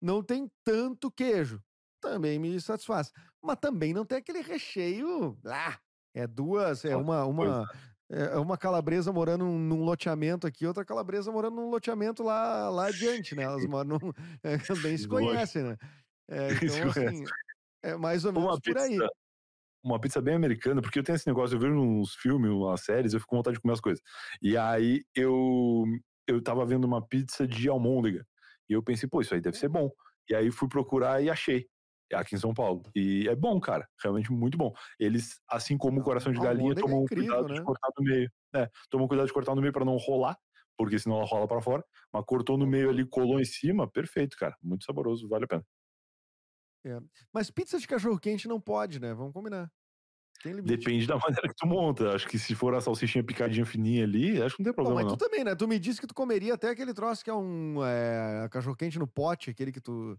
Não 0.00 0.22
tem 0.22 0.50
tanto 0.64 1.10
queijo. 1.10 1.62
Também 2.00 2.38
me 2.38 2.58
satisfaz. 2.60 3.12
Mas 3.42 3.58
também 3.60 3.92
não 3.92 4.04
tem 4.04 4.18
aquele 4.18 4.40
recheio. 4.40 5.38
Ah, 5.44 5.78
é 6.14 6.26
duas, 6.26 6.84
é 6.84 6.96
uma, 6.96 7.24
uma, 7.26 7.68
é, 8.10 8.34
é 8.34 8.36
uma 8.38 8.56
calabresa 8.56 9.12
morando 9.12 9.44
num 9.44 9.84
loteamento 9.84 10.46
aqui, 10.46 10.66
outra 10.66 10.84
calabresa 10.84 11.30
morando 11.30 11.56
num 11.56 11.70
loteamento 11.70 12.22
lá, 12.22 12.70
lá 12.70 12.86
adiante, 12.86 13.34
né? 13.34 13.42
Elas 13.42 13.66
moram 13.66 13.98
num, 13.98 14.12
é, 14.42 14.58
também 14.58 14.96
se 14.96 15.06
conhecem, 15.06 15.62
né? 15.62 15.76
É, 16.28 16.48
então, 16.64 16.90
assim, 16.90 17.24
é 17.82 17.96
mais 17.96 18.24
ou 18.24 18.32
menos 18.32 18.48
uma 18.48 18.60
por 18.60 18.78
aí 18.78 18.98
uma 19.82 20.00
pizza 20.00 20.20
bem 20.20 20.34
americana, 20.34 20.82
porque 20.82 20.98
eu 20.98 21.02
tenho 21.02 21.16
esse 21.16 21.26
negócio, 21.26 21.56
eu 21.56 21.60
vejo 21.60 21.74
uns 21.74 22.14
filmes, 22.14 22.50
umas 22.50 22.82
séries, 22.82 23.12
eu 23.12 23.20
fico 23.20 23.30
com 23.30 23.36
vontade 23.36 23.56
de 23.56 23.60
comer 23.60 23.74
as 23.74 23.80
coisas. 23.80 24.02
E 24.42 24.56
aí 24.56 25.02
eu, 25.14 25.84
eu 26.26 26.42
tava 26.42 26.64
vendo 26.66 26.84
uma 26.84 27.06
pizza 27.06 27.46
de 27.46 27.68
almôndega. 27.68 28.26
E 28.68 28.72
eu 28.72 28.82
pensei, 28.82 29.08
pô, 29.08 29.20
isso 29.20 29.34
aí 29.34 29.40
deve 29.40 29.56
ser 29.56 29.68
bom. 29.68 29.90
E 30.28 30.34
aí 30.34 30.50
fui 30.50 30.68
procurar 30.68 31.22
e 31.22 31.30
achei. 31.30 31.66
Aqui 32.12 32.34
em 32.34 32.38
São 32.38 32.52
Paulo. 32.52 32.82
E 32.94 33.28
é 33.28 33.36
bom, 33.36 33.60
cara. 33.60 33.88
Realmente 34.02 34.32
muito 34.32 34.58
bom. 34.58 34.72
Eles, 34.98 35.40
assim 35.48 35.78
como 35.78 36.00
o 36.00 36.02
coração 36.02 36.32
de 36.32 36.40
galinha, 36.40 36.74
tomam 36.74 37.00
é 37.00 37.02
incrível, 37.04 37.26
cuidado 37.26 37.48
né? 37.48 37.54
de 37.54 37.62
cortar 37.62 37.88
no 37.96 38.04
meio. 38.04 38.30
É, 38.54 38.68
tomam 38.90 39.06
cuidado 39.06 39.26
de 39.26 39.32
cortar 39.32 39.54
no 39.54 39.60
meio 39.60 39.72
para 39.72 39.84
não 39.84 39.96
rolar, 39.96 40.36
porque 40.76 40.98
senão 40.98 41.16
ela 41.18 41.26
rola 41.26 41.46
para 41.46 41.62
fora. 41.62 41.84
Mas 42.12 42.24
cortou 42.26 42.58
no 42.58 42.66
meio 42.66 42.90
ali, 42.90 43.06
colou 43.06 43.40
em 43.40 43.44
cima, 43.44 43.88
perfeito, 43.88 44.36
cara. 44.36 44.56
Muito 44.60 44.84
saboroso, 44.84 45.28
vale 45.28 45.44
a 45.44 45.48
pena. 45.48 45.64
É. 46.84 46.98
Mas 47.32 47.50
pizza 47.50 47.78
de 47.78 47.86
cachorro 47.86 48.18
quente 48.18 48.48
não 48.48 48.60
pode, 48.60 49.00
né? 49.00 49.12
Vamos 49.12 49.32
combinar. 49.32 49.70
Depende 50.64 51.06
da 51.06 51.16
maneira 51.18 51.48
que 51.48 51.54
tu 51.54 51.66
monta. 51.66 52.14
Acho 52.14 52.26
que 52.26 52.38
se 52.38 52.54
for 52.54 52.74
a 52.74 52.80
salsichinha 52.80 53.22
picadinha 53.22 53.66
fininha 53.66 54.04
ali, 54.04 54.42
acho 54.42 54.56
que 54.56 54.62
não 54.62 54.64
tem 54.64 54.74
problema. 54.74 55.00
Pô, 55.00 55.04
mas 55.04 55.12
não. 55.12 55.16
tu 55.16 55.24
também, 55.24 55.44
né? 55.44 55.54
Tu 55.54 55.68
me 55.68 55.78
disse 55.78 56.00
que 56.00 56.06
tu 56.06 56.14
comeria 56.14 56.54
até 56.54 56.70
aquele 56.70 56.94
troço 56.94 57.22
que 57.22 57.30
é 57.30 57.34
um 57.34 57.84
é, 57.84 58.48
cachorro 58.50 58.76
quente 58.76 58.98
no 58.98 59.06
pote, 59.06 59.50
aquele 59.50 59.72
que 59.72 59.80
tu. 59.80 60.18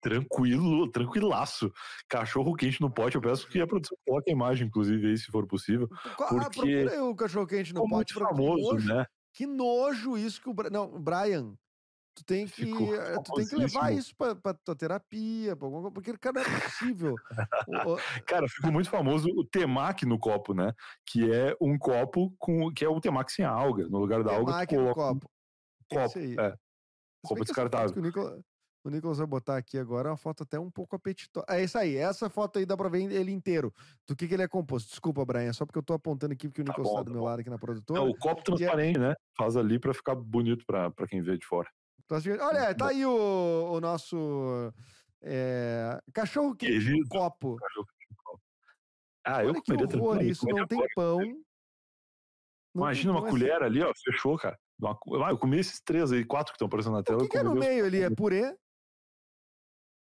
Tranquilo, 0.00 0.90
tranquilaço. 0.90 1.72
Cachorro 2.08 2.54
quente 2.54 2.80
no 2.80 2.90
pote, 2.90 3.16
eu 3.16 3.22
peço 3.22 3.48
que 3.48 3.60
a 3.60 3.66
produção 3.66 3.96
coloque 4.06 4.30
a 4.30 4.34
imagem, 4.34 4.66
inclusive, 4.66 5.06
aí, 5.08 5.16
se 5.16 5.26
for 5.26 5.46
possível. 5.46 5.88
Ah, 6.20 6.50
porque 6.50 6.86
ah, 6.94 7.04
o 7.04 7.16
cachorro 7.16 7.46
quente 7.46 7.72
no 7.72 7.88
pote. 7.88 8.14
Muito 8.14 8.14
famoso, 8.14 8.68
que 8.68 8.74
nojo, 8.74 8.94
né? 8.94 9.06
Que 9.32 9.46
nojo 9.46 10.16
isso 10.18 10.40
que 10.42 10.48
o. 10.48 10.54
Não, 10.70 10.94
o 10.94 10.98
Brian, 10.98 11.54
Tu 12.14 12.24
tem 12.24 12.46
que, 12.46 12.64
Ficou 12.66 12.94
eh, 12.94 13.20
tu 13.24 13.32
tem 13.34 13.46
que 13.46 13.56
levar 13.56 13.92
isso 13.92 14.14
pra, 14.16 14.36
pra 14.36 14.54
tua 14.54 14.76
terapia, 14.76 15.56
pra 15.56 15.66
alguma 15.66 15.82
coisa, 15.82 15.94
porque, 15.94 16.16
cara, 16.16 16.48
não 16.48 16.56
é 16.56 16.60
possível. 16.60 17.14
Cara, 18.26 18.48
ficou 18.48 18.70
muito 18.70 18.88
famoso 18.88 19.28
o 19.30 19.44
temaki 19.44 20.06
no 20.06 20.16
copo, 20.18 20.54
né? 20.54 20.72
Que 21.04 21.32
é 21.32 21.56
um 21.60 21.76
copo 21.76 22.32
com. 22.38 22.70
que 22.72 22.84
é 22.84 22.88
o 22.88 23.00
temaki 23.00 23.32
sem 23.32 23.44
alga. 23.44 23.88
No 23.88 23.98
lugar 23.98 24.22
da 24.22 24.32
alga, 24.32 24.44
tu 24.44 24.54
temaki 24.54 24.76
no 24.76 24.82
coloca 24.94 25.00
um 25.00 25.18
copo. 25.18 25.30
Esse 25.90 26.36
copo. 26.36 26.40
É. 26.40 26.56
Copo 27.24 27.44
descartável. 27.44 28.02
o, 28.84 28.90
Nicolas, 28.90 29.18
vai 29.18 29.26
botar 29.26 29.56
aqui 29.56 29.76
agora 29.78 30.08
é 30.08 30.12
uma 30.12 30.16
foto 30.16 30.42
até 30.44 30.60
um 30.60 30.70
pouco 30.70 30.94
apetitosa. 30.94 31.46
É 31.48 31.64
isso 31.64 31.76
aí, 31.78 31.96
essa 31.96 32.30
foto 32.30 32.58
aí 32.60 32.66
dá 32.66 32.76
pra 32.76 32.88
ver 32.88 33.10
ele 33.12 33.32
inteiro. 33.32 33.72
Do 34.06 34.14
que, 34.14 34.28
que 34.28 34.34
ele 34.34 34.42
é 34.44 34.48
composto. 34.48 34.90
Desculpa, 34.90 35.24
Brian, 35.24 35.48
é 35.48 35.52
só 35.52 35.66
porque 35.66 35.78
eu 35.78 35.82
tô 35.82 35.94
apontando 35.94 36.32
aqui, 36.34 36.48
porque 36.48 36.60
o 36.62 36.64
Tá 36.64 36.70
Nicolas 36.72 36.90
bom, 36.90 36.96
tá 36.98 37.02
do 37.02 37.06
tá 37.06 37.12
meu 37.12 37.20
bom. 37.22 37.26
lado 37.26 37.40
aqui 37.40 37.50
na 37.50 37.56
É 37.56 37.58
produtora. 37.58 38.02
o 38.02 38.16
copo 38.18 38.42
transparente, 38.44 38.98
né? 39.00 39.14
Faz 39.36 39.56
ali 39.56 39.80
pra 39.80 39.92
ficar 39.92 40.14
bonito 40.14 40.64
pra, 40.64 40.90
pra 40.92 41.06
quem 41.08 41.20
vê 41.22 41.36
de 41.36 41.44
fora. 41.46 41.68
Assim, 42.10 42.30
Olha, 42.32 42.74
tá 42.74 42.88
aí 42.88 43.04
o, 43.06 43.72
o 43.72 43.80
nosso 43.80 44.72
é, 45.22 45.98
cachorro 46.12 46.54
quente 46.54 46.90
no 46.90 47.08
copo. 47.08 47.56
Ah, 49.26 49.42
eu 49.42 49.50
Olha 49.50 49.62
que 49.62 49.66
comeria 49.66 49.86
horror 49.86 49.88
tranquilamente, 49.88 50.32
isso, 50.32 50.46
não 50.46 50.66
tem 50.66 50.86
pão. 50.94 51.18
Não 51.18 51.24
tem 51.24 51.44
Imagina 52.76 53.12
uma 53.12 53.20
pão, 53.20 53.28
é 53.28 53.30
colher 53.30 53.62
ali, 53.62 53.82
ó, 53.82 53.92
fechou, 54.04 54.36
cara. 54.36 54.58
Ah, 54.84 55.30
eu 55.30 55.38
comi 55.38 55.58
esses 55.58 55.80
três 55.80 56.12
aí, 56.12 56.24
quatro 56.24 56.52
que 56.52 56.56
estão 56.56 56.66
aparecendo 56.66 56.94
na 56.94 57.02
tela. 57.02 57.18
O 57.18 57.20
que, 57.20 57.26
eu 57.26 57.30
que 57.30 57.38
é 57.38 57.42
no 57.42 57.54
meio 57.54 57.86
ali? 57.86 58.02
É 58.02 58.10
purê? 58.10 58.54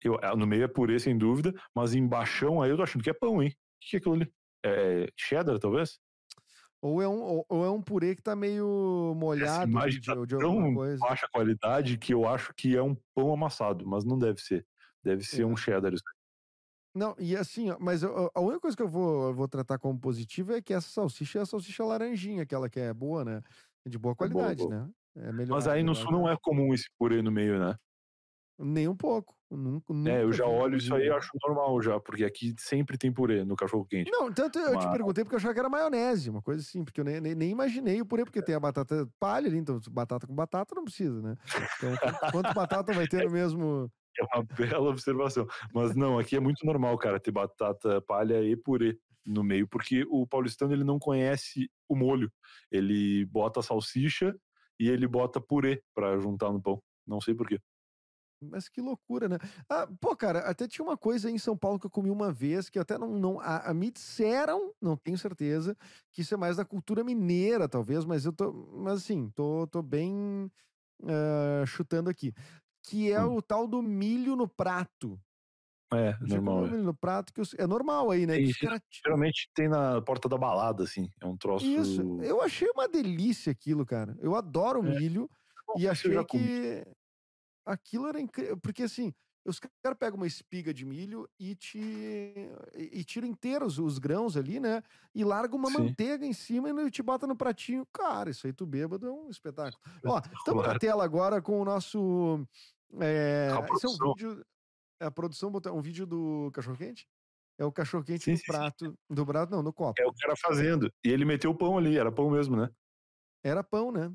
eu- 0.02 0.18
ah, 0.22 0.36
no 0.36 0.46
meio 0.46 0.64
é 0.64 0.68
purê, 0.68 0.98
sem 0.98 1.16
dúvida, 1.16 1.52
mas 1.74 1.94
embaixo 1.94 2.60
aí 2.62 2.70
eu 2.70 2.76
tô 2.76 2.82
achando 2.82 3.02
que 3.02 3.10
é 3.10 3.14
pão, 3.14 3.42
hein? 3.42 3.50
O 3.50 3.52
que, 3.80 3.90
que 3.90 3.96
é 3.96 3.98
aquilo 3.98 4.14
ali? 4.14 4.32
É 4.64 5.08
cheddar, 5.16 5.58
talvez? 5.58 5.98
Ou 6.86 7.02
é 7.02 7.08
um, 7.08 7.20
ou, 7.22 7.46
ou 7.48 7.64
é 7.64 7.70
um 7.70 7.82
purê 7.82 8.14
que 8.14 8.22
tá 8.22 8.36
meio 8.36 9.12
Essa 9.14 9.16
molhado 9.18 9.70
imagem 9.70 10.00
de, 10.00 10.06
tá 10.06 10.14
de 10.26 10.34
alguma 10.34 10.40
tão 10.40 10.74
coisa? 10.74 11.00
baixa 11.00 11.28
qualidade 11.32 11.98
que 11.98 12.14
eu 12.14 12.26
acho 12.28 12.54
que 12.54 12.76
é 12.76 12.82
um 12.82 12.94
pão 13.14 13.32
amassado, 13.32 13.86
mas 13.86 14.04
não 14.04 14.18
deve 14.18 14.40
ser. 14.40 14.66
Deve 15.02 15.24
ser 15.24 15.42
É. 15.42 15.46
um 15.46 15.56
cheddar. 15.56 15.92
isso. 15.92 16.02
Não, 16.94 17.14
e 17.18 17.36
assim, 17.36 17.70
ó, 17.70 17.76
mas 17.78 18.02
eu- 18.02 18.30
a 18.34 18.40
única 18.40 18.60
coisa 18.60 18.76
que 18.76 18.82
eu 18.82 18.88
vou, 18.88 19.28
eu 19.28 19.34
vou 19.34 19.46
tratar 19.48 19.78
como 19.78 20.00
positiva 20.00 20.56
é 20.56 20.62
que 20.62 20.72
essa 20.72 20.88
salsicha 20.88 21.38
é 21.40 21.42
a 21.42 21.46
salsicha 21.46 21.84
laranjinha, 21.84 22.42
aquela 22.42 22.70
que 22.70 22.80
é 22.80 22.92
boa, 22.94 23.22
né? 23.24 23.42
De 23.86 23.98
boa 23.98 24.14
boa, 24.14 24.28
qualidade, 24.28 24.56
boa. 24.56 24.70
né? 24.70 24.90
É 25.16 25.32
melhor. 25.32 25.56
Mas 25.56 25.68
aí 25.68 25.82
no 25.82 25.94
sul 25.94 26.10
não 26.12 26.28
é 26.28 26.36
comum 26.40 26.72
esse 26.72 26.86
purê 26.98 27.20
no 27.20 27.30
meio, 27.30 27.58
né? 27.58 27.76
Nem 28.58 28.88
um 28.88 28.96
pouco. 28.96 29.35
Nunca, 29.48 29.92
É, 30.10 30.22
eu 30.22 30.24
nunca 30.24 30.36
já 30.36 30.46
olho 30.46 30.76
isso 30.76 30.92
aí 30.94 31.06
e 31.06 31.10
acho 31.10 31.30
normal 31.46 31.80
já, 31.80 32.00
porque 32.00 32.24
aqui 32.24 32.52
sempre 32.58 32.98
tem 32.98 33.12
purê 33.12 33.44
no 33.44 33.54
cachorro 33.54 33.84
quente. 33.86 34.10
Não, 34.10 34.32
tanto 34.32 34.58
eu 34.58 34.72
te 34.78 34.84
Mas- 34.86 34.90
perguntei 34.96 35.22
porque 35.22 35.36
eu 35.36 35.38
achava 35.38 35.54
que 35.54 35.60
era 35.60 35.68
maionese, 35.68 36.28
uma 36.30 36.42
coisa 36.42 36.60
assim, 36.60 36.84
porque 36.84 37.00
eu 37.00 37.04
nem, 37.04 37.20
nem, 37.20 37.34
nem 37.34 37.50
imaginei 37.50 38.00
o 38.00 38.06
purê, 38.06 38.24
porque 38.24 38.42
tem 38.42 38.56
a 38.56 38.60
batata 38.60 39.08
palha 39.20 39.46
ali, 39.46 39.56
então 39.58 39.78
batata 39.90 40.26
com 40.26 40.34
batata 40.34 40.74
não 40.74 40.82
precisa, 40.84 41.22
né? 41.22 41.36
Então, 41.76 41.94
quanto- 42.32 42.52
batata 42.54 42.92
vai 42.92 43.06
ter 43.06 43.24
no 43.24 43.30
mesmo. 43.30 43.90
É 44.18 44.24
uma 44.36 44.42
bela 44.44 44.88
observação. 44.90 45.46
Mas 45.74 45.94
não, 45.94 46.18
aqui 46.18 46.34
é 46.36 46.40
muito 46.40 46.64
normal, 46.66 46.96
cara, 46.98 47.20
ter 47.20 47.30
batata 47.30 48.00
palha 48.00 48.42
e 48.42 48.56
purê 48.56 48.98
no 49.24 49.44
meio, 49.44 49.68
porque 49.68 50.04
o 50.08 50.26
paulistano 50.26 50.72
ele 50.72 50.84
não 50.84 50.98
conhece 50.98 51.70
o 51.88 51.94
molho. 51.94 52.32
Ele 52.72 53.24
bota 53.26 53.62
salsicha 53.62 54.34
e 54.80 54.88
ele 54.88 55.06
bota 55.06 55.40
purê 55.40 55.82
pra 55.94 56.18
juntar 56.18 56.50
no 56.52 56.60
pão. 56.62 56.82
Não 57.06 57.20
sei 57.20 57.34
porquê. 57.34 57.60
Mas 58.40 58.68
que 58.68 58.80
loucura, 58.80 59.28
né? 59.28 59.38
Ah, 59.68 59.88
pô, 60.00 60.14
cara, 60.14 60.40
até 60.40 60.68
tinha 60.68 60.84
uma 60.84 60.96
coisa 60.96 61.28
aí 61.28 61.34
em 61.34 61.38
São 61.38 61.56
Paulo 61.56 61.78
que 61.78 61.86
eu 61.86 61.90
comi 61.90 62.10
uma 62.10 62.30
vez, 62.32 62.68
que 62.68 62.78
eu 62.78 62.82
até 62.82 62.98
não. 62.98 63.18
não 63.18 63.40
a, 63.40 63.70
a 63.70 63.74
me 63.74 63.90
disseram, 63.90 64.72
não 64.80 64.96
tenho 64.96 65.16
certeza, 65.18 65.76
que 66.12 66.20
isso 66.22 66.34
é 66.34 66.36
mais 66.36 66.56
da 66.58 66.64
cultura 66.64 67.02
mineira, 67.02 67.68
talvez, 67.68 68.04
mas 68.04 68.24
eu 68.26 68.32
tô. 68.32 68.52
Mas 68.52 68.98
assim, 68.98 69.30
tô, 69.30 69.66
tô 69.66 69.82
bem 69.82 70.50
ah, 71.04 71.64
chutando 71.66 72.10
aqui. 72.10 72.32
Que 72.88 73.10
é 73.10 73.22
Hum. 73.24 73.36
o 73.36 73.42
tal 73.42 73.66
do 73.66 73.82
milho 73.82 74.36
no 74.36 74.46
prato. 74.48 75.18
É, 75.92 76.12
Já 76.12 76.36
comeu 76.38 76.42
normal. 76.42 76.58
é. 76.66 76.70
milho 76.70 76.82
no 76.82 76.94
prato, 76.94 77.32
que 77.32 77.40
os- 77.40 77.54
é 77.54 77.66
normal 77.66 78.10
aí, 78.10 78.26
né? 78.26 78.34
Cara- 78.60 78.80
Geralmente 79.04 79.48
tem 79.54 79.68
na 79.68 80.02
porta 80.02 80.28
da 80.28 80.36
balada, 80.36 80.82
assim. 80.82 81.08
É 81.20 81.26
um 81.26 81.36
troço. 81.36 81.64
Isso, 81.64 82.02
eu 82.22 82.42
achei 82.42 82.68
uma 82.70 82.88
delícia 82.88 83.52
aquilo, 83.52 83.86
cara. 83.86 84.16
Eu 84.20 84.34
adoro 84.34 84.84
É. 84.84 84.98
milho 84.98 85.30
Não 85.68 85.78
e 85.80 85.84
eu 85.84 85.92
achei 85.92 86.24
que 86.24 86.84
aquilo 87.66 88.06
era 88.06 88.20
incrível. 88.20 88.56
Porque 88.56 88.84
assim, 88.84 89.12
os 89.44 89.60
caras 89.60 89.98
pegam 89.98 90.16
uma 90.16 90.26
espiga 90.26 90.72
de 90.72 90.84
milho 90.84 91.28
e 91.38 91.54
te. 91.54 91.78
e, 91.78 93.00
e 93.00 93.04
tiram 93.04 93.28
inteiros 93.28 93.78
os 93.78 93.98
grãos 93.98 94.36
ali, 94.36 94.58
né? 94.58 94.82
E 95.14 95.24
larga 95.24 95.54
uma 95.54 95.70
Sim. 95.70 95.78
manteiga 95.78 96.24
em 96.24 96.32
cima 96.32 96.68
e 96.68 96.90
te 96.90 97.02
bota 97.02 97.26
no 97.26 97.36
pratinho. 97.36 97.86
Cara, 97.92 98.30
isso 98.30 98.46
aí 98.46 98.52
tu 98.52 98.66
bêbado 98.66 99.06
é 99.06 99.10
um 99.10 99.28
espetáculo. 99.28 99.80
Ó, 100.06 100.20
estamos 100.38 100.66
na 100.66 100.78
tela 100.78 101.04
agora 101.04 101.42
com 101.42 101.60
o 101.60 101.64
nosso. 101.64 102.46
É, 103.00 103.48
esse 103.48 103.56
é 103.56 103.60
um 103.60 103.66
produção. 103.66 104.14
vídeo. 104.14 104.46
A 105.00 105.10
produção 105.10 105.50
botou 105.50 105.76
um 105.76 105.82
vídeo 105.82 106.06
do 106.06 106.50
cachorro-quente? 106.52 107.06
É 107.58 107.64
o 107.64 107.72
cachorro-quente 107.72 108.24
Sim, 108.24 108.32
no 108.32 108.36
sim, 108.36 108.44
sim. 108.44 108.52
prato. 108.52 108.98
Do 109.08 109.26
prato, 109.26 109.50
não, 109.50 109.62
no 109.62 109.72
copo. 109.72 110.00
É 110.00 110.06
o 110.06 110.12
cara 110.12 110.34
fazendo. 110.36 110.90
E 111.04 111.08
ele 111.08 111.24
meteu 111.24 111.50
o 111.50 111.54
pão 111.56 111.78
ali, 111.78 111.96
era 111.96 112.12
pão 112.12 112.30
mesmo, 112.30 112.56
né? 112.56 112.70
Era 113.42 113.62
pão, 113.62 113.92
né? 113.92 114.12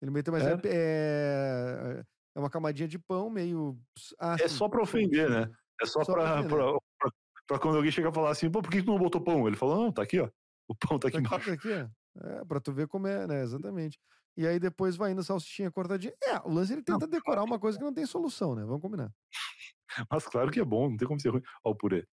Ele 0.00 0.10
meteu, 0.10 0.32
mas 0.32 0.44
é, 0.44 0.60
é, 0.64 2.04
é 2.34 2.38
uma 2.38 2.50
camadinha 2.50 2.88
de 2.88 2.98
pão 2.98 3.28
meio. 3.30 3.78
Ah, 4.18 4.34
É 4.40 4.48
sim, 4.48 4.56
só 4.56 4.68
pra 4.68 4.82
ofender, 4.82 5.28
né? 5.30 5.50
É 5.80 5.86
só, 5.86 6.04
Só 6.04 6.12
pra 6.12 6.42
pra, 6.42 6.48
pra, 6.48 6.78
pra- 6.98 7.12
pra 7.46 7.58
quando 7.58 7.76
alguém 7.76 7.90
chegar 7.90 8.10
e 8.10 8.14
falar 8.14 8.30
assim, 8.30 8.50
pô, 8.50 8.62
por 8.62 8.70
que 8.70 8.82
tu 8.82 8.86
não 8.92 8.98
botou 8.98 9.20
pão? 9.20 9.46
Ele 9.46 9.56
falou, 9.56 9.76
não, 9.84 9.92
tá 9.92 10.02
aqui, 10.02 10.20
ó. 10.20 10.30
O 10.68 10.74
pão 10.74 10.98
tá 10.98 11.08
aqui 11.08 11.20
Tá 11.22 11.36
aqui, 11.36 11.48
embaixo. 11.48 11.48
tá 11.48 11.52
aqui, 11.54 11.72
ó. 11.72 12.24
É, 12.26 12.44
pra 12.44 12.60
tu 12.60 12.72
ver 12.72 12.86
como 12.86 13.06
é, 13.06 13.26
né? 13.26 13.42
Exatamente. 13.42 13.98
E 14.36 14.46
aí 14.46 14.58
depois 14.60 14.96
vai 14.96 15.12
indo 15.12 15.22
salsichinha 15.22 15.70
cortadinha. 15.70 16.14
É, 16.22 16.36
o 16.38 16.50
lance 16.52 16.72
ele 16.72 16.82
tenta 16.82 17.06
decorar 17.06 17.42
uma 17.42 17.58
coisa 17.58 17.76
que 17.78 17.84
não 17.84 17.92
tem 17.92 18.06
solução, 18.06 18.54
né? 18.54 18.64
Vamos 18.64 18.80
combinar. 18.80 19.12
Mas 20.10 20.26
claro 20.26 20.50
que 20.50 20.60
é 20.60 20.64
bom, 20.64 20.88
não 20.90 20.96
tem 20.96 21.06
como 21.08 21.20
ser 21.20 21.28
ruim. 21.30 21.42
Ó, 21.64 21.70
o 21.70 21.74
purê. 21.76 22.06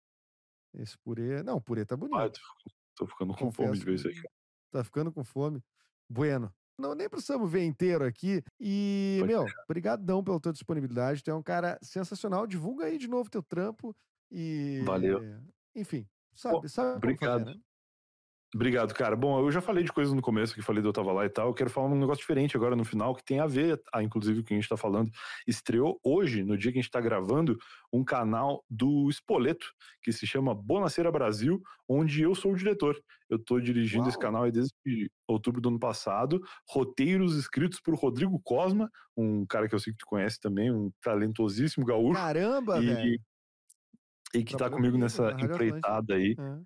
Esse 0.75 0.97
purê. 0.99 1.43
Não, 1.43 1.57
o 1.57 1.61
purê 1.61 1.85
tá 1.85 1.97
bonito. 1.97 2.17
Ah, 2.19 2.29
tô, 2.31 2.41
tô 2.97 3.07
ficando 3.07 3.33
com 3.35 3.53
fome 3.53 3.69
Confesso 3.69 3.81
de 3.81 3.85
ver 3.85 3.95
isso 3.95 4.09
aí. 4.09 4.15
cara. 4.15 4.29
Tá 4.73 4.85
ficando 4.85 5.13
com 5.13 5.23
fome. 5.25 5.63
Bueno. 6.09 6.53
Não, 6.79 6.95
nem 6.95 7.09
precisamos 7.09 7.51
ver 7.51 7.65
inteiro 7.65 8.05
aqui. 8.05 8.43
E, 8.61 9.17
Pois 9.19 9.29
meu, 9.29 9.47
brigadão 9.67 10.23
pela 10.23 10.39
tua 10.39 10.53
disponibilidade. 10.53 11.23
Tu 11.25 11.31
é 11.31 11.35
um 11.35 11.43
cara 11.43 11.79
sensacional. 11.83 12.47
Divulga 12.47 12.85
aí 12.85 12.97
de 12.97 13.09
novo 13.09 13.29
teu 13.29 13.43
trampo. 13.43 13.95
E. 14.31 14.81
Valeu. 14.85 15.21
Enfim, 15.75 16.07
sabe, 16.35 16.69
sabe 16.69 17.01
como 17.01 17.17
fazer, 17.19 17.33
obrigado. 17.33 17.45
né? 17.47 17.61
Obrigado, 18.55 18.95
cara. 18.95 19.15
Bom, 19.15 19.39
eu 19.41 19.51
já 19.51 19.61
falei 19.61 19.85
de 19.85 19.93
coisas 19.93 20.15
no 20.15 20.23
começo, 20.23 20.55
que 20.55 20.63
falei 20.63 20.83
do 20.83 20.89
Eu 20.89 20.93
Tava 20.93 21.13
Lá 21.13 21.27
e 21.27 21.29
tal. 21.29 21.49
Eu 21.49 21.55
quero 21.55 21.69
falar 21.69 21.89
um 21.89 21.99
negócio 21.99 22.21
diferente 22.23 22.57
agora 22.57 22.75
no 22.75 22.83
final, 22.85 23.15
que 23.15 23.23
tem 23.23 23.41
a 23.41 23.47
ver, 23.47 23.79
ah, 23.93 24.03
inclusive, 24.03 24.39
com 24.39 24.43
o 24.43 24.47
que 24.47 24.55
a 24.55 24.57
gente 24.57 24.69
tá 24.69 24.77
falando. 24.77 25.11
Estreou 25.47 26.01
hoje, 26.03 26.43
no 26.43 26.57
dia 26.57 26.73
que 26.73 26.79
a 26.79 26.81
gente 26.81 26.91
tá 26.91 26.99
gravando, 26.99 27.59
um 27.93 28.03
canal 28.03 28.65
do 28.71 29.11
Espoleto, 29.11 29.67
que 30.03 30.11
se 30.13 30.27
chama 30.27 30.55
Bonaceira 30.55 31.13
Brasil, 31.13 31.61
onde 31.87 32.23
eu 32.23 32.35
sou 32.35 32.53
o 32.53 32.57
diretor. 32.57 32.99
Eu 33.29 33.39
tô 33.39 33.61
dirigindo 33.61 34.09
esse 34.09 34.17
Uau. 34.17 34.23
canal 34.23 34.45
aí 34.45 34.51
desde 34.51 34.73
outubro 35.29 35.61
do 35.61 35.69
ano 35.69 35.79
passado. 35.79 36.41
Roteiros 36.67 37.37
escritos 37.37 37.81
por 37.81 37.95
Rodrigo 37.97 38.41
Cosma, 38.43 38.91
um 39.15 39.45
cara 39.45 39.69
que 39.69 39.75
eu 39.75 39.79
sei 39.79 39.93
que 39.93 39.99
tu 39.99 40.07
conhece 40.07 40.41
também, 40.41 40.73
um 40.73 40.91
talentosíssimo 41.03 41.85
gaúcho. 41.85 42.19
Caramba, 42.19 42.83
e, 42.83 42.87
velho. 42.87 43.21
e 44.35 44.43
que 44.43 44.53
tá 44.53 44.59
Trabalhou 44.61 44.79
comigo 44.79 44.97
nessa 44.97 45.33
empreitada 45.33 46.15
aí 46.15 46.35
É. 46.39 46.59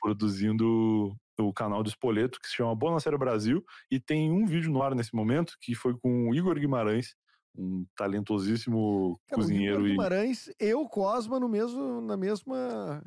produzindo 0.00 1.14
o 1.38 1.52
canal 1.52 1.82
do 1.82 1.88
Espoleto, 1.88 2.40
que 2.40 2.48
se 2.48 2.56
chama 2.56 2.74
Bonaceira 2.74 3.16
Brasil, 3.16 3.64
e 3.90 4.00
tem 4.00 4.30
um 4.30 4.44
vídeo 4.46 4.72
no 4.72 4.82
ar 4.82 4.94
nesse 4.94 5.14
momento, 5.14 5.54
que 5.60 5.74
foi 5.74 5.96
com 5.98 6.28
o 6.28 6.34
Igor 6.34 6.58
Guimarães, 6.58 7.14
um 7.56 7.86
talentosíssimo 7.96 9.18
Cara, 9.28 9.40
o 9.40 9.42
cozinheiro 9.42 9.76
Igor 9.76 9.86
e 9.86 9.90
Guimarães, 9.90 10.50
eu, 10.58 10.86
Cosma, 10.88 11.40
no 11.40 11.48
mesmo, 11.48 12.00
na 12.00 12.16
mesma. 12.16 13.02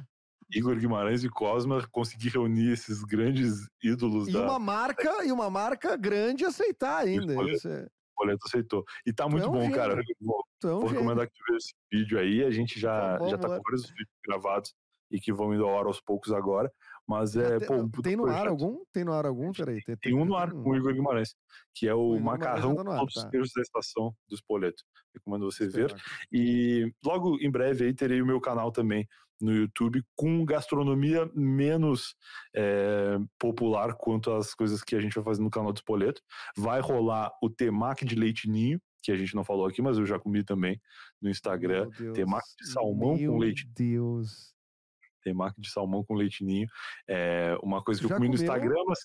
Igor 0.53 0.75
Guimarães 0.77 1.23
e 1.23 1.29
Cosma 1.29 1.87
consegui 1.91 2.29
reunir 2.29 2.71
esses 2.71 3.03
grandes 3.03 3.67
ídolos 3.81 4.27
E 4.27 4.33
da 4.33 4.43
uma 4.43 4.59
marca, 4.59 5.25
e 5.25 5.31
uma 5.31 5.49
marca 5.49 5.95
grande 5.95 6.43
aceitar 6.43 6.97
ainda. 6.99 7.33
É, 7.33 7.87
Espoleto 8.21 8.45
aceitou. 8.45 8.83
E 9.05 9.13
tá 9.13 9.27
muito 9.29 9.45
é 9.45 9.49
um 9.49 9.53
bom, 9.53 9.61
gênio. 9.61 9.75
cara. 9.75 10.01
Vou, 10.19 10.43
tu 10.59 10.67
é 10.67 10.71
vou 10.71 10.87
recomendar 10.87 11.27
que 11.27 11.33
tu 11.33 11.43
veja 11.47 11.57
esse 11.57 11.73
vídeo 11.91 12.19
aí. 12.19 12.43
A 12.43 12.51
gente 12.51 12.79
já, 12.79 13.17
Por 13.17 13.29
já 13.29 13.37
tá 13.37 13.47
com 13.47 13.61
vários 13.63 13.87
vídeos 13.89 14.17
gravados 14.27 14.73
e 15.09 15.19
que 15.19 15.33
vão 15.33 15.53
indo 15.53 15.65
ao 15.65 15.79
ar 15.79 15.85
aos 15.85 16.01
poucos 16.01 16.31
agora. 16.31 16.71
Mas 17.11 17.35
é, 17.35 17.59
Tem- 17.59 17.67
pô, 17.67 18.01
tem 18.01 18.15
no 18.15 18.25
ar 18.25 18.47
algum? 18.47 18.83
Tem 18.93 19.03
no 19.03 19.11
ar 19.11 19.25
algum? 19.25 19.51
Peraí. 19.51 19.83
Tem, 19.83 19.97
Tem 19.97 20.13
um 20.13 20.23
no 20.23 20.37
ar 20.37 20.49
tem 20.49 20.63
com 20.63 20.69
o 20.69 20.75
Igor 20.77 20.93
Guimarães, 20.93 21.35
que 21.75 21.85
é 21.85 21.93
o 21.93 22.13
Guimarães 22.13 22.23
macarrão 22.23 22.75
tá 22.75 22.83
com 22.85 22.91
ar, 22.91 23.05
tá. 23.05 23.29
da 23.29 23.61
estação 23.61 24.15
do 24.29 24.33
Espoleto. 24.33 24.81
Recomendo 25.13 25.51
você 25.51 25.67
ver. 25.67 25.93
E 26.31 26.89
logo 27.05 27.37
em 27.41 27.51
breve 27.51 27.83
aí 27.83 27.93
terei 27.93 28.21
o 28.21 28.25
meu 28.25 28.39
canal 28.39 28.71
também 28.71 29.05
no 29.41 29.53
YouTube 29.53 30.01
com 30.15 30.45
gastronomia 30.45 31.29
menos 31.33 32.15
é, 32.55 33.17
popular 33.37 33.93
quanto 33.95 34.31
as 34.31 34.53
coisas 34.53 34.81
que 34.81 34.95
a 34.95 35.01
gente 35.01 35.15
vai 35.15 35.23
fazer 35.23 35.41
no 35.41 35.49
canal 35.49 35.73
do 35.73 35.77
Espoleto. 35.77 36.21
Vai 36.55 36.79
rolar 36.79 37.29
o 37.43 37.49
temaki 37.49 38.05
de 38.05 38.15
leite 38.15 38.49
ninho, 38.49 38.79
que 39.03 39.11
a 39.11 39.17
gente 39.17 39.35
não 39.35 39.43
falou 39.43 39.65
aqui, 39.65 39.81
mas 39.81 39.97
eu 39.97 40.05
já 40.05 40.17
comi 40.17 40.45
também 40.45 40.79
no 41.21 41.29
Instagram. 41.29 41.89
Meu 41.99 42.13
temaki 42.13 42.47
de 42.57 42.71
salmão 42.71 43.17
com 43.17 43.21
Meu 43.21 43.37
leite. 43.37 43.67
Deus. 43.75 44.53
Temaki 45.21 45.59
de 45.61 45.69
salmão 45.71 46.03
com 46.03 46.15
leite 46.15 46.43
ninho. 46.43 46.67
É 47.07 47.55
uma 47.63 47.83
coisa 47.83 48.01
que 48.01 48.07
Já 48.07 48.15
eu 48.15 48.17
comi 48.17 48.29
no 48.29 48.35
comeu? 48.37 48.43
Instagram, 48.53 48.83
mas 48.87 48.99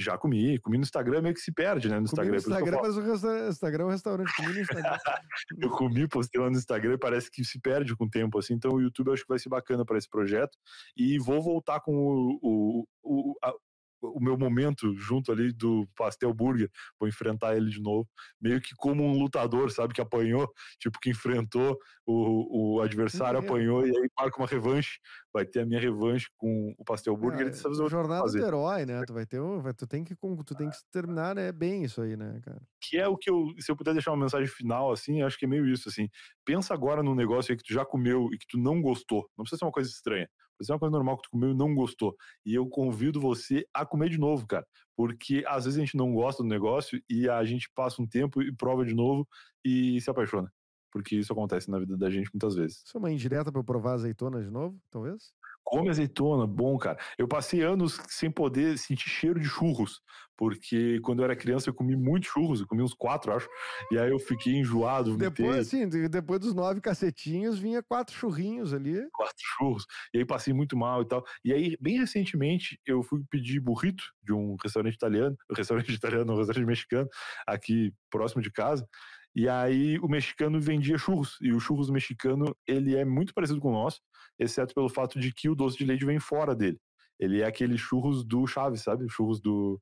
Já 0.00 0.18
comi, 0.18 0.58
comi 0.60 0.78
no 0.78 0.82
Instagram, 0.82 1.22
meio 1.22 1.34
que 1.34 1.40
se 1.40 1.52
perde, 1.52 1.88
né? 1.88 1.98
No 1.98 2.04
Instagram. 2.04 2.30
no 2.30 2.36
é 2.36 2.38
Instagram, 2.38 2.72
falo. 2.72 2.82
mas 2.86 2.96
o 2.96 3.00
resta- 3.02 3.48
Instagram 3.48 3.84
é 3.84 3.86
um 3.86 3.90
restaurante. 3.90 4.36
Comi 4.36 4.52
no 4.52 4.60
Instagram. 4.60 4.98
Eu 5.60 5.70
comi, 5.70 6.08
postei 6.08 6.40
lá 6.40 6.50
no 6.50 6.56
Instagram 6.56 6.94
e 6.94 6.98
parece 6.98 7.30
que 7.30 7.44
se 7.44 7.60
perde 7.60 7.94
com 7.96 8.04
o 8.04 8.10
tempo, 8.10 8.38
assim. 8.38 8.54
Então 8.54 8.72
o 8.72 8.80
YouTube 8.80 9.08
eu 9.08 9.14
acho 9.14 9.22
que 9.22 9.28
vai 9.28 9.38
ser 9.38 9.48
bacana 9.48 9.84
para 9.84 9.96
esse 9.96 10.08
projeto. 10.08 10.58
E 10.96 11.18
vou 11.18 11.40
voltar 11.40 11.80
com 11.80 11.94
o, 11.94 12.38
o, 12.42 12.86
o, 13.02 13.34
a- 13.44 13.54
o 14.02 14.20
meu 14.22 14.36
momento 14.38 14.94
junto 14.96 15.32
ali 15.32 15.52
do 15.52 15.86
Pastel 15.96 16.32
Burger. 16.34 16.70
Vou 16.98 17.08
enfrentar 17.08 17.56
ele 17.56 17.70
de 17.70 17.80
novo. 17.80 18.08
Meio 18.40 18.60
que 18.60 18.74
como 18.76 19.04
um 19.04 19.18
lutador, 19.18 19.70
sabe? 19.70 19.94
Que 19.94 20.00
apanhou, 20.00 20.50
tipo, 20.78 20.98
que 21.00 21.10
enfrentou 21.10 21.76
o, 22.06 22.76
o 22.76 22.80
adversário, 22.80 23.38
Sim. 23.38 23.46
apanhou 23.46 23.86
e 23.86 23.90
aí 23.96 24.08
marca 24.18 24.38
uma 24.38 24.46
revanche. 24.48 24.98
Vai 25.32 25.44
ter 25.46 25.60
a 25.60 25.66
minha 25.66 25.80
revanche 25.80 26.26
com 26.36 26.74
o 26.78 26.84
Pastel 26.84 27.16
Burger. 27.16 27.48
e 27.48 27.50
vez 27.50 27.78
eu 27.78 27.88
É, 27.88 27.88
vou 27.88 27.88
jornada 27.88 28.22
fazer. 28.22 28.40
do 28.40 28.44
herói, 28.44 28.86
né? 28.86 29.04
Tu 29.04 29.12
vai 29.14 29.26
ter 29.26 29.40
um, 29.40 29.60
vai- 29.60 29.74
tu 29.74 29.86
tem 29.86 30.04
que 30.04 30.14
tu 30.16 30.54
tem 30.54 30.70
que 30.70 30.78
terminar 30.90 31.34
né, 31.34 31.52
bem 31.52 31.84
isso 31.84 32.00
aí, 32.02 32.16
né, 32.16 32.40
cara? 32.42 32.62
que 32.80 32.98
é 32.98 33.08
o 33.08 33.16
que 33.16 33.30
eu, 33.30 33.46
se 33.58 33.70
eu 33.70 33.76
puder 33.76 33.94
deixar 33.94 34.12
uma 34.12 34.22
mensagem 34.22 34.46
final, 34.48 34.92
assim, 34.92 35.22
acho 35.22 35.38
que 35.38 35.44
é 35.44 35.48
meio 35.48 35.66
isso, 35.66 35.88
assim, 35.88 36.08
pensa 36.44 36.72
agora 36.74 37.02
num 37.02 37.14
negócio 37.14 37.52
aí 37.52 37.56
que 37.58 37.64
tu 37.64 37.72
já 37.72 37.84
comeu 37.84 38.28
e 38.32 38.38
que 38.38 38.46
tu 38.48 38.58
não 38.58 38.80
gostou, 38.80 39.28
não 39.36 39.42
precisa 39.44 39.58
ser 39.60 39.64
uma 39.64 39.72
coisa 39.72 39.90
estranha, 39.90 40.28
precisa 40.56 40.68
ser 40.68 40.72
uma 40.72 40.78
coisa 40.78 40.92
normal 40.92 41.16
que 41.16 41.24
tu 41.24 41.30
comeu 41.30 41.50
e 41.50 41.54
não 41.54 41.74
gostou, 41.74 42.16
e 42.44 42.54
eu 42.54 42.68
convido 42.68 43.20
você 43.20 43.66
a 43.72 43.84
comer 43.86 44.08
de 44.08 44.18
novo, 44.18 44.46
cara, 44.46 44.66
porque 44.96 45.44
às 45.46 45.64
vezes 45.64 45.78
a 45.78 45.84
gente 45.84 45.96
não 45.96 46.12
gosta 46.14 46.42
do 46.42 46.48
negócio 46.48 47.00
e 47.08 47.28
a 47.28 47.44
gente 47.44 47.70
passa 47.74 48.00
um 48.02 48.06
tempo 48.06 48.42
e 48.42 48.54
prova 48.54 48.84
de 48.84 48.94
novo 48.94 49.28
e 49.64 50.00
se 50.00 50.10
apaixona, 50.10 50.52
porque 50.90 51.16
isso 51.16 51.32
acontece 51.32 51.70
na 51.70 51.78
vida 51.78 51.96
da 51.96 52.10
gente 52.10 52.30
muitas 52.32 52.54
vezes. 52.54 52.82
Isso 52.84 52.96
é 52.96 52.98
uma 52.98 53.10
indireta 53.10 53.52
pra 53.52 53.60
eu 53.60 53.64
provar 53.64 53.94
azeitona 53.94 54.42
de 54.42 54.50
novo, 54.50 54.80
talvez? 54.90 55.32
Come 55.66 55.88
azeitona, 55.90 56.46
bom, 56.46 56.78
cara. 56.78 56.96
Eu 57.18 57.26
passei 57.26 57.60
anos 57.62 57.98
sem 58.08 58.30
poder 58.30 58.78
sentir 58.78 59.08
cheiro 59.08 59.40
de 59.40 59.46
churros, 59.48 60.00
porque 60.36 61.00
quando 61.00 61.18
eu 61.20 61.24
era 61.24 61.34
criança 61.34 61.68
eu 61.68 61.74
comi 61.74 61.96
muito 61.96 62.26
churros, 62.28 62.60
eu 62.60 62.66
comi 62.68 62.82
uns 62.82 62.94
quatro, 62.94 63.32
acho, 63.34 63.48
e 63.90 63.98
aí 63.98 64.10
eu 64.10 64.18
fiquei 64.20 64.54
enjoado. 64.54 65.16
Depois, 65.16 65.66
assim, 65.66 65.88
de- 65.88 66.08
depois 66.08 66.38
dos 66.40 66.54
nove 66.54 66.80
cacetinhos, 66.80 67.58
vinha 67.58 67.82
quatro 67.82 68.14
churrinhos 68.14 68.72
ali. 68.72 69.08
quatro 69.12 69.34
churros, 69.58 69.84
e 70.14 70.18
aí 70.18 70.24
passei 70.24 70.54
muito 70.54 70.76
mal 70.76 71.02
e 71.02 71.08
tal. 71.08 71.24
E 71.44 71.52
aí, 71.52 71.76
bem 71.80 71.98
recentemente, 71.98 72.78
eu 72.86 73.02
fui 73.02 73.22
pedir 73.28 73.58
burrito 73.58 74.04
de 74.22 74.32
um 74.32 74.54
restaurante 74.62 74.94
italiano, 74.94 75.36
um 75.50 75.54
restaurante 75.56 75.92
italiano, 75.92 76.32
um 76.32 76.36
restaurante 76.36 76.66
mexicano, 76.66 77.08
aqui 77.46 77.92
próximo 78.08 78.40
de 78.40 78.52
casa. 78.52 78.86
E 79.34 79.48
aí 79.48 79.98
o 79.98 80.08
mexicano 80.08 80.58
vendia 80.60 80.96
churros, 80.96 81.36
e 81.42 81.52
o 81.52 81.60
churros 81.60 81.90
mexicano, 81.90 82.56
ele 82.66 82.96
é 82.96 83.04
muito 83.04 83.34
parecido 83.34 83.60
com 83.60 83.68
o 83.68 83.72
nosso, 83.72 84.00
exceto 84.38 84.74
pelo 84.74 84.88
fato 84.88 85.18
de 85.18 85.32
que 85.32 85.48
o 85.48 85.54
doce 85.54 85.78
de 85.78 85.84
leite 85.84 86.04
vem 86.04 86.18
fora 86.18 86.54
dele. 86.54 86.78
Ele 87.18 87.40
é 87.40 87.46
aquele 87.46 87.78
churros 87.78 88.24
do 88.24 88.46
Chaves, 88.46 88.82
sabe? 88.82 89.08
Churros 89.08 89.40
do, 89.40 89.80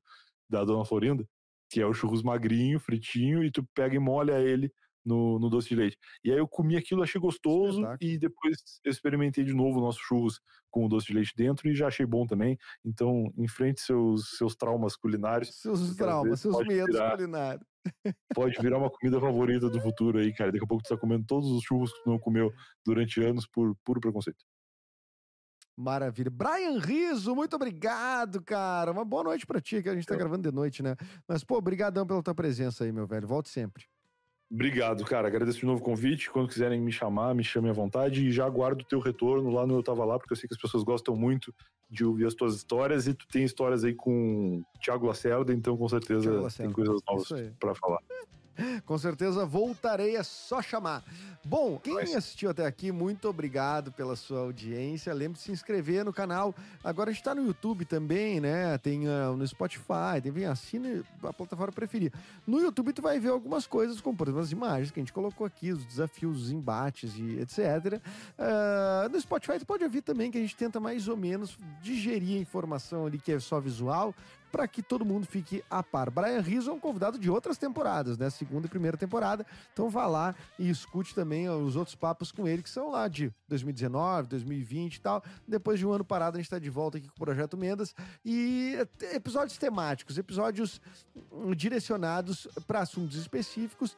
da 0.49 0.63
Dona 0.63 0.85
Florinda, 0.85 1.27
que 1.69 1.81
é 1.81 1.85
o 1.85 1.93
churros 1.93 2.23
magrinho, 2.23 2.79
fritinho, 2.79 3.43
e 3.43 3.51
tu 3.51 3.63
pega 3.73 3.95
e 3.95 3.99
molha 3.99 4.39
ele 4.39 4.71
no, 5.05 5.37
no 5.37 5.49
doce 5.49 5.69
de 5.69 5.75
leite. 5.75 5.97
E 6.23 6.31
aí 6.31 6.37
eu 6.37 6.47
comi 6.47 6.75
aquilo, 6.75 7.03
achei 7.03 7.21
gostoso, 7.21 7.81
Espetáculo. 7.81 8.11
e 8.11 8.17
depois 8.17 8.57
eu 8.83 8.91
experimentei 8.91 9.43
de 9.43 9.53
novo 9.53 9.79
o 9.79 9.81
nosso 9.81 9.99
churros 10.01 10.39
com 10.71 10.85
o 10.85 10.89
doce 10.89 11.07
de 11.07 11.13
leite 11.13 11.33
dentro 11.35 11.69
e 11.69 11.75
já 11.75 11.87
achei 11.87 12.05
bom 12.05 12.25
também. 12.25 12.57
Então, 12.83 13.31
enfrente 13.37 13.81
seus, 13.81 14.37
seus 14.37 14.55
traumas 14.55 14.95
culinários. 14.95 15.55
Seus 15.55 15.95
traumas, 15.95 16.39
seus 16.39 16.57
medos 16.65 16.99
culinários. 16.99 17.74
Pode 18.33 18.55
virar 18.61 18.77
uma 18.77 18.89
comida 18.89 19.19
favorita 19.19 19.69
do 19.69 19.79
futuro 19.81 20.19
aí, 20.19 20.33
cara. 20.33 20.51
Daqui 20.51 20.63
a 20.63 20.67
pouco 20.67 20.83
tu 20.83 20.89
tá 20.89 20.97
comendo 20.97 21.25
todos 21.25 21.49
os 21.49 21.63
churros 21.63 21.91
que 21.93 22.03
tu 22.03 22.09
não 22.09 22.19
comeu 22.19 22.51
durante 22.85 23.21
anos 23.23 23.47
por 23.47 23.75
puro 23.83 23.99
preconceito. 23.99 24.43
Maravilha. 25.77 26.31
Brian 26.31 26.79
Riso, 26.79 27.35
muito 27.35 27.55
obrigado, 27.55 28.41
cara. 28.41 28.91
Uma 28.91 29.03
boa 29.03 29.23
noite 29.25 29.45
pra 29.45 29.59
ti, 29.59 29.83
que 29.83 29.89
a 29.89 29.93
gente 29.93 30.07
tá 30.07 30.15
gravando 30.15 30.49
de 30.49 30.55
noite, 30.55 30.81
né? 30.81 30.95
Mas, 31.27 31.43
pô, 31.43 31.59
brigadão 31.59 32.07
pela 32.07 32.23
tua 32.23 32.33
presença 32.33 32.85
aí, 32.85 32.91
meu 32.91 33.05
velho. 33.05 33.27
Volte 33.27 33.49
sempre. 33.49 33.85
Obrigado, 34.55 35.03
cara. 35.03 35.27
Agradeço 35.27 35.59
de 35.59 35.65
novo 35.65 35.81
o 35.81 35.83
convite. 35.83 36.31
Quando 36.31 36.47
quiserem 36.47 36.79
me 36.79 36.91
chamar, 36.91 37.35
me 37.35 37.43
chamem 37.43 37.69
à 37.69 37.73
vontade. 37.73 38.25
E 38.25 38.31
já 38.31 38.45
aguardo 38.45 38.83
o 38.83 38.87
teu 38.87 38.99
retorno 38.99 39.49
lá 39.49 39.67
no 39.67 39.75
Eu 39.75 39.83
Tava 39.83 40.05
Lá, 40.05 40.17
porque 40.17 40.31
eu 40.31 40.37
sei 40.37 40.47
que 40.47 40.55
as 40.55 40.61
pessoas 40.61 40.81
gostam 40.81 41.13
muito 41.13 41.53
de 41.89 42.05
ouvir 42.05 42.25
as 42.25 42.33
tuas 42.33 42.55
histórias. 42.55 43.05
E 43.05 43.13
tu 43.13 43.27
tem 43.27 43.43
histórias 43.43 43.83
aí 43.83 43.93
com 43.93 44.63
Thiago 44.81 45.07
Lacerda, 45.07 45.53
então 45.53 45.75
com 45.75 45.89
certeza 45.89 46.31
tem 46.55 46.71
coisas 46.71 47.01
novas 47.05 47.27
pra 47.59 47.75
falar. 47.75 47.99
Com 48.85 48.97
certeza 48.97 49.45
voltarei, 49.45 50.15
é 50.15 50.23
só 50.23 50.61
chamar. 50.61 51.03
Bom, 51.43 51.77
quem 51.77 51.99
assistiu 52.15 52.49
até 52.49 52.65
aqui, 52.65 52.91
muito 52.91 53.29
obrigado 53.29 53.91
pela 53.91 54.15
sua 54.15 54.39
audiência. 54.39 55.13
Lembre 55.13 55.37
de 55.37 55.43
se 55.43 55.51
inscrever 55.51 56.03
no 56.03 56.11
canal. 56.11 56.55
Agora 56.83 57.09
a 57.09 57.13
gente 57.13 57.23
tá 57.23 57.35
no 57.35 57.45
YouTube 57.45 57.85
também, 57.85 58.39
né? 58.39 58.77
Tem 58.79 59.07
ah, 59.07 59.31
no 59.31 59.47
Spotify, 59.47 60.21
tem, 60.21 60.31
vem, 60.31 60.45
assine 60.45 61.03
a 61.23 61.33
plataforma 61.33 61.71
preferida. 61.71 62.17
No 62.47 62.59
YouTube 62.59 62.93
tu 62.93 63.01
vai 63.01 63.19
ver 63.19 63.29
algumas 63.29 63.67
coisas, 63.67 64.01
como 64.01 64.17
por 64.17 64.27
exemplo 64.27 64.41
as 64.41 64.51
imagens 64.51 64.91
que 64.91 64.99
a 64.99 65.03
gente 65.03 65.13
colocou 65.13 65.45
aqui, 65.45 65.71
os 65.71 65.85
desafios, 65.85 66.43
os 66.43 66.51
embates 66.51 67.13
e 67.17 67.39
etc. 67.39 68.01
Ah, 68.37 69.07
no 69.11 69.19
Spotify 69.19 69.59
tu 69.59 69.65
pode 69.65 69.83
ouvir 69.83 70.01
também 70.01 70.31
que 70.31 70.37
a 70.37 70.41
gente 70.41 70.55
tenta 70.55 70.79
mais 70.79 71.07
ou 71.07 71.17
menos 71.17 71.57
digerir 71.81 72.37
a 72.37 72.41
informação 72.41 73.05
ali 73.05 73.19
que 73.19 73.31
é 73.31 73.39
só 73.39 73.59
visual 73.59 74.15
para 74.55 74.69
que 74.69 74.81
todo 74.81 75.03
mundo 75.03 75.27
fique 75.27 75.61
a 75.69 75.83
par. 75.83 76.09
Brian 76.09 76.39
Rizzo 76.39 76.69
é 76.69 76.73
um 76.73 76.79
convidado 76.79 77.19
de 77.19 77.29
outras 77.29 77.57
temporadas, 77.57 78.17
né? 78.17 78.29
Segunda 78.29 78.67
e 78.67 78.69
primeira 78.69 78.95
temporada. 78.95 79.45
Então 79.73 79.89
vá 79.89 80.07
lá 80.07 80.33
e 80.57 80.69
escute 80.69 81.13
também 81.13 81.49
os 81.49 81.75
outros 81.75 81.93
papos 81.93 82.31
com 82.31 82.47
ele, 82.47 82.63
que 82.63 82.69
são 82.69 82.89
lá 82.89 83.09
de 83.09 83.33
2019, 83.49 84.29
2020 84.29 84.95
e 84.95 85.01
tal. 85.01 85.21
Depois 85.45 85.77
de 85.77 85.85
um 85.85 85.91
ano 85.91 86.05
parado, 86.05 86.37
a 86.37 86.39
gente 86.39 86.45
está 86.45 86.57
de 86.57 86.69
volta 86.69 86.97
aqui 86.97 87.07
com 87.09 87.17
o 87.17 87.19
Projeto 87.19 87.57
Mendas. 87.57 87.93
E 88.23 88.77
episódios 89.11 89.57
temáticos, 89.57 90.17
episódios 90.17 90.79
hum, 91.33 91.53
direcionados 91.53 92.47
para 92.65 92.79
assuntos 92.79 93.17
específicos. 93.17 93.97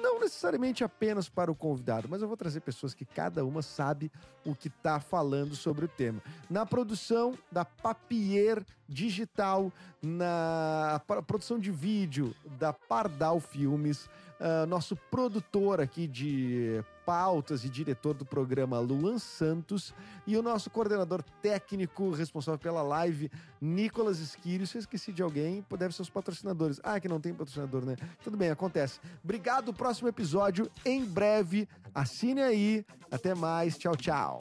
Não 0.00 0.18
necessariamente 0.18 0.82
apenas 0.82 1.28
para 1.28 1.50
o 1.50 1.54
convidado, 1.54 2.08
mas 2.08 2.22
eu 2.22 2.28
vou 2.28 2.36
trazer 2.36 2.60
pessoas 2.60 2.94
que 2.94 3.04
cada 3.04 3.44
uma 3.44 3.60
sabe 3.60 4.10
o 4.44 4.54
que 4.54 4.68
está 4.68 4.98
falando 4.98 5.54
sobre 5.54 5.84
o 5.84 5.88
tema. 5.88 6.22
Na 6.48 6.64
produção 6.64 7.36
da 7.52 7.64
Papier 7.64 8.64
Digital, 8.88 9.70
na 10.02 11.00
produção 11.26 11.58
de 11.58 11.70
vídeo 11.70 12.34
da 12.58 12.72
Pardal 12.72 13.40
Filmes, 13.40 14.08
ah, 14.40 14.64
nosso 14.64 14.96
produtor 14.96 15.80
aqui 15.80 16.06
de 16.06 16.82
pautas 17.04 17.62
e 17.64 17.68
diretor 17.68 18.14
do 18.14 18.24
programa 18.24 18.78
Luan 18.78 19.18
Santos 19.18 19.92
e 20.26 20.36
o 20.36 20.42
nosso 20.42 20.70
coordenador 20.70 21.22
técnico 21.42 22.10
responsável 22.10 22.58
pela 22.58 22.82
live, 22.82 23.30
Nicolas 23.60 24.18
Esquírio. 24.18 24.66
Se 24.66 24.78
eu 24.78 24.80
esqueci 24.80 25.12
de 25.12 25.22
alguém, 25.22 25.64
deve 25.78 25.94
ser 25.94 26.02
os 26.02 26.10
patrocinadores. 26.10 26.80
Ah, 26.82 26.98
que 26.98 27.08
não 27.08 27.20
tem 27.20 27.34
patrocinador, 27.34 27.84
né? 27.84 27.96
Tudo 28.24 28.36
bem, 28.36 28.48
acontece. 28.48 28.98
Obrigado, 29.22 29.74
próximo 29.74 30.08
episódio 30.08 30.70
em 30.86 31.04
breve. 31.04 31.68
Assine 31.94 32.40
aí. 32.40 32.86
Até 33.10 33.34
mais. 33.34 33.76
Tchau, 33.76 33.96
tchau. 33.96 34.38